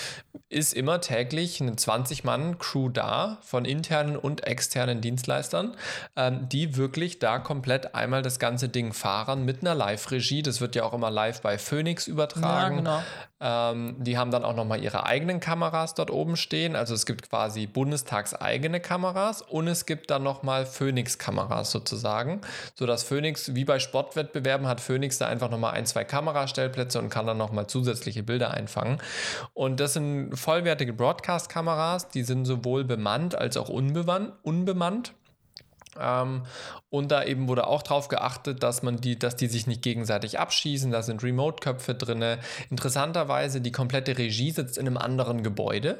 ist 0.48 0.74
immer 0.74 1.00
täglich 1.00 1.60
eine 1.60 1.72
20-Mann-Crew 1.72 2.88
da 2.88 3.38
von 3.42 3.64
internen 3.64 4.16
und 4.16 4.44
externen 4.46 5.00
Dienstleistern, 5.00 5.76
ähm, 6.16 6.48
die 6.48 6.76
wirklich 6.76 7.18
da 7.18 7.38
komplett 7.38 7.94
einmal 7.94 8.22
das 8.22 8.38
ganze 8.38 8.68
Ding 8.68 8.92
fahren 8.92 9.44
mit 9.44 9.60
einer 9.60 9.74
Live-Regie. 9.74 10.42
Das 10.42 10.60
wird 10.60 10.74
ja 10.74 10.84
auch 10.84 10.94
immer 10.94 11.10
live 11.10 11.42
bei 11.42 11.58
Phoenix 11.58 12.06
übertragen. 12.06 12.76
Ja, 12.76 12.80
genau. 12.80 13.02
Ähm, 13.40 13.96
die 13.98 14.18
haben 14.18 14.32
dann 14.32 14.44
auch 14.44 14.56
nochmal 14.56 14.82
ihre 14.82 15.06
eigenen 15.06 15.38
Kameras 15.38 15.94
dort 15.94 16.10
oben 16.10 16.36
stehen. 16.36 16.74
Also 16.74 16.94
es 16.94 17.06
gibt 17.06 17.30
quasi 17.30 17.66
bundestagseigene 17.66 18.80
Kameras 18.80 19.42
und 19.42 19.68
es 19.68 19.86
gibt 19.86 20.10
dann 20.10 20.24
nochmal 20.24 20.66
Phoenix-Kameras 20.66 21.27
sozusagen, 21.64 22.40
sodass 22.74 23.02
Phoenix, 23.02 23.54
wie 23.54 23.64
bei 23.64 23.78
Sportwettbewerben, 23.78 24.66
hat 24.66 24.80
Phoenix 24.80 25.18
da 25.18 25.26
einfach 25.26 25.50
nochmal 25.50 25.74
ein, 25.74 25.86
zwei 25.86 26.04
Kamerastellplätze 26.04 26.98
und 26.98 27.10
kann 27.10 27.26
dann 27.26 27.38
nochmal 27.38 27.66
zusätzliche 27.66 28.22
Bilder 28.22 28.52
einfangen. 28.52 28.98
Und 29.54 29.80
das 29.80 29.94
sind 29.94 30.36
vollwertige 30.36 30.92
Broadcast-Kameras, 30.92 32.08
die 32.08 32.22
sind 32.22 32.44
sowohl 32.44 32.84
bemannt 32.84 33.34
als 33.34 33.56
auch 33.56 33.68
unbemannt. 33.68 35.12
Ähm, 35.98 36.42
und 36.90 37.10
da 37.10 37.24
eben 37.24 37.48
wurde 37.48 37.66
auch 37.66 37.82
darauf 37.82 38.08
geachtet, 38.08 38.62
dass 38.62 38.82
man 38.82 38.98
die, 38.98 39.18
dass 39.18 39.36
die 39.36 39.46
sich 39.46 39.66
nicht 39.66 39.82
gegenseitig 39.82 40.38
abschießen. 40.38 40.90
Da 40.90 41.02
sind 41.02 41.22
Remote-Köpfe 41.22 41.94
drin. 41.94 42.38
Interessanterweise, 42.70 43.60
die 43.60 43.72
komplette 43.72 44.16
Regie 44.16 44.50
sitzt 44.50 44.78
in 44.78 44.86
einem 44.86 44.96
anderen 44.96 45.42
Gebäude. 45.42 45.98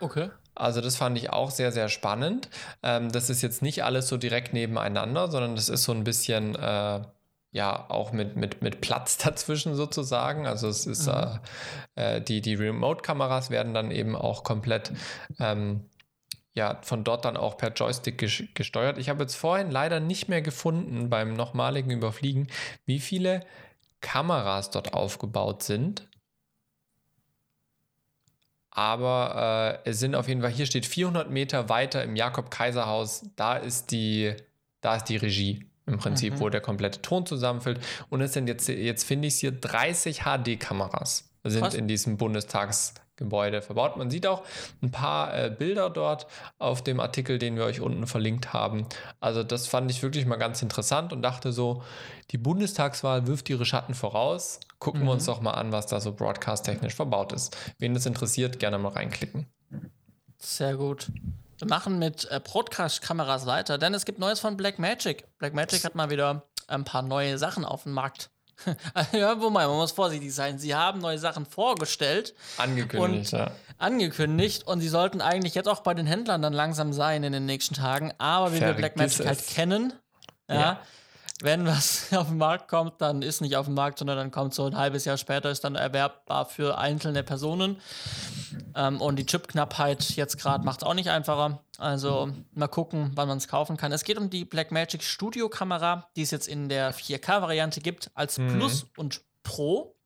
Okay. 0.00 0.30
Also 0.54 0.80
das 0.80 0.96
fand 0.96 1.16
ich 1.16 1.30
auch 1.30 1.50
sehr, 1.50 1.72
sehr 1.72 1.88
spannend. 1.88 2.48
Ähm, 2.82 3.10
das 3.10 3.30
ist 3.30 3.42
jetzt 3.42 3.62
nicht 3.62 3.84
alles 3.84 4.08
so 4.08 4.16
direkt 4.16 4.52
nebeneinander, 4.52 5.30
sondern 5.30 5.56
das 5.56 5.68
ist 5.68 5.84
so 5.84 5.92
ein 5.92 6.04
bisschen, 6.04 6.54
äh, 6.54 7.00
ja 7.52 7.84
auch 7.90 8.12
mit, 8.12 8.34
mit, 8.36 8.62
mit 8.62 8.80
Platz 8.80 9.18
dazwischen 9.24 9.74
sozusagen. 9.76 10.46
Also 10.46 10.68
es 10.68 10.86
ist 10.86 11.06
mhm. 11.06 11.38
äh, 11.94 12.20
die, 12.20 12.40
die 12.40 12.54
Remote-Kameras 12.54 13.50
werden 13.50 13.74
dann 13.74 13.90
eben 13.90 14.16
auch 14.16 14.42
komplett 14.42 14.92
ähm, 15.38 15.84
ja, 16.54 16.78
von 16.82 17.02
dort 17.04 17.24
dann 17.24 17.36
auch 17.36 17.56
per 17.56 17.72
Joystick 17.72 18.18
gesteuert. 18.54 18.98
Ich 18.98 19.08
habe 19.08 19.22
jetzt 19.22 19.36
vorhin 19.36 19.70
leider 19.70 20.00
nicht 20.00 20.28
mehr 20.28 20.42
gefunden 20.42 21.08
beim 21.08 21.32
nochmaligen 21.32 21.90
Überfliegen, 21.90 22.48
wie 22.84 23.00
viele 23.00 23.40
Kameras 24.02 24.70
dort 24.70 24.92
aufgebaut 24.92 25.62
sind. 25.62 26.08
Aber 28.74 29.80
äh, 29.84 29.90
es 29.90 30.00
sind 30.00 30.14
auf 30.14 30.28
jeden 30.28 30.40
Fall, 30.40 30.50
hier 30.50 30.66
steht 30.66 30.86
400 30.86 31.30
Meter 31.30 31.68
weiter 31.68 32.02
im 32.02 32.16
Jakob-Kaiser-Haus, 32.16 33.26
da 33.36 33.56
ist 33.56 33.90
die, 33.90 34.34
da 34.80 34.96
ist 34.96 35.04
die 35.04 35.16
Regie 35.16 35.66
im 35.86 35.98
Prinzip, 35.98 36.34
mhm. 36.34 36.40
wo 36.40 36.48
der 36.48 36.62
komplette 36.62 37.02
Ton 37.02 37.26
zusammenfällt. 37.26 37.80
Und 38.08 38.22
es 38.22 38.32
sind 38.32 38.46
jetzt, 38.46 38.68
jetzt 38.68 39.04
finde 39.04 39.28
ich 39.28 39.34
es 39.34 39.40
hier 39.40 39.52
30 39.52 40.22
HD-Kameras 40.22 41.28
sind 41.44 41.62
Was? 41.62 41.74
in 41.74 41.88
diesem 41.88 42.16
Bundestagsgebäude 43.22 43.62
verbaut. 43.62 43.96
Man 43.96 44.10
sieht 44.10 44.26
auch 44.26 44.42
ein 44.82 44.90
paar 44.90 45.36
äh, 45.36 45.50
Bilder 45.50 45.90
dort 45.90 46.26
auf 46.58 46.82
dem 46.82 47.00
Artikel, 47.00 47.38
den 47.38 47.56
wir 47.56 47.64
euch 47.64 47.80
unten 47.80 48.06
verlinkt 48.06 48.52
haben. 48.52 48.86
Also 49.20 49.42
das 49.42 49.66
fand 49.66 49.90
ich 49.90 50.02
wirklich 50.02 50.26
mal 50.26 50.36
ganz 50.36 50.62
interessant 50.62 51.12
und 51.12 51.22
dachte 51.22 51.52
so, 51.52 51.82
die 52.30 52.38
Bundestagswahl 52.38 53.26
wirft 53.26 53.48
ihre 53.50 53.64
Schatten 53.64 53.94
voraus. 53.94 54.60
Gucken 54.78 55.02
mhm. 55.02 55.06
wir 55.06 55.12
uns 55.12 55.26
doch 55.26 55.40
mal 55.40 55.52
an, 55.52 55.72
was 55.72 55.86
da 55.86 56.00
so 56.00 56.12
broadcast-technisch 56.12 56.94
verbaut 56.94 57.32
ist. 57.32 57.56
Wen 57.78 57.94
das 57.94 58.06
interessiert, 58.06 58.58
gerne 58.58 58.78
mal 58.78 58.92
reinklicken. 58.92 59.46
Sehr 60.38 60.76
gut. 60.76 61.10
Wir 61.58 61.68
machen 61.68 61.98
mit 61.98 62.28
äh, 62.30 62.40
Broadcast-Kameras 62.42 63.46
weiter, 63.46 63.78
denn 63.78 63.94
es 63.94 64.04
gibt 64.04 64.18
Neues 64.18 64.40
von 64.40 64.56
Blackmagic. 64.56 65.24
Blackmagic 65.38 65.84
hat 65.84 65.94
mal 65.94 66.10
wieder 66.10 66.48
ein 66.66 66.84
paar 66.84 67.02
neue 67.02 67.38
Sachen 67.38 67.64
auf 67.64 67.84
den 67.84 67.92
Markt. 67.92 68.31
ja, 69.12 69.40
wobei, 69.40 69.66
man 69.66 69.76
muss 69.76 69.92
vorsichtig 69.92 70.34
sein. 70.34 70.58
Sie 70.58 70.74
haben 70.74 71.00
neue 71.00 71.18
Sachen 71.18 71.46
vorgestellt. 71.46 72.34
Angekündigt, 72.58 73.32
ja. 73.32 73.50
Angekündigt 73.78 74.66
und 74.66 74.80
sie 74.80 74.88
sollten 74.88 75.20
eigentlich 75.20 75.54
jetzt 75.54 75.68
auch 75.68 75.80
bei 75.80 75.94
den 75.94 76.06
Händlern 76.06 76.42
dann 76.42 76.52
langsam 76.52 76.92
sein 76.92 77.24
in 77.24 77.32
den 77.32 77.46
nächsten 77.46 77.74
Tagen. 77.74 78.12
Aber 78.18 78.52
wie 78.52 78.58
Vergiss 78.58 78.76
wir 78.76 78.80
Blackmagic 78.80 79.26
halt 79.26 79.46
kennen, 79.46 79.92
ja, 80.48 80.54
ja 80.54 80.80
wenn 81.42 81.66
was 81.66 82.12
auf 82.16 82.28
den 82.28 82.38
Markt 82.38 82.68
kommt, 82.68 83.00
dann 83.00 83.22
ist 83.22 83.40
nicht 83.40 83.56
auf 83.56 83.66
dem 83.66 83.74
Markt, 83.74 83.98
sondern 83.98 84.16
dann 84.16 84.30
kommt 84.30 84.54
so 84.54 84.64
ein 84.64 84.76
halbes 84.76 85.04
Jahr 85.04 85.16
später, 85.16 85.50
ist 85.50 85.64
dann 85.64 85.74
erwerbbar 85.74 86.46
für 86.46 86.78
einzelne 86.78 87.22
Personen. 87.22 87.76
Ähm, 88.74 89.00
und 89.00 89.16
die 89.16 89.26
Chipknappheit 89.26 90.10
jetzt 90.10 90.38
gerade 90.38 90.64
macht 90.64 90.82
es 90.82 90.86
auch 90.86 90.94
nicht 90.94 91.10
einfacher. 91.10 91.60
Also 91.78 92.30
mal 92.54 92.68
gucken, 92.68 93.12
wann 93.14 93.28
man 93.28 93.38
es 93.38 93.48
kaufen 93.48 93.76
kann. 93.76 93.92
Es 93.92 94.04
geht 94.04 94.18
um 94.18 94.30
die 94.30 94.44
Blackmagic 94.44 95.02
Studio 95.02 95.48
Kamera, 95.48 96.08
die 96.16 96.22
es 96.22 96.30
jetzt 96.30 96.48
in 96.48 96.68
der 96.68 96.94
4K-Variante 96.94 97.80
gibt, 97.80 98.10
als 98.14 98.38
mhm. 98.38 98.58
Plus 98.58 98.86
und 98.96 99.22
Pro. 99.42 99.96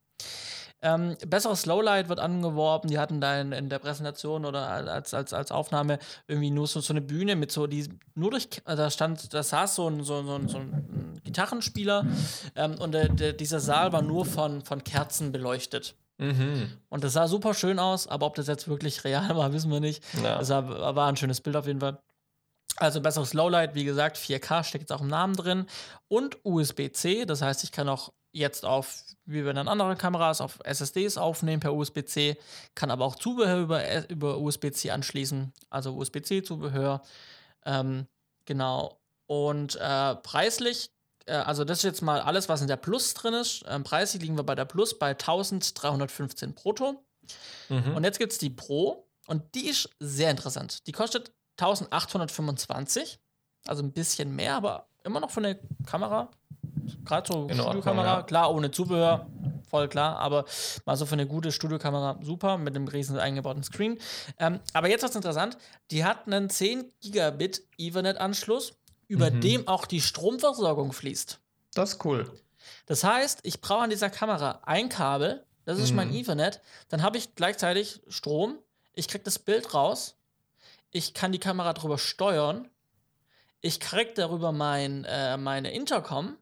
Ähm, 0.83 1.17
besseres 1.27 1.63
Slowlight 1.63 2.09
wird 2.09 2.21
angeworben. 2.21 2.89
Die 2.89 2.99
hatten 2.99 3.21
da 3.21 3.41
in, 3.41 3.53
in, 3.53 3.69
der 3.69 3.79
Präsentation 3.79 4.45
oder 4.45 4.69
als, 4.69 5.15
als, 5.15 5.33
als 5.33 5.51
Aufnahme 5.51 5.99
irgendwie 6.29 6.51
nur 6.51 6.67
so, 6.67 6.81
so 6.81 6.93
eine 6.93 7.01
Bühne 7.01 7.35
mit 7.35 7.51
so, 7.51 7.67
die 7.67 7.89
nur 8.15 8.31
durch, 8.31 8.49
da 8.65 8.91
stand, 8.91 9.33
da 9.33 9.43
saß 9.43 9.75
so 9.75 9.89
ein, 9.89 10.05
so, 10.05 10.23
so, 10.23 10.47
so 10.47 10.59
ein 10.59 11.06
Gitarrenspieler 11.27 12.07
ähm, 12.55 12.77
und 12.79 12.93
der, 12.93 13.09
der, 13.11 13.33
dieser 13.35 13.61
Saal 13.61 13.93
war 13.93 14.03
nur 14.03 14.25
von, 14.25 14.63
von 14.63 14.83
Kerzen 14.83 15.33
beleuchtet. 15.33 15.95
Mhm. 16.19 16.71
Und 16.89 17.05
das 17.05 17.13
sah 17.13 17.29
super 17.29 17.53
schön 17.53 17.79
aus, 17.79 18.07
aber 18.07 18.25
ob 18.27 18.35
das 18.37 18.47
jetzt 18.47 18.69
wirklich 18.69 19.05
real 19.05 19.37
war, 19.37 19.53
wissen 19.53 19.71
wir 19.71 19.81
nicht. 19.81 20.03
Ja. 20.23 20.39
Das 20.39 20.49
war, 20.49 20.97
war 20.97 21.09
ein 21.09 21.17
schönes 21.17 21.41
Bild 21.41 21.57
auf 21.57 21.67
jeden 21.67 21.81
Fall. 21.81 21.99
Also 22.77 23.01
besseres 23.01 23.33
Lowlight, 23.35 23.75
wie 23.75 23.85
gesagt, 23.85 24.17
4K 24.17 24.65
steckt 24.65 24.83
jetzt 24.83 24.93
auch 24.93 25.01
im 25.01 25.09
Namen 25.09 25.35
drin 25.35 25.67
und 26.09 26.39
USB-C, 26.45 27.25
das 27.25 27.41
heißt, 27.41 27.65
ich 27.65 27.73
kann 27.73 27.89
auch 27.89 28.13
jetzt 28.33 28.67
auf, 28.67 29.03
wie 29.25 29.43
bei 29.43 29.53
den 29.53 29.67
anderen 29.67 29.97
Kameras, 29.97 30.43
auf 30.43 30.59
SSDs 30.63 31.17
aufnehmen 31.17 31.61
per 31.61 31.75
USB-C, 31.75 32.37
kann 32.75 32.91
aber 32.91 33.07
auch 33.07 33.17
Zubehör 33.17 33.61
über, 33.61 34.09
über 34.11 34.39
USB-C 34.39 34.91
anschließen, 34.91 35.55
also 35.71 35.97
USB-C-Zubehör. 35.97 37.03
Ähm, 37.65 38.07
genau. 38.45 39.01
Und 39.27 39.77
äh, 39.77 40.15
preislich, 40.17 40.87
äh, 40.87 40.96
also 41.33 41.65
das 41.65 41.79
ist 41.79 41.85
jetzt 41.85 42.03
mal 42.03 42.21
alles, 42.21 42.49
was 42.49 42.61
in 42.63 42.69
der 42.69 42.77
Plus 42.77 43.15
drin 43.15 43.35
ist. 43.35 43.65
Ähm, 43.69 43.85
preislich 43.85 44.23
liegen 44.23 44.37
wir 44.37 44.45
bei 44.45 44.55
der 44.55 44.65
Plus 44.65 44.99
bei 44.99 45.11
1315 45.11 46.55
brutto. 46.55 47.05
Mhm. 47.69 47.97
Und 47.97 48.05
jetzt 48.05 48.19
gibt 48.19 48.33
es 48.33 48.39
die 48.39 48.51
Pro 48.51 49.09
und 49.27 49.43
die 49.55 49.69
ist 49.69 49.91
sehr 49.99 50.31
interessant. 50.31 50.87
Die 50.87 50.93
kostet 50.93 51.33
1825, 51.59 53.19
also 53.67 53.83
ein 53.83 53.93
bisschen 53.93 54.37
mehr, 54.37 54.55
aber 54.55 54.89
immer 55.05 55.21
noch 55.21 55.31
von 55.31 55.43
der 55.43 55.59
Kamera 55.87 56.31
gerade 57.05 57.33
so 57.33 57.49
Studiokamera, 57.49 58.19
ja. 58.19 58.23
klar, 58.23 58.55
ohne 58.55 58.71
Zubehör, 58.71 59.27
voll 59.69 59.89
klar, 59.89 60.19
aber 60.19 60.45
mal 60.85 60.97
so 60.97 61.07
für 61.07 61.15
eine 61.15 61.27
gute 61.27 61.53
Studiokamera 61.53 62.19
super 62.23 62.59
mit 62.59 62.77
einem 62.77 62.89
riesen 62.89 63.19
eingebauten 63.19 63.63
Screen. 63.63 63.99
Ähm, 64.39 64.61
aber 64.73 64.89
jetzt 64.89 65.03
was 65.03 65.15
interessant, 65.15 65.57
die 65.91 66.05
hat 66.05 66.27
einen 66.27 66.51
10 66.51 66.93
Gigabit 67.01 67.63
Ethernet-Anschluss, 67.79 68.75
über 69.09 69.31
mhm. 69.31 69.41
dem 69.41 69.69
auch 69.69 69.87
die 69.87 70.01
Stromversorgung 70.01 70.93
fließt. 70.93 71.39
Das 71.75 71.93
ist 71.93 72.05
cool. 72.05 72.31
Das 72.87 73.05
heißt, 73.05 73.41
ich 73.43 73.61
brauche 73.61 73.85
an 73.85 73.91
dieser 73.91 74.11
Kamera 74.11 74.61
ein 74.65 74.89
Kabel, 74.89 75.45
das 75.65 75.79
ist 75.79 75.91
mhm. 75.91 75.97
mein 75.97 76.15
Ethernet, 76.15 76.61
dann 76.89 77.03
habe 77.03 77.19
ich 77.19 77.35
gleichzeitig 77.35 78.01
Strom, 78.09 78.59
ich 78.95 79.09
kriege 79.09 79.25
das 79.25 79.39
Bild 79.39 79.75
raus, 79.75 80.17
ich 80.91 81.15
kann 81.15 81.33
die 81.33 81.39
Kamera 81.39 81.73
darüber 81.73 81.99
steuern, 81.99 82.69
ich 83.61 83.81
kriege 83.81 84.13
darüber 84.15 84.53
mein, 84.53 85.05
äh, 85.05 85.37
meine 85.37 85.73
Intercom 85.73 86.37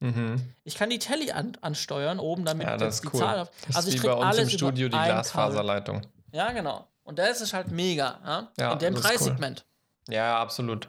Mhm. 0.00 0.54
Ich 0.64 0.76
kann 0.76 0.90
die 0.90 0.98
Telly 0.98 1.32
an, 1.32 1.56
ansteuern, 1.60 2.18
oben 2.18 2.44
damit 2.44 2.66
ja, 2.66 2.76
das 2.76 3.00
die 3.00 3.08
cool. 3.08 3.20
Zahl 3.20 3.40
auf. 3.40 3.50
Das 3.66 3.76
also 3.76 3.88
ist 3.88 3.94
ich 3.94 4.02
wie 4.02 4.06
bei 4.06 4.14
uns 4.14 4.38
im 4.38 4.48
Studio 4.48 4.88
die 4.88 4.96
Glasfaserleitung. 4.96 6.02
Ja, 6.32 6.52
genau. 6.52 6.86
Und 7.02 7.18
das 7.18 7.40
ist 7.40 7.52
halt 7.52 7.70
mega, 7.70 8.20
ja? 8.24 8.48
ja 8.58 8.72
in 8.72 8.78
dem 8.78 8.94
Preissegment. 8.94 9.64
Cool. 10.08 10.14
Ja, 10.14 10.38
absolut. 10.40 10.88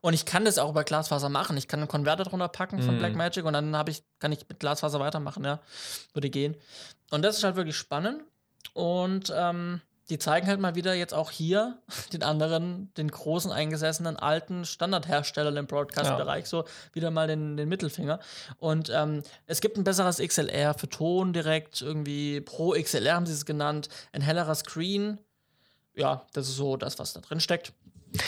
Und 0.00 0.14
ich 0.14 0.24
kann 0.24 0.44
das 0.44 0.58
auch 0.58 0.70
über 0.70 0.84
Glasfaser 0.84 1.28
machen. 1.28 1.56
Ich 1.56 1.68
kann 1.68 1.80
einen 1.80 1.88
Konverter 1.88 2.24
drunter 2.24 2.48
packen 2.48 2.82
von 2.82 2.96
mm. 2.96 2.98
Blackmagic 2.98 3.44
und 3.44 3.52
dann 3.52 3.74
ich, 3.88 4.02
kann 4.18 4.32
ich 4.32 4.48
mit 4.48 4.60
Glasfaser 4.60 5.00
weitermachen, 5.00 5.44
ja. 5.44 5.60
Würde 6.12 6.30
gehen. 6.30 6.56
Und 7.10 7.22
das 7.22 7.38
ist 7.38 7.44
halt 7.44 7.56
wirklich 7.56 7.76
spannend. 7.76 8.22
Und 8.74 9.32
ähm, 9.36 9.80
die 10.10 10.18
zeigen 10.18 10.46
halt 10.46 10.58
mal 10.58 10.74
wieder 10.74 10.94
jetzt 10.94 11.12
auch 11.12 11.30
hier 11.30 11.78
den 12.12 12.22
anderen, 12.22 12.92
den 12.94 13.10
großen 13.10 13.52
eingesessenen 13.52 14.16
alten 14.16 14.64
Standardhersteller 14.64 15.54
im 15.56 15.66
Broadcast-Bereich, 15.66 16.44
ja. 16.44 16.48
so 16.48 16.64
wieder 16.92 17.10
mal 17.10 17.26
den, 17.26 17.56
den 17.56 17.68
Mittelfinger. 17.68 18.20
Und 18.58 18.90
ähm, 18.90 19.22
es 19.46 19.60
gibt 19.60 19.76
ein 19.76 19.84
besseres 19.84 20.18
XLR 20.18 20.74
für 20.74 20.88
Ton 20.88 21.32
direkt, 21.32 21.82
irgendwie 21.82 22.40
Pro 22.40 22.72
XLR 22.72 23.14
haben 23.14 23.26
sie 23.26 23.34
es 23.34 23.44
genannt, 23.44 23.88
ein 24.12 24.22
hellerer 24.22 24.54
Screen. 24.54 25.20
Ja, 25.94 26.26
das 26.32 26.48
ist 26.48 26.56
so 26.56 26.76
das, 26.76 26.98
was 26.98 27.12
da 27.12 27.20
drin 27.20 27.40
steckt. 27.40 27.72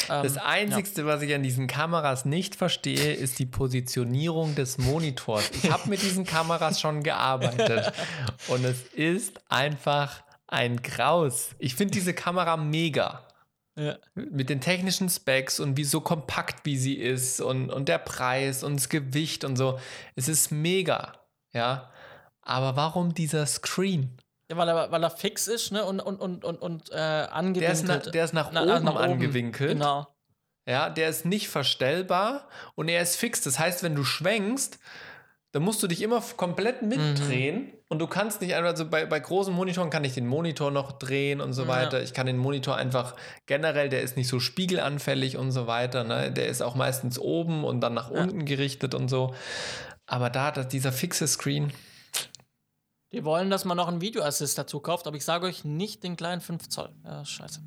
Das 0.08 0.36
ähm, 0.36 0.42
Einzige, 0.44 1.00
ja. 1.02 1.06
was 1.06 1.22
ich 1.22 1.34
an 1.34 1.42
diesen 1.42 1.66
Kameras 1.66 2.24
nicht 2.24 2.54
verstehe, 2.54 3.14
ist 3.14 3.38
die 3.38 3.46
Positionierung 3.46 4.54
des 4.54 4.78
Monitors. 4.78 5.50
Ich 5.62 5.70
habe 5.70 5.88
mit 5.88 6.02
diesen 6.02 6.24
Kameras 6.24 6.80
schon 6.80 7.02
gearbeitet 7.02 7.92
und 8.48 8.64
es 8.64 8.82
ist 8.92 9.40
einfach 9.48 10.22
ein 10.46 10.82
Graus. 10.82 11.50
Ich 11.58 11.74
finde 11.74 11.92
diese 11.92 12.12
Kamera 12.12 12.56
mega. 12.56 13.26
Ja. 13.76 13.96
Mit 14.14 14.50
den 14.50 14.60
technischen 14.60 15.08
Specs 15.08 15.60
und 15.60 15.76
wie 15.76 15.84
so 15.84 16.00
kompakt 16.00 16.66
wie 16.66 16.76
sie 16.76 16.94
ist 16.94 17.40
und, 17.40 17.70
und 17.70 17.88
der 17.88 17.98
Preis 17.98 18.62
und 18.62 18.76
das 18.76 18.88
Gewicht 18.88 19.44
und 19.44 19.56
so. 19.56 19.78
Es 20.16 20.28
ist 20.28 20.50
mega. 20.50 21.14
Ja. 21.52 21.90
Aber 22.42 22.76
warum 22.76 23.14
dieser 23.14 23.46
Screen? 23.46 24.18
Ja, 24.50 24.56
weil 24.56 24.68
er, 24.68 24.90
weil 24.90 25.02
er 25.02 25.10
fix 25.10 25.46
ist, 25.46 25.70
ne? 25.70 25.84
Und, 25.84 26.00
und, 26.00 26.16
und, 26.20 26.44
und, 26.44 26.56
und 26.60 26.90
äh, 26.90 26.96
angewinkelt. 26.96 27.62
Der 27.62 27.72
ist, 27.72 27.84
na, 27.86 28.10
der 28.10 28.24
ist 28.24 28.34
nach, 28.34 28.50
na, 28.52 28.62
oben 28.62 28.84
nach, 28.84 28.94
oben 28.94 29.04
angewinkelt. 29.04 29.72
Genau. 29.72 30.08
Ja, 30.66 30.90
der 30.90 31.08
ist 31.08 31.24
nicht 31.24 31.48
verstellbar 31.48 32.48
und 32.74 32.88
er 32.88 33.00
ist 33.00 33.16
fix. 33.16 33.42
Das 33.42 33.60
heißt, 33.60 33.84
wenn 33.84 33.94
du 33.94 34.02
schwenkst, 34.02 34.80
dann 35.52 35.62
musst 35.62 35.82
du 35.82 35.86
dich 35.86 36.02
immer 36.02 36.20
komplett 36.36 36.82
mitdrehen 36.82 37.58
mhm. 37.58 37.72
und 37.88 38.00
du 38.00 38.08
kannst 38.08 38.40
nicht 38.40 38.54
einfach, 38.54 38.70
also 38.70 38.88
bei, 38.88 39.06
bei 39.06 39.20
großen 39.20 39.54
Monitoren 39.54 39.90
kann 39.90 40.04
ich 40.04 40.14
den 40.14 40.26
Monitor 40.26 40.70
noch 40.70 40.92
drehen 40.92 41.40
und 41.40 41.52
so 41.52 41.68
weiter. 41.68 41.98
Ja. 41.98 42.04
Ich 42.04 42.12
kann 42.12 42.26
den 42.26 42.36
Monitor 42.36 42.76
einfach 42.76 43.14
generell, 43.46 43.88
der 43.88 44.02
ist 44.02 44.16
nicht 44.16 44.28
so 44.28 44.40
spiegelanfällig 44.40 45.36
und 45.36 45.52
so 45.52 45.68
weiter. 45.68 46.02
Ne? 46.02 46.32
Der 46.32 46.48
ist 46.48 46.60
auch 46.60 46.74
meistens 46.74 47.18
oben 47.20 47.64
und 47.64 47.80
dann 47.80 47.94
nach 47.94 48.10
ja. 48.10 48.20
unten 48.20 48.44
gerichtet 48.44 48.94
und 48.94 49.08
so. 49.08 49.32
Aber 50.06 50.28
da, 50.28 50.50
da 50.50 50.64
dieser 50.64 50.92
fixe 50.92 51.28
Screen. 51.28 51.72
Die 53.12 53.24
wollen, 53.24 53.50
dass 53.50 53.64
man 53.64 53.76
noch 53.76 53.88
einen 53.88 54.00
Videoassist 54.00 54.56
dazu 54.56 54.80
kauft, 54.80 55.06
aber 55.06 55.16
ich 55.16 55.24
sage 55.24 55.46
euch 55.46 55.64
nicht 55.64 56.04
den 56.04 56.16
kleinen 56.16 56.40
5 56.40 56.68
Zoll. 56.68 56.90
Ja, 57.04 57.24
scheiße. 57.24 57.60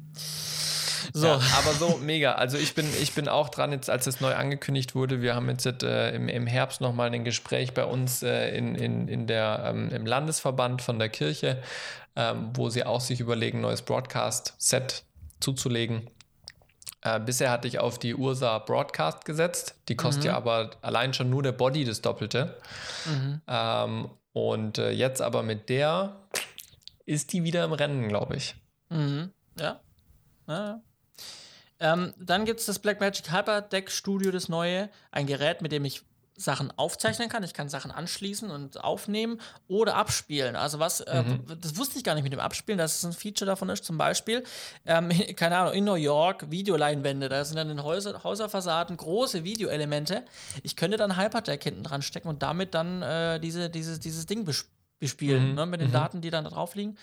So. 1.11 1.27
Ja, 1.27 1.41
aber 1.57 1.73
so 1.73 1.97
mega. 1.97 2.33
Also 2.33 2.57
ich 2.57 2.75
bin, 2.75 2.87
ich 3.01 3.13
bin 3.13 3.27
auch 3.27 3.49
dran, 3.49 3.73
jetzt 3.73 3.89
als 3.89 4.07
es 4.07 4.21
neu 4.21 4.33
angekündigt 4.35 4.95
wurde, 4.95 5.21
wir 5.21 5.35
haben 5.35 5.49
jetzt 5.49 5.65
äh, 5.83 6.15
im, 6.15 6.29
im 6.29 6.47
Herbst 6.47 6.79
nochmal 6.79 7.13
ein 7.13 7.25
Gespräch 7.25 7.73
bei 7.73 7.83
uns 7.83 8.23
äh, 8.23 8.55
in, 8.57 8.75
in, 8.75 9.09
in 9.09 9.27
der, 9.27 9.63
ähm, 9.65 9.89
im 9.89 10.05
Landesverband 10.05 10.81
von 10.81 10.99
der 10.99 11.09
Kirche, 11.09 11.61
ähm, 12.15 12.51
wo 12.53 12.69
sie 12.69 12.85
auch 12.85 13.01
sich 13.01 13.19
überlegen, 13.19 13.59
neues 13.59 13.81
Broadcast-Set 13.81 15.03
zuzulegen. 15.41 16.09
Äh, 17.03 17.19
bisher 17.19 17.51
hatte 17.51 17.67
ich 17.67 17.79
auf 17.79 17.99
die 17.99 18.15
Ursa 18.15 18.59
Broadcast 18.59 19.25
gesetzt. 19.25 19.75
Die 19.89 19.95
kostet 19.95 20.23
mhm. 20.23 20.27
ja 20.29 20.37
aber 20.37 20.71
allein 20.81 21.13
schon 21.13 21.29
nur 21.29 21.43
der 21.43 21.51
Body 21.51 21.83
das 21.83 22.01
Doppelte. 22.01 22.57
Mhm. 23.05 23.41
Ähm, 23.47 24.09
und 24.31 24.77
äh, 24.77 24.91
jetzt 24.91 25.21
aber 25.21 25.43
mit 25.43 25.69
der 25.69 26.15
ist 27.05 27.33
die 27.33 27.43
wieder 27.43 27.65
im 27.65 27.73
Rennen, 27.73 28.07
glaube 28.07 28.37
ich. 28.37 28.55
Mhm. 28.89 29.31
Ja. 29.59 29.81
ja. 30.47 30.81
Ähm, 31.79 32.13
dann 32.17 32.45
gibt 32.45 32.61
es 32.61 32.65
das 32.65 32.79
Blackmagic 32.79 33.31
Hyperdeck 33.31 33.91
Studio, 33.91 34.31
das 34.31 34.47
neue. 34.47 34.89
Ein 35.11 35.27
Gerät, 35.27 35.61
mit 35.61 35.73
dem 35.73 35.83
ich 35.83 36.03
Sachen 36.43 36.71
aufzeichnen 36.77 37.29
kann. 37.29 37.43
Ich 37.43 37.53
kann 37.53 37.69
Sachen 37.69 37.91
anschließen 37.91 38.51
und 38.51 38.83
aufnehmen 38.83 39.39
oder 39.67 39.95
abspielen. 39.95 40.55
Also 40.55 40.79
was, 40.79 41.01
äh, 41.01 41.23
mhm. 41.23 41.45
äh, 41.49 41.55
das 41.59 41.77
wusste 41.77 41.97
ich 41.97 42.03
gar 42.03 42.15
nicht 42.15 42.23
mit 42.23 42.33
dem 42.33 42.39
Abspielen, 42.39 42.77
dass 42.77 42.97
es 42.97 43.05
ein 43.05 43.13
Feature 43.13 43.47
davon 43.47 43.69
ist. 43.69 43.83
Zum 43.85 43.97
Beispiel, 43.97 44.43
ähm, 44.85 45.09
keine 45.35 45.57
Ahnung, 45.57 45.73
in 45.73 45.85
New 45.85 45.95
York 45.95 46.49
Videoleinwände, 46.51 47.29
da 47.29 47.43
sind 47.45 47.57
dann 47.57 47.69
in 47.69 47.83
Häuser, 47.83 48.23
Häuserfassaden 48.23 48.97
große 48.97 49.43
Videoelemente. 49.43 50.23
Ich 50.61 50.75
könnte 50.75 50.97
dann 50.97 51.17
Hyperdeck 51.17 51.63
hinten 51.63 51.83
dran 51.83 52.01
stecken 52.01 52.27
und 52.27 52.43
damit 52.43 52.73
dann 52.73 53.01
äh, 53.01 53.39
diese, 53.39 53.69
dieses, 53.69 53.99
dieses 53.99 54.25
Ding 54.25 54.45
bespielen, 54.99 55.49
mhm. 55.49 55.55
ne, 55.55 55.65
mit 55.65 55.81
den 55.81 55.89
mhm. 55.89 55.93
Daten, 55.93 56.21
die 56.21 56.29
dann 56.29 56.43
da 56.43 56.49
drauf 56.49 56.75
liegen. 56.75 56.97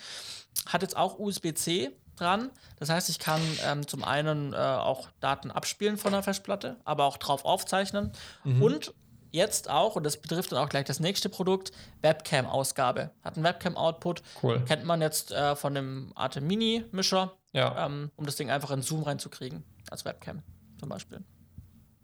Hat 0.67 0.81
jetzt 0.81 0.97
auch 0.97 1.17
USB-C 1.17 1.91
dran. 2.17 2.51
Das 2.77 2.89
heißt, 2.89 3.09
ich 3.09 3.19
kann 3.19 3.41
ähm, 3.65 3.87
zum 3.87 4.03
einen 4.03 4.53
äh, 4.53 4.57
auch 4.57 5.09
Daten 5.19 5.49
abspielen 5.51 5.97
von 5.97 6.11
der 6.11 6.23
Festplatte, 6.23 6.77
aber 6.83 7.05
auch 7.05 7.17
drauf 7.17 7.45
aufzeichnen. 7.45 8.11
Mhm. 8.43 8.61
Und 8.61 8.93
jetzt 9.31 9.69
auch, 9.69 9.95
und 9.95 10.03
das 10.03 10.17
betrifft 10.17 10.51
dann 10.51 10.59
auch 10.59 10.69
gleich 10.69 10.85
das 10.85 10.99
nächste 10.99 11.29
Produkt, 11.29 11.71
Webcam-Ausgabe. 12.01 13.11
Hat 13.23 13.35
einen 13.35 13.43
Webcam-Output. 13.43 14.21
Cool. 14.43 14.63
Kennt 14.65 14.85
man 14.85 15.01
jetzt 15.01 15.31
äh, 15.31 15.55
von 15.55 15.73
dem 15.73 16.11
Arte 16.15 16.41
Mini-Mischer, 16.41 17.33
ja. 17.53 17.85
ähm, 17.85 18.11
um 18.15 18.25
das 18.25 18.35
Ding 18.35 18.49
einfach 18.49 18.71
in 18.71 18.81
Zoom 18.81 19.03
reinzukriegen, 19.03 19.63
als 19.89 20.05
Webcam 20.05 20.43
zum 20.79 20.89
Beispiel. 20.89 21.23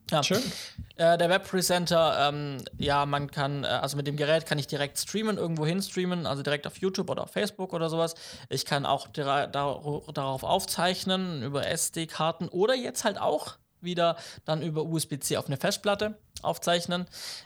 Ja. 0.10 0.24
Schön. 0.24 0.42
Äh, 0.96 1.18
der 1.18 1.30
Webpresenter, 1.30 2.30
ähm, 2.30 2.58
ja, 2.78 3.06
man 3.06 3.30
kann, 3.30 3.64
äh, 3.64 3.68
also 3.68 3.98
mit 3.98 4.08
dem 4.08 4.16
Gerät 4.16 4.46
kann 4.46 4.58
ich 4.58 4.68
direkt 4.68 4.98
streamen, 4.98 5.38
irgendwo 5.38 5.66
hin 5.66 5.82
streamen, 5.82 6.26
also 6.26 6.44
direkt 6.44 6.66
auf 6.66 6.78
YouTube 6.78 7.10
oder 7.10 7.24
auf 7.24 7.32
Facebook 7.32 7.74
oder 7.74 7.90
sowas. 7.90 8.16
Ich 8.50 8.66
kann 8.66 8.86
auch 8.86 9.08
darauf 9.08 10.44
aufzeichnen 10.44 11.44
über 11.44 11.68
SD-Karten 11.68 12.48
oder 12.48 12.74
jetzt 12.74 13.04
halt 13.04 13.20
auch 13.20 13.58
wieder 13.82 14.18
dann 14.46 14.62
über 14.62 14.84
USB-C 14.84 15.38
auf 15.38 15.48
eine 15.48 15.58
Festplatte 15.58 16.18
aufzeichnen, 16.42 17.06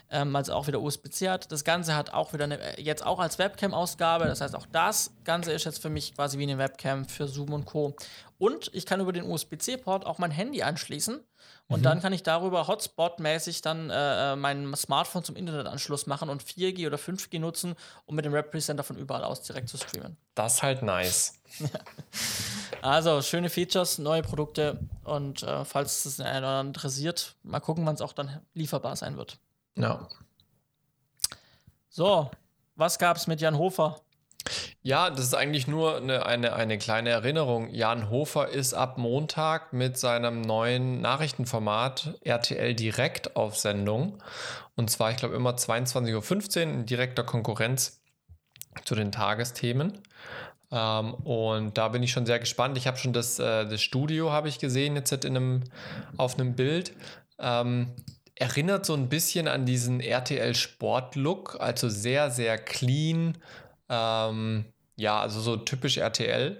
ähm, 0.09 0.35
also 0.35 0.53
auch 0.53 0.67
wieder 0.67 0.81
USB-C 0.81 1.29
hat. 1.29 1.51
Das 1.51 1.63
Ganze 1.63 1.95
hat 1.95 2.13
auch 2.13 2.33
wieder 2.33 2.45
eine, 2.45 2.79
jetzt 2.79 3.05
auch 3.05 3.19
als 3.19 3.39
Webcam-Ausgabe, 3.39 4.25
das 4.25 4.41
heißt 4.41 4.55
auch 4.55 4.65
das 4.71 5.11
Ganze 5.23 5.51
ist 5.51 5.65
jetzt 5.65 5.81
für 5.81 5.89
mich 5.89 6.15
quasi 6.15 6.37
wie 6.37 6.43
eine 6.43 6.57
Webcam 6.57 7.05
für 7.05 7.27
Zoom 7.27 7.53
und 7.53 7.65
Co. 7.65 7.95
Und 8.37 8.69
ich 8.73 8.85
kann 8.85 8.99
über 8.99 9.13
den 9.13 9.29
USB-C-Port 9.29 10.05
auch 10.05 10.17
mein 10.17 10.31
Handy 10.31 10.63
anschließen 10.63 11.21
und 11.67 11.79
mhm. 11.79 11.83
dann 11.83 12.01
kann 12.01 12.13
ich 12.13 12.23
darüber 12.23 12.67
Hotspot-mäßig 12.67 13.61
dann 13.61 13.89
äh, 13.89 14.33
äh 14.33 14.35
mein 14.35 14.75
Smartphone 14.75 15.23
zum 15.23 15.35
Internetanschluss 15.35 16.05
machen 16.05 16.29
und 16.29 16.43
4G 16.43 16.85
oder 16.87 16.97
5G 16.97 17.39
nutzen, 17.39 17.75
um 18.05 18.15
mit 18.15 18.25
dem 18.25 18.33
Representer 18.33 18.83
von 18.83 18.97
überall 18.97 19.23
aus 19.23 19.41
direkt 19.43 19.69
zu 19.69 19.77
streamen. 19.77 20.17
Das 20.35 20.55
ist 20.55 20.63
halt 20.63 20.81
nice. 20.81 21.39
also, 22.81 23.21
schöne 23.21 23.49
Features, 23.49 23.97
neue 23.97 24.21
Produkte 24.21 24.79
und 25.03 25.43
äh, 25.43 25.65
falls 25.65 26.05
es 26.05 26.19
einen 26.19 26.67
interessiert, 26.67 27.35
mal 27.43 27.59
gucken, 27.59 27.85
wann 27.85 27.95
es 27.95 28.01
auch 28.01 28.13
dann 28.13 28.41
lieferbar 28.53 28.95
sein 28.95 29.17
wird. 29.17 29.37
Ja. 29.75 30.07
So, 31.89 32.31
was 32.75 32.97
gab 32.97 33.17
es 33.17 33.27
mit 33.27 33.41
Jan 33.41 33.57
Hofer? 33.57 34.01
Ja, 34.81 35.09
das 35.09 35.25
ist 35.25 35.35
eigentlich 35.35 35.67
nur 35.67 35.97
eine, 35.97 36.25
eine, 36.25 36.53
eine 36.53 36.77
kleine 36.77 37.09
Erinnerung. 37.09 37.69
Jan 37.69 38.09
Hofer 38.09 38.49
ist 38.49 38.73
ab 38.73 38.97
Montag 38.97 39.73
mit 39.73 39.97
seinem 39.97 40.41
neuen 40.41 41.01
Nachrichtenformat 41.01 42.19
RTL 42.21 42.73
Direkt 42.73 43.35
auf 43.35 43.57
Sendung. 43.57 44.17
Und 44.75 44.89
zwar, 44.89 45.11
ich 45.11 45.17
glaube, 45.17 45.35
immer 45.35 45.51
22.15 45.51 46.57
Uhr 46.57 46.63
in 46.63 46.85
direkter 46.85 47.23
Konkurrenz 47.23 48.01
zu 48.85 48.95
den 48.95 49.11
Tagesthemen. 49.11 49.99
Ähm, 50.71 51.13
und 51.13 51.77
da 51.77 51.89
bin 51.89 52.01
ich 52.01 52.11
schon 52.11 52.25
sehr 52.25 52.39
gespannt. 52.39 52.77
Ich 52.77 52.87
habe 52.87 52.97
schon 52.97 53.13
das, 53.13 53.37
äh, 53.39 53.67
das 53.67 53.81
Studio, 53.81 54.31
habe 54.31 54.47
ich 54.47 54.59
gesehen, 54.59 54.95
jetzt 54.95 55.11
in 55.11 55.35
einem, 55.35 55.63
auf 56.17 56.39
einem 56.39 56.55
Bild. 56.55 56.93
Ähm, 57.37 57.93
erinnert 58.35 58.85
so 58.85 58.95
ein 58.95 59.09
bisschen 59.09 59.47
an 59.47 59.65
diesen 59.65 59.99
RTL 59.99 60.55
Sport-Look, 60.55 61.57
also 61.59 61.89
sehr, 61.89 62.31
sehr 62.31 62.57
clean 62.57 63.37
ähm, 63.91 64.65
ja, 64.95 65.19
also 65.19 65.39
so 65.41 65.57
typisch 65.57 65.97
RTL 65.97 66.59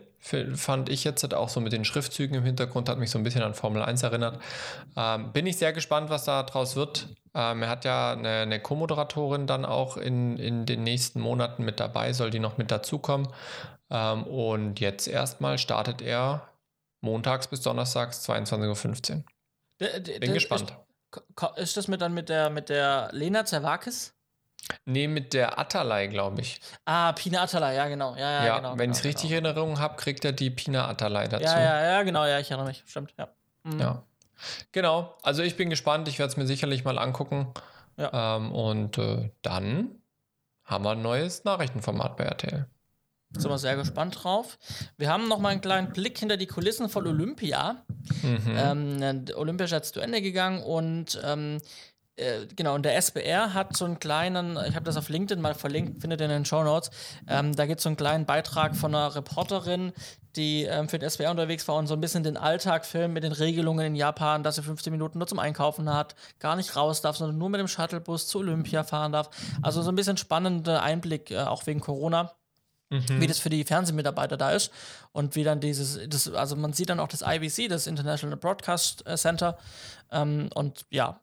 fand 0.54 0.90
ich 0.90 1.04
jetzt 1.04 1.24
halt 1.24 1.34
auch 1.34 1.50
so 1.50 1.60
mit 1.60 1.74
den 1.74 1.84
Schriftzügen 1.84 2.38
im 2.38 2.44
Hintergrund, 2.44 2.90
hat 2.90 3.00
mich 3.00 3.10
so 3.10 3.18
ein 3.18 3.24
bisschen 3.24 3.42
an 3.42 3.56
Formel 3.56 3.82
1 3.82 4.04
erinnert. 4.04 4.40
Ähm, 4.96 5.32
bin 5.32 5.48
ich 5.48 5.58
sehr 5.58 5.74
gespannt, 5.74 6.12
was 6.12 6.26
da 6.26 6.44
draus 6.44 6.76
wird. 6.76 7.08
Ähm, 7.34 7.64
er 7.64 7.70
hat 7.70 7.86
ja 7.86 8.12
eine, 8.12 8.42
eine 8.42 8.60
Co-Moderatorin 8.60 9.48
dann 9.48 9.66
auch 9.66 9.98
in, 9.98 10.38
in 10.38 10.68
den 10.68 10.84
nächsten 10.84 11.20
Monaten 11.20 11.66
mit 11.66 11.80
dabei, 11.80 12.14
soll 12.14 12.30
die 12.30 12.40
noch 12.40 12.58
mit 12.58 12.70
dazukommen. 12.70 13.30
Ähm, 13.90 14.24
und 14.24 14.80
jetzt 14.80 15.08
erstmal 15.08 15.58
startet 15.58 16.04
er 16.04 16.48
montags 17.02 17.48
bis 17.48 17.62
donnerstags 17.62 18.28
22.15 18.30 19.24
Uhr. 19.80 20.20
Bin 20.20 20.34
gespannt. 20.34 20.78
Ist, 21.16 21.58
ist, 21.58 21.78
das 21.78 21.88
mit 21.88 22.02
dann 22.02 22.14
mit 22.14 22.30
der, 22.30 22.52
mit 22.52 22.70
der 22.70 23.10
Lena 23.12 23.44
Zerwakis? 23.44 24.14
Nee, 24.86 25.08
mit 25.08 25.34
der 25.34 25.60
Atalay, 25.60 26.08
glaube 26.08 26.42
ich. 26.42 26.62
Ah, 26.86 27.12
Pina 27.14 27.42
Atalay, 27.42 27.76
ja, 27.76 27.88
genau. 27.88 28.16
Ja, 28.16 28.20
ja, 28.20 28.46
ja 28.46 28.58
genau, 28.58 28.72
wenn 28.72 28.78
genau, 28.78 28.92
ich 28.92 29.00
es 29.00 29.04
richtig 29.04 29.30
genau. 29.30 29.40
in 29.40 29.46
Erinnerung 29.46 29.80
habe, 29.80 29.96
kriegt 29.96 30.24
er 30.24 30.32
die 30.32 30.50
Pina 30.50 30.88
Atalay 30.88 31.28
dazu. 31.28 31.44
Ja, 31.44 31.60
ja, 31.60 31.84
ja, 31.84 32.04
genau, 32.04 32.26
ja, 32.26 32.40
ich 32.40 32.50
erinnere 32.52 32.68
mich. 32.68 32.84
Stimmt, 32.86 33.14
ja. 33.18 33.28
Mhm. 33.64 33.80
Ja. 33.80 34.04
Genau, 34.72 35.18
also 35.24 35.44
ich 35.44 35.56
bin 35.56 35.70
gespannt, 35.70 36.08
ich 36.08 36.20
werde 36.20 36.32
es 36.32 36.38
mir 36.38 36.48
sicherlich 36.48 36.84
mal 36.84 36.98
angucken. 36.98 37.54
Ja. 37.98 38.38
Ähm, 38.38 38.52
und 38.52 38.98
äh, 38.98 39.32
dann 39.42 40.02
haben 40.64 40.84
wir 40.84 40.92
ein 40.92 41.02
neues 41.02 41.44
Nachrichtenformat 41.44 42.18
bei 42.18 42.24
RTL. 42.24 42.68
Sind 43.34 43.50
wir 43.50 43.58
sehr 43.58 43.78
gespannt 43.78 44.24
drauf. 44.24 44.58
Wir 44.98 45.10
haben 45.10 45.30
noch 45.30 45.40
mal 45.40 45.50
einen 45.50 45.62
kleinen 45.62 45.94
Blick 45.94 46.18
hinter 46.18 46.36
die 46.36 46.48
Kulissen 46.48 46.90
von 46.90 47.08
Olympia. 47.08 47.86
Mhm. 48.24 49.00
Ähm, 49.02 49.26
Olympia 49.36 49.66
ist 49.66 49.72
jetzt 49.72 49.94
zu 49.94 50.02
Ende 50.02 50.22
gegangen 50.22 50.62
und 50.62 51.20
ähm, 51.24 51.60
äh, 52.22 52.48
genau, 52.56 52.76
und 52.76 52.84
der 52.84 52.96
SBR 52.96 53.54
hat 53.54 53.76
so 53.76 53.86
einen 53.86 54.00
kleinen, 54.00 54.58
ich 54.68 54.76
habe 54.76 54.86
das 54.86 54.98
auf 54.98 55.10
LinkedIn 55.10 55.42
mal 55.42 55.56
verlinkt, 55.56 56.02
findet 56.02 56.22
ihr 56.22 56.26
in 56.26 56.32
den 56.32 56.46
Show 56.46 56.64
Notes. 56.64 56.92
Ähm, 57.28 57.56
da 57.56 57.66
gibt 57.66 57.80
es 57.80 57.84
so 57.84 57.90
einen 57.90 57.98
kleinen 57.98 58.26
Beitrag 58.26 58.76
von 58.76 58.94
einer 58.94 59.16
Reporterin, 59.16 59.92
die 60.36 60.64
ähm, 60.64 60.88
für 60.88 61.00
den 61.00 61.10
SBR 61.10 61.32
unterwegs 61.32 61.68
war 61.68 61.76
und 61.76 61.88
so 61.88 61.94
ein 61.94 62.02
bisschen 62.02 62.24
den 62.24 62.38
Alltag 62.38 62.86
filmt 62.86 63.14
mit 63.14 63.24
den 63.24 63.32
Regelungen 63.32 63.86
in 63.86 63.96
Japan, 63.96 64.44
dass 64.44 64.56
sie 64.56 64.64
15 64.64 64.92
Minuten 64.92 65.18
nur 65.18 65.28
zum 65.28 65.40
Einkaufen 65.40 65.94
hat, 65.94 66.16
gar 66.40 66.56
nicht 66.56 66.76
raus 66.76 67.02
darf, 67.02 67.18
sondern 67.18 67.38
nur 67.38 67.50
mit 67.50 67.60
dem 67.60 67.68
Shuttlebus 67.68 68.28
zu 68.28 68.40
Olympia 68.40 68.84
fahren 68.84 69.12
darf. 69.12 69.30
Also 69.62 69.82
so 69.82 69.92
ein 69.92 69.96
bisschen 69.96 70.18
spannender 70.18 70.84
Einblick, 70.84 71.32
äh, 71.32 71.40
auch 71.40 71.66
wegen 71.66 71.80
Corona. 71.80 72.32
Mhm. 72.94 73.22
wie 73.22 73.28
das 73.28 73.40
für 73.40 73.50
die 73.50 73.64
Fernsehmitarbeiter 73.64 74.36
da 74.36 74.52
ist 74.52 74.70
und 75.14 75.38
wie 75.38 75.46
dann 75.46 75.62
dieses, 75.62 75.98
das, 76.10 76.30
also 76.34 76.58
man 76.58 76.74
sieht 76.74 76.90
dann 76.90 77.00
auch 77.00 77.08
das 77.08 77.24
IBC, 77.26 77.70
das 77.70 77.88
International 77.88 78.36
Broadcast 78.36 79.06
Center 79.16 79.58
ähm, 80.12 80.50
und 80.54 80.86
ja, 80.90 81.22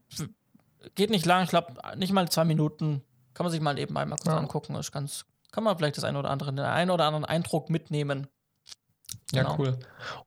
geht 0.94 1.10
nicht 1.10 1.26
lang, 1.26 1.44
ich 1.44 1.50
glaube 1.50 1.74
nicht 1.96 2.12
mal 2.12 2.28
zwei 2.28 2.44
Minuten. 2.44 3.02
Kann 3.34 3.44
man 3.44 3.52
sich 3.52 3.60
mal 3.60 3.78
eben 3.78 3.96
einmal 3.96 4.18
kurz 4.18 4.34
ja. 4.34 4.36
angucken. 4.36 4.74
Ist 4.74 4.90
ganz, 4.90 5.24
kann 5.52 5.64
man 5.64 5.76
vielleicht 5.78 5.96
das 5.96 6.04
eine 6.04 6.18
oder 6.18 6.30
andere, 6.30 6.52
den 6.52 6.64
einen 6.64 6.90
oder 6.90 7.04
anderen 7.04 7.24
Eindruck 7.24 7.70
mitnehmen. 7.70 8.26
Ja, 9.32 9.42
genau. 9.42 9.56
cool. 9.58 9.78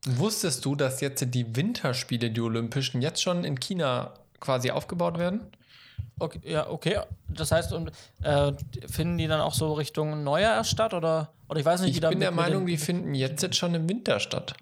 Und 0.06 0.20
wusstest 0.20 0.64
du, 0.64 0.76
dass 0.76 1.02
jetzt 1.02 1.26
die 1.34 1.56
Winterspiele, 1.56 2.32
die 2.32 2.42
Olympischen, 2.42 3.02
jetzt 3.02 3.22
schon 3.22 3.44
in 3.44 3.60
China 3.60 4.14
quasi 4.40 4.72
aufgebaut 4.72 5.18
werden? 5.18 5.52
Okay, 6.20 6.40
ja, 6.44 6.70
okay. 6.70 7.00
Das 7.28 7.52
heißt, 7.52 7.74
und, 7.74 7.92
äh, 8.22 8.54
finden 8.88 9.18
die 9.18 9.28
dann 9.28 9.42
auch 9.42 9.54
so 9.54 9.74
Richtung 9.74 10.24
Neujahr 10.24 10.64
statt? 10.64 10.94
Oder, 10.94 11.34
oder 11.50 11.60
ich 11.60 11.66
weiß 11.66 11.82
nicht, 11.82 11.96
Ich 11.96 12.10
bin 12.10 12.20
der 12.20 12.32
Meinung, 12.32 12.68
die 12.68 12.78
finden 12.78 13.16
jetzt, 13.16 13.42
jetzt 13.44 13.58
schon 13.58 13.74
im 13.74 13.90
Winter 13.90 14.20
statt. 14.20 14.54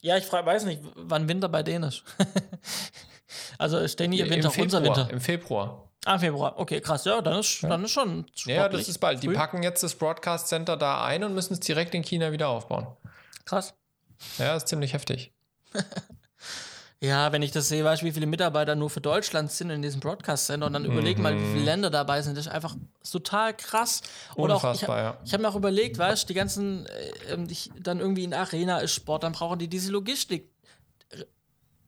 Ja, 0.00 0.16
ich 0.16 0.24
frage, 0.24 0.46
weiß 0.46 0.64
nicht, 0.64 0.82
wann 0.96 1.28
Winter 1.28 1.48
bei 1.48 1.62
denen 1.62 1.84
ist. 1.84 2.02
Also 3.58 3.86
stehen 3.88 4.12
hier 4.12 4.28
Winter, 4.28 4.50
Februar, 4.50 4.64
unser 4.64 4.82
Winter. 4.82 5.10
Im 5.10 5.20
Februar. 5.20 5.88
Ah, 6.04 6.18
Februar. 6.18 6.58
Okay, 6.58 6.80
krass. 6.80 7.04
Ja, 7.04 7.20
dann 7.20 7.38
ist, 7.38 7.62
ja. 7.62 7.68
dann 7.68 7.84
ist 7.84 7.92
schon. 7.92 8.26
Ja, 8.46 8.68
das 8.68 8.88
ist 8.88 8.98
bald. 8.98 9.20
Früh. 9.20 9.28
Die 9.28 9.34
packen 9.34 9.62
jetzt 9.62 9.82
das 9.82 9.94
Broadcast 9.94 10.48
Center 10.48 10.76
da 10.76 11.04
ein 11.04 11.22
und 11.22 11.34
müssen 11.34 11.54
es 11.54 11.60
direkt 11.60 11.94
in 11.94 12.02
China 12.02 12.32
wieder 12.32 12.48
aufbauen. 12.48 12.88
Krass. 13.44 13.74
Ja, 14.38 14.56
ist 14.56 14.66
ziemlich 14.66 14.94
heftig. 14.94 15.32
ja, 17.00 17.30
wenn 17.30 17.42
ich 17.42 17.52
das 17.52 17.68
sehe, 17.68 17.84
weißt 17.84 18.02
du, 18.02 18.06
wie 18.06 18.12
viele 18.12 18.26
Mitarbeiter 18.26 18.74
nur 18.74 18.90
für 18.90 19.00
Deutschland 19.00 19.52
sind 19.52 19.70
in 19.70 19.80
diesem 19.80 20.00
Broadcast 20.00 20.46
Center 20.46 20.66
und 20.66 20.72
dann 20.72 20.82
mhm. 20.82 20.92
überlegen 20.92 21.22
mal, 21.22 21.36
wie 21.36 21.52
viele 21.52 21.64
Länder 21.64 21.88
dabei 21.88 22.20
sind. 22.22 22.36
Das 22.36 22.46
ist 22.46 22.52
einfach 22.52 22.74
total 23.08 23.54
krass. 23.54 24.02
Oder 24.34 24.54
Unfassbar, 24.54 24.96
auch, 24.96 24.98
ich, 24.98 25.04
ja. 25.04 25.20
Ich 25.24 25.32
habe 25.32 25.42
mir 25.44 25.48
auch 25.50 25.56
überlegt, 25.56 25.98
weißt 25.98 26.24
du, 26.24 26.26
die 26.28 26.34
ganzen, 26.34 26.86
äh, 26.86 27.38
ich, 27.48 27.70
dann 27.78 28.00
irgendwie 28.00 28.24
in 28.24 28.34
Arena 28.34 28.78
ist 28.78 28.92
Sport, 28.92 29.22
dann 29.22 29.32
brauchen 29.32 29.60
die 29.60 29.68
diese 29.68 29.92
Logistik 29.92 30.51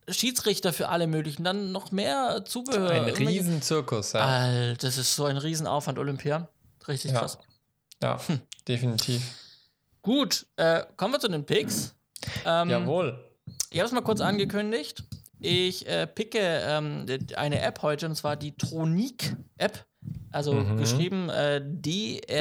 Schiedsrichter 0.08 0.72
für 0.72 0.88
alle 0.88 1.06
möglichen, 1.06 1.44
dann 1.44 1.72
noch 1.72 1.92
mehr 1.92 2.44
Zubehör. 2.44 2.90
Ein 2.90 3.04
Riesenzirkus, 3.04 4.12
ja. 4.12 4.20
Alter, 4.20 4.86
das 4.86 4.98
ist 4.98 5.16
so 5.16 5.24
ein 5.24 5.36
Riesenaufwand, 5.36 5.98
Olympia. 5.98 6.48
Richtig 6.86 7.12
ja. 7.12 7.20
krass. 7.20 7.38
Ja, 8.02 8.20
hm. 8.26 8.40
definitiv. 8.68 9.22
Gut, 10.02 10.46
äh, 10.56 10.82
kommen 10.96 11.14
wir 11.14 11.20
zu 11.20 11.28
den 11.28 11.46
Picks. 11.46 11.94
Ähm, 12.44 12.68
Jawohl. 12.70 13.18
Ich 13.70 13.78
habe 13.78 13.86
es 13.86 13.92
mal 13.92 14.02
kurz 14.02 14.20
angekündigt. 14.20 15.04
ich 15.40 15.86
äh, 15.86 16.06
picke 16.06 16.38
ähm, 16.40 17.06
eine 17.36 17.60
App 17.60 17.82
heute, 17.82 18.06
und 18.06 18.14
zwar 18.14 18.36
die 18.36 18.56
Tronic-App. 18.56 19.86
Also 20.30 20.52
mhm. 20.54 20.76
geschrieben 20.76 21.30
äh, 21.30 21.62
D-R-O-N-I-Q, 21.64 22.32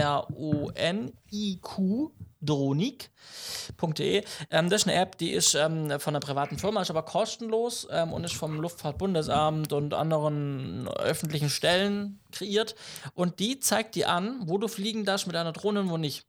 Dronik.de. 2.45 4.23
Ähm, 4.51 4.69
das 4.69 4.81
ist 4.81 4.87
eine 4.87 4.99
App, 4.99 5.17
die 5.17 5.31
ist 5.31 5.55
ähm, 5.55 5.99
von 5.99 6.15
einer 6.15 6.19
privaten 6.19 6.57
Firma, 6.57 6.81
ist 6.81 6.89
aber 6.89 7.03
kostenlos 7.03 7.87
ähm, 7.91 8.13
und 8.13 8.23
ist 8.23 8.35
vom 8.35 8.59
Luftfahrtbundesamt 8.59 9.73
und 9.73 9.93
anderen 9.93 10.87
öffentlichen 10.87 11.49
Stellen 11.49 12.19
kreiert. 12.31 12.75
Und 13.13 13.39
die 13.39 13.59
zeigt 13.59 13.95
dir 13.95 14.09
an, 14.09 14.41
wo 14.45 14.57
du 14.57 14.67
fliegen 14.67 15.05
darfst 15.05 15.27
mit 15.27 15.35
einer 15.35 15.53
Drohne 15.53 15.81
und 15.81 15.89
wo 15.89 15.97
nicht. 15.97 16.25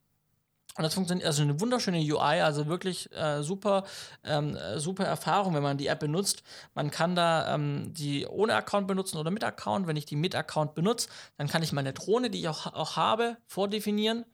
Und 0.77 0.83
das 0.83 0.93
funktioniert, 0.93 1.25
also 1.25 1.41
eine 1.41 1.61
wunderschöne 1.61 1.99
UI, 1.99 2.41
also 2.41 2.67
wirklich 2.67 3.09
äh, 3.13 3.41
super, 3.43 3.85
ähm, 4.25 4.57
super 4.75 5.05
Erfahrung, 5.05 5.53
wenn 5.53 5.63
man 5.63 5.77
die 5.77 5.87
App 5.87 6.01
benutzt. 6.01 6.43
Man 6.73 6.91
kann 6.91 7.15
da 7.15 7.55
ähm, 7.55 7.93
die 7.93 8.27
ohne 8.27 8.55
Account 8.55 8.85
benutzen 8.85 9.17
oder 9.17 9.31
mit 9.31 9.45
Account. 9.45 9.87
Wenn 9.87 9.95
ich 9.95 10.05
die 10.05 10.17
mit 10.17 10.35
Account 10.35 10.75
benutze, 10.75 11.07
dann 11.37 11.47
kann 11.47 11.63
ich 11.63 11.71
meine 11.71 11.93
Drohne, 11.93 12.29
die 12.29 12.39
ich 12.39 12.49
auch, 12.49 12.73
auch 12.73 12.97
habe, 12.97 13.37
vordefinieren 13.45 14.25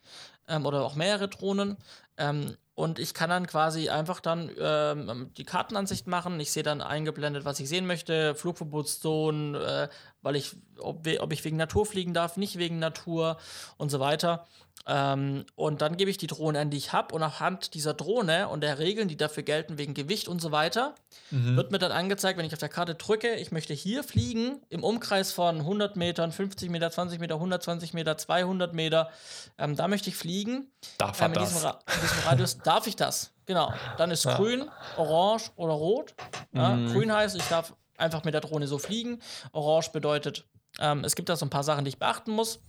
ähm, 0.51 0.65
oder 0.65 0.83
auch 0.83 0.95
mehrere 0.95 1.27
Drohnen. 1.27 1.77
Ähm, 2.17 2.55
und 2.73 2.99
ich 2.99 3.13
kann 3.13 3.29
dann 3.29 3.47
quasi 3.47 3.89
einfach 3.89 4.21
dann 4.21 4.49
ähm, 4.59 5.31
die 5.37 5.43
Kartenansicht 5.43 6.07
machen. 6.07 6.39
Ich 6.39 6.51
sehe 6.51 6.63
dann 6.63 6.81
eingeblendet, 6.81 7.45
was 7.45 7.59
ich 7.59 7.69
sehen 7.69 7.85
möchte, 7.85 8.33
Flugverbotszonen, 8.33 9.55
äh, 9.55 9.87
weil 10.21 10.35
ich, 10.35 10.55
ob, 10.79 11.05
ob 11.19 11.33
ich 11.33 11.43
wegen 11.43 11.57
Natur 11.57 11.85
fliegen 11.85 12.13
darf, 12.13 12.37
nicht 12.37 12.57
wegen 12.57 12.79
Natur 12.79 13.37
und 13.77 13.91
so 13.91 13.99
weiter. 13.99 14.47
Ähm, 14.87 15.45
und 15.55 15.81
dann 15.81 15.97
gebe 15.97 16.09
ich 16.09 16.17
die 16.17 16.27
Drohne 16.27 16.59
an, 16.59 16.69
die 16.69 16.77
ich 16.77 16.91
habe, 16.91 17.13
und 17.13 17.21
anhand 17.21 17.73
dieser 17.73 17.93
Drohne 17.93 18.49
und 18.49 18.61
der 18.61 18.79
Regeln, 18.79 19.07
die 19.07 19.17
dafür 19.17 19.43
gelten, 19.43 19.77
wegen 19.77 19.93
Gewicht 19.93 20.27
und 20.27 20.41
so 20.41 20.51
weiter, 20.51 20.95
mhm. 21.29 21.55
wird 21.55 21.71
mir 21.71 21.77
dann 21.77 21.91
angezeigt, 21.91 22.37
wenn 22.37 22.45
ich 22.45 22.53
auf 22.53 22.59
der 22.59 22.69
Karte 22.69 22.95
drücke, 22.95 23.35
ich 23.35 23.51
möchte 23.51 23.73
hier 23.73 24.03
fliegen, 24.03 24.61
im 24.69 24.83
Umkreis 24.83 25.31
von 25.31 25.59
100 25.59 25.95
Metern, 25.97 26.31
50 26.31 26.69
Meter, 26.69 26.89
20 26.89 27.19
Meter, 27.19 27.35
120 27.35 27.93
Meter, 27.93 28.17
200 28.17 28.73
Meter, 28.73 29.09
ähm, 29.57 29.75
da 29.75 29.87
möchte 29.87 30.09
ich 30.09 30.15
fliegen. 30.15 30.71
Darf 30.97 31.21
ähm, 31.21 31.33
in, 31.33 31.39
diesem 31.39 31.57
in 31.57 32.01
diesem 32.01 32.19
Radius 32.25 32.57
darf 32.57 32.87
ich 32.87 32.95
das. 32.95 33.33
Genau. 33.45 33.73
Dann 33.97 34.11
ist 34.11 34.25
ja. 34.25 34.35
grün, 34.35 34.69
orange 34.97 35.51
oder 35.55 35.73
rot. 35.73 36.13
Ja, 36.53 36.69
mhm. 36.69 36.91
Grün 36.91 37.13
heißt, 37.13 37.35
ich 37.35 37.47
darf 37.47 37.73
einfach 37.97 38.23
mit 38.23 38.33
der 38.33 38.41
Drohne 38.41 38.67
so 38.67 38.77
fliegen. 38.77 39.21
Orange 39.51 39.91
bedeutet, 39.91 40.45
ähm, 40.79 41.03
es 41.03 41.15
gibt 41.15 41.29
da 41.29 41.35
so 41.35 41.45
ein 41.45 41.49
paar 41.49 41.63
Sachen, 41.63 41.85
die 41.85 41.89
ich 41.89 41.99
beachten 41.99 42.31
muss. 42.31 42.59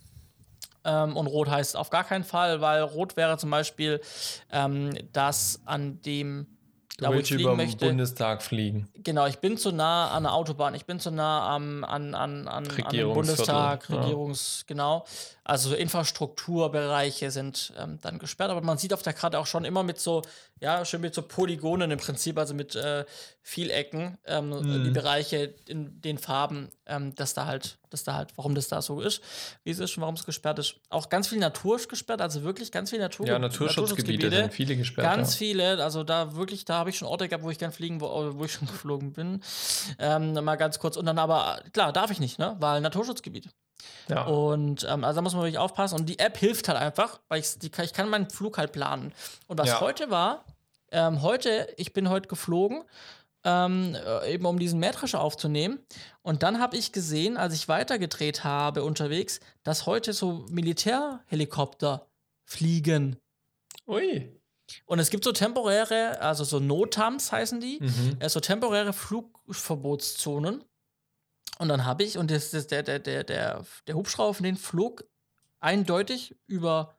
Ähm, 0.85 1.15
und 1.15 1.27
rot 1.27 1.49
heißt 1.49 1.77
auf 1.77 1.89
gar 1.89 2.03
keinen 2.03 2.23
Fall, 2.23 2.61
weil 2.61 2.81
rot 2.81 3.15
wäre 3.15 3.37
zum 3.37 3.49
Beispiel, 3.49 4.01
ähm, 4.51 4.93
dass 5.11 5.61
an 5.65 6.01
dem 6.01 6.47
Du 6.97 7.05
da, 7.05 7.11
willst 7.11 7.31
wo 7.31 7.35
ich 7.35 7.41
über 7.41 7.55
möchte, 7.55 7.87
Bundestag 7.87 8.43
fliegen. 8.43 8.87
Genau, 8.93 9.25
ich 9.25 9.39
bin 9.39 9.57
zu 9.57 9.71
nah 9.71 10.11
an 10.11 10.23
der 10.23 10.33
Autobahn, 10.33 10.75
ich 10.75 10.85
bin 10.85 10.99
zu 10.99 11.09
nah 11.09 11.55
am, 11.55 11.83
an, 11.83 12.13
an, 12.13 12.47
an, 12.47 12.67
an 12.67 13.13
Bundestag, 13.13 13.89
Regierungs, 13.89 14.59
ja. 14.59 14.65
genau. 14.67 15.05
Also 15.45 15.75
Infrastrukturbereiche 15.75 17.29
sind 17.29 17.73
ähm, 17.77 17.99
dann 18.01 18.17
gesperrt, 18.17 18.49
aber 18.49 18.61
man 18.61 18.77
sieht 18.77 18.93
auf 18.93 19.01
der 19.01 19.11
Karte 19.11 19.39
auch 19.39 19.45
schon 19.45 19.65
immer 19.65 19.83
mit 19.83 19.99
so, 19.99 20.21
ja, 20.61 20.85
schön 20.85 21.01
mit 21.01 21.13
so 21.13 21.21
Polygonen 21.21 21.91
im 21.91 21.99
Prinzip, 21.99 22.37
also 22.37 22.53
mit 22.53 22.75
äh, 22.75 23.03
Vielecken, 23.41 24.17
ähm, 24.25 24.51
mhm. 24.51 24.85
die 24.85 24.91
Bereiche 24.91 25.53
in 25.67 25.99
den 25.99 26.17
Farben, 26.17 26.69
ähm, 26.85 27.13
dass 27.15 27.33
da 27.33 27.45
halt, 27.45 27.77
dass 27.89 28.05
da 28.05 28.13
halt, 28.13 28.29
warum 28.37 28.55
das 28.55 28.69
da 28.69 28.81
so 28.81 29.01
ist, 29.01 29.21
wie 29.65 29.71
es 29.71 29.79
ist 29.79 29.97
und 29.97 30.01
warum 30.01 30.15
es 30.15 30.25
gesperrt 30.25 30.59
ist. 30.59 30.75
Auch 30.89 31.09
ganz 31.09 31.27
viel 31.27 31.39
Natur 31.39 31.75
ist 31.75 31.89
gesperrt, 31.89 32.21
also 32.21 32.43
wirklich 32.43 32.71
ganz 32.71 32.91
viel 32.91 32.99
Natur. 32.99 33.27
Ja, 33.27 33.37
Naturschutzgebiete, 33.37 34.29
sind 34.29 34.53
viele 34.53 34.77
gesperrt. 34.77 35.05
Ganz 35.05 35.33
ja. 35.33 35.37
viele, 35.39 35.83
also 35.83 36.05
da 36.05 36.37
wirklich, 36.37 36.63
da 36.63 36.75
habe 36.75 36.89
ich 36.89 36.97
schon 36.97 37.09
Orte 37.09 37.27
gehabt, 37.27 37.43
wo 37.43 37.49
ich 37.49 37.59
gern 37.59 37.73
fliegen, 37.73 37.99
wo, 37.99 38.07
wo 38.35 38.45
ich 38.45 38.53
schon 38.53 38.67
geflogen 38.71 39.11
bin. 39.11 39.43
Ähm, 39.99 40.33
mal 40.35 40.55
ganz 40.55 40.79
kurz. 40.79 40.95
Und 40.95 41.05
dann 41.05 41.19
aber, 41.19 41.61
klar, 41.73 41.91
darf 41.91 42.11
ich 42.11 42.21
nicht, 42.21 42.39
ne? 42.39 42.55
Weil 42.59 42.79
Naturschutzgebiet. 42.79 43.49
Ja. 44.07 44.25
Und 44.25 44.85
ähm, 44.89 45.03
also 45.03 45.17
da 45.17 45.21
muss 45.21 45.33
man 45.33 45.43
wirklich 45.43 45.59
aufpassen. 45.59 45.99
Und 45.99 46.07
die 46.07 46.19
App 46.19 46.37
hilft 46.37 46.67
halt 46.67 46.77
einfach, 46.77 47.19
weil 47.29 47.39
ich, 47.39 47.57
die, 47.59 47.71
ich 47.81 47.93
kann 47.93 48.09
meinen 48.09 48.29
Flug 48.29 48.57
halt 48.57 48.71
planen. 48.71 49.13
Und 49.47 49.57
was 49.57 49.69
ja. 49.69 49.81
heute 49.81 50.09
war, 50.09 50.45
ähm, 50.91 51.21
heute, 51.21 51.73
ich 51.77 51.93
bin 51.93 52.09
heute 52.09 52.27
geflogen, 52.27 52.83
ähm, 53.43 53.95
äh, 53.95 54.33
eben 54.33 54.45
um 54.45 54.59
diesen 54.59 54.79
Mähdrescher 54.79 55.19
aufzunehmen. 55.19 55.79
Und 56.21 56.43
dann 56.43 56.59
habe 56.59 56.77
ich 56.77 56.91
gesehen, 56.91 57.37
als 57.37 57.53
ich 57.53 57.67
weitergedreht 57.67 58.43
habe 58.43 58.83
unterwegs, 58.83 59.39
dass 59.63 59.85
heute 59.85 60.13
so 60.13 60.45
Militärhelikopter 60.49 62.07
fliegen. 62.45 63.17
Ui. 63.87 64.39
Und 64.85 64.99
es 64.99 65.09
gibt 65.09 65.23
so 65.23 65.31
temporäre, 65.31 66.21
also 66.21 66.43
so 66.43 66.59
Notams 66.59 67.31
heißen 67.31 67.59
die, 67.59 67.79
mhm. 67.81 68.17
äh, 68.19 68.29
so 68.29 68.39
temporäre 68.39 68.93
Flugverbotszonen. 68.93 70.63
Und 71.59 71.69
dann 71.69 71.85
habe 71.85 72.03
ich, 72.03 72.17
und 72.17 72.31
das, 72.31 72.51
das, 72.51 72.67
der, 72.67 72.83
der, 72.83 72.99
der, 72.99 73.23
der, 73.23 73.65
der 73.87 73.95
Hubschrauber 73.95 74.41
den 74.41 74.57
flog 74.57 75.05
eindeutig 75.59 76.35
über 76.47 76.95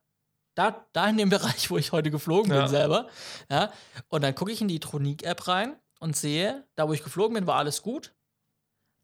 da, 0.55 0.87
da 0.93 1.09
in 1.09 1.17
dem 1.17 1.31
Bereich, 1.31 1.71
wo 1.71 1.77
ich 1.77 1.93
heute 1.93 2.11
geflogen 2.11 2.51
bin 2.51 2.61
ja. 2.61 2.69
selber. 2.69 3.09
Ja. 3.51 3.73
Und 4.09 4.23
dann 4.23 4.35
gucke 4.35 4.53
ich 4.53 4.61
in 4.61 4.69
die 4.69 4.81
Tronik-App 4.81 5.49
rein 5.49 5.77
und 6.01 6.17
sehe, 6.17 6.65
da 6.77 6.89
wo 6.89 6.93
ich 6.93 7.03
geflogen 7.03 7.35
bin, 7.35 7.47
war 7.47 7.57
alles 7.57 7.83
gut. 7.83 8.15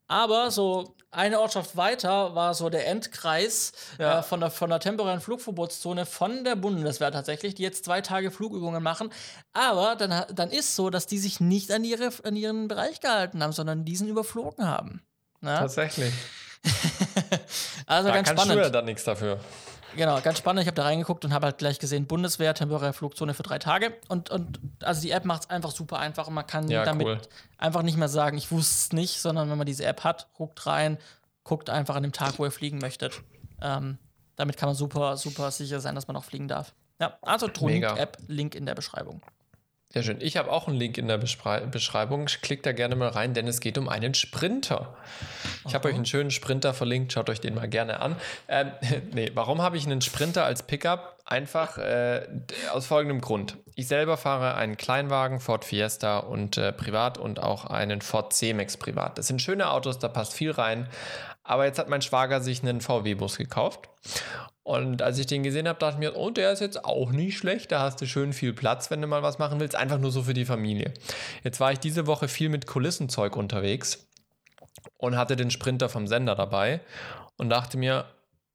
Aber 0.06 0.50
so 0.50 0.96
eine 1.12 1.40
Ortschaft 1.40 1.76
weiter 1.76 2.34
war 2.34 2.54
so 2.54 2.68
der 2.68 2.88
Endkreis 2.88 3.72
ja. 3.98 4.18
äh, 4.18 4.22
von, 4.22 4.40
der, 4.40 4.50
von 4.50 4.68
der 4.68 4.80
temporären 4.80 5.20
Flugverbotszone 5.20 6.04
von 6.04 6.42
der 6.42 6.56
Bundeswehr 6.56 7.12
tatsächlich, 7.12 7.54
die 7.54 7.62
jetzt 7.62 7.84
zwei 7.84 8.00
Tage 8.00 8.32
Flugübungen 8.32 8.82
machen. 8.82 9.12
Aber 9.52 9.94
dann, 9.94 10.24
dann 10.34 10.50
ist 10.50 10.74
so, 10.74 10.90
dass 10.90 11.06
die 11.06 11.18
sich 11.18 11.38
nicht 11.38 11.70
an, 11.70 11.84
ihre, 11.84 12.10
an 12.24 12.34
ihren 12.34 12.66
Bereich 12.66 13.00
gehalten 13.00 13.42
haben, 13.42 13.52
sondern 13.52 13.84
diesen 13.84 14.08
überflogen 14.08 14.66
haben. 14.66 15.00
Na? 15.40 15.58
Tatsächlich. 15.58 16.12
also 17.86 18.08
da 18.08 18.14
ganz 18.14 18.28
kann 18.28 18.36
spannend. 18.36 18.54
Schüler 18.54 18.70
dann 18.70 18.84
nichts 18.84 19.04
dafür. 19.04 19.40
Genau, 19.96 20.20
ganz 20.20 20.38
spannend. 20.38 20.62
Ich 20.62 20.66
habe 20.66 20.76
da 20.76 20.84
reingeguckt 20.84 21.24
und 21.24 21.32
habe 21.32 21.46
halt 21.46 21.58
gleich 21.58 21.78
gesehen, 21.78 22.06
Bundeswehr, 22.06 22.54
temporäre 22.54 22.92
Flugzone 22.92 23.34
für 23.34 23.42
drei 23.42 23.58
Tage. 23.58 23.92
Und, 24.08 24.30
und 24.30 24.60
also 24.82 25.00
die 25.02 25.10
App 25.10 25.24
macht 25.24 25.42
es 25.42 25.50
einfach 25.50 25.70
super 25.70 25.98
einfach 25.98 26.28
und 26.28 26.34
man 26.34 26.46
kann 26.46 26.68
ja, 26.68 26.84
damit 26.84 27.06
cool. 27.06 27.20
einfach 27.58 27.82
nicht 27.82 27.96
mehr 27.96 28.08
sagen, 28.08 28.36
ich 28.38 28.50
wusste 28.50 28.74
es 28.74 28.92
nicht, 28.92 29.20
sondern 29.20 29.50
wenn 29.50 29.58
man 29.58 29.66
diese 29.66 29.84
App 29.84 30.04
hat, 30.04 30.28
guckt 30.34 30.64
rein, 30.66 30.98
guckt 31.44 31.70
einfach 31.70 31.96
an 31.96 32.02
dem 32.02 32.12
Tag, 32.12 32.38
wo 32.38 32.44
ihr 32.44 32.52
fliegen 32.52 32.78
möchtet. 32.78 33.20
Ähm, 33.60 33.98
damit 34.36 34.56
kann 34.56 34.68
man 34.68 34.76
super, 34.76 35.16
super 35.16 35.50
sicher 35.50 35.80
sein, 35.80 35.94
dass 35.94 36.06
man 36.06 36.16
auch 36.16 36.24
fliegen 36.24 36.48
darf. 36.48 36.72
Ja, 37.00 37.18
also 37.22 37.48
Tronik-App, 37.48 38.18
Link 38.28 38.54
in 38.54 38.66
der 38.66 38.74
Beschreibung. 38.74 39.22
Sehr 39.92 40.04
schön. 40.04 40.18
Ich 40.20 40.36
habe 40.36 40.52
auch 40.52 40.68
einen 40.68 40.76
Link 40.76 40.98
in 40.98 41.08
der 41.08 41.18
Beschreibung. 41.18 42.26
Klickt 42.26 42.64
da 42.64 42.70
gerne 42.70 42.94
mal 42.94 43.08
rein, 43.08 43.34
denn 43.34 43.48
es 43.48 43.58
geht 43.58 43.76
um 43.76 43.88
einen 43.88 44.14
Sprinter. 44.14 44.94
Ich 45.66 45.74
habe 45.74 45.88
euch 45.88 45.96
einen 45.96 46.06
schönen 46.06 46.30
Sprinter 46.30 46.74
verlinkt. 46.74 47.12
Schaut 47.12 47.28
euch 47.28 47.40
den 47.40 47.56
mal 47.56 47.68
gerne 47.68 47.98
an. 47.98 48.14
Ähm, 48.46 48.70
nee, 49.12 49.32
warum 49.34 49.60
habe 49.60 49.76
ich 49.76 49.86
einen 49.86 50.00
Sprinter 50.00 50.44
als 50.44 50.62
Pickup? 50.62 51.16
Einfach 51.24 51.78
äh, 51.78 52.24
aus 52.72 52.86
folgendem 52.86 53.20
Grund. 53.20 53.56
Ich 53.74 53.88
selber 53.88 54.16
fahre 54.16 54.54
einen 54.54 54.76
Kleinwagen, 54.76 55.40
Ford 55.40 55.64
Fiesta 55.64 56.18
und 56.18 56.56
äh, 56.56 56.72
privat 56.72 57.18
und 57.18 57.42
auch 57.42 57.64
einen 57.64 58.00
Ford 58.00 58.32
C-Max 58.32 58.76
privat. 58.76 59.18
Das 59.18 59.26
sind 59.26 59.42
schöne 59.42 59.70
Autos, 59.70 59.98
da 59.98 60.08
passt 60.08 60.34
viel 60.34 60.52
rein. 60.52 60.88
Aber 61.50 61.64
jetzt 61.64 61.80
hat 61.80 61.88
mein 61.88 62.00
Schwager 62.00 62.40
sich 62.40 62.62
einen 62.62 62.80
VW-Bus 62.80 63.36
gekauft. 63.36 63.88
Und 64.62 65.02
als 65.02 65.18
ich 65.18 65.26
den 65.26 65.42
gesehen 65.42 65.66
habe, 65.66 65.80
dachte 65.80 65.94
ich 65.94 65.98
mir, 65.98 66.14
oh, 66.14 66.30
der 66.30 66.52
ist 66.52 66.60
jetzt 66.60 66.84
auch 66.84 67.10
nicht 67.10 67.38
schlecht. 67.38 67.72
Da 67.72 67.80
hast 67.80 68.00
du 68.00 68.06
schön 68.06 68.32
viel 68.32 68.52
Platz, 68.52 68.88
wenn 68.92 69.02
du 69.02 69.08
mal 69.08 69.24
was 69.24 69.40
machen 69.40 69.58
willst. 69.58 69.74
Einfach 69.74 69.98
nur 69.98 70.12
so 70.12 70.22
für 70.22 70.32
die 70.32 70.44
Familie. 70.44 70.94
Jetzt 71.42 71.58
war 71.58 71.72
ich 71.72 71.80
diese 71.80 72.06
Woche 72.06 72.28
viel 72.28 72.50
mit 72.50 72.68
Kulissenzeug 72.68 73.36
unterwegs 73.36 74.06
und 74.96 75.16
hatte 75.16 75.34
den 75.34 75.50
Sprinter 75.50 75.88
vom 75.88 76.06
Sender 76.06 76.36
dabei 76.36 76.82
und 77.36 77.50
dachte 77.50 77.78
mir, 77.78 78.04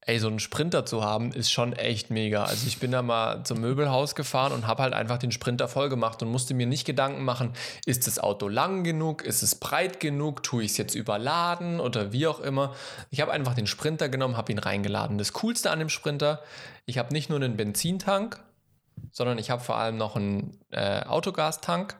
ey, 0.08 0.20
so 0.20 0.28
einen 0.28 0.40
Sprinter 0.40 0.86
zu 0.86 1.04
haben, 1.04 1.32
ist 1.32 1.52
schon 1.52 1.74
echt 1.74 2.12
mega. 2.12 2.44
Also 2.44 2.68
ich 2.68 2.80
bin 2.80 2.92
da 2.92 3.02
mal 3.02 3.44
zum 3.44 3.60
Möbelhaus 3.60 4.14
gefahren 4.14 4.54
und 4.54 4.68
habe 4.68 4.84
halt 4.84 4.94
einfach 4.94 5.18
den 5.18 5.32
Sprinter 5.32 5.68
voll 5.68 5.90
gemacht 5.90 6.22
und 6.22 6.30
musste 6.30 6.54
mir 6.54 6.68
nicht 6.68 6.86
Gedanken 6.86 7.24
machen, 7.24 7.54
ist 7.86 8.06
das 8.06 8.20
Auto 8.20 8.48
lang 8.48 8.84
genug, 8.84 9.24
ist 9.24 9.42
es 9.42 9.56
breit 9.56 10.00
genug, 10.00 10.44
tue 10.44 10.64
ich 10.64 10.72
es 10.72 10.78
jetzt 10.78 10.94
überladen 10.94 11.80
oder 11.80 12.12
wie 12.12 12.28
auch 12.28 12.40
immer. 12.40 12.76
Ich 13.10 13.20
habe 13.22 13.32
einfach 13.32 13.56
den 13.56 13.66
Sprinter 13.66 14.08
genommen, 14.08 14.38
habe 14.38 14.52
ihn 14.52 14.60
reingeladen. 14.60 15.18
Das 15.18 15.34
Coolste 15.34 15.72
an 15.72 15.80
dem 15.80 15.90
Sprinter, 15.90 16.42
ich 16.86 17.00
habe 17.00 17.12
nicht 17.12 17.32
nur 17.32 17.42
einen 17.42 17.58
Benzintank, 17.58 18.40
sondern 19.12 19.40
ich 19.40 19.50
habe 19.50 19.64
vor 19.64 19.78
allem 19.78 19.98
noch 19.98 20.16
einen 20.16 20.60
äh, 20.70 21.02
Autogastank 21.02 21.96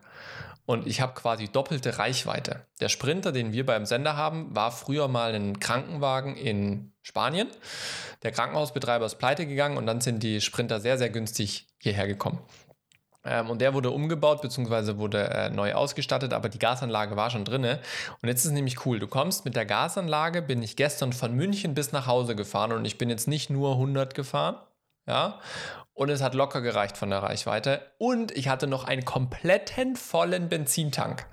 und 0.66 0.88
ich 0.88 1.02
habe 1.02 1.14
quasi 1.14 1.48
doppelte 1.48 2.00
Reichweite. 2.00 2.66
Der 2.80 2.90
Sprinter, 2.90 3.32
den 3.32 3.54
wir 3.54 3.66
beim 3.66 3.86
Sender 3.86 4.18
haben, 4.18 4.56
war 4.56 4.72
früher 4.72 5.08
mal 5.08 5.34
ein 5.34 5.60
Krankenwagen 5.60 6.36
in 6.36 6.94
Spanien. 7.02 7.48
Der 8.24 8.32
Krankenhausbetreiber 8.32 9.06
ist 9.06 9.16
pleite 9.16 9.46
gegangen 9.46 9.78
und 9.78 9.86
dann 9.86 10.02
sind 10.02 10.24
die 10.24 10.42
Sprinter 10.42 10.80
sehr, 10.80 10.98
sehr 10.98 11.10
günstig 11.10 11.68
hierher 11.80 12.08
gekommen. 12.08 12.40
Ähm, 13.26 13.50
und 13.50 13.60
der 13.60 13.74
wurde 13.74 13.92
umgebaut 13.92 14.42
bzw. 14.42 14.98
wurde 14.98 15.30
äh, 15.30 15.50
neu 15.50 15.74
ausgestattet, 15.74 16.34
aber 16.34 16.50
die 16.50 16.60
Gasanlage 16.60 17.16
war 17.16 17.30
schon 17.30 17.46
drinne. 17.46 17.80
Und 18.22 18.30
jetzt 18.30 18.40
ist 18.40 18.48
es 18.48 18.52
nämlich 18.52 18.86
cool. 18.86 19.00
Du 19.00 19.08
kommst 19.08 19.46
mit 19.46 19.56
der 19.56 19.66
Gasanlage, 19.66 20.42
bin 20.42 20.62
ich 20.64 20.76
gestern 20.76 21.14
von 21.14 21.34
München 21.34 21.74
bis 21.74 21.92
nach 21.92 22.08
Hause 22.08 22.36
gefahren 22.36 22.72
und 22.72 22.86
ich 22.86 22.98
bin 22.98 23.10
jetzt 23.10 23.28
nicht 23.28 23.50
nur 23.50 23.74
100 23.74 24.14
gefahren, 24.14 24.58
ja, 25.08 25.40
und 25.94 26.10
es 26.10 26.22
hat 26.22 26.36
locker 26.36 26.62
gereicht 26.62 26.98
von 26.98 27.10
der 27.10 27.24
Reichweite. 27.24 27.82
Und 27.98 28.32
ich 28.32 28.50
hatte 28.50 28.68
noch 28.68 28.84
einen 28.84 29.06
kompletten 29.06 29.96
vollen 29.96 30.50
Benzintank. 30.50 31.26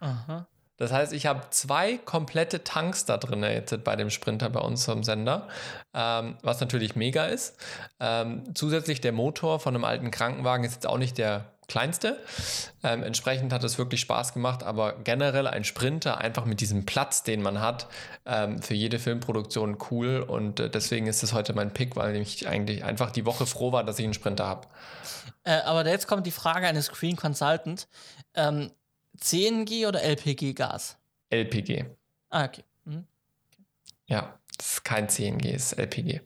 Aha. 0.00 0.46
Das 0.76 0.92
heißt, 0.92 1.12
ich 1.12 1.26
habe 1.26 1.42
zwei 1.50 1.96
komplette 1.98 2.64
Tanks 2.64 3.04
da 3.04 3.16
drin 3.16 3.42
jetzt 3.42 3.84
bei 3.84 3.94
dem 3.96 4.10
Sprinter 4.10 4.50
bei 4.50 4.60
uns 4.60 4.88
am 4.88 5.04
Sender, 5.04 5.48
ähm, 5.94 6.36
was 6.42 6.60
natürlich 6.60 6.96
mega 6.96 7.26
ist. 7.26 7.56
Ähm, 8.00 8.42
zusätzlich 8.54 9.00
der 9.00 9.12
Motor 9.12 9.60
von 9.60 9.74
einem 9.74 9.84
alten 9.84 10.10
Krankenwagen 10.10 10.64
ist 10.64 10.74
jetzt 10.74 10.86
auch 10.86 10.98
nicht 10.98 11.18
der 11.18 11.44
kleinste. 11.72 12.18
Ähm, 12.82 13.02
entsprechend 13.02 13.50
hat 13.50 13.64
es 13.64 13.78
wirklich 13.78 14.02
Spaß 14.02 14.34
gemacht, 14.34 14.62
aber 14.62 14.92
generell 14.92 15.46
ein 15.46 15.64
Sprinter 15.64 16.18
einfach 16.18 16.44
mit 16.44 16.60
diesem 16.60 16.84
Platz, 16.84 17.22
den 17.22 17.40
man 17.40 17.60
hat, 17.60 17.86
ähm, 18.26 18.60
für 18.60 18.74
jede 18.74 18.98
Filmproduktion 18.98 19.78
cool 19.90 20.20
und 20.20 20.60
äh, 20.60 20.68
deswegen 20.68 21.06
ist 21.06 21.22
es 21.22 21.32
heute 21.32 21.54
mein 21.54 21.72
Pick, 21.72 21.96
weil 21.96 22.14
ich 22.16 22.46
eigentlich 22.46 22.84
einfach 22.84 23.10
die 23.10 23.24
Woche 23.24 23.46
froh 23.46 23.72
war, 23.72 23.84
dass 23.84 23.98
ich 23.98 24.04
einen 24.04 24.12
Sprinter 24.12 24.46
habe. 24.46 24.68
Äh, 25.44 25.60
aber 25.62 25.86
jetzt 25.88 26.06
kommt 26.06 26.26
die 26.26 26.30
Frage 26.30 26.66
eines 26.66 26.86
Screen 26.86 27.16
Consultant. 27.16 27.88
Ähm, 28.34 28.70
CNG 29.18 29.86
oder 29.86 30.02
LPG-Gas? 30.02 30.98
LPG. 31.30 31.86
Ah, 32.28 32.44
okay. 32.44 32.64
Mhm. 32.84 33.06
Ja, 34.06 34.38
das 34.58 34.74
ist 34.74 34.84
kein 34.84 35.08
CNG, 35.08 35.54
es 35.54 35.72
ist 35.72 35.78
LPG. 35.78 36.20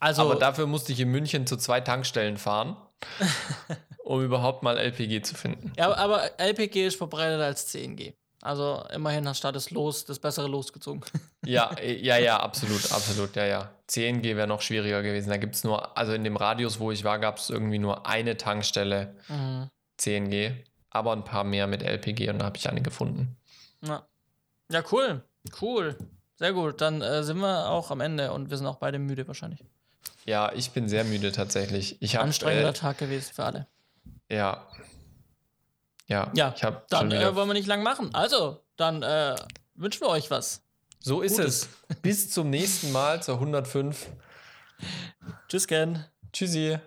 Also, 0.00 0.22
Aber 0.22 0.36
dafür 0.36 0.66
musste 0.66 0.92
ich 0.92 1.00
in 1.00 1.10
München 1.10 1.46
zu 1.46 1.56
zwei 1.56 1.80
Tankstellen 1.80 2.36
fahren, 2.36 2.76
um 4.04 4.22
überhaupt 4.22 4.62
mal 4.62 4.78
LPG 4.78 5.22
zu 5.22 5.34
finden. 5.34 5.72
Ja, 5.76 5.94
aber 5.94 6.38
LPG 6.38 6.86
ist 6.86 6.96
verbreitet 6.96 7.40
als 7.40 7.66
CNG. 7.66 8.14
Also 8.40 8.84
immerhin 8.94 9.26
hast 9.28 9.42
du 9.42 9.50
das 9.50 9.70
Los, 9.70 10.04
das 10.04 10.18
bessere 10.18 10.46
losgezogen. 10.46 11.02
ja, 11.44 11.70
ja, 11.82 12.18
ja, 12.18 12.40
absolut, 12.40 12.92
absolut, 12.92 13.34
ja, 13.36 13.46
ja. 13.46 13.70
CNG 13.86 14.36
wäre 14.36 14.46
noch 14.46 14.62
schwieriger 14.62 15.02
gewesen. 15.02 15.30
Da 15.30 15.36
gibt 15.36 15.56
es 15.56 15.64
nur, 15.64 15.96
also 15.96 16.12
in 16.12 16.24
dem 16.24 16.36
Radius, 16.36 16.78
wo 16.78 16.92
ich 16.92 17.04
war, 17.04 17.18
gab 17.18 17.38
es 17.38 17.50
irgendwie 17.50 17.78
nur 17.78 18.06
eine 18.06 18.36
Tankstelle 18.36 19.16
mhm. 19.28 19.70
CNG 19.96 20.64
aber 20.90 21.12
ein 21.12 21.24
paar 21.24 21.44
mehr 21.44 21.66
mit 21.66 21.82
LPG 21.82 22.30
und 22.30 22.38
da 22.38 22.46
habe 22.46 22.56
ich 22.56 22.68
eine 22.68 22.82
gefunden. 22.82 23.36
Ja. 23.82 24.06
ja, 24.70 24.82
cool. 24.92 25.22
Cool. 25.60 25.96
Sehr 26.36 26.52
gut. 26.52 26.80
Dann 26.80 27.02
äh, 27.02 27.22
sind 27.22 27.38
wir 27.38 27.68
auch 27.68 27.90
am 27.90 28.00
Ende 28.00 28.32
und 28.32 28.50
wir 28.50 28.56
sind 28.56 28.66
auch 28.66 28.76
beide 28.76 28.98
müde 28.98 29.26
wahrscheinlich. 29.26 29.64
Ja, 30.24 30.52
ich 30.52 30.72
bin 30.72 30.88
sehr 30.88 31.04
müde 31.04 31.32
tatsächlich. 31.32 32.00
Ich 32.02 32.16
hab, 32.16 32.24
Anstrengender 32.24 32.70
äh, 32.70 32.74
Tag 32.74 32.98
gewesen 32.98 33.32
für 33.34 33.44
alle. 33.44 33.66
Ja. 34.28 34.66
Ja, 36.06 36.30
ja 36.34 36.52
ich 36.54 36.64
habe. 36.64 36.82
Dann 36.90 37.10
äh, 37.12 37.34
wollen 37.34 37.48
wir 37.48 37.54
nicht 37.54 37.66
lang 37.66 37.82
machen. 37.82 38.14
Also, 38.14 38.60
dann 38.76 39.02
äh, 39.02 39.36
wünschen 39.74 40.02
wir 40.02 40.08
euch 40.08 40.30
was. 40.30 40.62
So 41.00 41.22
ist 41.22 41.36
Gutes. 41.36 41.68
es. 41.88 41.96
Bis 42.02 42.30
zum 42.30 42.50
nächsten 42.50 42.92
Mal 42.92 43.22
zur 43.22 43.36
105. 43.36 44.06
Tschüss, 45.48 45.66
Ken. 45.66 46.04
Tschüssi. 46.32 46.78